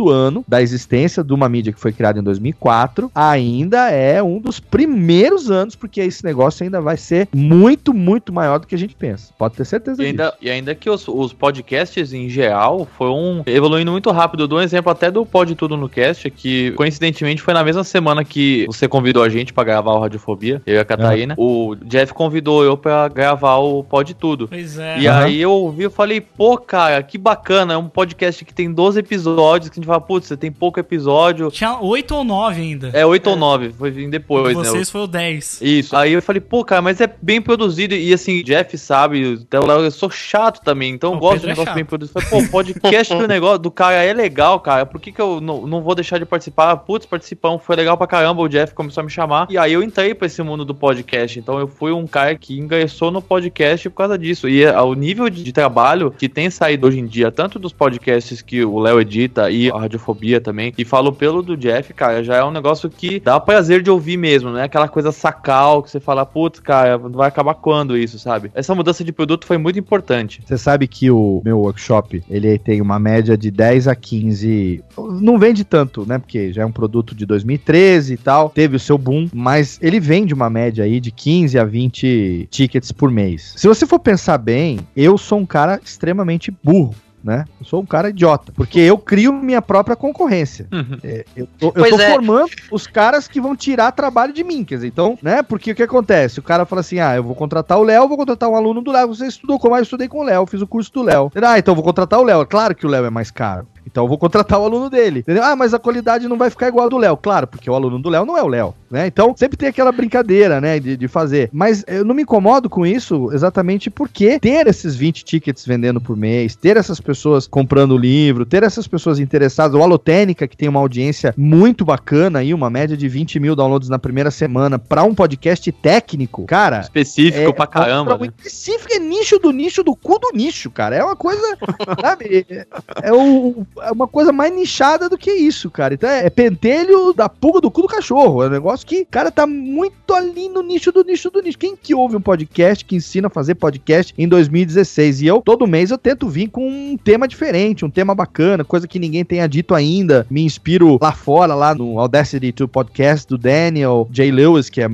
ano 0.10 0.44
da 0.48 0.64
existência 0.64 1.24
de 1.24 1.32
uma 1.32 1.48
mídia 1.48 1.72
que 1.72 1.80
foi 1.80 1.92
criada 1.92 2.18
em 2.20 2.24
2004, 2.24 3.12
ainda 3.14 3.92
é 3.92 4.24
um 4.24 4.40
dos 4.40 4.60
primeiros 4.60 5.52
anos, 5.52 5.76
porque 5.76 6.02
esse 6.02 6.26
negócio 6.26 6.64
ainda 6.64 6.82
vai 6.82 6.98
ser 6.98 7.30
muito, 7.32 7.94
muito 7.94 8.34
maior 8.34 8.58
do 8.58 8.66
que 8.66 8.74
a 8.74 8.78
gente 8.80 8.96
pensa. 8.96 9.32
Pode 9.38 9.54
ter 9.54 9.66
certeza 9.66 10.02
E 10.02 10.08
ainda, 10.08 10.24
disso. 10.26 10.38
e 10.42 10.50
ainda 10.50 10.74
que 10.74 10.90
os, 10.90 11.08
os 11.08 11.34
podcasts 11.34 12.14
em 12.14 12.30
geral 12.30 12.88
foram 12.98 13.44
evoluindo 13.46 13.92
muito 13.92 14.10
rápido. 14.10 14.42
Eu 14.42 14.48
dou 14.48 14.58
um 14.58 14.64
exemplo 14.64 14.92
até 14.92 15.12
do 15.12 15.24
Pod 15.24 15.54
Tudo 15.54 15.78
no 15.78 15.88
Cast, 15.88 16.32
que 16.32 16.72
coincidentemente 16.72 17.44
foi 17.44 17.54
na 17.54 17.64
mesma 17.64 17.84
semana 17.84 18.26
que 18.26 18.66
você 18.66 18.88
convidou 18.88 19.22
a 19.22 19.30
gente 19.30 19.54
pra 19.54 19.64
gravar 19.64 19.94
o 19.94 20.00
Radiofobia, 20.00 20.60
eu 20.66 20.78
e 20.78 20.80
a 20.80 20.86
Catarina. 20.86 21.36
O 21.44 21.76
Jeff 21.76 22.14
convidou 22.14 22.64
eu 22.64 22.78
pra 22.78 23.10
gravar 23.10 23.58
o 23.58 23.84
Pod 23.84 24.14
Tudo. 24.14 24.48
Pois 24.48 24.78
é. 24.78 25.00
E 25.00 25.08
aí 25.08 25.42
eu 25.42 25.52
ouvi, 25.52 25.84
eu 25.84 25.92
falei, 25.92 26.22
pô, 26.22 26.58
cara, 26.58 27.04
que 27.04 27.18
bacana, 27.18 27.74
é 27.74 27.78
um 27.78 27.90
podcast 27.90 28.46
que 28.46 28.54
tem 28.54 28.72
12 28.72 29.00
episódios, 29.00 29.70
que 29.70 29.74
a 29.74 29.80
gente 29.82 29.88
fala, 29.88 30.00
putz, 30.00 30.28
você 30.28 30.38
tem 30.38 30.52
pouco 30.52 30.80
episódio. 30.80 31.52
Tinha 31.52 31.78
8 31.80 32.16
ou 32.16 32.24
9 32.24 32.62
ainda. 32.62 32.92
É 32.94 33.06
8 33.06 33.30
ou 33.30 33.36
9, 33.36 33.72
foi 33.72 33.92
vir 33.92 34.10
depois, 34.10 34.56
né? 34.56 34.64
Vocês 34.64 34.90
foi 34.90 35.02
o 35.02 35.08
10. 35.08 35.62
Isso. 35.62 35.96
Aí 35.98 36.14
eu 36.14 36.22
falei, 36.22 36.40
pô, 36.40 36.64
cara, 36.64 36.82
mas 36.82 37.02
é 37.02 37.14
bem 37.22 37.42
produzido. 37.42 37.94
E 37.94 38.14
assim, 38.14 38.42
Jeff 38.42 38.78
sabe, 38.78 39.40
até 39.44 39.60
o 39.60 39.66
Léo, 39.66 39.82
eu 39.82 39.92
sou 39.92 40.10
chato 40.10 40.62
também, 40.64 40.94
então 40.94 41.12
eu 41.12 41.18
O 41.18 41.20
gosto 41.20 41.42
de 41.42 41.48
Pedro 41.48 41.50
é 41.50 41.52
negócio 41.52 41.66
chato. 41.66 41.76
bem 41.76 41.86
produzido. 41.86 42.20
Eu 42.20 42.22
Falei, 42.22 42.46
pô, 42.46 42.52
podcast 42.52 43.16
do 43.16 43.28
negócio 43.28 43.60
do 43.60 43.70
cara 43.70 44.02
é 44.02 44.14
legal, 44.14 44.62
cara. 44.62 44.86
Por 44.86 45.02
que, 45.02 45.12
que 45.12 45.22
eu 45.22 45.42
não, 45.42 45.68
não 45.68 45.82
vou 45.82 45.94
deixar 45.94 46.20
de 46.20 46.26
participar? 46.26 46.78
Putz, 46.78 47.06
participando, 47.06 47.60
foi 47.60 47.76
legal 47.76 47.98
pra 47.98 48.08
caramba. 48.08 48.42
O 48.42 48.48
Jeff 48.48 48.74
começou 48.74 49.02
a 49.02 49.04
me 49.04 49.10
chamar. 49.10 49.48
E 49.50 49.58
aí 49.58 49.74
eu 49.74 49.84
entrei 49.84 50.14
pra 50.16 50.28
esse 50.28 50.42
mundo 50.42 50.64
do 50.64 50.74
podcast. 50.74 51.23
Então 51.24 51.60
eu 51.60 51.68
fui 51.68 51.92
um 51.92 52.06
cara 52.06 52.36
que 52.36 52.58
ingressou 52.58 53.12
no 53.12 53.22
podcast 53.22 53.90
por 53.90 53.98
causa 53.98 54.18
disso. 54.18 54.48
E 54.48 54.64
é, 54.64 54.80
o 54.82 54.94
nível 54.94 55.30
de, 55.30 55.44
de 55.44 55.52
trabalho 55.52 56.12
que 56.12 56.28
tem 56.28 56.50
saído 56.50 56.88
hoje 56.88 57.00
em 57.00 57.06
dia, 57.06 57.32
tanto 57.32 57.60
dos 57.60 57.74
podcasts 57.74 58.42
que 58.42 58.64
o 58.64 58.80
Léo 58.80 59.00
edita 59.00 59.50
e 59.50 59.70
a 59.70 59.80
Radiofobia 59.80 60.42
também, 60.42 60.74
e 60.78 60.86
falo 60.86 61.12
pelo 61.14 61.42
do 61.42 61.56
Jeff, 61.56 61.94
cara, 61.94 62.24
já 62.24 62.38
é 62.38 62.44
um 62.44 62.52
negócio 62.52 62.90
que 62.90 63.20
dá 63.20 63.40
prazer 63.40 63.82
de 63.82 63.90
ouvir 63.90 64.18
mesmo, 64.18 64.52
né? 64.52 64.64
Aquela 64.64 64.88
coisa 64.88 65.12
sacal 65.12 65.84
que 65.84 65.90
você 65.90 66.00
fala, 66.00 66.26
putz, 66.26 66.60
cara, 66.60 66.98
vai 66.98 67.28
acabar 67.28 67.54
quando 67.54 67.98
isso, 67.98 68.18
sabe? 68.20 68.52
Essa 68.54 68.76
mudança 68.76 69.04
de 69.04 69.12
produto 69.12 69.46
foi 69.46 69.58
muito 69.58 69.80
importante. 69.80 70.42
Você 70.46 70.58
sabe 70.58 70.88
que 70.88 71.10
o 71.12 71.42
meu 71.44 71.60
workshop, 71.60 72.24
ele 72.30 72.58
tem 72.58 72.82
uma 72.82 73.00
média 73.00 73.38
de 73.38 73.52
10 73.52 73.88
a 73.88 73.96
15. 73.96 74.84
Não 75.22 75.38
vende 75.38 75.64
tanto, 75.64 76.06
né? 76.06 76.18
Porque 76.18 76.52
já 76.52 76.64
é 76.64 76.66
um 76.66 76.72
produto 76.72 77.16
de 77.16 77.26
2013 77.26 78.14
e 78.14 78.18
tal. 78.18 78.50
Teve 78.50 78.76
o 78.76 78.80
seu 78.80 78.98
boom, 78.98 79.28
mas 79.34 79.80
ele 79.82 80.00
vende 80.00 80.34
uma 80.34 80.50
média 80.50 80.84
aí 80.84 81.00
de 81.00 81.12
15 81.16 81.58
a 81.58 81.64
20 81.64 82.48
tickets 82.50 82.92
por 82.92 83.10
mês. 83.12 83.54
Se 83.56 83.68
você 83.68 83.86
for 83.86 84.00
pensar 84.00 84.38
bem, 84.38 84.80
eu 84.96 85.18
sou 85.18 85.40
um 85.40 85.46
cara 85.46 85.80
extremamente 85.84 86.52
burro. 86.64 86.96
Né? 87.24 87.46
Eu 87.58 87.66
sou 87.66 87.82
um 87.82 87.86
cara 87.86 88.10
idiota, 88.10 88.52
porque 88.54 88.82
eu 88.82 88.98
crio 88.98 89.32
minha 89.32 89.62
própria 89.62 89.96
concorrência. 89.96 90.68
É, 91.02 91.26
eu 91.36 91.48
tô, 91.58 91.68
eu 91.68 91.90
tô 91.90 92.00
é. 92.00 92.12
formando 92.12 92.50
os 92.70 92.86
caras 92.86 93.30
que 93.30 93.40
vão 93.40 93.56
tirar 93.56 93.94
trabalho 93.94 94.34
de 94.34 94.44
mim, 94.44 94.66
quer 94.66 94.76
dizer, 94.76 94.88
então, 94.88 95.18
né? 95.22 95.42
Porque 95.42 95.72
o 95.72 95.76
que 95.76 95.84
acontece? 95.84 96.40
O 96.40 96.44
cara 96.44 96.66
fala 96.66 96.82
assim: 96.82 97.00
ah, 97.00 97.16
eu 97.16 97.24
vou 97.24 97.34
contratar 97.34 97.80
o 97.80 97.84
Léo, 97.84 98.10
vou 98.10 98.18
contratar 98.18 98.50
um 98.50 98.56
aluno 98.56 98.82
do 98.82 98.92
Léo. 98.92 99.08
Você 99.08 99.26
estudou 99.26 99.58
como? 99.58 99.74
Ah, 99.74 99.80
eu 99.80 99.84
estudei 99.84 100.10
com 100.10 100.20
o 100.20 100.24
Léo, 100.24 100.46
fiz 100.46 100.62
o 100.62 100.68
curso 100.68 100.92
do 100.92 101.02
Léo. 101.02 101.32
Ah, 101.36 101.58
então 101.58 101.72
eu 101.72 101.76
vou 101.76 101.84
contratar 101.84 102.20
o 102.20 102.24
Léo. 102.24 102.46
Claro 102.46 102.76
que 102.76 102.86
o 102.86 102.90
Léo 102.90 103.06
é 103.06 103.10
mais 103.10 103.32
caro. 103.32 103.68
Então 103.86 104.04
eu 104.04 104.08
vou 104.08 104.18
contratar 104.18 104.60
o 104.60 104.64
aluno 104.66 104.90
dele. 104.90 105.20
Entendeu? 105.20 105.44
Ah, 105.44 105.56
mas 105.56 105.74
a 105.74 105.80
qualidade 105.80 106.28
não 106.28 106.38
vai 106.38 106.50
ficar 106.50 106.68
igual 106.68 106.86
a 106.86 106.90
do 106.90 106.98
Léo. 106.98 107.18
Claro, 107.18 107.48
porque 107.48 107.70
o 107.70 107.74
aluno 107.76 108.00
do 108.00 108.10
Léo 108.10 108.26
não 108.26 108.38
é 108.38 108.44
o 108.44 108.48
Léo, 108.48 108.74
né? 108.90 109.08
Então 109.08 109.34
sempre 109.38 109.58
tem 109.58 109.70
aquela 109.70 109.92
brincadeira, 109.92 110.60
né, 110.62 110.80
de, 110.80 110.96
de 110.98 111.08
fazer. 111.08 111.50
Mas 111.52 111.84
eu 111.88 112.04
não 112.06 112.16
me 112.16 112.24
incomodo 112.24 112.70
com 112.70 112.86
isso 112.86 113.30
exatamente 113.34 113.90
porque 113.90 114.40
ter 114.40 114.68
esses 114.68 114.96
20 114.96 115.24
tickets 115.24 115.66
vendendo 115.66 116.00
por 116.02 116.16
mês, 116.18 116.56
ter 116.56 116.78
essas 116.78 117.00
pessoas 117.00 117.48
comprando 117.48 117.92
o 117.92 117.98
livro, 117.98 118.46
ter 118.46 118.64
essas 118.64 118.88
pessoas 118.88 119.20
interessadas, 119.20 119.80
o 119.80 119.84
Alotênica, 119.84 120.48
que 120.48 120.58
tem 120.58 120.70
uma 120.70 120.80
audiência 120.80 121.34
muito 121.38 121.86
bacana 121.86 122.40
aí, 122.40 122.54
uma 122.54 122.70
média 122.70 122.96
de 122.98 123.08
20 123.08 123.40
mil 123.40 123.56
downloads 123.56 123.90
na 123.90 124.00
primeira 124.00 124.32
semana, 124.32 124.78
pra 124.80 125.04
um 125.04 125.14
podcast 125.14 125.72
técnico, 125.72 126.46
cara. 126.46 126.82
Específico 126.82 127.54
pra 127.54 127.68
caramba, 127.68 128.18
pra- 128.18 128.28
né? 128.28 128.34
Específico 128.38 128.94
é 128.94 129.00
nicho 129.00 129.38
do 129.40 129.52
nicho 129.52 129.84
do 129.84 129.96
cu 129.96 130.20
do 130.20 130.32
nicho, 130.34 130.70
cara. 130.72 130.96
É 130.96 131.04
uma 131.04 131.16
coisa, 131.16 131.42
sabe? 132.02 132.46
É, 132.50 132.66
é 133.04 133.14
o- 133.14 133.66
é 133.82 133.92
uma 133.92 134.08
coisa 134.08 134.32
mais 134.32 134.54
nichada 134.54 135.10
do 135.10 135.18
que 135.18 135.32
isso, 135.32 135.70
cara. 135.70 135.94
Então 135.94 136.10
é, 136.10 136.26
é 136.26 136.30
pentelho 136.30 137.14
da 137.14 137.28
pulga 137.28 137.62
do 137.62 137.72
cu 137.72 137.82
do 137.82 137.88
cachorro. 137.88 138.44
É 138.44 138.48
um 138.48 138.52
negócio 138.52 138.86
que, 138.86 139.06
cara, 139.06 139.32
tá 139.32 139.46
muito 139.48 140.14
ali 140.14 140.50
no 140.50 140.62
nicho 140.62 140.92
do 140.92 141.04
nicho 141.04 141.30
do 141.30 141.42
nicho. 141.42 141.58
Quem 141.58 141.76
que 141.76 141.94
ouve 141.96 142.16
um 142.16 142.22
podcast 142.22 142.84
que 142.86 142.96
ensina 142.96 143.28
a 143.28 143.30
fazer 143.30 143.56
podcast 143.56 144.14
em 144.18 144.28
2016? 144.28 145.22
E 145.22 145.28
eu, 145.28 145.42
todo 145.42 145.68
mês, 145.68 145.92
eu 145.92 145.98
tento 145.98 146.28
vir 146.28 146.50
com 146.50 146.68
um 146.68 146.98
tema 146.98 147.28
diferente, 147.28 147.86
um 147.86 147.90
tema 147.90 148.14
bacana, 148.14 148.64
coisa 148.64 148.88
que 148.88 149.00
ninguém 149.00 149.26
tenha 149.26 149.48
dito 149.48 149.74
ainda. 149.74 150.26
Me 150.30 150.44
inspiro 150.44 150.98
lá 151.02 151.12
fora, 151.12 151.56
lá 151.56 151.74
no 151.74 152.00
Audacity 152.00 152.52
to 152.52 152.68
Podcast 152.68 153.28
do 153.28 153.38
Daniel 153.38 154.08
J. 154.12 154.32
Lewis, 154.32 154.70
que 154.70 154.82
é 154.82 154.90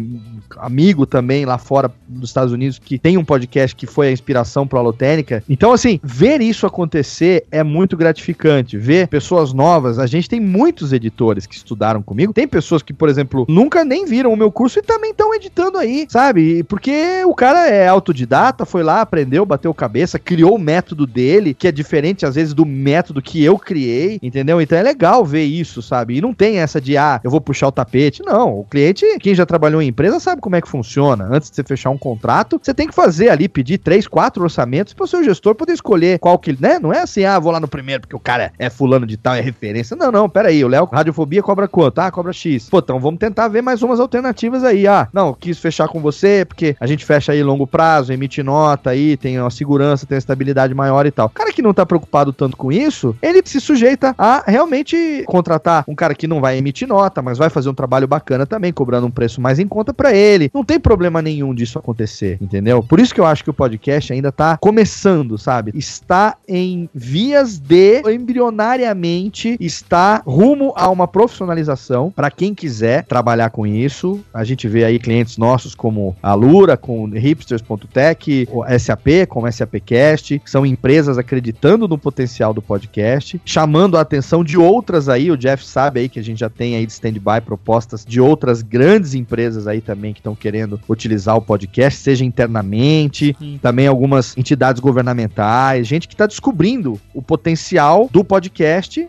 amigo 0.58 1.06
também 1.06 1.46
lá 1.46 1.58
fora 1.58 1.92
dos 2.08 2.30
Estados 2.30 2.54
Unidos, 2.54 2.80
que 2.80 2.98
tem 2.98 3.18
um 3.18 3.24
podcast 3.24 3.76
que 3.76 3.86
foi 3.86 4.08
a 4.08 4.12
inspiração 4.12 4.68
pro 4.68 4.80
Alotênica. 4.80 5.44
Então, 5.50 5.72
assim, 5.72 6.00
ver 6.04 6.42
isso 6.42 6.66
acontecer 6.66 7.46
é 7.52 7.64
muito 7.64 7.96
gratificante. 7.96 8.69
Ver 8.78 9.08
pessoas 9.08 9.54
novas, 9.54 10.00
a 10.00 10.06
gente 10.06 10.30
tem 10.30 10.40
muitos 10.40 10.94
editores 10.94 11.46
que 11.46 11.56
estudaram 11.56 12.02
comigo. 12.02 12.34
Tem 12.34 12.48
pessoas 12.48 12.82
que, 12.82 12.94
por 12.94 13.10
exemplo, 13.10 13.46
nunca 13.48 13.84
nem 13.84 14.06
viram 14.06 14.32
o 14.32 14.38
meu 14.38 14.52
curso 14.52 14.80
e 14.80 14.82
também 14.82 15.12
estão 15.12 15.34
editando 15.34 15.78
aí, 15.78 16.06
sabe? 16.10 16.64
Porque 16.64 17.24
o 17.26 17.34
cara 17.34 17.68
é 17.68 17.88
autodidata, 17.88 18.66
foi 18.66 18.84
lá, 18.84 19.02
aprendeu, 19.02 19.46
bateu 19.46 19.74
cabeça, 19.74 20.20
criou 20.20 20.56
o 20.56 20.60
método 20.60 21.06
dele, 21.06 21.54
que 21.54 21.68
é 21.68 21.72
diferente 21.72 22.26
às 22.26 22.36
vezes 22.36 22.54
do 22.54 22.66
método 22.66 23.22
que 23.22 23.44
eu 23.44 23.58
criei, 23.58 24.20
entendeu? 24.22 24.62
Então 24.62 24.78
é 24.78 24.84
legal 24.84 25.26
ver 25.26 25.44
isso, 25.44 25.82
sabe? 25.82 26.18
E 26.18 26.22
não 26.22 26.34
tem 26.34 26.58
essa 26.58 26.80
de, 26.80 26.98
ah, 26.98 27.20
eu 27.24 27.32
vou 27.32 27.42
puxar 27.42 27.68
o 27.68 27.72
tapete. 27.72 28.22
Não, 28.26 28.60
o 28.60 28.64
cliente, 28.64 29.06
quem 29.20 29.36
já 29.36 29.46
trabalhou 29.46 29.82
em 29.82 29.88
empresa, 29.88 30.20
sabe 30.20 30.42
como 30.42 30.56
é 30.56 30.62
que 30.62 30.68
funciona. 30.68 31.28
Antes 31.32 31.50
de 31.50 31.56
você 31.56 31.64
fechar 31.64 31.90
um 31.90 31.98
contrato, 31.98 32.60
você 32.62 32.74
tem 32.74 32.88
que 32.88 32.94
fazer 32.96 33.30
ali, 33.30 33.48
pedir 33.48 33.78
três, 33.78 34.08
quatro 34.08 34.44
orçamentos 34.44 34.94
para 34.94 35.04
o 35.04 35.08
seu 35.08 35.24
gestor 35.24 35.56
poder 35.56 35.74
escolher 35.74 36.20
qual 36.20 36.38
que, 36.38 36.56
né? 36.60 36.80
Não 36.80 36.94
é 36.94 37.02
assim, 37.02 37.24
ah, 37.26 37.40
vou 37.40 37.52
lá 37.52 37.60
no 37.60 37.68
primeiro 37.68 38.02
porque 38.02 38.16
o 38.16 38.20
cara 38.20 38.52
é 38.60 38.70
fulano 38.70 39.05
de 39.05 39.18
tal, 39.18 39.36
é 39.36 39.41
referência. 39.41 39.95
Não, 39.95 40.12
não, 40.12 40.30
pera 40.30 40.49
aí, 40.49 40.64
o 40.64 40.68
Léo, 40.68 40.86
radiofobia 40.91 41.41
cobra 41.41 41.68
quanto? 41.68 41.99
Ah, 41.99 42.12
cobra 42.12 42.34
X. 42.34 42.70
Pô, 42.70 42.80
então 42.80 42.99
vamos 42.99 43.20
tentar 43.20 43.47
ver 43.47 43.62
mais 43.62 43.82
umas 43.82 43.99
alternativas 43.99 44.64
aí. 44.64 44.86
Ah, 44.86 45.07
não, 45.14 45.34
quis 45.34 45.57
fechar 45.57 45.88
com 45.88 46.01
você 46.01 46.45
porque 46.45 46.76
a 46.80 46.86
gente 46.86 47.05
fecha 47.05 47.32
aí 47.32 47.41
longo 47.41 47.66
prazo, 47.66 48.12
emite 48.12 48.43
nota 48.43 48.89
aí, 48.89 49.16
tem 49.16 49.39
uma 49.39 49.49
segurança, 49.49 50.05
tem 50.05 50.16
uma 50.16 50.20
estabilidade 50.20 50.74
maior 50.74 51.05
e 51.05 51.12
tal. 51.12 51.28
O 51.28 51.30
cara 51.30 51.53
que 51.53 51.62
não 51.62 51.74
tá 51.74 51.86
preocupado 51.86 52.34
tanto 52.34 52.57
com 52.57 52.72
isso, 52.72 53.16
ele 53.22 53.41
se 53.45 53.62
sujeita 53.62 54.14
a 54.18 54.43
realmente 54.45 55.24
contratar 55.26 55.86
um 55.88 55.95
cara 55.95 56.14
que 56.14 56.28
não 56.28 56.41
vai 56.41 56.57
emitir 56.57 56.88
nota, 56.88 57.22
mas 57.22 57.38
vai 57.38 57.49
fazer 57.49 57.70
um 57.70 57.74
trabalho 57.74 58.07
bacana 58.07 58.45
também, 58.45 58.74
cobrando 58.74 59.07
um 59.07 59.12
preço 59.12 59.39
mais 59.39 59.60
em 59.60 59.68
conta 59.68 59.93
pra 59.93 60.14
ele. 60.14 60.51
Não 60.53 60.64
tem 60.64 60.80
problema 60.80 61.22
nenhum 61.22 61.53
disso 61.53 61.80
acontecer, 61.80 62.38
entendeu? 62.41 62.84
Por 62.84 62.99
isso 62.99 63.14
que 63.14 63.22
eu 63.22 63.26
acho 63.26 63.43
que 63.43 63.49
o 63.49 63.53
podcast 63.53 64.12
ainda 64.12 64.32
tá 64.32 64.57
começando, 64.57 65.38
sabe? 65.38 65.72
Está 65.76 66.36
em 66.47 66.89
vias 66.93 67.57
de 67.57 68.01
embrionariamente 68.50 69.56
está 69.60 70.22
rumo 70.26 70.74
a 70.76 70.89
uma 70.89 71.08
profissionalização 71.08 72.12
para 72.12 72.32
quem 72.32 72.54
quiser 72.54 73.06
trabalhar 73.06 73.52
com 73.52 73.66
isso. 73.66 74.20
A 74.34 74.43
gente 74.43 74.68
vê 74.68 74.84
aí 74.84 75.00
clientes 75.00 75.38
nossos 75.38 75.76
como 75.76 76.16
a 76.22 76.34
Lura, 76.34 76.76
com 76.76 77.06
hipsters.tech, 77.06 78.47
SAP, 78.80 79.28
com 79.30 79.50
SAPcast, 79.50 80.39
que 80.39 80.50
são 80.50 80.66
empresas 80.66 81.18
acreditando 81.18 81.88
no 81.88 81.97
potencial 81.97 82.54
do 82.54 82.62
podcast, 82.62 83.39
chamando 83.45 83.97
a 83.97 84.02
atenção 84.02 84.43
de 84.43 84.58
outras 84.58 85.08
aí, 85.08 85.32
o 85.32 85.38
Jeff 85.38 85.66
sabe 85.66 86.02
aí 86.02 86.10
que 86.10 86.20
a 86.20 86.24
gente 86.24 86.39
já 86.39 86.50
tem 86.50 86.76
aí 86.76 86.86
de 86.86 86.91
stand-by 86.91 87.41
propostas 87.45 88.04
de 88.06 88.20
outras 88.20 88.62
grandes 88.62 89.14
empresas 89.14 89.68
aí 89.68 89.82
também 89.82 90.14
que 90.14 90.20
estão 90.20 90.36
querendo 90.36 90.80
utilizar 90.89 91.38
o 91.38 91.41
podcast, 91.41 92.00
seja 92.00 92.26
internamente, 92.26 93.36
também 93.62 93.88
algumas 93.88 94.36
entidades 94.38 94.80
governamentais, 94.80 95.88
gente 95.88 96.08
que 96.08 96.14
está 96.14 96.26
descobrindo 96.26 97.00
o 97.14 97.22
potencial 97.22 98.10
do 98.12 98.24
podcast 98.24 98.39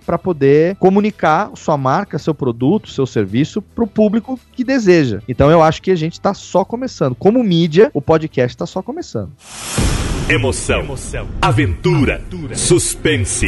para 0.04 0.18
poder 0.18 0.76
comunicar 0.76 1.50
sua 1.54 1.76
marca, 1.76 2.18
seu 2.18 2.34
produto, 2.34 2.90
seu 2.90 3.06
serviço 3.06 3.62
para 3.62 3.84
o 3.84 3.86
público 3.86 4.38
que 4.52 4.64
deseja. 4.64 5.20
Então 5.28 5.50
eu 5.50 5.62
acho 5.62 5.82
que 5.82 5.90
a 5.90 5.96
gente 5.96 6.14
está 6.14 6.34
só 6.34 6.64
começando. 6.64 7.14
Como 7.14 7.42
mídia, 7.44 7.90
o 7.94 8.00
podcast 8.00 8.54
está 8.54 8.66
só 8.66 8.82
começando. 8.82 9.30
Emoção, 10.28 10.96
aventura, 11.42 12.22
suspense. 12.54 13.46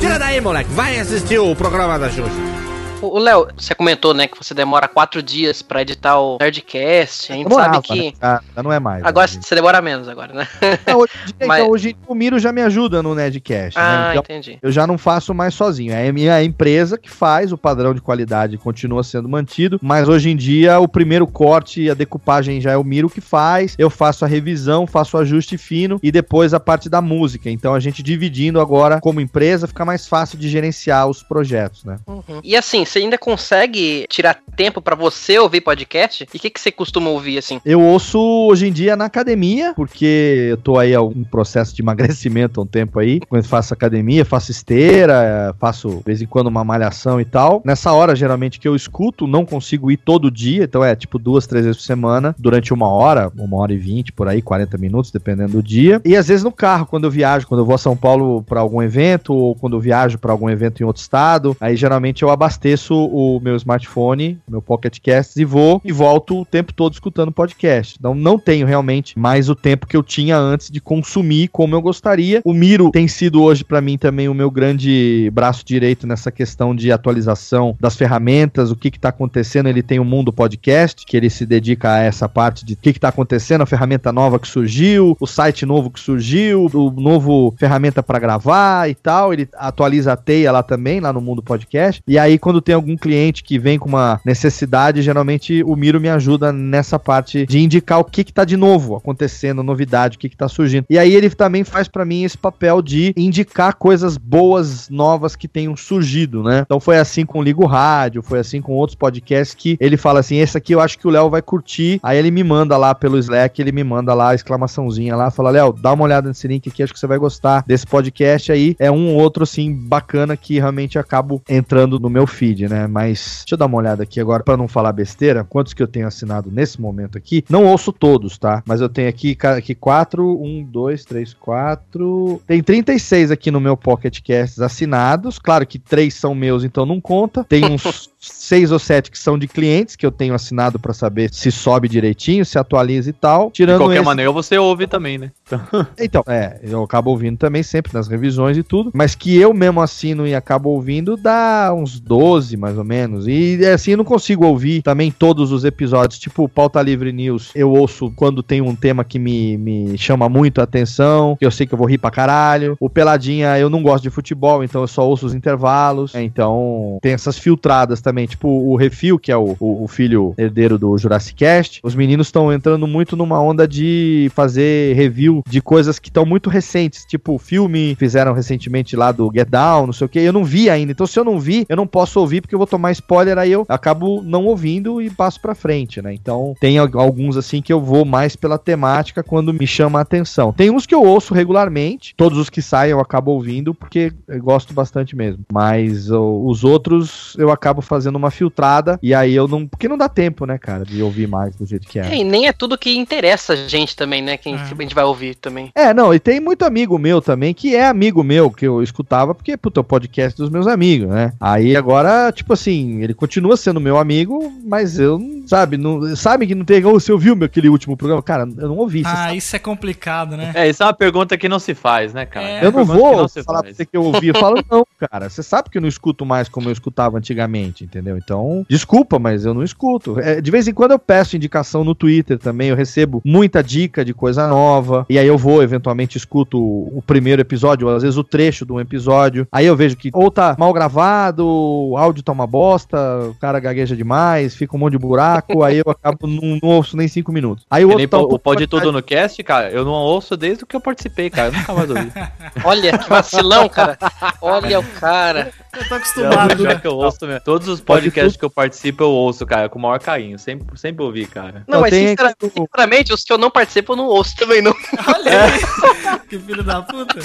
Tira 0.00 0.18
daí, 0.18 0.40
moleque. 0.40 0.70
Vai 0.70 0.98
assistir 0.98 1.38
o 1.38 1.54
programa 1.54 1.98
da 1.98 2.10
Xuxa. 2.10 2.77
O 3.00 3.18
Léo, 3.18 3.46
você 3.56 3.76
comentou, 3.76 4.12
né, 4.12 4.26
que 4.26 4.36
você 4.36 4.52
demora 4.52 4.88
quatro 4.88 5.22
dias 5.22 5.62
pra 5.62 5.82
editar 5.82 6.18
o 6.18 6.36
Nerdcast. 6.40 7.32
A 7.32 7.36
gente 7.36 7.48
Demorava, 7.48 7.74
sabe 7.74 7.86
que. 7.86 8.06
né? 8.06 8.12
Ah, 8.20 8.40
não 8.62 8.72
é 8.72 8.80
mais. 8.80 9.04
Agora 9.04 9.30
né? 9.30 9.38
você 9.40 9.54
demora 9.54 9.80
menos 9.80 10.08
agora, 10.08 10.34
né? 10.34 10.48
Hoje, 10.96 11.12
dia, 11.26 11.34
Mas- 11.46 11.60
então, 11.60 11.70
hoje 11.70 11.96
o 12.08 12.14
Miro 12.14 12.40
já 12.40 12.52
me 12.52 12.60
ajuda 12.60 13.00
no 13.00 13.14
Nerdcast. 13.14 13.78
Ah, 13.78 14.08
né? 14.08 14.10
Então, 14.10 14.22
entendi. 14.24 14.58
eu 14.60 14.72
já 14.72 14.84
não 14.84 14.98
faço 14.98 15.32
mais 15.32 15.54
sozinho. 15.54 15.92
É 15.92 16.08
a 16.08 16.12
minha 16.12 16.42
empresa 16.42 16.98
que 16.98 17.08
faz, 17.08 17.52
o 17.52 17.58
padrão 17.58 17.94
de 17.94 18.00
qualidade 18.00 18.58
continua 18.58 19.04
sendo 19.04 19.28
mantido, 19.28 19.78
mas 19.80 20.08
hoje 20.08 20.30
em 20.30 20.36
dia 20.36 20.80
o 20.80 20.88
primeiro 20.88 21.26
corte 21.26 21.82
e 21.82 21.90
a 21.90 21.94
decupagem 21.94 22.60
já 22.60 22.72
é 22.72 22.76
o 22.76 22.82
Miro 22.82 23.08
que 23.08 23.20
faz. 23.20 23.76
Eu 23.78 23.90
faço 23.90 24.24
a 24.24 24.28
revisão, 24.28 24.88
faço 24.88 25.16
o 25.16 25.20
ajuste 25.20 25.56
fino 25.56 26.00
e 26.02 26.10
depois 26.10 26.52
a 26.52 26.58
parte 26.58 26.88
da 26.88 27.00
música. 27.00 27.48
Então 27.48 27.74
a 27.74 27.80
gente 27.80 28.02
dividindo 28.02 28.60
agora 28.60 29.00
como 29.00 29.20
empresa 29.20 29.68
fica 29.68 29.84
mais 29.84 30.08
fácil 30.08 30.36
de 30.36 30.48
gerenciar 30.48 31.06
os 31.06 31.22
projetos, 31.22 31.84
né? 31.84 31.96
Uhum. 32.06 32.40
E 32.42 32.56
assim, 32.56 32.84
você 32.88 33.00
ainda 33.00 33.18
consegue 33.18 34.06
tirar 34.08 34.38
tempo 34.56 34.80
pra 34.82 34.96
você 34.96 35.38
ouvir 35.38 35.60
podcast? 35.60 36.26
E 36.32 36.36
o 36.36 36.40
que, 36.40 36.50
que 36.50 36.60
você 36.60 36.72
costuma 36.72 37.10
ouvir, 37.10 37.38
assim? 37.38 37.60
Eu 37.64 37.80
ouço 37.80 38.18
hoje 38.18 38.66
em 38.66 38.72
dia 38.72 38.96
na 38.96 39.04
academia, 39.04 39.72
porque 39.76 40.48
eu 40.50 40.56
tô 40.56 40.78
aí 40.78 40.94
em 40.94 41.24
processo 41.24 41.74
de 41.74 41.82
emagrecimento 41.82 42.60
há 42.60 42.64
um 42.64 42.66
tempo 42.66 42.98
aí. 42.98 43.20
Quando 43.20 43.44
faço 43.44 43.72
academia, 43.72 44.24
faço 44.24 44.50
esteira, 44.50 45.54
faço 45.60 45.88
de 45.88 46.02
vez 46.04 46.22
em 46.22 46.26
quando 46.26 46.48
uma 46.48 46.64
malhação 46.64 47.20
e 47.20 47.24
tal. 47.24 47.62
Nessa 47.64 47.92
hora, 47.92 48.16
geralmente, 48.16 48.58
que 48.58 48.66
eu 48.66 48.74
escuto, 48.74 49.26
não 49.26 49.44
consigo 49.44 49.90
ir 49.90 49.96
todo 49.96 50.30
dia, 50.30 50.64
então 50.64 50.84
é 50.84 50.96
tipo 50.96 51.18
duas, 51.18 51.46
três 51.46 51.64
vezes 51.64 51.80
por 51.80 51.86
semana, 51.86 52.34
durante 52.38 52.72
uma 52.72 52.88
hora, 52.88 53.30
uma 53.36 53.58
hora 53.58 53.72
e 53.72 53.78
vinte, 53.78 54.12
por 54.12 54.28
aí, 54.28 54.42
40 54.42 54.76
minutos, 54.78 55.10
dependendo 55.10 55.52
do 55.52 55.62
dia. 55.62 56.00
E 56.04 56.16
às 56.16 56.28
vezes 56.28 56.42
no 56.42 56.52
carro, 56.52 56.86
quando 56.86 57.04
eu 57.04 57.10
viajo, 57.10 57.46
quando 57.46 57.60
eu 57.60 57.66
vou 57.66 57.74
a 57.74 57.78
São 57.78 57.96
Paulo 57.96 58.42
pra 58.42 58.60
algum 58.60 58.82
evento, 58.82 59.34
ou 59.34 59.54
quando 59.54 59.76
eu 59.76 59.80
viajo 59.80 60.18
pra 60.18 60.32
algum 60.32 60.48
evento 60.50 60.82
em 60.82 60.86
outro 60.86 61.02
estado, 61.02 61.56
aí 61.60 61.76
geralmente 61.76 62.22
eu 62.22 62.30
abasteço 62.30 62.77
o 62.90 63.40
meu 63.40 63.56
smartphone, 63.56 64.38
meu 64.48 64.62
Pocket 64.62 64.98
Casts, 65.02 65.36
e 65.36 65.44
vou 65.44 65.80
e 65.84 65.92
volto 65.92 66.40
o 66.40 66.44
tempo 66.44 66.72
todo 66.72 66.92
escutando 66.92 67.32
podcast. 67.32 67.96
Então 67.98 68.14
não 68.14 68.38
tenho 68.38 68.66
realmente 68.66 69.18
mais 69.18 69.48
o 69.48 69.54
tempo 69.54 69.86
que 69.86 69.96
eu 69.96 70.02
tinha 70.02 70.36
antes 70.36 70.70
de 70.70 70.80
consumir 70.80 71.48
como 71.48 71.74
eu 71.74 71.82
gostaria. 71.82 72.40
O 72.44 72.52
Miro 72.52 72.90
tem 72.90 73.08
sido 73.08 73.42
hoje 73.42 73.64
pra 73.64 73.80
mim 73.80 73.98
também 73.98 74.28
o 74.28 74.34
meu 74.34 74.50
grande 74.50 75.30
braço 75.32 75.64
direito 75.64 76.06
nessa 76.06 76.30
questão 76.30 76.74
de 76.74 76.92
atualização 76.92 77.76
das 77.80 77.96
ferramentas, 77.96 78.70
o 78.70 78.76
que 78.76 78.90
que 78.90 78.98
tá 78.98 79.08
acontecendo. 79.08 79.68
Ele 79.68 79.82
tem 79.82 79.98
o 79.98 80.04
Mundo 80.04 80.32
Podcast, 80.32 81.04
que 81.06 81.16
ele 81.16 81.30
se 81.30 81.44
dedica 81.44 81.92
a 81.92 81.98
essa 81.98 82.28
parte 82.28 82.64
de 82.64 82.74
o 82.74 82.76
que 82.76 82.92
que 82.92 83.00
tá 83.00 83.08
acontecendo, 83.08 83.62
a 83.62 83.66
ferramenta 83.66 84.12
nova 84.12 84.38
que 84.38 84.48
surgiu, 84.48 85.16
o 85.20 85.26
site 85.26 85.66
novo 85.66 85.90
que 85.90 86.00
surgiu, 86.00 86.66
o 86.72 86.90
novo 86.90 87.54
ferramenta 87.58 88.02
pra 88.02 88.18
gravar 88.18 88.88
e 88.88 88.94
tal. 88.94 89.32
Ele 89.32 89.48
atualiza 89.54 90.12
a 90.12 90.16
teia 90.16 90.52
lá 90.52 90.62
também, 90.62 91.00
lá 91.00 91.12
no 91.12 91.20
Mundo 91.20 91.42
Podcast. 91.42 92.02
E 92.06 92.18
aí 92.18 92.38
quando 92.38 92.60
tem 92.68 92.74
algum 92.74 92.98
cliente 92.98 93.42
que 93.42 93.58
vem 93.58 93.78
com 93.78 93.88
uma 93.88 94.20
necessidade, 94.22 95.00
geralmente 95.00 95.62
o 95.62 95.74
Miro 95.74 95.98
me 95.98 96.10
ajuda 96.10 96.52
nessa 96.52 96.98
parte 96.98 97.46
de 97.46 97.58
indicar 97.58 97.98
o 97.98 98.04
que 98.04 98.22
que 98.22 98.32
tá 98.32 98.44
de 98.44 98.58
novo 98.58 98.94
acontecendo, 98.94 99.62
novidade, 99.62 100.18
o 100.18 100.20
que 100.20 100.28
que 100.28 100.36
tá 100.36 100.48
surgindo. 100.48 100.84
E 100.90 100.98
aí 100.98 101.14
ele 101.14 101.30
também 101.30 101.64
faz 101.64 101.88
pra 101.88 102.04
mim 102.04 102.24
esse 102.24 102.36
papel 102.36 102.82
de 102.82 103.14
indicar 103.16 103.74
coisas 103.76 104.18
boas, 104.18 104.90
novas 104.90 105.34
que 105.34 105.48
tenham 105.48 105.74
surgido, 105.78 106.42
né? 106.42 106.60
Então 106.66 106.78
foi 106.78 106.98
assim 106.98 107.24
com 107.24 107.38
o 107.38 107.42
Ligo 107.42 107.64
Rádio, 107.64 108.22
foi 108.22 108.38
assim 108.38 108.60
com 108.60 108.74
outros 108.74 108.96
podcasts 108.96 109.54
que 109.54 109.78
ele 109.80 109.96
fala 109.96 110.20
assim, 110.20 110.36
esse 110.36 110.58
aqui 110.58 110.74
eu 110.74 110.80
acho 110.80 110.98
que 110.98 111.08
o 111.08 111.10
Léo 111.10 111.30
vai 111.30 111.40
curtir. 111.40 111.98
Aí 112.02 112.18
ele 112.18 112.30
me 112.30 112.44
manda 112.44 112.76
lá 112.76 112.94
pelo 112.94 113.18
Slack, 113.18 113.62
ele 113.62 113.72
me 113.72 113.82
manda 113.82 114.12
lá 114.12 114.32
a 114.32 114.34
exclamaçãozinha 114.34 115.16
lá, 115.16 115.30
fala, 115.30 115.48
Léo, 115.48 115.72
dá 115.72 115.90
uma 115.94 116.04
olhada 116.04 116.28
nesse 116.28 116.46
link 116.46 116.68
aqui, 116.68 116.82
acho 116.82 116.92
que 116.92 117.00
você 117.00 117.06
vai 117.06 117.16
gostar 117.16 117.64
desse 117.66 117.86
podcast 117.86 118.52
aí. 118.52 118.76
É 118.78 118.90
um 118.90 119.14
ou 119.14 119.22
outro, 119.22 119.44
assim, 119.44 119.72
bacana 119.72 120.36
que 120.36 120.58
realmente 120.58 120.98
acabo 120.98 121.42
entrando 121.48 121.98
no 121.98 122.10
meu 122.10 122.26
feed, 122.26 122.57
né? 122.66 122.86
Mas 122.86 123.42
deixa 123.44 123.54
eu 123.54 123.58
dar 123.58 123.66
uma 123.66 123.76
olhada 123.76 124.02
aqui 124.02 124.18
agora 124.20 124.42
pra 124.42 124.56
não 124.56 124.66
falar 124.66 124.92
besteira. 124.92 125.44
Quantos 125.44 125.74
que 125.74 125.82
eu 125.82 125.86
tenho 125.86 126.06
assinado 126.06 126.50
nesse 126.50 126.80
momento 126.80 127.18
aqui? 127.18 127.44
Não 127.50 127.66
ouço 127.66 127.92
todos, 127.92 128.38
tá? 128.38 128.62
Mas 128.66 128.80
eu 128.80 128.88
tenho 128.88 129.08
aqui, 129.08 129.36
aqui 129.56 129.74
quatro, 129.74 130.40
um, 130.42 130.64
dois, 130.64 131.04
três, 131.04 131.34
quatro. 131.34 132.40
Tem 132.46 132.62
36 132.62 133.30
aqui 133.30 133.50
no 133.50 133.60
meu 133.60 133.76
Pocket 133.76 134.18
Casts 134.26 134.60
assinados. 134.60 135.38
Claro 135.38 135.66
que 135.66 135.78
três 135.78 136.14
são 136.14 136.34
meus, 136.34 136.64
então 136.64 136.86
não 136.86 137.00
conta. 137.00 137.44
Tem 137.44 137.64
uns 137.64 138.08
seis 138.18 138.72
ou 138.72 138.78
sete 138.78 139.10
que 139.10 139.18
são 139.18 139.38
de 139.38 139.46
clientes 139.46 139.94
que 139.94 140.04
eu 140.06 140.10
tenho 140.10 140.34
assinado 140.34 140.78
pra 140.78 140.92
saber 140.92 141.32
se 141.32 141.50
sobe 141.52 141.88
direitinho, 141.88 142.44
se 142.44 142.58
atualiza 142.58 143.10
e 143.10 143.12
tal. 143.12 143.46
De 143.48 143.52
Tirando 143.52 143.78
qualquer 143.80 143.96
esse- 143.96 144.04
maneira, 144.04 144.32
você 144.32 144.56
ouve 144.56 144.86
também, 144.86 145.18
né? 145.18 145.30
então, 145.98 146.22
é, 146.26 146.58
eu 146.62 146.82
acabo 146.82 147.10
ouvindo 147.10 147.36
também 147.36 147.62
sempre 147.62 147.92
nas 147.92 148.08
revisões 148.08 148.56
e 148.56 148.62
tudo, 148.62 148.90
mas 148.94 149.14
que 149.14 149.36
eu 149.36 149.52
mesmo 149.52 149.80
assino 149.80 150.26
e 150.26 150.34
acabo 150.34 150.70
ouvindo 150.70 151.16
dá 151.16 151.72
uns 151.74 151.98
12 152.00 152.47
mais 152.56 152.76
ou 152.78 152.84
menos. 152.84 153.26
E 153.26 153.64
assim, 153.66 153.92
eu 153.92 153.96
não 153.96 154.04
consigo 154.04 154.46
ouvir 154.46 154.82
também 154.82 155.10
todos 155.10 155.52
os 155.52 155.64
episódios, 155.64 156.18
tipo 156.18 156.48
Pauta 156.48 156.80
Livre 156.82 157.12
News, 157.12 157.50
eu 157.54 157.70
ouço 157.70 158.12
quando 158.14 158.42
tem 158.42 158.60
um 158.60 158.74
tema 158.74 159.04
que 159.04 159.18
me, 159.18 159.56
me 159.56 159.98
chama 159.98 160.28
muito 160.28 160.60
a 160.60 160.64
atenção, 160.64 161.36
que 161.38 161.44
eu 161.46 161.50
sei 161.50 161.66
que 161.66 161.74
eu 161.74 161.78
vou 161.78 161.88
rir 161.88 161.98
pra 161.98 162.10
caralho. 162.10 162.76
O 162.80 162.88
Peladinha, 162.90 163.58
eu 163.58 163.70
não 163.70 163.82
gosto 163.82 164.02
de 164.02 164.10
futebol, 164.10 164.62
então 164.62 164.80
eu 164.80 164.88
só 164.88 165.06
ouço 165.06 165.26
os 165.26 165.34
intervalos. 165.34 166.14
É, 166.14 166.22
Então, 166.22 166.98
tem 167.02 167.12
essas 167.12 167.38
filtradas 167.38 168.00
também, 168.00 168.26
tipo 168.26 168.48
o 168.48 168.76
Refil, 168.76 169.18
que 169.18 169.32
é 169.32 169.36
o, 169.36 169.56
o, 169.58 169.84
o 169.84 169.88
filho 169.88 170.34
herdeiro 170.38 170.78
do 170.78 170.96
Jurassic 170.96 171.36
Cast. 171.36 171.80
Os 171.82 171.94
meninos 171.94 172.28
estão 172.28 172.52
entrando 172.52 172.86
muito 172.86 173.16
numa 173.16 173.40
onda 173.40 173.66
de 173.66 174.30
fazer 174.34 174.94
review 174.94 175.42
de 175.48 175.60
coisas 175.60 175.98
que 175.98 176.08
estão 176.08 176.24
muito 176.24 176.48
recentes, 176.50 177.04
tipo 177.04 177.38
filme 177.38 177.94
fizeram 177.96 178.32
recentemente 178.32 178.96
lá 178.96 179.10
do 179.12 179.30
Get 179.34 179.48
Down, 179.48 179.86
não 179.86 179.92
sei 179.92 180.04
o 180.04 180.08
que. 180.08 180.18
Eu 180.18 180.32
não 180.32 180.44
vi 180.44 180.70
ainda, 180.70 180.92
então 180.92 181.06
se 181.06 181.18
eu 181.18 181.24
não 181.24 181.38
vi, 181.38 181.66
eu 181.68 181.76
não 181.76 181.86
posso 181.86 182.20
ouvir 182.20 182.37
porque 182.40 182.54
eu 182.54 182.58
vou 182.58 182.66
tomar 182.66 182.92
spoiler, 182.92 183.38
aí 183.38 183.52
eu 183.52 183.64
acabo 183.68 184.22
não 184.22 184.44
ouvindo 184.46 185.00
e 185.02 185.10
passo 185.10 185.40
pra 185.40 185.54
frente, 185.54 186.00
né? 186.02 186.12
Então 186.14 186.54
tem 186.60 186.78
al- 186.78 186.88
alguns 186.94 187.36
assim 187.36 187.60
que 187.62 187.72
eu 187.72 187.80
vou 187.80 188.04
mais 188.04 188.36
pela 188.36 188.58
temática 188.58 189.22
quando 189.22 189.52
me 189.54 189.66
chama 189.66 189.98
a 189.98 190.02
atenção. 190.02 190.52
Tem 190.52 190.70
uns 190.70 190.86
que 190.86 190.94
eu 190.94 191.02
ouço 191.02 191.34
regularmente, 191.34 192.14
todos 192.16 192.38
os 192.38 192.50
que 192.50 192.62
saem 192.62 192.92
eu 192.92 193.00
acabo 193.00 193.32
ouvindo 193.32 193.74
porque 193.74 194.12
eu 194.26 194.42
gosto 194.42 194.72
bastante 194.74 195.14
mesmo. 195.16 195.44
Mas 195.52 196.10
os 196.10 196.64
outros 196.64 197.34
eu 197.38 197.50
acabo 197.50 197.80
fazendo 197.82 198.16
uma 198.16 198.30
filtrada 198.30 198.98
e 199.02 199.14
aí 199.14 199.34
eu 199.34 199.46
não. 199.48 199.66
Porque 199.66 199.88
não 199.88 199.98
dá 199.98 200.08
tempo, 200.08 200.46
né, 200.46 200.58
cara, 200.58 200.84
de 200.84 201.02
ouvir 201.02 201.26
mais 201.28 201.54
do 201.56 201.66
jeito 201.66 201.86
que 201.86 201.98
é. 201.98 202.02
É, 202.06 202.16
e 202.16 202.24
nem 202.24 202.46
é 202.48 202.52
tudo 202.52 202.78
que 202.78 202.96
interessa 202.96 203.52
a 203.52 203.56
gente 203.68 203.96
também, 203.96 204.22
né? 204.22 204.36
Que 204.36 204.48
a 204.48 204.56
gente- 204.56 204.74
a 204.78 204.82
gente 204.82 204.94
vai 204.94 205.04
ouvir 205.04 205.34
também. 205.34 205.70
É, 205.74 205.92
não, 205.92 206.12
e 206.14 206.18
tem 206.18 206.40
muito 206.40 206.64
amigo 206.64 206.98
meu 206.98 207.20
também, 207.20 207.52
que 207.54 207.74
é 207.74 207.86
amigo 207.86 208.22
meu, 208.22 208.50
que 208.50 208.66
eu 208.66 208.82
escutava, 208.82 209.34
porque, 209.34 209.56
puta, 209.56 209.80
é 209.80 209.82
o 209.82 209.84
podcast 209.84 210.36
dos 210.38 210.50
meus 210.50 210.66
amigos, 210.66 211.08
né? 211.08 211.32
Aí 211.40 211.76
agora, 211.76 212.27
tipo 212.32 212.52
assim, 212.52 213.02
ele 213.02 213.14
continua 213.14 213.56
sendo 213.56 213.80
meu 213.80 213.98
amigo, 213.98 214.52
mas 214.64 214.98
eu, 214.98 215.18
não- 215.18 215.46
sabe, 215.46 215.76
não, 215.76 216.14
sabe 216.16 216.46
que 216.46 216.54
não 216.54 216.64
tem. 216.64 216.84
Ô, 216.84 216.92
você 216.92 217.12
ouviu 217.12 217.34
meu, 217.36 217.46
aquele 217.46 217.68
último 217.68 217.96
programa? 217.96 218.22
Cara, 218.22 218.42
eu 218.42 218.68
não 218.68 218.76
ouvi. 218.76 219.02
Ah, 219.04 219.34
isso 219.34 219.54
é 219.54 219.58
complicado, 219.58 220.36
né? 220.36 220.52
É, 220.54 220.68
isso 220.68 220.82
é 220.82 220.86
uma 220.86 220.92
pergunta 220.92 221.36
que 221.36 221.48
não 221.48 221.58
se 221.58 221.74
faz, 221.74 222.12
né, 222.12 222.26
cara? 222.26 222.46
É. 222.46 222.58
É 222.60 222.64
Eu 222.66 222.72
não 222.72 222.80
que 222.86 222.92
vou 222.92 223.28
se 223.28 223.42
falar 223.42 223.58
pra 223.60 223.68
faz. 223.68 223.76
você 223.76 223.86
que 223.86 223.96
eu 223.96 224.04
ouvi. 224.04 224.28
Eu 224.28 224.34
falo, 224.34 224.62
não, 224.70 224.86
cara. 224.98 225.28
Você 225.28 225.42
sabe 225.42 225.70
que 225.70 225.78
eu 225.78 225.82
não 225.82 225.88
escuto 225.88 226.24
mais 226.26 226.48
como 226.48 226.68
eu 226.68 226.72
escutava 226.72 227.16
antigamente, 227.18 227.84
entendeu? 227.84 228.16
Então, 228.16 228.64
desculpa, 228.68 229.18
mas 229.18 229.44
eu 229.44 229.54
não 229.54 229.62
escuto. 229.62 230.18
É, 230.20 230.40
de 230.40 230.50
vez 230.50 230.68
em 230.68 230.72
quando 230.74 230.92
eu 230.92 230.98
peço 230.98 231.36
indicação 231.36 231.84
no 231.84 231.94
Twitter 231.94 232.38
também. 232.38 232.68
Eu 232.68 232.76
recebo 232.76 233.20
muita 233.24 233.62
dica 233.62 234.04
de 234.04 234.12
coisa 234.14 234.46
nova. 234.48 235.06
E 235.08 235.18
aí 235.18 235.26
eu 235.26 235.38
vou, 235.38 235.62
eventualmente, 235.62 236.16
escuto 236.16 236.58
o, 236.58 237.02
primeiro 237.06 237.40
episódio, 237.40 237.88
ou 237.88 237.94
às 237.96 238.02
vezes 238.02 238.16
o 238.18 238.24
trecho 238.24 238.66
de 238.66 238.72
um 238.72 238.80
episódio. 238.80 239.46
Aí 239.50 239.64
eu 239.66 239.76
vejo 239.76 239.96
que 239.96 240.10
ou 240.12 240.30
tá 240.30 240.54
mal 240.58 240.72
gravado, 240.72 241.46
o 241.46 241.96
áudio 242.08 242.22
tá 242.22 242.32
uma 242.32 242.46
bosta, 242.46 242.96
o 243.30 243.34
cara 243.34 243.60
gagueja 243.60 243.94
demais, 243.96 244.54
fica 244.54 244.74
um 244.76 244.78
monte 244.78 244.92
de 244.92 244.98
buraco. 244.98 245.62
aí 245.62 245.78
eu 245.78 245.90
acabo 245.90 246.26
não, 246.26 246.58
não 246.62 246.68
ouço 246.70 246.96
nem 246.96 247.06
cinco 247.08 247.30
minutos. 247.32 247.64
Aí 247.70 247.84
o 247.84 247.88
Que 247.88 247.92
outro 247.92 247.98
nem 247.98 248.08
tá 248.08 248.16
um 248.18 248.20
o 248.20 248.28
pouco 248.28 248.42
Pode 248.44 248.60
mais- 248.60 248.70
Tudo 248.70 248.92
no 248.92 249.02
Cast, 249.02 249.42
cara, 249.42 249.70
eu 249.70 249.84
não 249.84 249.92
ouço 249.92 250.36
desde 250.36 250.64
que 250.66 250.74
eu 250.76 250.80
participei, 250.80 251.30
cara. 251.30 251.48
Eu 251.48 251.52
nunca 251.52 251.72
mais 251.72 251.90
ouvi. 251.90 252.12
Olha, 252.64 252.98
que 252.98 253.08
vacilão, 253.08 253.68
cara. 253.68 253.96
Olha 254.40 254.80
o 254.80 254.84
cara. 254.84 255.52
Eu 255.74 255.82
tô 255.84 255.88
Já, 255.90 255.96
acostumado. 255.96 256.62
já 256.62 256.68
né? 256.70 256.74
que 256.80 256.86
eu 256.86 256.96
ouço, 256.96 257.26
mesmo. 257.26 257.40
Todos 257.44 257.68
os 257.68 257.80
Pode 257.80 258.02
podcasts 258.10 258.36
que 258.36 258.44
eu 258.44 258.50
participo, 258.50 259.02
eu 259.04 259.10
ouço, 259.10 259.46
cara, 259.46 259.68
com 259.68 259.78
o 259.78 259.82
maior 259.82 259.98
carinho. 260.00 260.38
Sempre, 260.38 260.78
sempre 260.78 261.04
ouvi, 261.04 261.26
cara. 261.26 261.62
Não, 261.68 261.74
Não, 261.76 261.80
mas 261.82 261.90
tem 261.90 262.08
sincera- 262.08 262.30
aqui 262.30 262.46
o- 262.46 262.50
sinceramente, 262.66 263.12
os 263.12 263.22
que 263.24 263.32
eu 263.32 263.38
não 263.38 263.50
participo, 263.50 263.92
eu 263.92 263.96
não 263.96 264.06
ouço 264.06 264.34
também, 264.36 264.60
não. 264.62 264.74
Olha 265.06 265.44
aí. 265.44 266.18
que 266.28 266.38
filho 266.38 266.62
da 266.62 266.82
puta. 266.82 267.18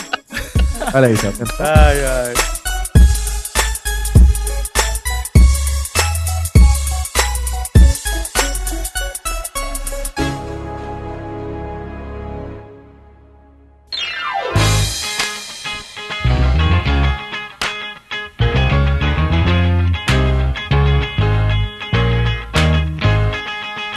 Olha 0.93 1.07
aí, 1.07 1.13
vendo? 1.13 1.37
Ai, 1.59 2.05
ai. 2.05 2.33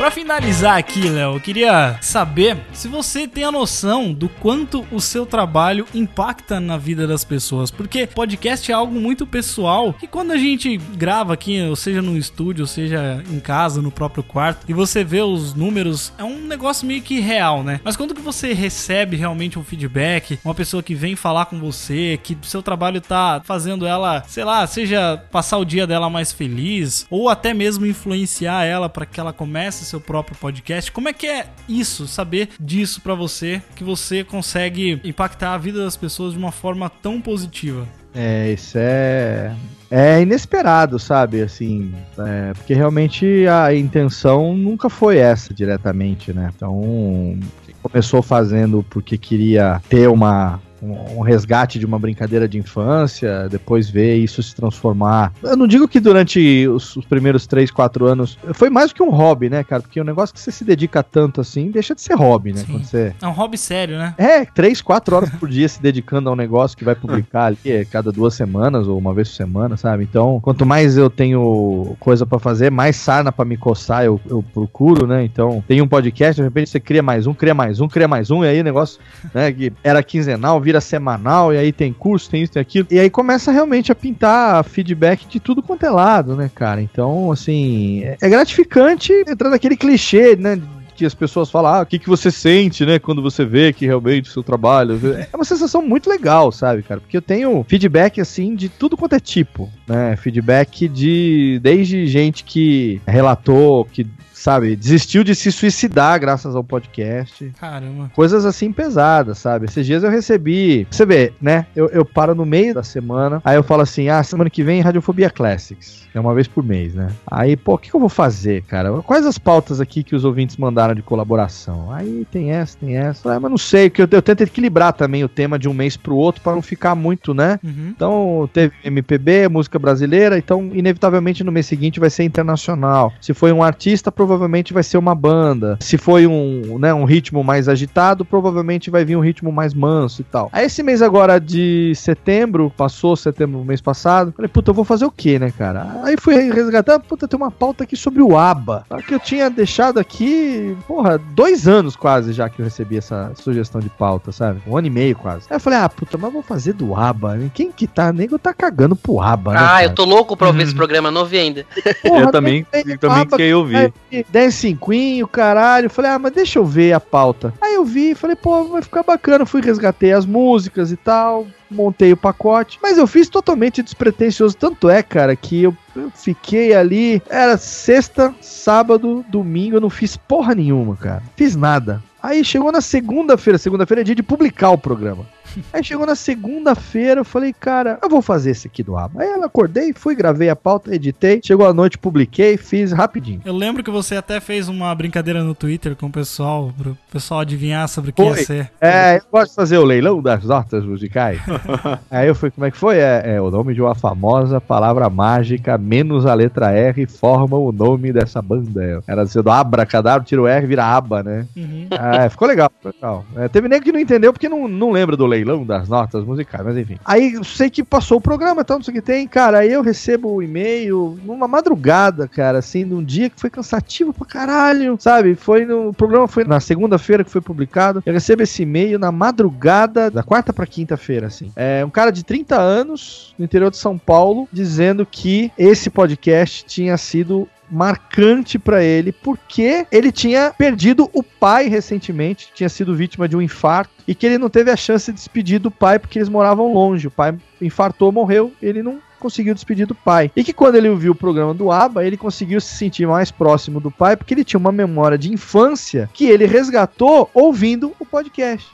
Pra 0.07 0.13
finalizar 0.13 0.79
aqui, 0.79 1.09
Léo, 1.09 1.35
eu 1.35 1.41
queria 1.41 1.99
saber 2.01 2.59
se 2.73 2.87
você 2.87 3.27
tem 3.27 3.43
a 3.43 3.51
noção 3.51 4.13
do 4.13 4.29
quanto 4.29 4.87
o 4.93 5.01
seu 5.01 5.27
trabalho 5.27 5.85
impacta 5.93 6.61
na 6.61 6.77
vida 6.77 7.09
das 7.09 7.25
pessoas. 7.25 7.73
Porque 7.73 8.07
podcast 8.07 8.71
é 8.71 8.75
algo 8.75 9.01
muito 9.01 9.27
pessoal 9.27 9.93
que 9.93 10.07
quando 10.07 10.31
a 10.31 10.37
gente 10.37 10.77
grava 10.77 11.35
aqui, 11.35 11.61
ou 11.61 11.75
seja 11.75 12.01
no 12.01 12.17
estúdio, 12.17 12.63
ou 12.63 12.69
seja 12.69 13.21
em 13.29 13.41
casa, 13.41 13.83
no 13.83 13.91
próprio 13.91 14.23
quarto, 14.23 14.65
e 14.69 14.73
você 14.73 15.03
vê 15.03 15.23
os 15.23 15.55
números, 15.55 16.13
é 16.17 16.23
um 16.23 16.39
negócio 16.39 16.87
meio 16.87 17.03
que 17.03 17.19
real, 17.19 17.65
né? 17.65 17.81
Mas 17.83 17.97
quando 17.97 18.15
que 18.15 18.21
você 18.21 18.53
recebe 18.53 19.17
realmente 19.17 19.59
um 19.59 19.65
feedback, 19.65 20.39
uma 20.45 20.55
pessoa 20.55 20.85
que 20.85 20.95
vem 20.95 21.17
falar 21.17 21.47
com 21.47 21.59
você, 21.59 22.17
que 22.23 22.39
seu 22.43 22.63
trabalho 22.63 23.01
tá 23.01 23.43
fazendo 23.45 23.85
ela, 23.85 24.23
sei 24.29 24.45
lá, 24.45 24.69
seja 24.69 25.21
passar 25.33 25.59
o 25.59 25.65
dia 25.65 25.85
dela 25.85 26.09
mais 26.09 26.31
feliz, 26.31 27.09
ou 27.11 27.29
até 27.29 27.53
mesmo 27.53 27.85
influenciar 27.85 28.63
ela 28.63 28.89
para 28.89 29.05
que 29.05 29.19
ela 29.19 29.33
comece 29.33 29.85
seu 29.85 29.96
próprio 30.01 30.37
podcast. 30.37 30.91
Como 30.93 31.09
é 31.09 31.13
que 31.13 31.27
é 31.27 31.47
isso, 31.69 32.07
saber 32.07 32.51
disso 32.61 33.01
para 33.01 33.15
você, 33.15 33.63
que 33.75 33.85
você 33.85 34.25
consegue 34.25 35.01
impactar 35.05 35.55
a 35.55 35.59
vida 35.59 35.83
das 35.85 35.97
pessoas 35.97 36.33
de 36.33 36.39
uma 36.39 36.53
forma 36.53 36.89
tão 36.89 37.21
positiva? 37.21 37.87
É, 38.15 38.53
isso 38.53 38.79
é. 38.79 39.55
É 39.91 40.21
inesperado, 40.23 40.99
sabe? 40.99 41.43
Assim, 41.43 41.95
é, 42.19 42.53
porque 42.55 42.75
realmente 42.75 43.47
a 43.47 43.75
intenção 43.75 44.57
nunca 44.57 44.89
foi 44.89 45.19
essa 45.19 45.55
diretamente, 45.55 46.33
né? 46.33 46.51
Então, 46.57 47.39
começou 47.83 48.23
fazendo 48.23 48.85
porque 48.91 49.17
queria 49.17 49.81
ter 49.89 50.09
uma, 50.09 50.61
um, 50.83 51.19
um 51.19 51.21
resgate 51.21 51.79
de 51.79 51.87
uma 51.87 51.99
brincadeira 51.99 52.49
de 52.49 52.59
infância, 52.59 53.49
depois 53.49 53.89
ver 53.89 54.17
isso 54.17 54.43
se 54.43 54.55
transformar. 54.55 55.33
Eu 55.43 55.57
não 55.57 55.67
digo 55.67 55.89
que 55.89 56.01
durante 56.01 56.67
os, 56.69 56.97
os 56.97 57.05
primeiros 57.05 57.47
3, 57.47 57.71
4 57.71 58.07
anos 58.07 58.39
foi 58.55 58.71
mais 58.71 58.91
do 58.91 58.95
que 58.95 59.03
um 59.03 59.11
hobby, 59.11 59.49
né, 59.49 59.65
cara? 59.65 59.83
Porque 59.83 60.01
o 60.01 60.05
negócio 60.05 60.35
que 60.35 60.41
você 60.41 60.51
se 60.51 60.65
dedica 60.65 61.03
tanto 61.03 61.41
assim 61.41 61.71
deixa 61.71 61.95
de 61.95 62.01
ser 62.01 62.15
hobby, 62.15 62.53
né? 62.53 62.65
Quando 62.69 62.85
você... 62.85 63.15
É 63.21 63.27
um 63.27 63.33
hobby 63.33 63.59
sério, 63.59 63.99
né? 63.99 64.15
É, 64.19 64.45
3, 64.45 64.81
4 64.83 65.17
horas 65.17 65.31
por 65.31 65.49
dia 65.49 65.69
se 65.69 65.81
dedicando 65.81 66.29
a 66.29 66.33
um 66.33 66.37
negócio 66.37 66.77
que 66.77 66.85
vai 66.85 66.95
publicar 66.95 67.47
ali 67.47 67.59
é, 67.65 67.85
cada 67.85 68.13
duas 68.13 68.35
semanas 68.35 68.87
ou 68.87 68.99
uma 68.99 69.15
vez 69.15 69.29
por 69.29 69.37
semana, 69.37 69.77
sabe? 69.77 70.05
Então, 70.05 70.41
quanto 70.41 70.65
mais 70.65 70.97
eu 70.97 71.11
tenho 71.11 71.97
coisa 72.01 72.27
pra 72.27 72.39
fazer, 72.39 72.71
mais 72.71 72.97
sarna 72.97 73.33
pra 73.33 73.45
me 73.45 73.57
coçar 73.57 74.05
eu, 74.05 74.21
eu 74.29 74.45
procuro, 74.53 75.07
né? 75.07 75.25
Então, 75.25 75.63
tem 75.67 75.81
um 75.81 75.89
podcast, 75.89 76.41
de 76.41 76.43
repente 76.43 76.71
você 76.71 76.81
cria 76.81 77.03
mais 77.03 77.27
um, 77.27 77.35
cria 77.35 77.55
mais 77.55 77.81
um, 77.81 77.89
cria 77.89 78.09
mais 78.09 78.31
um, 78.31 78.45
e 78.45 78.49
aí 78.49 78.61
o 78.61 78.65
negócio, 78.65 79.01
né, 79.35 79.53
que 79.53 79.73
era 79.83 80.03
quinzenal, 80.03 80.61
vira 80.67 80.81
semanal, 80.81 81.55
e 81.55 81.59
aí 81.59 81.73
tem 81.73 81.93
curso, 81.93 82.29
tem 82.29 82.43
isso, 82.43 82.53
tem 82.53 82.61
aquilo. 82.61 82.89
E 82.91 82.99
aí 82.99 83.09
começa 83.09 83.53
realmente 83.53 83.93
a 83.93 83.95
pintar 83.95 84.65
feedback 84.65 85.25
de 85.29 85.39
tudo 85.39 85.63
quanto 85.63 85.87
é 85.87 85.91
lado, 85.91 86.35
né, 86.35 86.51
cara? 86.53 86.83
Então, 86.83 87.31
assim, 87.31 88.03
é 88.03 88.17
é 88.21 88.29
gratificante 88.29 89.13
entrar 89.29 89.49
naquele 89.49 89.77
clichê, 89.77 90.35
né? 90.35 90.61
Que 90.97 91.07
as 91.07 91.15
pessoas 91.15 91.51
falam, 91.51 91.75
ah, 91.75 91.83
o 91.83 91.87
que, 91.87 91.99
que 91.99 92.09
você 92.09 92.31
sente, 92.31 92.85
né, 92.85 92.99
quando 92.99 93.21
você 93.23 93.45
vê 93.45 93.71
que 93.73 93.85
realmente 93.85 94.31
o 94.31 94.33
seu 94.33 94.43
trabalho. 94.43 94.99
É 95.15 95.29
uma 95.37 95.45
sensação 95.45 95.83
muito 95.83 96.11
legal, 96.11 96.51
sabe, 96.51 96.83
cara? 96.83 97.01
Porque 97.01 97.17
eu 97.17 97.23
tenho 97.23 97.65
feedback, 97.69 98.21
assim, 98.21 98.57
de 98.57 98.69
tudo 98.69 98.97
quanto 98.97 99.15
é 99.15 99.21
tipo, 99.21 99.71
né? 99.87 100.17
Feedback 100.17 100.89
de. 100.89 101.61
Desde 101.63 102.07
gente 102.09 102.43
que 102.43 103.01
relatou, 103.07 103.85
que 103.85 104.07
sabe, 104.47 104.77
desistiu 104.77 105.25
de 105.25 105.35
se 105.35 105.51
suicidar 105.51 106.21
graças 106.21 106.55
ao 106.55 106.63
podcast. 106.63 107.53
Caramba. 107.59 108.13
Coisas 108.15 108.47
assim 108.47 108.73
pesadas, 108.73 109.39
sabe? 109.39 109.67
Esses 109.67 109.85
dias 109.85 110.05
eu 110.05 110.11
recebi. 110.11 110.87
Você 110.89 111.05
vê, 111.05 111.33
né? 111.43 111.67
Eu, 111.75 111.89
eu 111.89 112.05
paro 112.05 112.33
no 112.33 112.47
meio 112.47 112.73
da 112.73 112.85
semana, 112.85 113.43
aí 113.45 113.57
eu 113.57 113.65
falo 113.65 113.83
assim: 113.83 114.09
ah, 114.09 114.23
semana 114.23 114.49
que 114.49 114.63
vem 114.63 114.81
Radiofobia 114.81 115.31
Classics. 115.31 116.07
É 116.15 116.21
uma 116.21 116.33
vez 116.33 116.49
por 116.49 116.65
mês, 116.65 116.95
né? 116.95 117.09
Aí, 117.31 117.57
pô, 117.57 117.75
o 117.75 117.79
que, 117.79 117.91
que 117.91 117.97
eu 117.97 118.01
vou 118.01 118.09
fazer, 118.09 118.63
cara? 118.63 119.03
Quais 119.03 119.27
as 119.27 119.37
pautas 119.37 119.83
aqui 119.83 120.03
que 120.03 120.17
os 120.17 120.25
ouvintes 120.25 120.57
mandaram 120.57 120.95
de 120.95 121.03
colaboração? 121.03 121.93
Aí 121.93 122.27
tem 122.31 122.53
essa, 122.53 122.79
tem 122.79 122.97
essa. 122.97 123.35
Ah, 123.35 123.39
mas 123.39 123.51
não 123.51 123.59
sei, 123.59 123.91
porque 123.91 124.01
eu, 124.01 124.09
eu 124.11 124.23
tento 124.23 124.43
equilibrar 124.43 124.95
também 124.95 125.25
o 125.25 125.29
tema 125.29 125.59
de 125.59 125.69
um 125.69 125.75
mês 125.75 125.95
pro 125.95 126.17
outro 126.17 126.41
para 126.41 126.55
não 126.55 126.63
ficar 126.63 126.95
muito, 126.95 127.35
né? 127.35 127.61
Uhum. 127.63 127.93
Então, 127.95 128.49
teve 128.51 128.73
MPB, 128.83 129.49
música 129.49 129.79
brasileira, 129.79 130.39
então, 130.39 130.71
inevitavelmente 130.73 131.45
no 131.45 131.53
mês 131.53 131.67
seguinte 131.67 132.01
vai 132.01 132.09
ser 132.09 132.23
internacional. 132.23 133.13
Se 133.21 133.35
foi 133.35 133.53
um 133.53 133.63
artista, 133.63 134.11
provavelmente 134.11 134.36
vai 134.73 134.83
ser 134.83 134.99
uma 134.99 135.15
banda. 135.15 135.79
Se 135.81 135.97
foi 135.97 136.27
um, 136.27 136.79
né, 136.79 136.93
um 136.93 137.05
ritmo 137.05 137.43
mais 137.43 137.69
agitado, 137.69 138.25
provavelmente 138.25 138.91
vai 138.91 139.05
vir 139.05 139.17
um 139.17 139.21
ritmo 139.21 139.53
mais 139.53 139.75
manso 139.75 140.21
e 140.23 140.25
tal. 140.25 140.49
Aí 140.53 140.67
esse 140.67 140.83
mês 140.83 141.03
agora 141.03 141.39
de 141.39 141.93
setembro, 141.95 142.73
passou 142.77 143.17
setembro, 143.17 143.65
mês 143.65 143.81
passado, 143.81 144.33
falei, 144.33 144.49
puta, 144.49 144.71
eu 144.71 144.75
vou 144.75 144.85
fazer 144.85 145.05
o 145.05 145.11
quê, 145.11 145.39
né, 145.39 145.53
cara? 145.57 146.01
Aí 146.03 146.17
fui 146.19 146.35
resgatar, 146.51 146.99
puta, 147.01 147.29
tem 147.29 147.37
uma 147.37 147.51
pauta 147.51 147.85
aqui 147.85 147.97
sobre 147.97 148.23
o 148.23 148.37
ABBA. 148.37 148.85
Só 148.89 148.99
que 148.99 149.15
eu 149.15 149.21
tinha 149.21 149.49
deixado 149.49 149.99
aqui, 149.99 150.77
porra, 150.87 151.19
dois 151.19 151.67
anos 151.69 151.97
quase 151.97 152.33
já 152.33 152.49
que 152.49 152.61
eu 152.61 152.65
recebi 152.65 152.99
essa 152.99 153.33
sugestão 153.35 153.81
de 153.81 153.89
pauta, 153.89 154.33
sabe? 154.33 154.61
Um 154.67 154.77
ano 154.77 154.87
e 154.87 154.91
meio 154.91 155.17
quase. 155.17 155.47
Aí 155.51 155.57
eu 155.57 155.61
falei, 155.61 155.79
ah, 155.79 155.89
puta, 155.89 156.19
mas 156.19 156.33
vou 156.33 156.43
fazer 156.43 156.73
do 156.73 156.95
ABBA. 156.95 157.39
Quem 157.55 157.71
que 157.73 157.87
tá? 157.87 158.13
Nego 158.13 158.39
tá 158.39 158.53
cagando 158.53 158.97
pro 158.97 159.21
ABBA, 159.21 159.53
né? 159.53 159.59
Ah, 159.59 159.67
cara? 159.67 159.85
eu 159.85 159.95
tô 159.95 160.05
louco 160.05 160.37
pra 160.37 160.49
ouvir 160.49 160.63
esse 160.63 160.75
programa, 160.75 161.11
não 161.11 161.25
vi 161.25 161.39
ainda. 161.39 161.67
Porra, 162.03 162.21
eu 162.21 162.31
também, 162.31 162.67
eu 162.73 162.99
também 162.99 163.23
ABBA, 163.23 163.37
queria 163.37 163.59
ouvir. 163.59 163.77
aí, 164.13 164.26
10 164.29 164.55
cinquinho, 164.55 165.27
caralho. 165.27 165.91
Falei, 165.91 166.11
ah, 166.11 166.19
mas 166.19 166.33
deixa 166.33 166.59
eu 166.59 166.65
ver 166.65 166.93
a 166.93 167.01
pauta. 167.01 167.55
Aí 167.61 167.75
eu 167.75 167.85
vi, 167.85 168.15
falei, 168.15 168.37
pô, 168.37 168.65
vai 168.65 168.83
ficar 168.83 169.03
bacana. 169.03 169.47
Fui 169.47 169.61
resgatei 169.61 170.13
as 170.13 170.27
músicas 170.27 170.91
e 170.93 170.97
tal, 170.97 171.47
montei 171.71 172.13
o 172.13 172.17
pacote. 172.17 172.79
Mas 172.83 172.99
eu 172.99 173.07
fiz 173.07 173.29
totalmente 173.29 173.83
despretensioso. 173.83 174.57
Tanto 174.57 174.89
é, 174.89 175.03
cara, 175.03 175.35
que 175.37 175.63
eu, 175.63 175.77
eu 175.95 176.11
fiquei 176.15 176.75
ali. 176.75 177.23
Era 177.29 177.57
sexta, 177.57 178.35
sábado, 178.41 179.25
domingo. 179.29 179.77
Eu 179.77 179.81
não 179.81 179.91
fiz 179.91 180.17
porra 180.17 180.55
nenhuma, 180.55 180.97
cara. 180.97 181.23
Fiz 181.37 181.57
nada. 181.57 182.03
Aí 182.23 182.45
chegou 182.45 182.73
na 182.73 182.81
segunda-feira. 182.81 183.59
Segunda-feira 183.59 184.01
é 184.01 184.05
dia 184.05 184.15
de 184.15 184.23
publicar 184.23 184.71
o 184.71 184.79
programa. 184.79 185.27
Aí 185.73 185.83
chegou 185.83 186.07
na 186.07 186.15
segunda-feira, 186.15 187.21
eu 187.21 187.25
falei, 187.25 187.53
cara, 187.53 187.99
eu 188.03 188.09
vou 188.09 188.23
fazer 188.23 188.51
esse 188.51 188.67
aqui 188.67 188.83
do 188.83 188.97
ABBA. 188.97 189.23
Aí 189.23 189.31
eu 189.31 189.45
acordei, 189.45 189.93
fui, 189.93 190.15
gravei 190.15 190.49
a 190.49 190.57
pauta, 190.57 190.95
editei. 190.95 191.41
Chegou 191.43 191.67
a 191.67 191.73
noite, 191.73 191.99
publiquei, 191.99 192.57
fiz 192.57 192.93
rapidinho. 192.93 193.41
Eu 193.45 193.55
lembro 193.55 193.83
que 193.83 193.91
você 193.91 194.17
até 194.17 194.41
fez 194.41 194.69
uma 194.69 194.95
brincadeira 194.95 195.43
no 195.43 195.55
Twitter 195.55 195.95
com 195.97 196.07
o 196.07 196.11
pessoal, 196.11 196.73
pro 196.77 196.97
pessoal 197.11 197.41
adivinhar 197.41 197.89
sobre 197.89 198.11
o 198.11 198.13
que 198.13 198.23
ia 198.23 198.37
ser. 198.37 198.71
É, 198.81 199.17
eu 199.17 199.23
gosto 199.31 199.51
de 199.51 199.57
fazer 199.57 199.79
o 199.79 199.85
leilão 199.85 200.21
das 200.23 200.45
notas 200.45 200.85
musicais. 200.85 201.41
Aí 202.11 202.29
eu 202.29 202.35
fui, 202.35 202.51
como 202.51 202.67
é 202.67 202.71
que 202.71 202.77
foi? 202.77 202.99
É, 202.99 203.37
é 203.37 203.41
o 203.41 203.51
nome 203.51 203.75
de 203.75 203.81
uma 203.81 203.95
famosa 203.95 204.61
palavra 204.61 205.09
mágica, 205.09 205.79
menos 205.79 206.27
a 206.27 206.35
letra 206.35 206.73
R, 206.73 207.07
forma 207.07 207.57
o 207.57 207.73
nome 207.73 208.13
dessa 208.13 208.43
banda. 208.43 209.03
Era 209.07 209.23
assim, 209.23 209.41
do 209.41 209.51
abracadabra, 209.51 210.27
tira 210.27 210.43
o 210.43 210.47
R, 210.47 210.67
vira 210.67 210.85
aba, 210.85 211.23
né? 211.23 211.47
Uhum. 211.57 211.89
É, 211.91 212.29
ficou 212.29 212.49
legal, 212.49 212.71
ficou 212.77 212.93
legal. 212.95 213.25
É, 213.37 213.49
teve 213.49 213.69
nego 213.69 213.85
que 213.85 213.93
não 213.93 214.01
entendeu 214.01 214.33
porque 214.33 214.49
não, 214.49 214.69
não 214.69 214.91
lembra 214.91 215.17
do 215.17 215.27
leilão 215.27 215.46
das 215.65 215.89
notas 215.89 216.25
musicais, 216.25 216.65
mas 216.65 216.77
enfim. 216.77 216.99
Aí 217.05 217.39
sei 217.45 217.71
que 217.71 217.85
passou 217.85 218.19
o 218.19 218.21
programa, 218.21 218.63
então 218.63 218.77
não 218.77 218.83
sei 218.83 218.93
o 218.93 218.95
que 218.95 219.03
tem. 219.03 219.27
Cara, 219.27 219.59
aí 219.59 219.73
eu 219.73 219.83
recebo 219.83 220.33
o 220.33 220.43
e-mail 220.43 221.19
numa 221.25 221.47
madrugada, 221.47 222.29
cara, 222.29 222.59
assim, 222.59 222.85
num 222.85 223.03
dia 223.03 223.31
que 223.31 223.41
foi 223.41 223.51
cansativo 223.51 224.13
pra 224.13 224.27
caralho, 224.27 224.97
sabe? 224.99 225.35
Foi 225.35 225.65
no. 225.65 225.89
O 225.89 225.95
programa 225.95 226.27
foi 226.27 226.45
na 226.45 226.61
segunda-feira 226.61 227.25
que 227.25 227.31
foi 227.31 227.41
publicado. 227.41 228.03
Eu 228.05 228.13
recebo 228.13 228.43
esse 228.43 228.63
e-mail 228.63 228.99
na 228.99 229.13
madrugada, 229.13 230.11
da 230.11 230.23
quarta 230.23 230.53
pra 230.53 230.67
quinta-feira, 230.67 231.27
assim. 231.27 231.53
É 231.55 231.85
um 231.85 231.91
cara 231.91 232.11
de 232.11 232.25
30 232.25 232.57
anos, 232.57 233.35
no 233.39 233.45
interior 233.45 233.71
de 233.71 233.77
São 233.77 233.97
Paulo, 233.97 234.49
dizendo 234.53 235.07
que 235.07 235.51
esse 235.57 235.91
podcast 235.91 236.65
tinha 236.65 236.97
sido 236.97 237.49
marcante 237.71 238.59
pra 238.59 238.83
ele 238.83 239.13
porque 239.13 239.87
ele 239.91 240.13
tinha 240.13 240.53
perdido 240.57 241.11
o 241.13 241.23
pai 241.23 241.69
recentemente, 241.69 242.51
tinha 242.55 242.69
sido 242.69 242.95
vítima 242.95 243.29
de 243.29 243.37
um 243.37 243.43
infarto 243.43 243.93
e 244.07 244.15
que 244.15 244.27
ele 244.27 244.39
não 244.39 244.49
teve 244.49 244.71
a 244.71 244.77
chance 244.77 245.11
de 245.11 245.17
despedir 245.17 245.59
do 245.59 245.71
pai 245.71 245.99
porque 245.99 246.19
eles 246.19 246.29
moravam 246.29 246.73
longe. 246.73 247.09
O 247.09 247.11
pai 247.11 247.35
infartou, 247.61 248.13
morreu, 248.13 248.53
ele 248.63 248.83
não 248.83 249.01
conseguiu 249.19 249.55
despedir 249.55 249.87
do 249.87 249.95
pai. 249.95 250.31
E 250.37 250.45
que 250.45 250.53
quando 250.53 250.77
ele 250.77 250.89
ouviu 250.89 251.13
o 251.13 251.17
programa 251.17 251.53
do 251.53 251.73
ABBA, 251.73 252.05
ele 252.05 252.17
conseguiu 252.17 252.61
se 252.61 252.77
sentir 252.77 253.07
mais 253.07 253.31
próximo 253.31 253.81
do 253.81 253.91
pai 253.91 254.17
porque 254.17 254.35
ele 254.35 254.45
tinha 254.45 254.61
uma 254.61 254.73
memória 254.73 255.19
de 255.19 255.33
infância 255.33 256.09
que 256.13 256.27
ele 256.27 256.47
resgatou 256.47 257.29
ouvindo 257.35 257.93
o 257.99 258.07
podcast. 258.07 258.69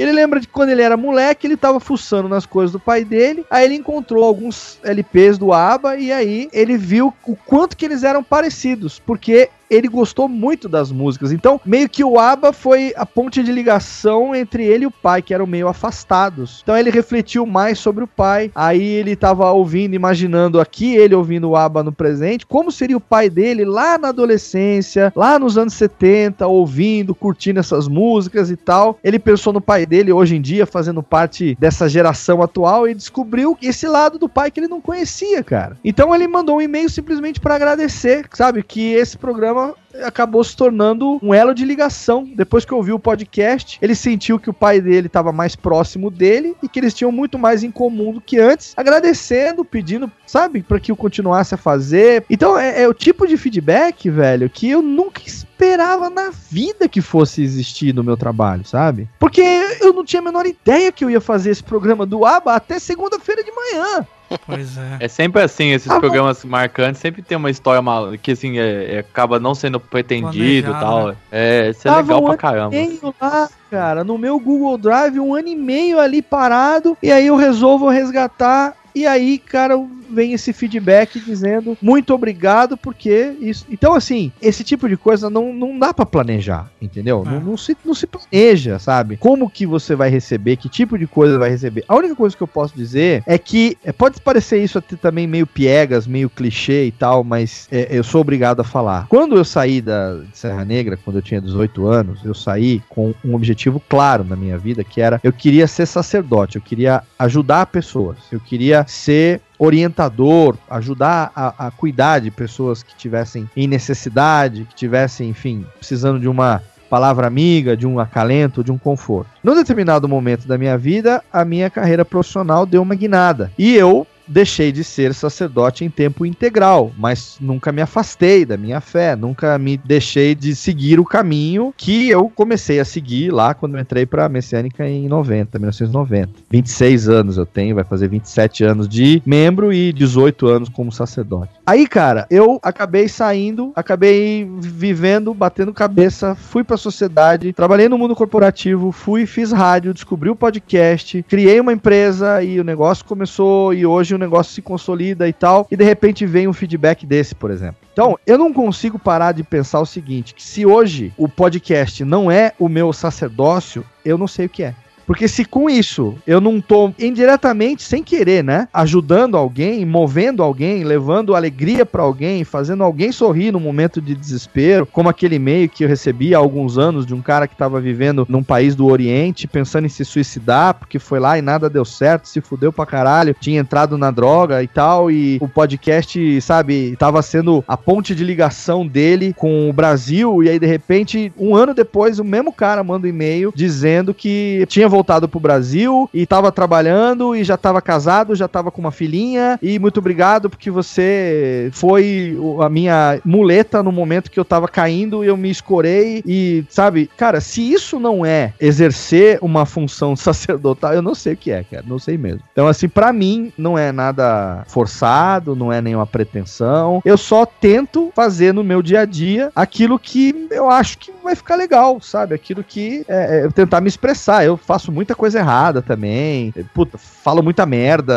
Ele 0.00 0.12
lembra 0.12 0.40
de 0.40 0.48
quando 0.48 0.70
ele 0.70 0.80
era 0.80 0.96
moleque, 0.96 1.46
ele 1.46 1.58
tava 1.58 1.78
fuçando 1.78 2.26
nas 2.26 2.46
coisas 2.46 2.72
do 2.72 2.80
pai 2.80 3.04
dele, 3.04 3.44
aí 3.50 3.66
ele 3.66 3.74
encontrou 3.74 4.24
alguns 4.24 4.78
LPs 4.82 5.36
do 5.36 5.52
ABBA 5.52 5.96
e 5.96 6.10
aí 6.10 6.48
ele 6.54 6.78
viu 6.78 7.12
o 7.26 7.36
quanto 7.36 7.76
que 7.76 7.84
eles 7.84 8.02
eram 8.02 8.24
parecidos, 8.24 8.98
porque 8.98 9.50
ele 9.70 9.86
gostou 9.86 10.28
muito 10.28 10.68
das 10.68 10.90
músicas. 10.90 11.30
Então, 11.30 11.60
meio 11.64 11.88
que 11.88 12.02
o 12.02 12.18
ABBA 12.18 12.52
foi 12.52 12.92
a 12.96 13.06
ponte 13.06 13.42
de 13.42 13.52
ligação 13.52 14.34
entre 14.34 14.64
ele 14.64 14.84
e 14.84 14.86
o 14.86 14.90
pai, 14.90 15.22
que 15.22 15.32
eram 15.32 15.46
meio 15.46 15.68
afastados. 15.68 16.60
Então 16.62 16.76
ele 16.76 16.90
refletiu 16.90 17.46
mais 17.46 17.78
sobre 17.78 18.02
o 18.02 18.06
pai. 18.06 18.50
Aí 18.54 18.82
ele 18.82 19.14
tava 19.14 19.50
ouvindo, 19.52 19.94
imaginando 19.94 20.60
aqui 20.60 20.96
ele 20.96 21.14
ouvindo 21.14 21.48
o 21.48 21.56
ABBA 21.56 21.84
no 21.84 21.92
presente, 21.92 22.44
como 22.46 22.72
seria 22.72 22.96
o 22.96 23.00
pai 23.00 23.30
dele 23.30 23.64
lá 23.64 23.96
na 23.96 24.08
adolescência, 24.08 25.12
lá 25.14 25.38
nos 25.38 25.56
anos 25.56 25.74
70, 25.74 26.46
ouvindo, 26.46 27.14
curtindo 27.14 27.60
essas 27.60 27.86
músicas 27.86 28.50
e 28.50 28.56
tal. 28.56 28.98
Ele 29.04 29.18
pensou 29.18 29.52
no 29.52 29.60
pai 29.60 29.86
dele 29.86 30.12
hoje 30.12 30.36
em 30.36 30.40
dia, 30.40 30.66
fazendo 30.66 31.02
parte 31.02 31.56
dessa 31.60 31.88
geração 31.88 32.42
atual 32.42 32.88
e 32.88 32.94
descobriu 32.94 33.56
esse 33.62 33.86
lado 33.86 34.18
do 34.18 34.28
pai 34.28 34.50
que 34.50 34.58
ele 34.58 34.68
não 34.68 34.80
conhecia, 34.80 35.44
cara. 35.44 35.76
Então 35.84 36.14
ele 36.14 36.26
mandou 36.26 36.56
um 36.56 36.60
e-mail 36.60 36.90
simplesmente 36.90 37.38
para 37.38 37.54
agradecer, 37.54 38.26
sabe, 38.32 38.62
que 38.62 38.92
esse 38.94 39.16
programa 39.16 39.59
acabou 40.04 40.42
se 40.44 40.56
tornando 40.56 41.18
um 41.22 41.34
elo 41.34 41.54
de 41.54 41.64
ligação. 41.64 42.28
Depois 42.34 42.64
que 42.64 42.74
ouviu 42.74 42.96
o 42.96 43.00
podcast, 43.00 43.78
ele 43.82 43.94
sentiu 43.94 44.38
que 44.38 44.50
o 44.50 44.54
pai 44.54 44.80
dele 44.80 45.06
estava 45.06 45.32
mais 45.32 45.56
próximo 45.56 46.10
dele 46.10 46.56
e 46.62 46.68
que 46.68 46.78
eles 46.78 46.94
tinham 46.94 47.12
muito 47.12 47.38
mais 47.38 47.62
em 47.62 47.70
comum 47.70 48.12
do 48.12 48.20
que 48.20 48.38
antes, 48.38 48.72
agradecendo, 48.76 49.64
pedindo, 49.64 50.10
sabe, 50.26 50.62
para 50.62 50.80
que 50.80 50.92
eu 50.92 50.96
continuasse 50.96 51.54
a 51.54 51.58
fazer. 51.58 52.24
Então 52.30 52.58
é, 52.58 52.82
é 52.82 52.88
o 52.88 52.94
tipo 52.94 53.26
de 53.26 53.36
feedback, 53.36 54.08
velho, 54.08 54.48
que 54.48 54.70
eu 54.70 54.82
nunca 54.82 55.22
esperava 55.24 56.08
na 56.08 56.30
vida 56.30 56.88
que 56.88 57.00
fosse 57.00 57.42
existir 57.42 57.94
no 57.94 58.04
meu 58.04 58.16
trabalho, 58.16 58.64
sabe? 58.64 59.08
Porque 59.18 59.42
eu 59.80 59.92
não 59.92 60.04
tinha 60.04 60.20
a 60.20 60.24
menor 60.24 60.46
ideia 60.46 60.92
que 60.92 61.04
eu 61.04 61.10
ia 61.10 61.20
fazer 61.20 61.50
esse 61.50 61.62
programa 61.62 62.06
do 62.06 62.24
ABA 62.24 62.54
até 62.54 62.78
segunda-feira 62.78 63.42
de 63.42 63.50
manhã. 63.52 64.06
Pois 64.46 64.76
é. 64.78 65.04
É 65.04 65.08
sempre 65.08 65.42
assim, 65.42 65.70
esses 65.72 65.90
Ah, 65.90 65.98
programas 65.98 66.44
marcantes 66.44 67.00
sempre 67.00 67.20
tem 67.22 67.36
uma 67.36 67.50
história 67.50 67.82
mal, 67.82 68.12
que 68.16 68.32
assim, 68.32 68.58
é, 68.58 68.94
é, 68.94 68.98
acaba 69.00 69.40
não 69.40 69.54
sendo 69.54 69.80
pretendido 69.80 70.70
e 70.70 70.74
tal. 70.74 71.08
né? 71.08 71.16
É, 71.32 71.70
isso 71.70 71.80
é 71.88 71.90
Tava 71.90 72.00
legal 72.02 72.22
um 72.22 72.26
pra 72.26 72.36
caramba. 72.36 72.76
lá, 73.20 73.48
cara, 73.70 74.04
no 74.04 74.16
meu 74.16 74.38
Google 74.38 74.78
Drive, 74.78 75.18
um 75.18 75.34
ano 75.34 75.48
e 75.48 75.56
meio 75.56 75.98
ali 75.98 76.22
parado, 76.22 76.96
e 77.02 77.10
aí 77.10 77.26
eu 77.26 77.36
resolvo 77.36 77.88
resgatar, 77.88 78.74
e 78.94 79.06
aí, 79.06 79.38
cara, 79.38 79.76
vem 80.10 80.32
esse 80.32 80.52
feedback 80.52 81.20
dizendo 81.20 81.76
muito 81.80 82.12
obrigado, 82.12 82.76
porque 82.76 83.34
isso. 83.40 83.64
Então, 83.70 83.94
assim, 83.94 84.32
esse 84.42 84.64
tipo 84.64 84.88
de 84.88 84.96
coisa 84.96 85.30
não, 85.30 85.52
não 85.52 85.78
dá 85.78 85.94
pra 85.94 86.04
planejar, 86.04 86.70
entendeu? 86.80 87.22
É. 87.26 87.30
Não, 87.30 87.40
não 87.40 87.56
se, 87.56 87.76
não 87.84 87.94
se 87.94 88.06
planeja, 88.06 88.78
sabe? 88.78 89.16
Como 89.16 89.48
que 89.48 89.66
você 89.66 89.94
vai 89.94 90.10
receber, 90.10 90.56
que 90.56 90.68
tipo 90.68 90.98
de 90.98 91.06
coisa 91.06 91.38
vai 91.38 91.50
receber. 91.50 91.84
A 91.86 91.96
única 91.96 92.16
coisa 92.16 92.36
que 92.36 92.42
eu 92.42 92.48
posso 92.48 92.74
dizer 92.74 93.22
é 93.26 93.38
que 93.38 93.76
é, 93.84 93.92
pode 93.92 94.20
parecer 94.20 94.62
isso 94.62 94.78
até 94.78 94.96
também 94.96 95.26
meio 95.26 95.46
piegas, 95.46 96.06
meio 96.06 96.28
clichê 96.28 96.86
e 96.86 96.92
tal, 96.92 97.22
mas 97.22 97.68
é, 97.70 97.88
eu 97.90 98.02
sou 98.02 98.20
obrigado 98.20 98.60
a 98.60 98.64
falar. 98.64 99.06
Quando 99.08 99.36
eu 99.36 99.44
saí 99.44 99.80
da 99.80 100.20
de 100.20 100.36
Serra 100.36 100.64
Negra, 100.64 100.96
quando 100.96 101.16
eu 101.16 101.22
tinha 101.22 101.40
18 101.40 101.86
anos, 101.86 102.24
eu 102.24 102.34
saí 102.34 102.82
com 102.88 103.14
um 103.24 103.34
objetivo 103.34 103.80
claro 103.88 104.24
na 104.24 104.36
minha 104.36 104.58
vida, 104.58 104.82
que 104.82 105.00
era 105.00 105.20
eu 105.22 105.32
queria 105.32 105.66
ser 105.66 105.86
sacerdote, 105.86 106.56
eu 106.56 106.62
queria 106.62 107.02
ajudar 107.18 107.66
pessoas, 107.66 108.16
eu 108.30 108.40
queria 108.40 108.79
ser 108.86 109.40
orientador, 109.58 110.56
ajudar 110.68 111.30
a, 111.34 111.66
a 111.66 111.70
cuidar 111.70 112.20
de 112.20 112.30
pessoas 112.30 112.82
que 112.82 112.94
tivessem 112.96 113.48
em 113.56 113.66
necessidade, 113.66 114.64
que 114.64 114.74
tivessem, 114.74 115.28
enfim, 115.28 115.66
precisando 115.78 116.18
de 116.18 116.28
uma 116.28 116.62
palavra 116.88 117.26
amiga, 117.26 117.76
de 117.76 117.86
um 117.86 118.00
acalento, 118.00 118.64
de 118.64 118.72
um 118.72 118.78
conforto. 118.78 119.30
Num 119.44 119.54
determinado 119.54 120.08
momento 120.08 120.48
da 120.48 120.58
minha 120.58 120.76
vida, 120.76 121.22
a 121.32 121.44
minha 121.44 121.70
carreira 121.70 122.04
profissional 122.04 122.66
deu 122.66 122.82
uma 122.82 122.96
guinada. 122.96 123.52
E 123.56 123.74
eu 123.74 124.06
deixei 124.30 124.70
de 124.70 124.84
ser 124.84 125.12
sacerdote 125.12 125.84
em 125.84 125.90
tempo 125.90 126.24
integral, 126.24 126.92
mas 126.96 127.36
nunca 127.40 127.72
me 127.72 127.82
afastei 127.82 128.44
da 128.44 128.56
minha 128.56 128.80
fé, 128.80 129.16
nunca 129.16 129.58
me 129.58 129.76
deixei 129.76 130.34
de 130.34 130.54
seguir 130.54 131.00
o 131.00 131.04
caminho 131.04 131.74
que 131.76 132.08
eu 132.08 132.28
comecei 132.28 132.78
a 132.78 132.84
seguir 132.84 133.32
lá 133.32 133.52
quando 133.52 133.78
entrei 133.78 134.06
para 134.06 134.24
a 134.24 134.28
Messiânica 134.28 134.88
em 134.88 135.08
90, 135.08 135.58
1990. 135.58 136.30
26 136.48 137.08
anos 137.08 137.36
eu 137.36 137.44
tenho, 137.44 137.74
vai 137.74 137.84
fazer 137.84 138.08
27 138.08 138.64
anos 138.64 138.88
de 138.88 139.20
membro 139.26 139.72
e 139.72 139.92
18 139.92 140.46
anos 140.46 140.68
como 140.68 140.92
sacerdote. 140.92 141.52
Aí, 141.66 141.86
cara, 141.86 142.26
eu 142.30 142.60
acabei 142.62 143.08
saindo, 143.08 143.72
acabei 143.74 144.48
vivendo, 144.60 145.34
batendo 145.34 145.72
cabeça, 145.72 146.34
fui 146.34 146.62
pra 146.62 146.76
sociedade, 146.76 147.52
trabalhei 147.52 147.88
no 147.88 147.98
mundo 147.98 148.14
corporativo, 148.14 148.92
fui, 148.92 149.26
fiz 149.26 149.50
rádio, 149.50 149.94
descobri 149.94 150.30
o 150.30 150.36
podcast, 150.36 151.24
criei 151.28 151.58
uma 151.58 151.72
empresa 151.72 152.42
e 152.42 152.60
o 152.60 152.64
negócio 152.64 153.04
começou 153.04 153.74
e 153.74 153.84
hoje 153.84 154.14
o 154.14 154.18
negócio 154.20 154.52
se 154.52 154.62
consolida 154.62 155.26
e 155.28 155.32
tal, 155.32 155.66
e 155.70 155.76
de 155.76 155.84
repente 155.84 156.26
vem 156.26 156.46
um 156.46 156.52
feedback 156.52 157.06
desse, 157.06 157.34
por 157.34 157.50
exemplo. 157.50 157.76
Então, 157.92 158.18
eu 158.26 158.38
não 158.38 158.52
consigo 158.52 158.98
parar 158.98 159.32
de 159.32 159.42
pensar 159.42 159.80
o 159.80 159.86
seguinte, 159.86 160.34
que 160.34 160.42
se 160.42 160.64
hoje 160.64 161.12
o 161.16 161.28
podcast 161.28 162.04
não 162.04 162.30
é 162.30 162.52
o 162.58 162.68
meu 162.68 162.92
sacerdócio, 162.92 163.84
eu 164.04 164.16
não 164.16 164.28
sei 164.28 164.46
o 164.46 164.48
que 164.48 164.62
é. 164.62 164.74
Porque 165.10 165.26
se 165.26 165.44
com 165.44 165.68
isso 165.68 166.14
eu 166.24 166.40
não 166.40 166.60
tô 166.60 166.92
indiretamente, 166.96 167.82
sem 167.82 168.00
querer, 168.00 168.44
né? 168.44 168.68
Ajudando 168.72 169.36
alguém, 169.36 169.84
movendo 169.84 170.40
alguém, 170.40 170.84
levando 170.84 171.34
alegria 171.34 171.84
pra 171.84 172.04
alguém, 172.04 172.44
fazendo 172.44 172.84
alguém 172.84 173.10
sorrir 173.10 173.50
no 173.50 173.58
momento 173.58 174.00
de 174.00 174.14
desespero, 174.14 174.86
como 174.86 175.08
aquele 175.08 175.34
e-mail 175.34 175.68
que 175.68 175.82
eu 175.82 175.88
recebi 175.88 176.32
há 176.32 176.38
alguns 176.38 176.78
anos 176.78 177.04
de 177.04 177.12
um 177.12 177.20
cara 177.20 177.48
que 177.48 177.56
tava 177.56 177.80
vivendo 177.80 178.24
num 178.28 178.44
país 178.44 178.76
do 178.76 178.86
Oriente, 178.86 179.48
pensando 179.48 179.84
em 179.84 179.88
se 179.88 180.04
suicidar, 180.04 180.74
porque 180.74 181.00
foi 181.00 181.18
lá 181.18 181.36
e 181.36 181.42
nada 181.42 181.68
deu 181.68 181.84
certo, 181.84 182.28
se 182.28 182.40
fudeu 182.40 182.72
pra 182.72 182.86
caralho, 182.86 183.34
tinha 183.40 183.58
entrado 183.58 183.98
na 183.98 184.12
droga 184.12 184.62
e 184.62 184.68
tal, 184.68 185.10
e 185.10 185.38
o 185.40 185.48
podcast, 185.48 186.40
sabe, 186.40 186.94
tava 186.96 187.20
sendo 187.20 187.64
a 187.66 187.76
ponte 187.76 188.14
de 188.14 188.22
ligação 188.22 188.86
dele 188.86 189.34
com 189.36 189.68
o 189.68 189.72
Brasil, 189.72 190.40
e 190.44 190.48
aí 190.48 190.58
de 190.60 190.66
repente, 190.66 191.32
um 191.36 191.56
ano 191.56 191.74
depois, 191.74 192.20
o 192.20 192.24
mesmo 192.24 192.52
cara 192.52 192.84
manda 192.84 193.08
um 193.08 193.10
e-mail 193.10 193.52
dizendo 193.56 194.14
que 194.14 194.64
tinha 194.68 194.88
voltado 194.88 194.99
pro 195.04 195.40
Brasil 195.40 196.08
e 196.12 196.26
tava 196.26 196.52
trabalhando 196.52 197.34
e 197.34 197.44
já 197.44 197.56
tava 197.56 197.80
casado, 197.80 198.34
já 198.34 198.48
tava 198.48 198.70
com 198.70 198.80
uma 198.80 198.90
filhinha 198.90 199.58
e 199.62 199.78
muito 199.78 199.98
obrigado 199.98 200.48
porque 200.48 200.70
você 200.70 201.70
foi 201.72 202.36
a 202.62 202.68
minha 202.68 203.20
muleta 203.24 203.82
no 203.82 203.92
momento 203.92 204.30
que 204.30 204.38
eu 204.38 204.44
tava 204.44 204.68
caindo 204.68 205.24
e 205.24 205.28
eu 205.28 205.36
me 205.36 205.50
escorei 205.50 206.22
e, 206.26 206.64
sabe, 206.68 207.10
cara, 207.16 207.40
se 207.40 207.72
isso 207.72 207.98
não 207.98 208.24
é 208.24 208.52
exercer 208.60 209.38
uma 209.42 209.66
função 209.66 210.14
sacerdotal, 210.16 210.94
eu 210.94 211.02
não 211.02 211.14
sei 211.14 211.34
o 211.34 211.36
que 211.36 211.50
é, 211.50 211.64
cara, 211.64 211.84
não 211.86 211.98
sei 211.98 212.16
mesmo. 212.16 212.42
Então, 212.52 212.66
assim, 212.66 212.88
pra 212.88 213.12
mim, 213.12 213.52
não 213.56 213.76
é 213.76 213.92
nada 213.92 214.64
forçado, 214.66 215.56
não 215.56 215.72
é 215.72 215.80
nenhuma 215.80 216.06
pretensão, 216.06 217.02
eu 217.04 217.18
só 217.18 217.44
tento 217.44 218.10
fazer 218.14 218.54
no 218.54 218.64
meu 218.64 218.82
dia 218.82 219.00
a 219.00 219.04
dia 219.04 219.50
aquilo 219.54 219.98
que 219.98 220.46
eu 220.50 220.70
acho 220.70 220.98
que 220.98 221.12
vai 221.22 221.34
ficar 221.34 221.56
legal, 221.56 222.00
sabe? 222.00 222.34
Aquilo 222.34 222.64
que 222.64 223.04
é, 223.08 223.44
é 223.44 223.48
tentar 223.48 223.80
me 223.80 223.88
expressar. 223.88 224.44
Eu 224.44 224.56
faço 224.56 224.79
muita 224.88 225.14
coisa 225.14 225.38
errada 225.38 225.82
também. 225.82 226.52
Puta, 226.74 226.98
falo 226.98 227.42
muita 227.42 227.66
merda. 227.66 228.14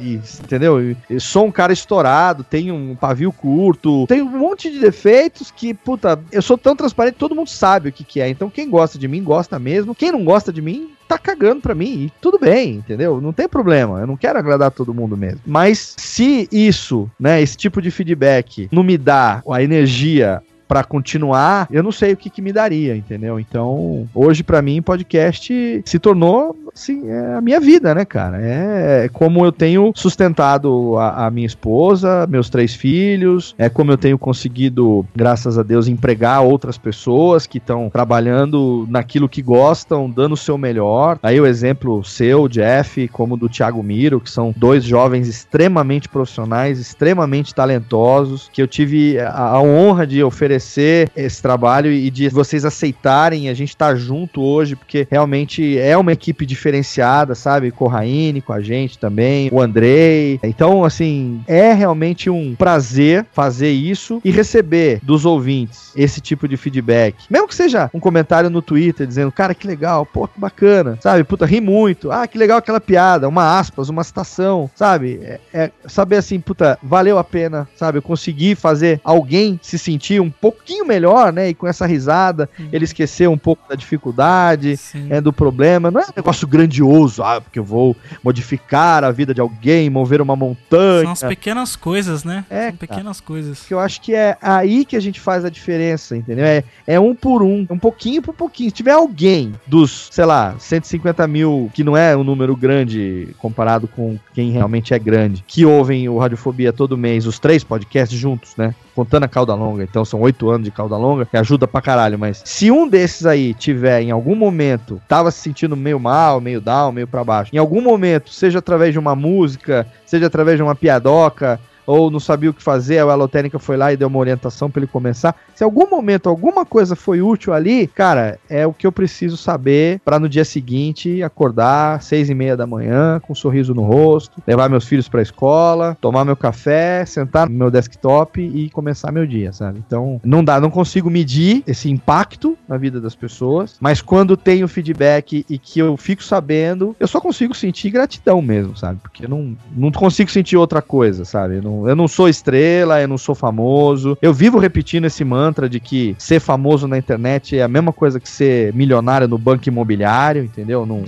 E, 0.00 0.20
entendeu? 0.42 0.96
Eu 1.08 1.20
sou 1.20 1.46
um 1.46 1.50
cara 1.50 1.72
estourado, 1.72 2.44
tenho 2.44 2.74
um 2.74 2.94
pavio 2.94 3.32
curto, 3.32 4.06
tenho 4.06 4.26
um 4.26 4.38
monte 4.38 4.70
de 4.70 4.78
defeitos 4.78 5.50
que, 5.50 5.74
puta, 5.74 6.20
eu 6.30 6.42
sou 6.42 6.56
tão 6.58 6.76
transparente, 6.76 7.16
todo 7.16 7.34
mundo 7.34 7.48
sabe 7.48 7.88
o 7.88 7.92
que, 7.92 8.04
que 8.04 8.20
é. 8.20 8.28
Então, 8.28 8.50
quem 8.50 8.68
gosta 8.68 8.98
de 8.98 9.08
mim, 9.08 9.22
gosta 9.22 9.58
mesmo. 9.58 9.94
Quem 9.94 10.12
não 10.12 10.24
gosta 10.24 10.52
de 10.52 10.62
mim, 10.62 10.90
tá 11.08 11.18
cagando 11.18 11.60
pra 11.60 11.74
mim. 11.74 12.04
E 12.04 12.12
tudo 12.20 12.38
bem, 12.38 12.76
entendeu? 12.76 13.20
Não 13.20 13.32
tem 13.32 13.48
problema. 13.48 14.00
Eu 14.00 14.06
não 14.06 14.16
quero 14.16 14.38
agradar 14.38 14.70
todo 14.70 14.94
mundo 14.94 15.16
mesmo. 15.16 15.40
Mas 15.46 15.94
se 15.96 16.48
isso, 16.50 17.10
né, 17.18 17.40
esse 17.40 17.56
tipo 17.56 17.80
de 17.80 17.90
feedback 17.90 18.68
não 18.70 18.82
me 18.82 18.98
dá 18.98 19.42
a 19.50 19.62
energia 19.62 20.42
pra 20.66 20.84
continuar, 20.84 21.68
eu 21.70 21.82
não 21.82 21.92
sei 21.92 22.12
o 22.12 22.16
que, 22.16 22.30
que 22.30 22.42
me 22.42 22.52
daria, 22.52 22.96
entendeu? 22.96 23.38
Então, 23.38 24.08
hoje 24.14 24.42
pra 24.42 24.62
mim 24.62 24.82
podcast 24.82 25.82
se 25.84 25.98
tornou 25.98 26.56
assim, 26.74 27.08
é 27.08 27.34
a 27.34 27.40
minha 27.40 27.60
vida, 27.60 27.94
né, 27.94 28.04
cara? 28.04 28.38
É 28.40 29.08
como 29.12 29.44
eu 29.44 29.52
tenho 29.52 29.92
sustentado 29.94 30.98
a, 30.98 31.26
a 31.26 31.30
minha 31.30 31.46
esposa, 31.46 32.26
meus 32.26 32.50
três 32.50 32.74
filhos, 32.74 33.54
é 33.56 33.68
como 33.68 33.92
eu 33.92 33.96
tenho 33.96 34.18
conseguido, 34.18 35.06
graças 35.14 35.56
a 35.56 35.62
Deus, 35.62 35.86
empregar 35.86 36.42
outras 36.42 36.76
pessoas 36.76 37.46
que 37.46 37.58
estão 37.58 37.88
trabalhando 37.90 38.86
naquilo 38.90 39.28
que 39.28 39.40
gostam, 39.40 40.10
dando 40.10 40.32
o 40.32 40.36
seu 40.36 40.58
melhor. 40.58 41.18
Aí 41.22 41.40
o 41.40 41.46
exemplo 41.46 42.02
seu, 42.02 42.48
Jeff, 42.48 43.06
como 43.08 43.36
do 43.36 43.48
Thiago 43.48 43.82
Miro, 43.82 44.20
que 44.20 44.30
são 44.30 44.52
dois 44.56 44.82
jovens 44.82 45.28
extremamente 45.28 46.08
profissionais, 46.08 46.80
extremamente 46.80 47.54
talentosos, 47.54 48.50
que 48.52 48.60
eu 48.60 48.66
tive 48.66 49.18
a, 49.20 49.30
a 49.30 49.62
honra 49.62 50.06
de 50.06 50.22
oferecer 50.24 50.53
esse 50.56 51.42
trabalho 51.42 51.92
e 51.92 52.10
de 52.10 52.28
vocês 52.28 52.64
aceitarem, 52.64 53.48
a 53.48 53.54
gente 53.54 53.76
tá 53.76 53.94
junto 53.94 54.42
hoje, 54.42 54.76
porque 54.76 55.06
realmente 55.10 55.78
é 55.78 55.96
uma 55.96 56.12
equipe 56.12 56.46
diferenciada, 56.46 57.34
sabe? 57.34 57.70
Com 57.70 57.84
o 57.84 57.88
Raine, 57.88 58.40
com 58.40 58.52
a 58.52 58.60
gente 58.60 58.98
também, 58.98 59.48
o 59.52 59.60
Andrei. 59.60 60.40
Então, 60.42 60.84
assim, 60.84 61.42
é 61.46 61.72
realmente 61.72 62.28
um 62.30 62.54
prazer 62.54 63.26
fazer 63.32 63.70
isso 63.70 64.20
e 64.24 64.30
receber 64.30 65.00
dos 65.02 65.24
ouvintes 65.24 65.92
esse 65.96 66.20
tipo 66.20 66.48
de 66.48 66.56
feedback. 66.56 67.16
Mesmo 67.30 67.48
que 67.48 67.54
seja 67.54 67.90
um 67.94 68.00
comentário 68.00 68.50
no 68.50 68.62
Twitter 68.62 69.06
dizendo, 69.06 69.32
cara, 69.32 69.54
que 69.54 69.66
legal, 69.66 70.04
pô, 70.04 70.26
que 70.26 70.40
bacana, 70.40 70.98
sabe? 71.00 71.24
Puta, 71.24 71.46
ri 71.46 71.60
muito. 71.60 72.10
Ah, 72.10 72.26
que 72.26 72.38
legal 72.38 72.58
aquela 72.58 72.80
piada, 72.80 73.28
uma 73.28 73.58
aspas, 73.58 73.88
uma 73.88 74.04
citação, 74.04 74.70
sabe? 74.74 75.20
É, 75.22 75.40
é 75.52 75.70
saber 75.86 76.16
assim, 76.16 76.40
puta, 76.40 76.78
valeu 76.82 77.18
a 77.18 77.24
pena, 77.24 77.68
sabe? 77.76 77.98
Eu 77.98 78.02
consegui 78.02 78.54
fazer 78.54 79.00
alguém 79.04 79.58
se 79.62 79.78
sentir 79.78 80.20
um 80.20 80.30
pouquinho 80.44 80.84
melhor, 80.84 81.32
né? 81.32 81.48
E 81.48 81.54
com 81.54 81.66
essa 81.66 81.86
risada, 81.86 82.50
ele 82.70 82.84
esquecer 82.84 83.26
um 83.26 83.38
pouco 83.38 83.66
da 83.66 83.74
dificuldade, 83.74 84.78
é, 85.08 85.18
do 85.18 85.32
problema. 85.32 85.90
Não 85.90 86.02
é 86.02 86.04
um 86.04 86.12
negócio 86.14 86.46
grandioso, 86.46 87.22
ah, 87.22 87.40
porque 87.40 87.58
eu 87.58 87.64
vou 87.64 87.96
modificar 88.22 89.04
a 89.04 89.10
vida 89.10 89.32
de 89.32 89.40
alguém, 89.40 89.88
mover 89.88 90.20
uma 90.20 90.36
montanha. 90.36 91.04
São 91.04 91.12
as 91.12 91.22
pequenas 91.22 91.76
coisas, 91.76 92.24
né? 92.24 92.44
É, 92.50 92.68
São 92.68 92.76
pequenas 92.76 93.20
coisas. 93.22 93.62
Que 93.62 93.72
eu 93.72 93.80
acho 93.80 94.02
que 94.02 94.14
é 94.14 94.36
aí 94.42 94.84
que 94.84 94.96
a 94.96 95.00
gente 95.00 95.18
faz 95.18 95.46
a 95.46 95.48
diferença, 95.48 96.14
entendeu? 96.14 96.44
É, 96.44 96.62
é 96.86 97.00
um 97.00 97.14
por 97.14 97.42
um, 97.42 97.66
um 97.70 97.78
pouquinho 97.78 98.20
por 98.20 98.34
pouquinho. 98.34 98.68
Se 98.68 98.76
tiver 98.76 98.92
alguém 98.92 99.54
dos, 99.66 100.08
sei 100.10 100.26
lá, 100.26 100.56
150 100.58 101.26
mil, 101.26 101.70
que 101.72 101.82
não 101.82 101.96
é 101.96 102.14
um 102.14 102.22
número 102.24 102.54
grande 102.54 103.34
comparado 103.38 103.88
com 103.88 104.18
quem 104.34 104.50
realmente 104.50 104.92
é 104.92 104.98
grande, 104.98 105.42
que 105.46 105.64
ouvem 105.64 106.06
o 106.08 106.18
Radiofobia 106.18 106.72
todo 106.72 106.98
mês, 106.98 107.26
os 107.26 107.38
três 107.38 107.64
podcasts 107.64 108.18
juntos, 108.18 108.56
né? 108.56 108.74
Contando 108.94 109.24
a 109.24 109.28
cauda 109.28 109.54
longa, 109.54 109.82
então 109.82 110.04
são 110.04 110.20
oito 110.20 110.33
anos 110.42 110.64
de 110.64 110.70
cauda 110.70 110.96
longa, 110.96 111.24
que 111.24 111.36
ajuda 111.36 111.66
pra 111.66 111.80
caralho, 111.80 112.18
mas 112.18 112.42
se 112.44 112.70
um 112.70 112.88
desses 112.88 113.26
aí 113.26 113.54
tiver 113.54 114.02
em 114.02 114.10
algum 114.10 114.34
momento, 114.34 115.00
tava 115.08 115.30
se 115.30 115.40
sentindo 115.40 115.76
meio 115.76 115.98
mal, 116.00 116.40
meio 116.40 116.60
down, 116.60 116.92
meio 116.92 117.06
pra 117.06 117.24
baixo, 117.24 117.50
em 117.54 117.58
algum 117.58 117.80
momento, 117.80 118.30
seja 118.30 118.58
através 118.58 118.92
de 118.92 118.98
uma 118.98 119.14
música, 119.14 119.86
seja 120.04 120.26
através 120.26 120.56
de 120.56 120.62
uma 120.62 120.74
piadoca, 120.74 121.60
ou 121.86 122.10
não 122.10 122.20
sabia 122.20 122.50
o 122.50 122.54
que 122.54 122.62
fazer, 122.62 122.98
a 122.98 123.02
Alotênica 123.02 123.58
foi 123.58 123.76
lá 123.76 123.92
e 123.92 123.96
deu 123.96 124.08
uma 124.08 124.18
orientação 124.18 124.70
para 124.70 124.80
ele 124.80 124.86
começar. 124.86 125.34
Se 125.54 125.62
algum 125.62 125.88
momento 125.88 126.28
alguma 126.28 126.64
coisa 126.64 126.96
foi 126.96 127.20
útil 127.20 127.52
ali, 127.52 127.86
cara, 127.86 128.38
é 128.48 128.66
o 128.66 128.72
que 128.72 128.86
eu 128.86 128.92
preciso 128.92 129.36
saber 129.36 130.00
para 130.04 130.18
no 130.18 130.28
dia 130.28 130.44
seguinte 130.44 131.22
acordar 131.22 132.02
seis 132.02 132.28
e 132.28 132.34
meia 132.34 132.56
da 132.56 132.66
manhã 132.66 133.20
com 133.20 133.32
um 133.32 133.36
sorriso 133.36 133.74
no 133.74 133.82
rosto, 133.82 134.42
levar 134.46 134.68
meus 134.68 134.86
filhos 134.86 135.08
para 135.08 135.20
a 135.20 135.22
escola, 135.22 135.96
tomar 136.00 136.24
meu 136.24 136.36
café, 136.36 137.04
sentar 137.04 137.48
no 137.48 137.56
meu 137.56 137.70
desktop 137.70 138.40
e 138.40 138.70
começar 138.70 139.12
meu 139.12 139.26
dia, 139.26 139.52
sabe? 139.52 139.82
Então 139.86 140.20
não 140.24 140.42
dá, 140.42 140.60
não 140.60 140.70
consigo 140.70 141.10
medir 141.10 141.62
esse 141.66 141.90
impacto 141.90 142.56
na 142.68 142.76
vida 142.76 143.00
das 143.00 143.14
pessoas, 143.14 143.76
mas 143.80 144.00
quando 144.00 144.36
tenho 144.36 144.68
feedback 144.68 145.44
e 145.48 145.58
que 145.58 145.78
eu 145.78 145.96
fico 145.96 146.22
sabendo, 146.22 146.96
eu 146.98 147.06
só 147.06 147.20
consigo 147.20 147.54
sentir 147.54 147.90
gratidão 147.90 148.40
mesmo, 148.42 148.76
sabe? 148.76 148.98
Porque 149.00 149.24
eu 149.24 149.28
não, 149.28 149.56
não 149.74 149.90
consigo 149.90 150.30
sentir 150.30 150.56
outra 150.56 150.82
coisa, 150.82 151.24
sabe? 151.24 151.56
Eu 151.56 151.62
não, 151.74 151.88
eu 151.88 151.96
não 151.96 152.06
sou 152.06 152.28
estrela, 152.28 153.00
eu 153.00 153.08
não 153.08 153.18
sou 153.18 153.34
famoso. 153.34 154.16
Eu 154.22 154.32
vivo 154.32 154.58
repetindo 154.58 155.06
esse 155.06 155.24
mantra 155.24 155.68
de 155.68 155.80
que 155.80 156.14
ser 156.18 156.40
famoso 156.40 156.86
na 156.86 156.96
internet 156.96 157.58
é 157.58 157.62
a 157.62 157.68
mesma 157.68 157.92
coisa 157.92 158.20
que 158.20 158.28
ser 158.28 158.72
milionário 158.72 159.26
no 159.26 159.38
banco 159.38 159.68
imobiliário, 159.68 160.44
entendeu? 160.44 160.86
Não, 160.86 161.04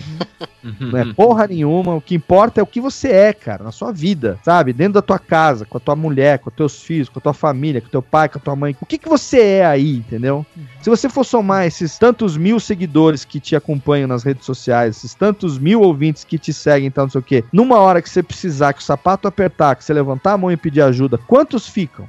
não 0.81 0.99
é 0.99 1.13
porra 1.13 1.47
nenhuma. 1.47 1.95
O 1.95 2.01
que 2.01 2.15
importa 2.15 2.61
é 2.61 2.63
o 2.63 2.67
que 2.67 2.81
você 2.81 3.09
é, 3.09 3.33
cara, 3.33 3.65
na 3.65 3.73
sua 3.73 3.93
vida, 3.93 4.39
sabe? 4.45 4.73
Dentro 4.73 4.95
da 4.95 5.03
tua 5.03 5.19
casa, 5.19 5.65
com 5.65 5.77
a 5.77 5.81
tua 5.81 5.97
mulher, 5.97 6.39
com 6.39 6.51
os 6.51 6.57
teus 6.57 6.83
filhos, 6.83 7.09
com 7.09 7.19
a 7.19 7.23
tua 7.23 7.35
família, 7.35 7.81
com 7.81 7.89
o 7.89 7.91
teu 7.91 8.03
pai, 8.03 8.29
com 8.29 8.39
a 8.39 8.41
tua 8.41 8.57
mãe. 8.57 8.77
O 8.81 8.87
que, 8.87 8.99
que 8.99 9.09
você 9.09 9.41
é 9.41 9.67
aí, 9.67 9.97
entendeu? 9.97 10.45
Se 10.81 10.91
você 10.91 11.09
for 11.09 11.25
somar 11.25 11.67
esses 11.67 11.99
tantos 11.99 12.37
mil 12.37 12.59
seguidores 12.59 13.25
que 13.25 13.41
te 13.41 13.55
acompanham 13.55 14.09
nas 14.09 14.23
redes 14.23 14.45
sociais, 14.45 14.97
esses 14.97 15.15
tantos 15.15 15.59
mil 15.59 15.81
ouvintes 15.81 16.25
que 16.25 16.39
te 16.39 16.53
seguem, 16.53 16.87
então 16.89 17.05
não 17.05 17.11
sei 17.11 17.21
o 17.21 17.25
quê, 17.25 17.45
numa 17.53 17.79
hora 17.79 18.03
que 18.03 18.11
você 18.11 18.23
precisar, 18.23 18.73
que 18.73 18.81
o 18.81 18.85
sapato 18.85 19.29
apertar, 19.29 19.77
que 19.77 19.85
você 19.85 19.93
levantar 19.93 20.33
a 20.33 20.39
mão 20.39 20.51
e 20.51 20.56
pedir 20.57 20.83
ajuda, 20.83 21.19
quantos 21.19 21.69
ficam? 21.69 22.09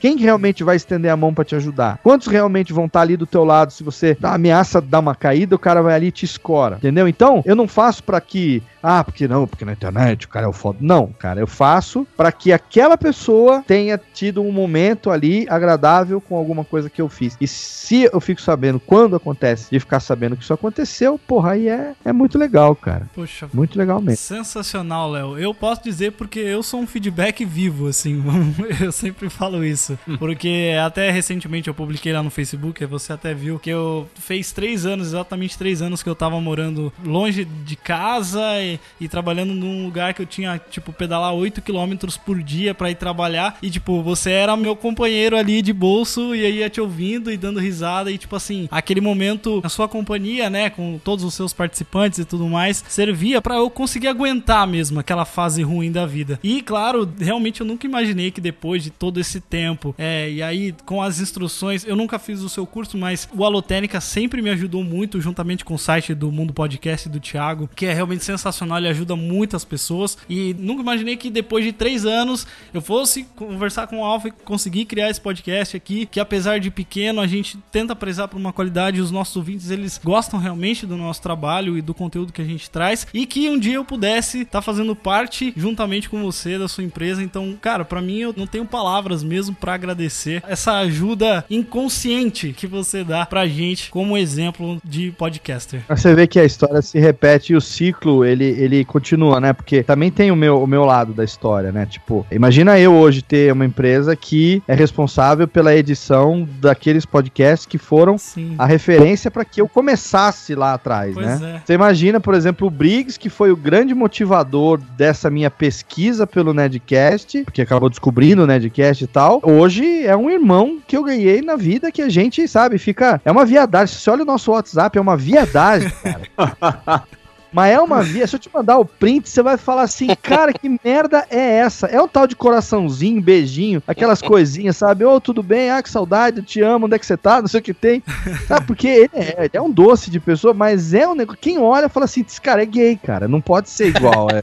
Quem 0.00 0.16
realmente 0.16 0.64
vai 0.64 0.76
estender 0.76 1.10
a 1.10 1.16
mão 1.16 1.32
para 1.32 1.44
te 1.44 1.54
ajudar? 1.54 1.98
Quantos 2.02 2.26
realmente 2.28 2.72
vão 2.72 2.86
estar 2.86 3.00
ali 3.00 3.16
do 3.16 3.26
teu 3.26 3.44
lado 3.44 3.72
se 3.72 3.82
você 3.82 4.16
ameaça 4.22 4.80
dar 4.80 5.00
uma 5.00 5.14
caída, 5.14 5.56
o 5.56 5.58
cara 5.58 5.82
vai 5.82 5.94
ali 5.94 6.06
e 6.06 6.12
te 6.12 6.24
escora, 6.24 6.76
entendeu? 6.76 7.08
Então, 7.08 7.42
eu 7.44 7.56
não 7.56 7.68
faço 7.68 8.02
para 8.02 8.20
que 8.20 8.62
ah, 8.88 9.02
porque 9.02 9.26
não, 9.26 9.48
porque 9.48 9.64
na 9.64 9.72
internet 9.72 10.26
o 10.26 10.28
cara 10.28 10.46
é 10.46 10.48
o 10.48 10.52
foda. 10.52 10.78
Não, 10.80 11.08
cara, 11.08 11.40
eu 11.40 11.46
faço 11.48 12.06
para 12.16 12.30
que 12.30 12.52
aquela 12.52 12.96
pessoa 12.96 13.64
tenha 13.66 14.00
tido 14.14 14.40
um 14.40 14.52
momento 14.52 15.10
ali 15.10 15.44
agradável 15.48 16.20
com 16.20 16.36
alguma 16.36 16.64
coisa 16.64 16.88
que 16.88 17.02
eu 17.02 17.08
fiz. 17.08 17.36
E 17.40 17.48
se 17.48 18.08
eu 18.12 18.20
fico 18.20 18.40
sabendo 18.40 18.78
quando 18.78 19.16
acontece 19.16 19.74
e 19.74 19.80
ficar 19.80 19.98
sabendo 19.98 20.36
que 20.36 20.44
isso 20.44 20.52
aconteceu, 20.52 21.18
porra, 21.18 21.52
aí 21.52 21.68
é, 21.68 21.94
é 22.04 22.12
muito 22.12 22.38
legal, 22.38 22.76
cara. 22.76 23.10
Poxa, 23.12 23.48
Muito 23.52 23.76
legal 23.76 24.00
mesmo. 24.00 24.18
Sensacional, 24.18 25.10
Léo. 25.10 25.36
Eu 25.36 25.52
posso 25.52 25.82
dizer 25.82 26.12
porque 26.12 26.38
eu 26.38 26.62
sou 26.62 26.80
um 26.80 26.86
feedback 26.86 27.44
vivo, 27.44 27.88
assim. 27.88 28.22
eu 28.80 28.92
sempre 28.92 29.28
falo 29.28 29.64
isso. 29.64 29.85
Porque 30.18 30.72
até 30.84 31.10
recentemente 31.10 31.68
eu 31.68 31.74
publiquei 31.74 32.12
lá 32.12 32.22
no 32.22 32.30
Facebook, 32.30 32.84
você 32.86 33.12
até 33.12 33.34
viu, 33.34 33.58
que 33.58 33.70
eu 33.70 34.08
fez 34.14 34.52
três 34.52 34.86
anos, 34.86 35.08
exatamente 35.08 35.58
três 35.58 35.82
anos 35.82 36.02
que 36.02 36.08
eu 36.08 36.14
tava 36.14 36.40
morando 36.40 36.92
longe 37.04 37.44
de 37.44 37.76
casa 37.76 38.40
e, 38.60 38.78
e 39.00 39.08
trabalhando 39.08 39.54
num 39.54 39.84
lugar 39.84 40.14
que 40.14 40.22
eu 40.22 40.26
tinha, 40.26 40.60
tipo, 40.70 40.92
pedalar 40.92 41.32
8 41.34 41.62
km 41.62 41.94
por 42.24 42.42
dia 42.42 42.74
pra 42.74 42.90
ir 42.90 42.94
trabalhar. 42.94 43.58
E, 43.62 43.70
tipo, 43.70 44.02
você 44.02 44.30
era 44.30 44.56
meu 44.56 44.74
companheiro 44.76 45.36
ali 45.36 45.62
de 45.62 45.72
bolso 45.72 46.34
e 46.34 46.44
aí 46.44 46.58
ia 46.58 46.70
te 46.70 46.80
ouvindo 46.80 47.30
e 47.30 47.36
dando 47.36 47.60
risada. 47.60 48.10
E, 48.10 48.18
tipo 48.18 48.34
assim, 48.36 48.68
aquele 48.70 49.00
momento, 49.00 49.60
a 49.64 49.68
sua 49.68 49.88
companhia, 49.88 50.48
né, 50.50 50.70
com 50.70 50.98
todos 51.02 51.24
os 51.24 51.34
seus 51.34 51.52
participantes 51.52 52.18
e 52.18 52.24
tudo 52.24 52.46
mais, 52.48 52.84
servia 52.88 53.40
pra 53.40 53.56
eu 53.56 53.68
conseguir 53.70 54.08
aguentar 54.08 54.66
mesmo 54.66 54.98
aquela 55.00 55.24
fase 55.24 55.62
ruim 55.62 55.90
da 55.92 56.06
vida. 56.06 56.38
E, 56.42 56.62
claro, 56.62 57.08
realmente 57.18 57.60
eu 57.60 57.66
nunca 57.66 57.86
imaginei 57.86 58.30
que 58.30 58.40
depois 58.40 58.82
de 58.82 58.90
todo 58.90 59.20
esse 59.20 59.40
tempo, 59.40 59.75
é, 59.98 60.30
e 60.30 60.42
aí 60.42 60.74
com 60.84 61.02
as 61.02 61.20
instruções, 61.20 61.84
eu 61.84 61.96
nunca 61.96 62.18
fiz 62.18 62.40
o 62.40 62.48
seu 62.48 62.66
curso, 62.66 62.96
mas 62.96 63.28
o 63.34 63.44
Alotênica 63.44 64.00
sempre 64.00 64.42
me 64.42 64.50
ajudou 64.50 64.82
muito, 64.82 65.20
juntamente 65.20 65.64
com 65.64 65.74
o 65.74 65.78
site 65.78 66.14
do 66.14 66.30
Mundo 66.30 66.52
Podcast 66.52 67.08
do 67.08 67.20
Thiago, 67.20 67.68
que 67.74 67.86
é 67.86 67.92
realmente 67.92 68.24
sensacional, 68.24 68.78
ele 68.78 68.88
ajuda 68.88 69.16
muitas 69.16 69.64
pessoas. 69.64 70.16
E 70.28 70.54
nunca 70.58 70.82
imaginei 70.82 71.16
que 71.16 71.30
depois 71.30 71.64
de 71.64 71.72
três 71.72 72.04
anos 72.04 72.46
eu 72.72 72.80
fosse 72.80 73.24
conversar 73.36 73.86
com 73.86 74.00
o 74.00 74.04
Alfa 74.04 74.28
e 74.28 74.30
conseguir 74.30 74.84
criar 74.84 75.10
esse 75.10 75.20
podcast 75.20 75.76
aqui, 75.76 76.06
que 76.06 76.20
apesar 76.20 76.58
de 76.58 76.70
pequeno, 76.70 77.20
a 77.20 77.26
gente 77.26 77.58
tenta 77.70 77.94
prezar 77.94 78.28
por 78.28 78.36
uma 78.36 78.52
qualidade, 78.52 79.00
os 79.00 79.10
nossos 79.10 79.36
ouvintes, 79.36 79.70
eles 79.70 80.00
gostam 80.02 80.38
realmente 80.38 80.86
do 80.86 80.96
nosso 80.96 81.22
trabalho 81.22 81.76
e 81.76 81.82
do 81.82 81.94
conteúdo 81.94 82.32
que 82.32 82.42
a 82.42 82.44
gente 82.44 82.70
traz, 82.70 83.06
e 83.12 83.26
que 83.26 83.48
um 83.48 83.58
dia 83.58 83.74
eu 83.74 83.84
pudesse 83.84 84.42
estar 84.42 84.62
fazendo 84.62 84.94
parte 84.94 85.52
juntamente 85.56 86.08
com 86.08 86.22
você 86.22 86.58
da 86.58 86.68
sua 86.68 86.84
empresa. 86.84 87.22
Então, 87.22 87.56
cara, 87.60 87.84
para 87.84 88.00
mim 88.00 88.18
eu 88.18 88.34
não 88.36 88.46
tenho 88.46 88.64
palavras 88.64 89.22
mesmo 89.22 89.54
para 89.66 89.74
agradecer 89.74 90.44
essa 90.46 90.74
ajuda 90.74 91.44
inconsciente 91.50 92.52
que 92.52 92.68
você 92.68 93.02
dá 93.02 93.26
pra 93.26 93.48
gente 93.48 93.90
como 93.90 94.16
exemplo 94.16 94.80
de 94.84 95.10
podcaster. 95.10 95.82
Você 95.88 96.14
vê 96.14 96.28
que 96.28 96.38
a 96.38 96.44
história 96.44 96.80
se 96.80 97.00
repete 97.00 97.52
e 97.52 97.56
o 97.56 97.60
ciclo, 97.60 98.24
ele, 98.24 98.44
ele 98.44 98.84
continua, 98.84 99.40
né? 99.40 99.52
Porque 99.52 99.82
também 99.82 100.08
tem 100.08 100.30
o 100.30 100.36
meu, 100.36 100.62
o 100.62 100.68
meu 100.68 100.84
lado 100.84 101.12
da 101.12 101.24
história, 101.24 101.72
né? 101.72 101.84
Tipo, 101.84 102.24
imagina 102.30 102.78
eu 102.78 102.94
hoje 102.94 103.22
ter 103.22 103.52
uma 103.52 103.66
empresa 103.66 104.14
que 104.14 104.62
é 104.68 104.74
responsável 104.74 105.48
pela 105.48 105.74
edição 105.74 106.48
daqueles 106.60 107.04
podcasts 107.04 107.66
que 107.66 107.76
foram 107.76 108.16
Sim. 108.18 108.54
a 108.58 108.66
referência 108.66 109.32
para 109.32 109.44
que 109.44 109.60
eu 109.60 109.66
começasse 109.66 110.54
lá 110.54 110.74
atrás, 110.74 111.12
Pois 111.12 111.40
né? 111.40 111.56
é. 111.56 111.66
Você 111.66 111.74
imagina, 111.74 112.20
por 112.20 112.34
exemplo, 112.34 112.68
o 112.68 112.70
Briggs, 112.70 113.18
que 113.18 113.28
foi 113.28 113.50
o 113.50 113.56
grande 113.56 113.96
motivador 113.96 114.80
dessa 114.96 115.28
minha 115.28 115.50
pesquisa 115.50 116.24
pelo 116.24 116.54
Nedcast, 116.54 117.42
porque 117.42 117.62
acabou 117.62 117.90
descobrindo 117.90 118.44
o 118.44 118.46
Nedcast 118.46 119.02
e 119.02 119.08
tal. 119.08 119.40
Hoje 119.56 120.04
é 120.04 120.14
um 120.14 120.28
irmão 120.28 120.78
que 120.86 120.94
eu 120.94 121.02
ganhei 121.02 121.40
na 121.40 121.56
vida 121.56 121.90
que 121.90 122.02
a 122.02 122.10
gente, 122.10 122.46
sabe, 122.46 122.76
fica. 122.76 123.22
É 123.24 123.32
uma 123.32 123.46
viadagem. 123.46 123.94
Se 123.94 124.02
você 124.02 124.10
olha 124.10 124.22
o 124.22 124.26
nosso 124.26 124.52
WhatsApp, 124.52 124.98
é 124.98 125.00
uma 125.00 125.16
viadagem, 125.16 125.90
cara. 126.36 127.04
Mas 127.50 127.72
é 127.72 127.80
uma 127.80 128.02
via. 128.02 128.26
Se 128.26 128.36
eu 128.36 128.38
te 128.38 128.50
mandar 128.52 128.76
o 128.76 128.84
print, 128.84 129.30
você 129.30 129.42
vai 129.42 129.56
falar 129.56 129.84
assim, 129.84 130.08
cara, 130.22 130.52
que 130.52 130.78
merda 130.84 131.26
é 131.30 131.56
essa? 131.56 131.86
É 131.86 132.02
um 132.02 132.06
tal 132.06 132.26
de 132.26 132.36
coraçãozinho, 132.36 133.22
beijinho, 133.22 133.82
aquelas 133.86 134.20
coisinhas, 134.20 134.76
sabe? 134.76 135.06
Ô, 135.06 135.18
tudo 135.18 135.42
bem? 135.42 135.70
Ah, 135.70 135.82
que 135.82 135.88
saudade, 135.88 136.40
eu 136.40 136.44
te 136.44 136.60
amo, 136.60 136.84
onde 136.84 136.96
é 136.96 136.98
que 136.98 137.06
você 137.06 137.16
tá? 137.16 137.40
Não 137.40 137.48
sei 137.48 137.60
o 137.60 137.62
que 137.62 137.72
tem. 137.72 138.02
Sabe? 138.46 138.66
Porque 138.66 138.86
ele 138.86 139.10
é, 139.14 139.44
ele 139.44 139.50
é 139.54 139.62
um 139.62 139.70
doce 139.70 140.10
de 140.10 140.20
pessoa, 140.20 140.52
mas 140.52 140.92
é 140.92 141.08
um 141.08 141.14
negócio. 141.14 141.40
Quem 141.40 141.56
olha 141.56 141.88
fala 141.88 142.04
assim, 142.04 142.22
esse 142.28 142.42
cara 142.42 142.62
é 142.62 142.66
gay, 142.66 142.94
cara. 143.02 143.26
Não 143.26 143.40
pode 143.40 143.70
ser 143.70 143.86
igual. 143.88 144.28
É. 144.30 144.42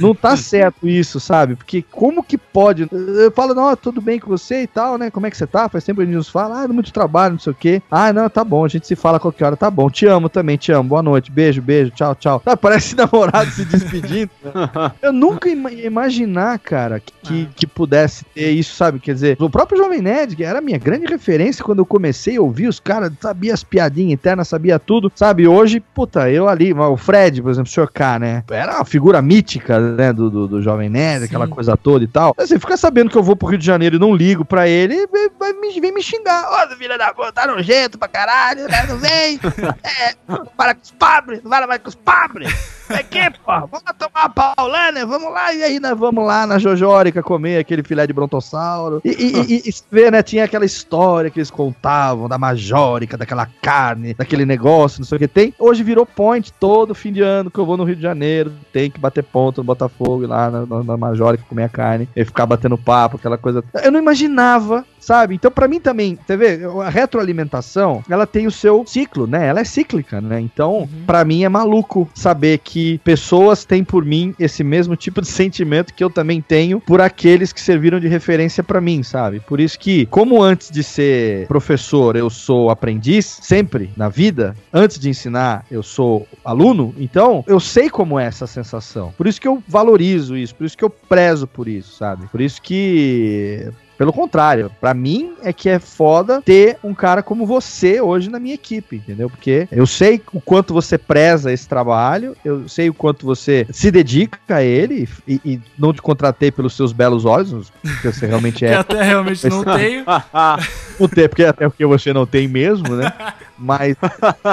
Não 0.00 0.14
tá 0.14 0.36
certo 0.36 0.88
isso, 0.88 1.20
sabe? 1.20 1.56
Porque 1.56 1.82
como 1.82 2.22
que 2.22 2.36
pode? 2.36 2.88
Eu 2.90 3.30
falo, 3.32 3.54
não, 3.54 3.74
tudo 3.76 4.00
bem 4.00 4.18
com 4.18 4.28
você 4.28 4.62
e 4.62 4.66
tal, 4.66 4.98
né? 4.98 5.10
Como 5.10 5.26
é 5.26 5.30
que 5.30 5.36
você 5.36 5.46
tá? 5.46 5.68
Faz 5.68 5.84
tempo 5.84 5.98
que 5.98 6.02
a 6.02 6.06
gente 6.06 6.14
nos 6.14 6.28
fala, 6.28 6.62
ah, 6.62 6.68
muito 6.68 6.92
trabalho, 6.92 7.34
não 7.34 7.40
sei 7.40 7.52
o 7.52 7.56
quê. 7.56 7.82
Ah, 7.90 8.12
não, 8.12 8.28
tá 8.28 8.44
bom, 8.44 8.64
a 8.64 8.68
gente 8.68 8.86
se 8.86 8.96
fala 8.96 9.16
a 9.16 9.20
qualquer 9.20 9.46
hora, 9.46 9.56
tá 9.56 9.70
bom. 9.70 9.90
Te 9.90 10.06
amo 10.06 10.28
também, 10.28 10.56
te 10.56 10.72
amo. 10.72 10.88
Boa 10.88 11.02
noite, 11.02 11.30
beijo, 11.30 11.60
beijo, 11.62 11.90
tchau, 11.90 12.14
tchau. 12.14 12.42
Sabe, 12.44 12.60
parece 12.60 12.94
namorado 12.96 13.50
se 13.50 13.64
despedindo. 13.64 14.30
né? 14.42 14.52
Eu 15.02 15.12
nunca 15.12 15.48
ia 15.48 15.86
imaginar, 15.86 16.58
cara, 16.58 17.00
que, 17.00 17.12
que, 17.22 17.48
que 17.54 17.66
pudesse 17.66 18.24
ter 18.34 18.50
isso, 18.50 18.74
sabe? 18.74 18.98
Quer 18.98 19.14
dizer, 19.14 19.36
o 19.40 19.50
próprio 19.50 19.78
Jovem 19.78 20.00
Nerd, 20.00 20.36
que 20.36 20.44
era 20.44 20.58
a 20.58 20.62
minha 20.62 20.78
grande 20.78 21.06
referência 21.06 21.64
quando 21.64 21.80
eu 21.80 21.86
comecei 21.86 22.36
a 22.36 22.42
ouvir 22.42 22.68
os 22.68 22.80
caras, 22.80 23.12
sabia 23.20 23.54
as 23.54 23.62
piadinhas 23.62 24.12
internas, 24.12 24.48
sabia 24.48 24.78
tudo, 24.78 25.10
sabe? 25.14 25.46
Hoje, 25.46 25.80
puta, 25.80 26.30
eu 26.30 26.48
ali, 26.48 26.72
o 26.72 26.96
Fred, 26.96 27.42
por 27.42 27.50
exemplo, 27.50 27.70
o 27.70 27.72
Sr. 27.72 27.90
K, 27.92 28.18
né? 28.18 28.44
Era 28.50 28.76
uma 28.76 28.84
figura 28.84 29.20
mítica, 29.20 29.51
né, 29.96 30.12
do, 30.12 30.30
do, 30.30 30.48
do 30.48 30.62
Jovem 30.62 30.88
Nerd, 30.88 31.24
aquela 31.24 31.48
coisa 31.48 31.76
toda 31.76 32.04
e 32.04 32.08
tal. 32.08 32.34
Assim, 32.38 32.58
fica 32.58 32.76
sabendo 32.76 33.10
que 33.10 33.16
eu 33.16 33.22
vou 33.22 33.36
pro 33.36 33.48
Rio 33.48 33.58
de 33.58 33.66
Janeiro 33.66 33.96
e 33.96 33.98
não 33.98 34.14
ligo 34.14 34.44
pra 34.44 34.68
ele, 34.68 35.06
vai, 35.38 35.52
me, 35.52 35.80
vem 35.80 35.92
me 35.92 36.02
xingar. 36.02 36.48
Ô, 36.50 36.76
filha 36.76 36.98
da 36.98 37.12
puta, 37.12 37.32
tá 37.32 37.46
nojento 37.46 37.98
pra 37.98 38.08
caralho, 38.08 38.68
né? 38.68 38.86
Não 38.88 38.96
vem. 38.98 39.40
É, 39.84 40.14
para 40.56 40.74
com 40.74 40.82
os 40.82 40.90
pobres, 40.90 41.42
não 41.42 41.50
para 41.50 41.66
mais 41.66 41.80
com 41.82 41.88
os 41.88 41.94
pobres. 41.94 42.81
Que, 43.10 43.30
porra, 43.44 43.66
vamos 43.70 43.82
tomar 43.98 44.26
uma 44.26 44.54
paulana, 44.56 45.06
vamos 45.06 45.32
lá, 45.32 45.54
e 45.54 45.62
aí 45.62 45.78
nós 45.78 45.96
vamos 45.96 46.24
lá 46.24 46.46
na 46.46 46.58
Jojórica 46.58 47.22
comer 47.22 47.58
aquele 47.58 47.82
filé 47.82 48.06
de 48.06 48.12
brontossauro. 48.12 49.00
E, 49.04 49.10
e, 49.10 49.54
e, 49.54 49.68
e 49.68 49.74
vê, 49.90 50.10
né, 50.10 50.22
tinha 50.22 50.44
aquela 50.44 50.64
história 50.64 51.30
que 51.30 51.38
eles 51.38 51.50
contavam 51.50 52.28
da 52.28 52.38
majórica, 52.38 53.16
daquela 53.16 53.46
carne, 53.46 54.14
daquele 54.14 54.44
negócio, 54.44 55.00
não 55.00 55.06
sei 55.06 55.16
o 55.16 55.18
que 55.18 55.28
tem. 55.28 55.54
Hoje 55.58 55.82
virou 55.82 56.04
point 56.04 56.52
todo 56.58 56.94
fim 56.94 57.12
de 57.12 57.20
ano 57.20 57.50
que 57.50 57.58
eu 57.58 57.66
vou 57.66 57.76
no 57.76 57.84
Rio 57.84 57.96
de 57.96 58.02
Janeiro, 58.02 58.52
tem 58.72 58.90
que 58.90 58.98
bater 58.98 59.22
ponto 59.22 59.52
contra 59.52 59.60
o 59.60 59.64
Botafogo, 59.64 60.24
ir 60.24 60.26
lá 60.26 60.50
na, 60.50 60.66
na, 60.66 60.82
na 60.82 60.96
Majorica 60.96 61.44
comer 61.48 61.64
a 61.64 61.68
carne, 61.68 62.08
e 62.16 62.24
ficar 62.24 62.46
batendo 62.46 62.78
papo, 62.78 63.16
aquela 63.16 63.36
coisa. 63.36 63.62
Eu 63.82 63.92
não 63.92 64.00
imaginava, 64.00 64.84
sabe? 65.02 65.34
Então, 65.34 65.50
pra 65.50 65.68
mim 65.68 65.80
também, 65.80 66.16
você 66.24 66.36
vê, 66.36 66.60
a 66.84 66.88
retroalimentação, 66.88 68.02
ela 68.08 68.26
tem 68.26 68.46
o 68.46 68.50
seu 68.50 68.84
ciclo, 68.86 69.26
né? 69.26 69.48
Ela 69.48 69.60
é 69.60 69.64
cíclica, 69.64 70.20
né? 70.20 70.40
Então, 70.40 70.88
pra 71.06 71.24
mim 71.24 71.42
é 71.42 71.48
maluco 71.48 72.08
saber 72.14 72.58
que 72.58 72.98
pessoas 72.98 73.64
têm 73.64 73.82
por 73.82 74.04
mim 74.04 74.34
esse 74.38 74.62
mesmo 74.62 74.96
tipo 74.96 75.20
de 75.20 75.28
sentimento 75.28 75.92
que 75.92 76.02
eu 76.02 76.08
também 76.08 76.40
tenho 76.40 76.80
por 76.80 77.00
aqueles 77.00 77.52
que 77.52 77.60
serviram 77.60 77.98
de 77.98 78.06
referência 78.06 78.62
pra 78.62 78.80
mim, 78.80 79.02
sabe? 79.02 79.40
Por 79.40 79.60
isso 79.60 79.78
que, 79.78 80.06
como 80.06 80.40
antes 80.40 80.70
de 80.70 80.82
ser 80.82 81.46
professor 81.48 82.14
eu 82.14 82.30
sou 82.30 82.70
aprendiz, 82.70 83.26
sempre 83.42 83.90
na 83.96 84.08
vida, 84.08 84.54
antes 84.72 84.98
de 84.98 85.08
ensinar 85.08 85.64
eu 85.70 85.82
sou 85.82 86.26
aluno, 86.44 86.94
então 86.96 87.44
eu 87.46 87.58
sei 87.58 87.90
como 87.90 88.18
é 88.18 88.26
essa 88.26 88.46
sensação. 88.46 89.12
Por 89.16 89.26
isso 89.26 89.40
que 89.40 89.48
eu 89.48 89.62
valorizo 89.66 90.36
isso, 90.36 90.54
por 90.54 90.64
isso 90.64 90.76
que 90.76 90.84
eu 90.84 90.90
prezo 90.90 91.46
por 91.46 91.66
isso, 91.66 91.96
sabe? 91.96 92.26
Por 92.28 92.40
isso 92.40 92.62
que 92.62 93.68
pelo 94.02 94.12
contrário, 94.12 94.68
pra 94.80 94.92
mim 94.92 95.34
é 95.44 95.52
que 95.52 95.68
é 95.68 95.78
foda 95.78 96.42
ter 96.42 96.76
um 96.82 96.92
cara 96.92 97.22
como 97.22 97.46
você 97.46 98.00
hoje 98.00 98.28
na 98.28 98.40
minha 98.40 98.56
equipe, 98.56 98.96
entendeu? 98.96 99.30
Porque 99.30 99.68
eu 99.70 99.86
sei 99.86 100.20
o 100.32 100.40
quanto 100.40 100.74
você 100.74 100.98
preza 100.98 101.52
esse 101.52 101.68
trabalho, 101.68 102.36
eu 102.44 102.68
sei 102.68 102.90
o 102.90 102.94
quanto 102.94 103.24
você 103.24 103.64
se 103.70 103.92
dedica 103.92 104.56
a 104.56 104.60
ele 104.60 105.08
e, 105.24 105.40
e 105.44 105.60
não 105.78 105.92
te 105.92 106.02
contratei 106.02 106.50
pelos 106.50 106.74
seus 106.74 106.92
belos 106.92 107.24
olhos, 107.24 107.70
porque 107.80 108.10
você 108.10 108.26
realmente 108.26 108.64
é. 108.66 108.70
Que 108.70 108.74
até 108.74 109.02
realmente 109.04 109.48
não 109.48 109.62
tenho. 109.62 110.04
não 110.98 111.08
tem, 111.08 111.28
porque 111.28 111.44
até 111.44 111.68
porque 111.68 111.84
você 111.84 112.12
não 112.12 112.26
tem 112.26 112.48
mesmo, 112.48 112.94
né? 112.94 113.12
Mas 113.58 113.96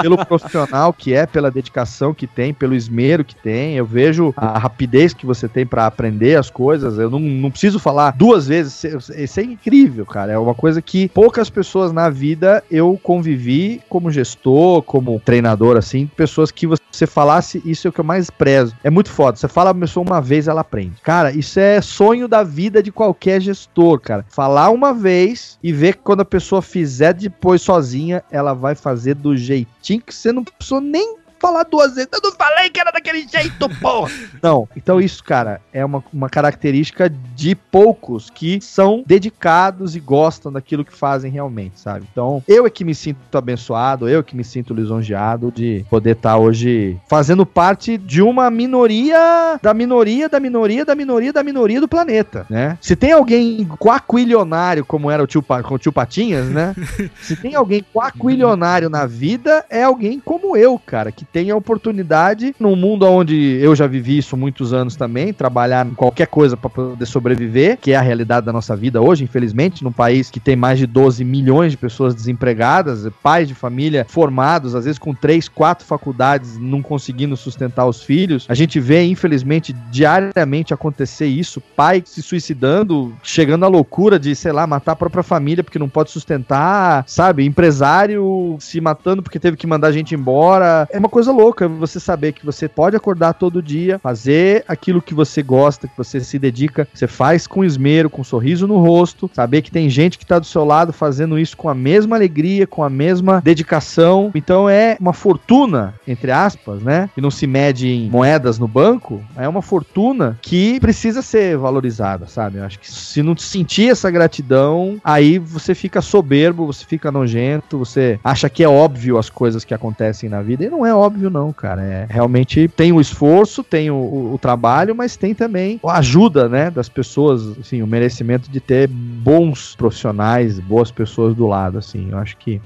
pelo 0.02 0.24
profissional 0.24 0.92
que 0.92 1.12
é, 1.12 1.26
pela 1.26 1.50
dedicação 1.50 2.14
que 2.14 2.26
tem, 2.26 2.54
pelo 2.54 2.74
esmero 2.74 3.24
que 3.24 3.34
tem, 3.34 3.74
eu 3.74 3.84
vejo 3.84 4.32
a 4.36 4.58
rapidez 4.58 5.12
que 5.12 5.26
você 5.26 5.48
tem 5.48 5.66
pra 5.66 5.86
aprender 5.86 6.36
as 6.36 6.48
coisas. 6.48 6.98
Eu 6.98 7.10
não, 7.10 7.18
não 7.18 7.50
preciso 7.50 7.78
falar 7.78 8.12
duas 8.12 8.46
vezes. 8.46 8.84
Isso 9.16 9.40
é 9.40 9.42
incrível, 9.42 10.06
cara. 10.06 10.32
É 10.32 10.38
uma 10.38 10.54
coisa 10.54 10.80
que 10.80 11.08
poucas 11.08 11.50
pessoas 11.50 11.92
na 11.92 12.08
vida 12.08 12.62
eu 12.70 12.98
convivi 13.02 13.80
como 13.88 14.10
gestor, 14.10 14.82
como 14.82 15.20
treinador, 15.20 15.76
assim, 15.76 16.06
pessoas 16.06 16.50
que 16.50 16.66
você 16.66 17.06
falasse, 17.06 17.62
isso 17.64 17.86
é 17.86 17.90
o 17.90 17.92
que 17.92 18.00
eu 18.00 18.04
mais 18.04 18.30
prezo. 18.30 18.76
É 18.82 18.90
muito 18.90 19.10
foda. 19.10 19.36
Você 19.36 19.48
fala 19.48 19.70
a 19.70 19.74
pessoa 19.74 20.04
uma 20.06 20.20
vez, 20.20 20.48
ela 20.48 20.60
aprende. 20.60 21.00
Cara, 21.02 21.32
isso 21.32 21.58
é 21.58 21.80
sonho 21.80 22.28
da 22.28 22.42
vida 22.42 22.82
de 22.82 22.92
qualquer 22.92 23.40
gestor, 23.40 24.00
cara. 24.00 24.24
Falar 24.28 24.70
uma 24.70 24.92
vez 24.92 25.58
e 25.62 25.72
ver 25.72 25.94
que 25.94 26.02
quando 26.02 26.20
a 26.20 26.24
pessoa 26.30 26.62
fizer 26.62 27.12
depois 27.12 27.60
sozinha, 27.60 28.22
ela 28.30 28.54
vai 28.54 28.74
fazer 28.74 29.14
do 29.14 29.36
jeitinho 29.36 30.00
que 30.00 30.14
você 30.14 30.32
não 30.32 30.44
precisou 30.44 30.80
nem 30.80 31.19
falar 31.40 31.64
duas 31.64 31.94
vezes. 31.94 32.10
Eu 32.12 32.20
não 32.22 32.32
falei 32.32 32.70
que 32.70 32.80
era 32.80 32.90
daquele 32.90 33.26
jeito, 33.26 33.68
porra! 33.80 34.10
não, 34.42 34.68
então 34.76 35.00
isso, 35.00 35.24
cara, 35.24 35.60
é 35.72 35.84
uma, 35.84 36.04
uma 36.12 36.28
característica 36.28 37.08
de 37.08 37.54
poucos 37.54 38.30
que 38.30 38.60
são 38.60 39.02
dedicados 39.06 39.96
e 39.96 40.00
gostam 40.00 40.52
daquilo 40.52 40.84
que 40.84 40.92
fazem 40.92 41.30
realmente, 41.30 41.80
sabe? 41.80 42.06
Então, 42.10 42.42
eu 42.46 42.66
é 42.66 42.70
que 42.70 42.84
me 42.84 42.94
sinto 42.94 43.36
abençoado, 43.36 44.08
eu 44.08 44.22
que 44.22 44.36
me 44.36 44.44
sinto 44.44 44.74
lisonjeado 44.74 45.50
de 45.50 45.84
poder 45.88 46.16
estar 46.16 46.36
hoje 46.36 46.98
fazendo 47.08 47.46
parte 47.46 47.96
de 47.96 48.20
uma 48.22 48.50
minoria, 48.50 49.58
da 49.62 49.72
minoria, 49.72 50.28
da 50.28 50.38
minoria, 50.38 50.84
da 50.84 50.94
minoria, 50.94 51.32
da 51.32 51.42
minoria 51.42 51.80
do 51.80 51.88
planeta, 51.88 52.46
né? 52.50 52.76
Se 52.80 52.94
tem 52.94 53.12
alguém 53.12 53.66
quaquilionário, 53.78 54.84
como 54.84 55.10
era 55.10 55.22
o 55.22 55.26
tio, 55.26 55.42
com 55.42 55.74
o 55.74 55.78
tio 55.78 55.92
Patinhas, 55.92 56.46
né? 56.48 56.74
Se 57.22 57.36
tem 57.36 57.54
alguém 57.54 57.84
quaquilionário 57.94 58.90
na 58.90 59.06
vida, 59.06 59.64
é 59.70 59.82
alguém 59.82 60.20
como 60.20 60.56
eu, 60.56 60.78
cara, 60.78 61.12
que 61.12 61.24
tem 61.32 61.50
a 61.50 61.56
oportunidade, 61.56 62.54
num 62.58 62.76
mundo 62.76 63.06
onde 63.06 63.58
eu 63.60 63.74
já 63.74 63.86
vivi 63.86 64.18
isso 64.18 64.36
muitos 64.36 64.72
anos 64.72 64.96
também, 64.96 65.32
trabalhar 65.32 65.86
em 65.86 65.94
qualquer 65.94 66.26
coisa 66.26 66.56
para 66.56 66.70
poder 66.70 67.06
sobreviver, 67.06 67.78
que 67.78 67.92
é 67.92 67.96
a 67.96 68.00
realidade 68.00 68.46
da 68.46 68.52
nossa 68.52 68.76
vida 68.76 69.00
hoje, 69.00 69.24
infelizmente, 69.24 69.84
num 69.84 69.92
país 69.92 70.30
que 70.30 70.40
tem 70.40 70.56
mais 70.56 70.78
de 70.78 70.86
12 70.86 71.24
milhões 71.24 71.72
de 71.72 71.78
pessoas 71.78 72.14
desempregadas, 72.14 73.08
pais 73.22 73.48
de 73.48 73.54
família 73.54 74.06
formados, 74.08 74.74
às 74.74 74.84
vezes 74.84 74.98
com 74.98 75.14
três, 75.14 75.48
quatro 75.48 75.86
faculdades, 75.86 76.58
não 76.58 76.82
conseguindo 76.82 77.36
sustentar 77.36 77.86
os 77.86 78.02
filhos. 78.02 78.46
A 78.48 78.54
gente 78.54 78.80
vê, 78.80 79.04
infelizmente, 79.04 79.72
diariamente 79.90 80.74
acontecer 80.74 81.26
isso, 81.26 81.60
pai 81.76 82.02
se 82.04 82.22
suicidando, 82.22 83.14
chegando 83.22 83.64
à 83.64 83.68
loucura 83.68 84.18
de, 84.18 84.34
sei 84.34 84.52
lá, 84.52 84.66
matar 84.66 84.92
a 84.92 84.96
própria 84.96 85.22
família 85.22 85.62
porque 85.62 85.78
não 85.78 85.88
pode 85.88 86.10
sustentar, 86.10 87.04
sabe? 87.06 87.44
Empresário 87.44 88.56
se 88.58 88.80
matando 88.80 89.22
porque 89.22 89.38
teve 89.38 89.56
que 89.56 89.66
mandar 89.66 89.88
a 89.88 89.92
gente 89.92 90.14
embora. 90.14 90.88
É 90.90 90.98
uma 90.98 91.08
coisa 91.08 91.19
louca 91.28 91.68
você 91.68 91.98
saber 91.98 92.32
que 92.32 92.44
você 92.44 92.68
pode 92.68 92.96
acordar 92.96 93.34
todo 93.34 93.62
dia, 93.62 93.98
fazer 93.98 94.64
aquilo 94.66 95.02
que 95.02 95.14
você 95.14 95.42
gosta, 95.42 95.88
que 95.88 95.96
você 95.96 96.20
se 96.20 96.38
dedica, 96.38 96.86
você 96.92 97.06
faz 97.06 97.46
com 97.46 97.64
esmero, 97.64 98.10
com 98.10 98.22
um 98.22 98.24
sorriso 98.24 98.66
no 98.66 98.78
rosto, 98.78 99.30
saber 99.32 99.62
que 99.62 99.70
tem 99.70 99.88
gente 99.88 100.18
que 100.18 100.26
tá 100.26 100.38
do 100.38 100.46
seu 100.46 100.64
lado 100.64 100.92
fazendo 100.92 101.38
isso 101.38 101.56
com 101.56 101.68
a 101.68 101.74
mesma 101.74 102.16
alegria, 102.16 102.66
com 102.66 102.82
a 102.82 102.90
mesma 102.90 103.40
dedicação. 103.40 104.30
Então 104.34 104.68
é 104.68 104.96
uma 105.00 105.12
fortuna, 105.12 105.94
entre 106.06 106.30
aspas, 106.30 106.82
né? 106.82 107.10
Que 107.14 107.20
não 107.20 107.30
se 107.30 107.46
mede 107.46 107.88
em 107.88 108.08
moedas 108.08 108.58
no 108.58 108.68
banco, 108.68 109.22
é 109.36 109.48
uma 109.48 109.62
fortuna 109.62 110.38
que 110.40 110.78
precisa 110.80 111.22
ser 111.22 111.56
valorizada, 111.56 112.26
sabe? 112.26 112.58
Eu 112.58 112.64
acho 112.64 112.78
que 112.78 112.90
se 112.90 113.22
não 113.22 113.36
sentir 113.36 113.90
essa 113.90 114.10
gratidão, 114.10 115.00
aí 115.04 115.38
você 115.38 115.74
fica 115.74 116.00
soberbo, 116.00 116.66
você 116.66 116.84
fica 116.84 117.10
nojento, 117.10 117.78
você 117.78 118.18
acha 118.22 118.48
que 118.48 118.62
é 118.62 118.68
óbvio 118.68 119.18
as 119.18 119.28
coisas 119.28 119.64
que 119.64 119.74
acontecem 119.74 120.28
na 120.28 120.42
vida, 120.42 120.64
e 120.64 120.70
não 120.70 120.84
é 120.84 120.94
óbvio, 120.94 121.09
não, 121.10 121.52
cara. 121.52 121.82
É, 121.82 122.06
realmente 122.08 122.68
tem 122.68 122.92
o 122.92 123.00
esforço, 123.00 123.62
tem 123.62 123.90
o, 123.90 123.94
o, 123.94 124.34
o 124.34 124.38
trabalho, 124.38 124.94
mas 124.94 125.16
tem 125.16 125.34
também 125.34 125.80
a 125.84 125.98
ajuda, 125.98 126.48
né, 126.48 126.70
das 126.70 126.88
pessoas, 126.88 127.58
assim, 127.58 127.82
o 127.82 127.86
merecimento 127.86 128.50
de 128.50 128.60
ter 128.60 128.88
bons 128.88 129.74
profissionais, 129.76 130.58
boas 130.58 130.90
pessoas 130.90 131.34
do 131.34 131.46
lado, 131.46 131.78
assim. 131.78 132.08
Eu 132.10 132.18
acho 132.18 132.36
que 132.36 132.60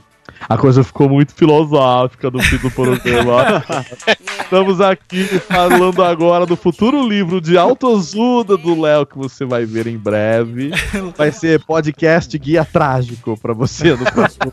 a 0.48 0.56
coisa 0.56 0.82
ficou 0.82 1.08
muito 1.08 1.34
filosófica 1.34 2.30
no 2.30 2.40
fim 2.42 2.56
do 2.56 2.70
programa. 2.70 3.64
Estamos 4.44 4.80
aqui 4.80 5.24
falando 5.40 6.04
agora 6.04 6.44
do 6.44 6.54
futuro 6.54 7.06
livro 7.08 7.40
de 7.40 7.56
autoajuda 7.56 8.56
do 8.56 8.78
Léo 8.80 9.06
que 9.06 9.16
você 9.16 9.44
vai 9.44 9.64
ver 9.64 9.86
em 9.86 9.96
breve. 9.96 10.70
Vai 11.16 11.32
ser 11.32 11.64
podcast 11.64 12.38
guia 12.38 12.64
trágico 12.64 13.38
para 13.40 13.54
você 13.54 13.96
no 13.96 14.04
próximo, 14.04 14.52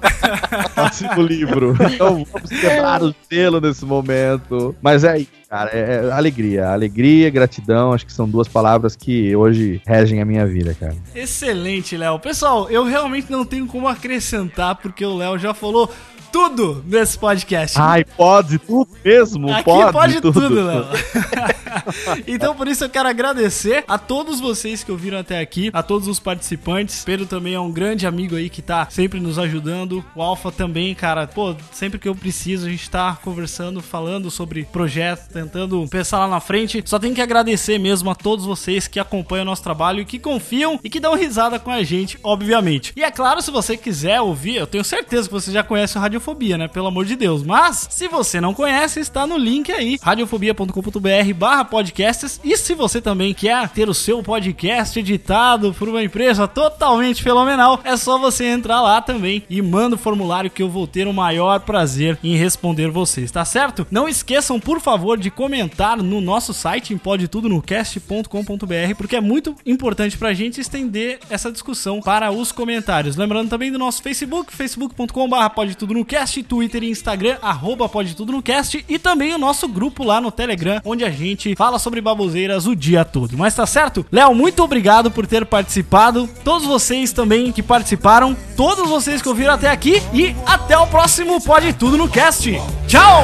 próximo 0.73 1.22
livro. 1.22 1.76
Então 1.93 2.26
vamos 2.31 2.49
quebrar 2.49 3.03
o 3.03 3.13
gelo 3.30 3.59
nesse 3.59 3.85
momento. 3.85 4.76
Mas 4.81 5.03
é 5.03 5.11
aí, 5.11 5.27
cara, 5.49 5.69
é, 5.72 6.05
é 6.05 6.11
alegria, 6.11 6.69
alegria, 6.69 7.30
gratidão, 7.30 7.91
acho 7.93 8.05
que 8.05 8.13
são 8.13 8.27
duas 8.27 8.47
palavras 8.47 8.95
que 8.95 9.35
hoje 9.35 9.81
regem 9.85 10.22
a 10.22 10.26
minha 10.26 10.47
vida, 10.47 10.73
cara. 10.73 10.95
Excelente, 11.13 11.97
Léo. 11.97 12.18
Pessoal, 12.18 12.69
eu 12.69 12.85
realmente 12.85 13.30
não 13.30 13.45
tenho 13.45 13.68
como 13.68 13.88
acrescentar 13.88 14.76
porque 14.76 15.05
o 15.05 15.18
Léo 15.18 15.38
já 15.38 15.53
falou 15.53 15.91
tudo 16.32 16.84
nesse 16.88 17.18
podcast. 17.18 17.80
Ai, 17.80 18.03
pode 18.03 18.58
tudo 18.60 18.90
mesmo? 19.03 19.52
Aqui 19.52 19.64
pode, 19.64 19.91
pode 19.91 20.22
tudo, 20.22 20.41
tudo 20.41 20.64
Léo. 20.64 20.86
então, 22.28 22.56
por 22.56 22.68
isso 22.68 22.84
eu 22.84 22.90
quero 22.90 23.10
agradecer 23.10 23.84
a 23.88 23.98
todos 23.98 24.40
vocês 24.40 24.84
que 24.84 24.91
ouviram 24.91 25.20
até 25.20 25.40
aqui, 25.40 25.70
a 25.74 25.84
todos 25.84 26.08
os 26.08 26.20
participantes. 26.20 27.03
Pedro 27.03 27.26
também 27.26 27.53
é 27.53 27.60
um 27.60 27.72
grande 27.72 28.06
amigo 28.06 28.36
aí 28.36 28.49
que 28.49 28.62
tá 28.62 28.88
sempre 28.90 29.20
nos 29.20 29.38
ajudando. 29.40 30.03
O 30.16 30.22
Alfa 30.22 30.52
também, 30.52 30.94
cara, 30.94 31.28
pô, 31.28 31.56
sempre 31.72 31.99
que 31.99 32.08
eu 32.08 32.16
preciso, 32.16 32.68
a 32.68 32.70
gente 32.70 32.90
tá 32.90 33.18
conversando, 33.24 33.82
falando 33.82 34.30
sobre 34.30 34.66
projetos, 34.66 35.28
tentando 35.28 35.88
pensar 35.90 36.20
lá 36.20 36.28
na 36.28 36.40
frente. 36.40 36.84
Só 36.86 36.99
tenho 36.99 37.16
que 37.16 37.22
agradecer 37.22 37.78
mesmo 37.78 38.10
a 38.10 38.16
todos 38.16 38.45
vocês 38.45 38.88
que 38.88 38.99
acompanham 38.99 39.44
o 39.44 39.45
nosso 39.45 39.64
trabalho 39.64 40.06
que 40.06 40.20
confiam 40.20 40.80
e 40.84 40.90
que 40.90 40.99
dão 40.99 41.16
risada 41.16 41.60
com 41.60 41.72
a 41.72 41.84
gente, 41.84 42.18
obviamente. 42.24 42.94
E 42.95 43.03
é 43.03 43.12
claro, 43.12 43.41
se 43.41 43.52
você 43.52 43.78
quiser 43.78 44.22
ouvir, 44.22 44.56
eu 44.56 44.68
tenho 44.68 44.84
certeza 44.84 45.28
que 45.28 45.34
você 45.34 45.52
já 45.52 45.64
conhece 45.64 45.98
o 45.98 46.02
Radiofobia, 46.22 46.57
né? 46.57 46.68
Pelo 46.68 46.88
amor 46.88 47.06
de 47.06 47.15
Deus. 47.15 47.43
Mas, 47.43 47.88
se 47.89 48.07
você 48.07 48.39
não 48.39 48.53
conhece, 48.53 48.99
está 48.99 49.26
no 49.26 49.38
link 49.38 49.72
aí, 49.72 49.98
radiofobia.com.br 50.02 51.34
barra 51.35 51.65
podcasts. 51.65 52.39
E 52.43 52.56
se 52.56 52.76
você 52.76 53.02
também 53.02 53.34
quer 53.34 53.68
ter 53.69 53.89
o 53.89 53.93
seu 53.93 54.22
podcast 54.22 54.99
editado 54.99 55.73
por 55.73 55.89
uma 55.89 56.03
empresa 56.03 56.48
totalmente 56.48 57.23
fenomenal, 57.23 57.80
é 57.84 57.98
só 57.98 58.19
você 58.19 58.45
entrar 58.45 58.81
lá 58.81 59.02
também 59.02 59.43
e 59.49 59.61
manda 59.61 59.95
o 59.95 59.98
formulário 59.98 60.52
que 60.52 60.61
eu 60.61 60.69
vou 60.69 60.85
ter 60.85 61.07
o 61.07 61.14
maior 61.14 61.61
prazer 61.61 62.19
em 62.23 62.35
responder 62.35 62.89
vocês, 62.89 63.31
tá 63.31 63.43
certo? 63.43 63.88
Não 63.89 64.07
esqueçam, 64.07 64.60
por 64.60 64.80
favor, 64.80 65.18
de 65.18 65.31
comentar 65.31 65.98
no 65.98 66.22
nosso 66.22 66.53
site 66.53 66.93
em 66.93 66.98
podtudonocast.com.br, 66.98 68.95
porque 68.95 69.15
é 69.15 69.22
muito 69.22 69.56
importante 69.65 70.18
pra 70.18 70.34
gente 70.34 70.61
estender 70.61 71.19
essa 71.30 71.52
discussão 71.52 71.99
para 71.99 72.31
os 72.31 72.52
comentários. 72.52 73.15
Lembrando 73.15 73.49
também 73.49 73.72
do 73.72 73.80
nosso 73.80 74.03
Facebook, 74.03 74.53
facebook.com.br 74.53 76.10
podtudonocast, 76.11 76.43
Twitter 76.43 76.83
e 76.83 76.89
Instagram, 76.89 77.38
arroba 77.41 77.88
podtudonocast 77.88 78.83
e 78.88 78.99
também 78.99 79.33
o 79.33 79.38
nosso 79.38 79.67
grupo 79.67 80.03
lá 80.03 80.19
no 80.19 80.31
Telegram, 80.31 80.81
onde 80.83 81.05
a 81.05 81.09
gente 81.09 81.55
fala 81.55 81.79
sobre 81.79 82.01
baboseiras 82.01 82.67
o 82.67 82.75
dia 82.75 83.05
todo. 83.05 83.38
Mas 83.38 83.55
tá 83.55 83.65
certo? 83.65 84.05
Léo, 84.11 84.35
muito 84.35 84.61
obrigado 84.61 85.09
por 85.09 85.25
ter 85.25 85.45
participado. 85.45 86.29
Todos 86.43 86.67
vocês 86.67 87.13
também 87.13 87.51
que 87.51 87.63
participaram, 87.63 88.35
todos 88.57 88.89
vocês 88.89 89.21
que 89.21 89.29
ouviram 89.29 89.53
até 89.53 89.69
aqui 89.69 90.01
e 90.13 90.35
até 90.45 90.77
o 90.77 90.85
próximo 90.88 91.41
Pode 91.41 91.73
Tudo 91.73 91.97
no 91.97 92.09
Cast. 92.09 92.51
Tchau! 92.88 93.23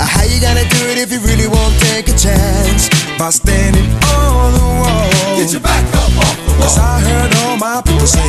How 0.00 0.24
you 0.24 0.40
gonna 0.40 0.64
do 0.64 0.90
it 0.90 1.00
if 1.00 1.12
you 1.12 1.20
really 1.20 1.46
won't 1.46 1.78
take 1.80 2.10
a 2.10 2.18
chance? 2.18 2.88
by 3.18 3.30
standing 3.30 3.84
on 4.14 4.52
the 4.52 4.64
wall. 4.78 5.36
Get 5.36 5.52
your 5.52 5.60
back 5.60 5.84
up 5.94 6.16
off 6.18 6.36
the 6.36 6.52
wall. 6.52 6.60
Cause 6.62 6.78
I 6.78 7.00
heard 7.00 7.34
all 7.42 7.56
my 7.56 7.82
people 7.84 8.06
say, 8.06 8.22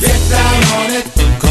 Get 0.00 0.20
down 0.30 0.62
on 0.76 0.90
it. 0.92 1.47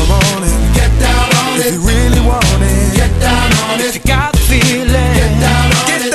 On 1.57 1.65
it. 1.65 1.67
If 1.67 1.73
you 1.73 1.87
really 1.87 2.27
want 2.27 2.45
it, 2.61 2.95
get 2.95 3.19
down 3.19 3.51
on 3.69 3.79
it. 3.79 3.85
If 3.85 3.95
you 3.95 4.01
got 4.01 4.33
the 4.33 4.39
feeling, 4.39 4.87
get 4.89 5.39
down 5.39 5.71
on 5.71 5.87
get 5.87 6.01
it. 6.01 6.06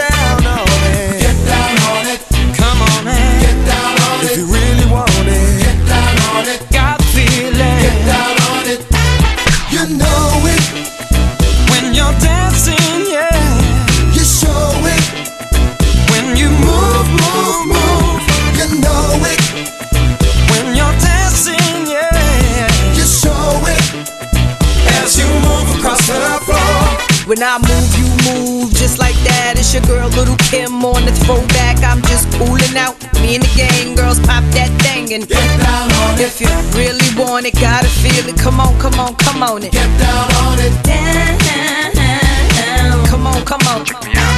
When 27.33 27.43
I 27.43 27.57
move, 27.57 27.89
you 27.97 28.05
move 28.29 28.75
just 28.75 28.99
like 28.99 29.17
that. 29.25 29.55
It's 29.57 29.73
your 29.73 29.81
girl, 29.89 30.11
Little 30.11 30.37
Kim, 30.37 30.85
on 30.85 31.07
the 31.07 31.13
throwback. 31.25 31.81
I'm 31.81 32.03
just 32.03 32.29
cooling 32.37 32.77
out. 32.77 33.01
Me 33.25 33.37
and 33.37 33.43
the 33.43 33.49
gang 33.57 33.95
girls 33.95 34.21
pop 34.21 34.45
that 34.53 34.69
thing 34.85 35.15
and 35.15 35.27
Get 35.27 35.41
down 35.57 35.89
on 36.05 36.21
it. 36.21 36.29
if 36.29 36.43
you 36.45 36.53
really 36.77 37.09
want 37.17 37.47
it, 37.47 37.55
gotta 37.55 37.89
feel 37.89 38.29
it. 38.29 38.37
Come 38.37 38.61
on, 38.61 38.79
come 38.79 39.01
on, 39.01 39.17
come 39.17 39.43
on 39.43 39.63
it. 39.63 39.73
Get 39.73 39.89
down 39.97 40.29
on 40.45 40.59
it. 40.61 40.77
down, 40.85 41.95
down. 41.97 43.07
Come 43.07 43.27
on, 43.27 43.43
come 43.47 43.63
on. 43.65 44.32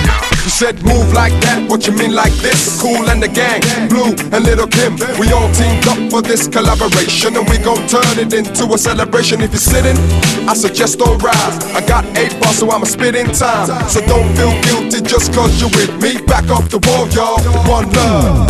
You 0.44 0.50
said 0.50 0.76
move 0.84 1.08
like 1.14 1.32
that, 1.40 1.64
what 1.70 1.86
you 1.86 1.96
mean 1.96 2.14
like 2.14 2.34
this? 2.44 2.78
Cool 2.78 3.08
and 3.08 3.16
the 3.22 3.28
gang, 3.28 3.64
Blue 3.88 4.12
and 4.28 4.44
Little 4.44 4.68
Kim, 4.68 4.92
we 5.16 5.32
all 5.32 5.48
teamed 5.56 5.88
up 5.88 5.96
for 6.12 6.20
this 6.20 6.46
collaboration 6.46 7.32
and 7.34 7.48
we 7.48 7.56
gon' 7.56 7.80
turn 7.88 8.04
it 8.20 8.34
into 8.36 8.68
a 8.68 8.76
celebration. 8.76 9.40
If 9.40 9.56
you're 9.56 9.68
sitting, 9.72 9.96
I 10.44 10.52
suggest 10.52 10.98
don't 10.98 11.16
rise. 11.22 11.56
I 11.72 11.80
got 11.88 12.04
eight 12.18 12.38
bars, 12.44 12.58
so 12.58 12.70
I'ma 12.70 12.84
spit 12.84 13.16
in 13.16 13.32
time. 13.32 13.88
So 13.88 14.04
don't 14.04 14.28
feel 14.36 14.52
guilty 14.68 15.00
just 15.00 15.32
cause 15.32 15.48
you're 15.56 15.72
with 15.72 15.96
me. 16.04 16.20
Back 16.26 16.50
off 16.50 16.68
the 16.68 16.76
wall, 16.84 17.08
y'all. 17.16 17.40
One 17.64 17.88
love. 17.96 18.44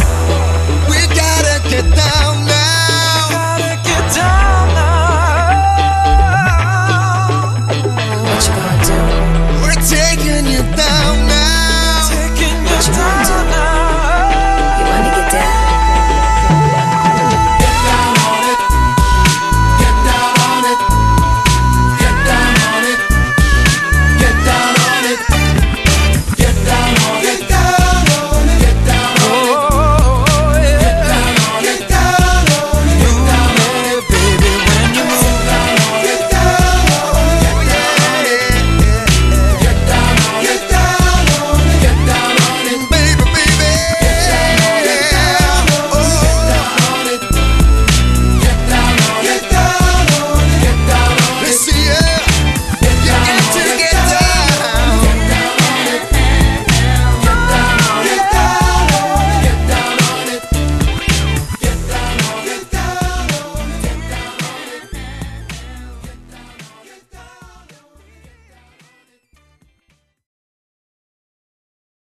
We 0.91 0.99
gotta 1.15 1.63
get 1.71 1.87
down 1.95 2.44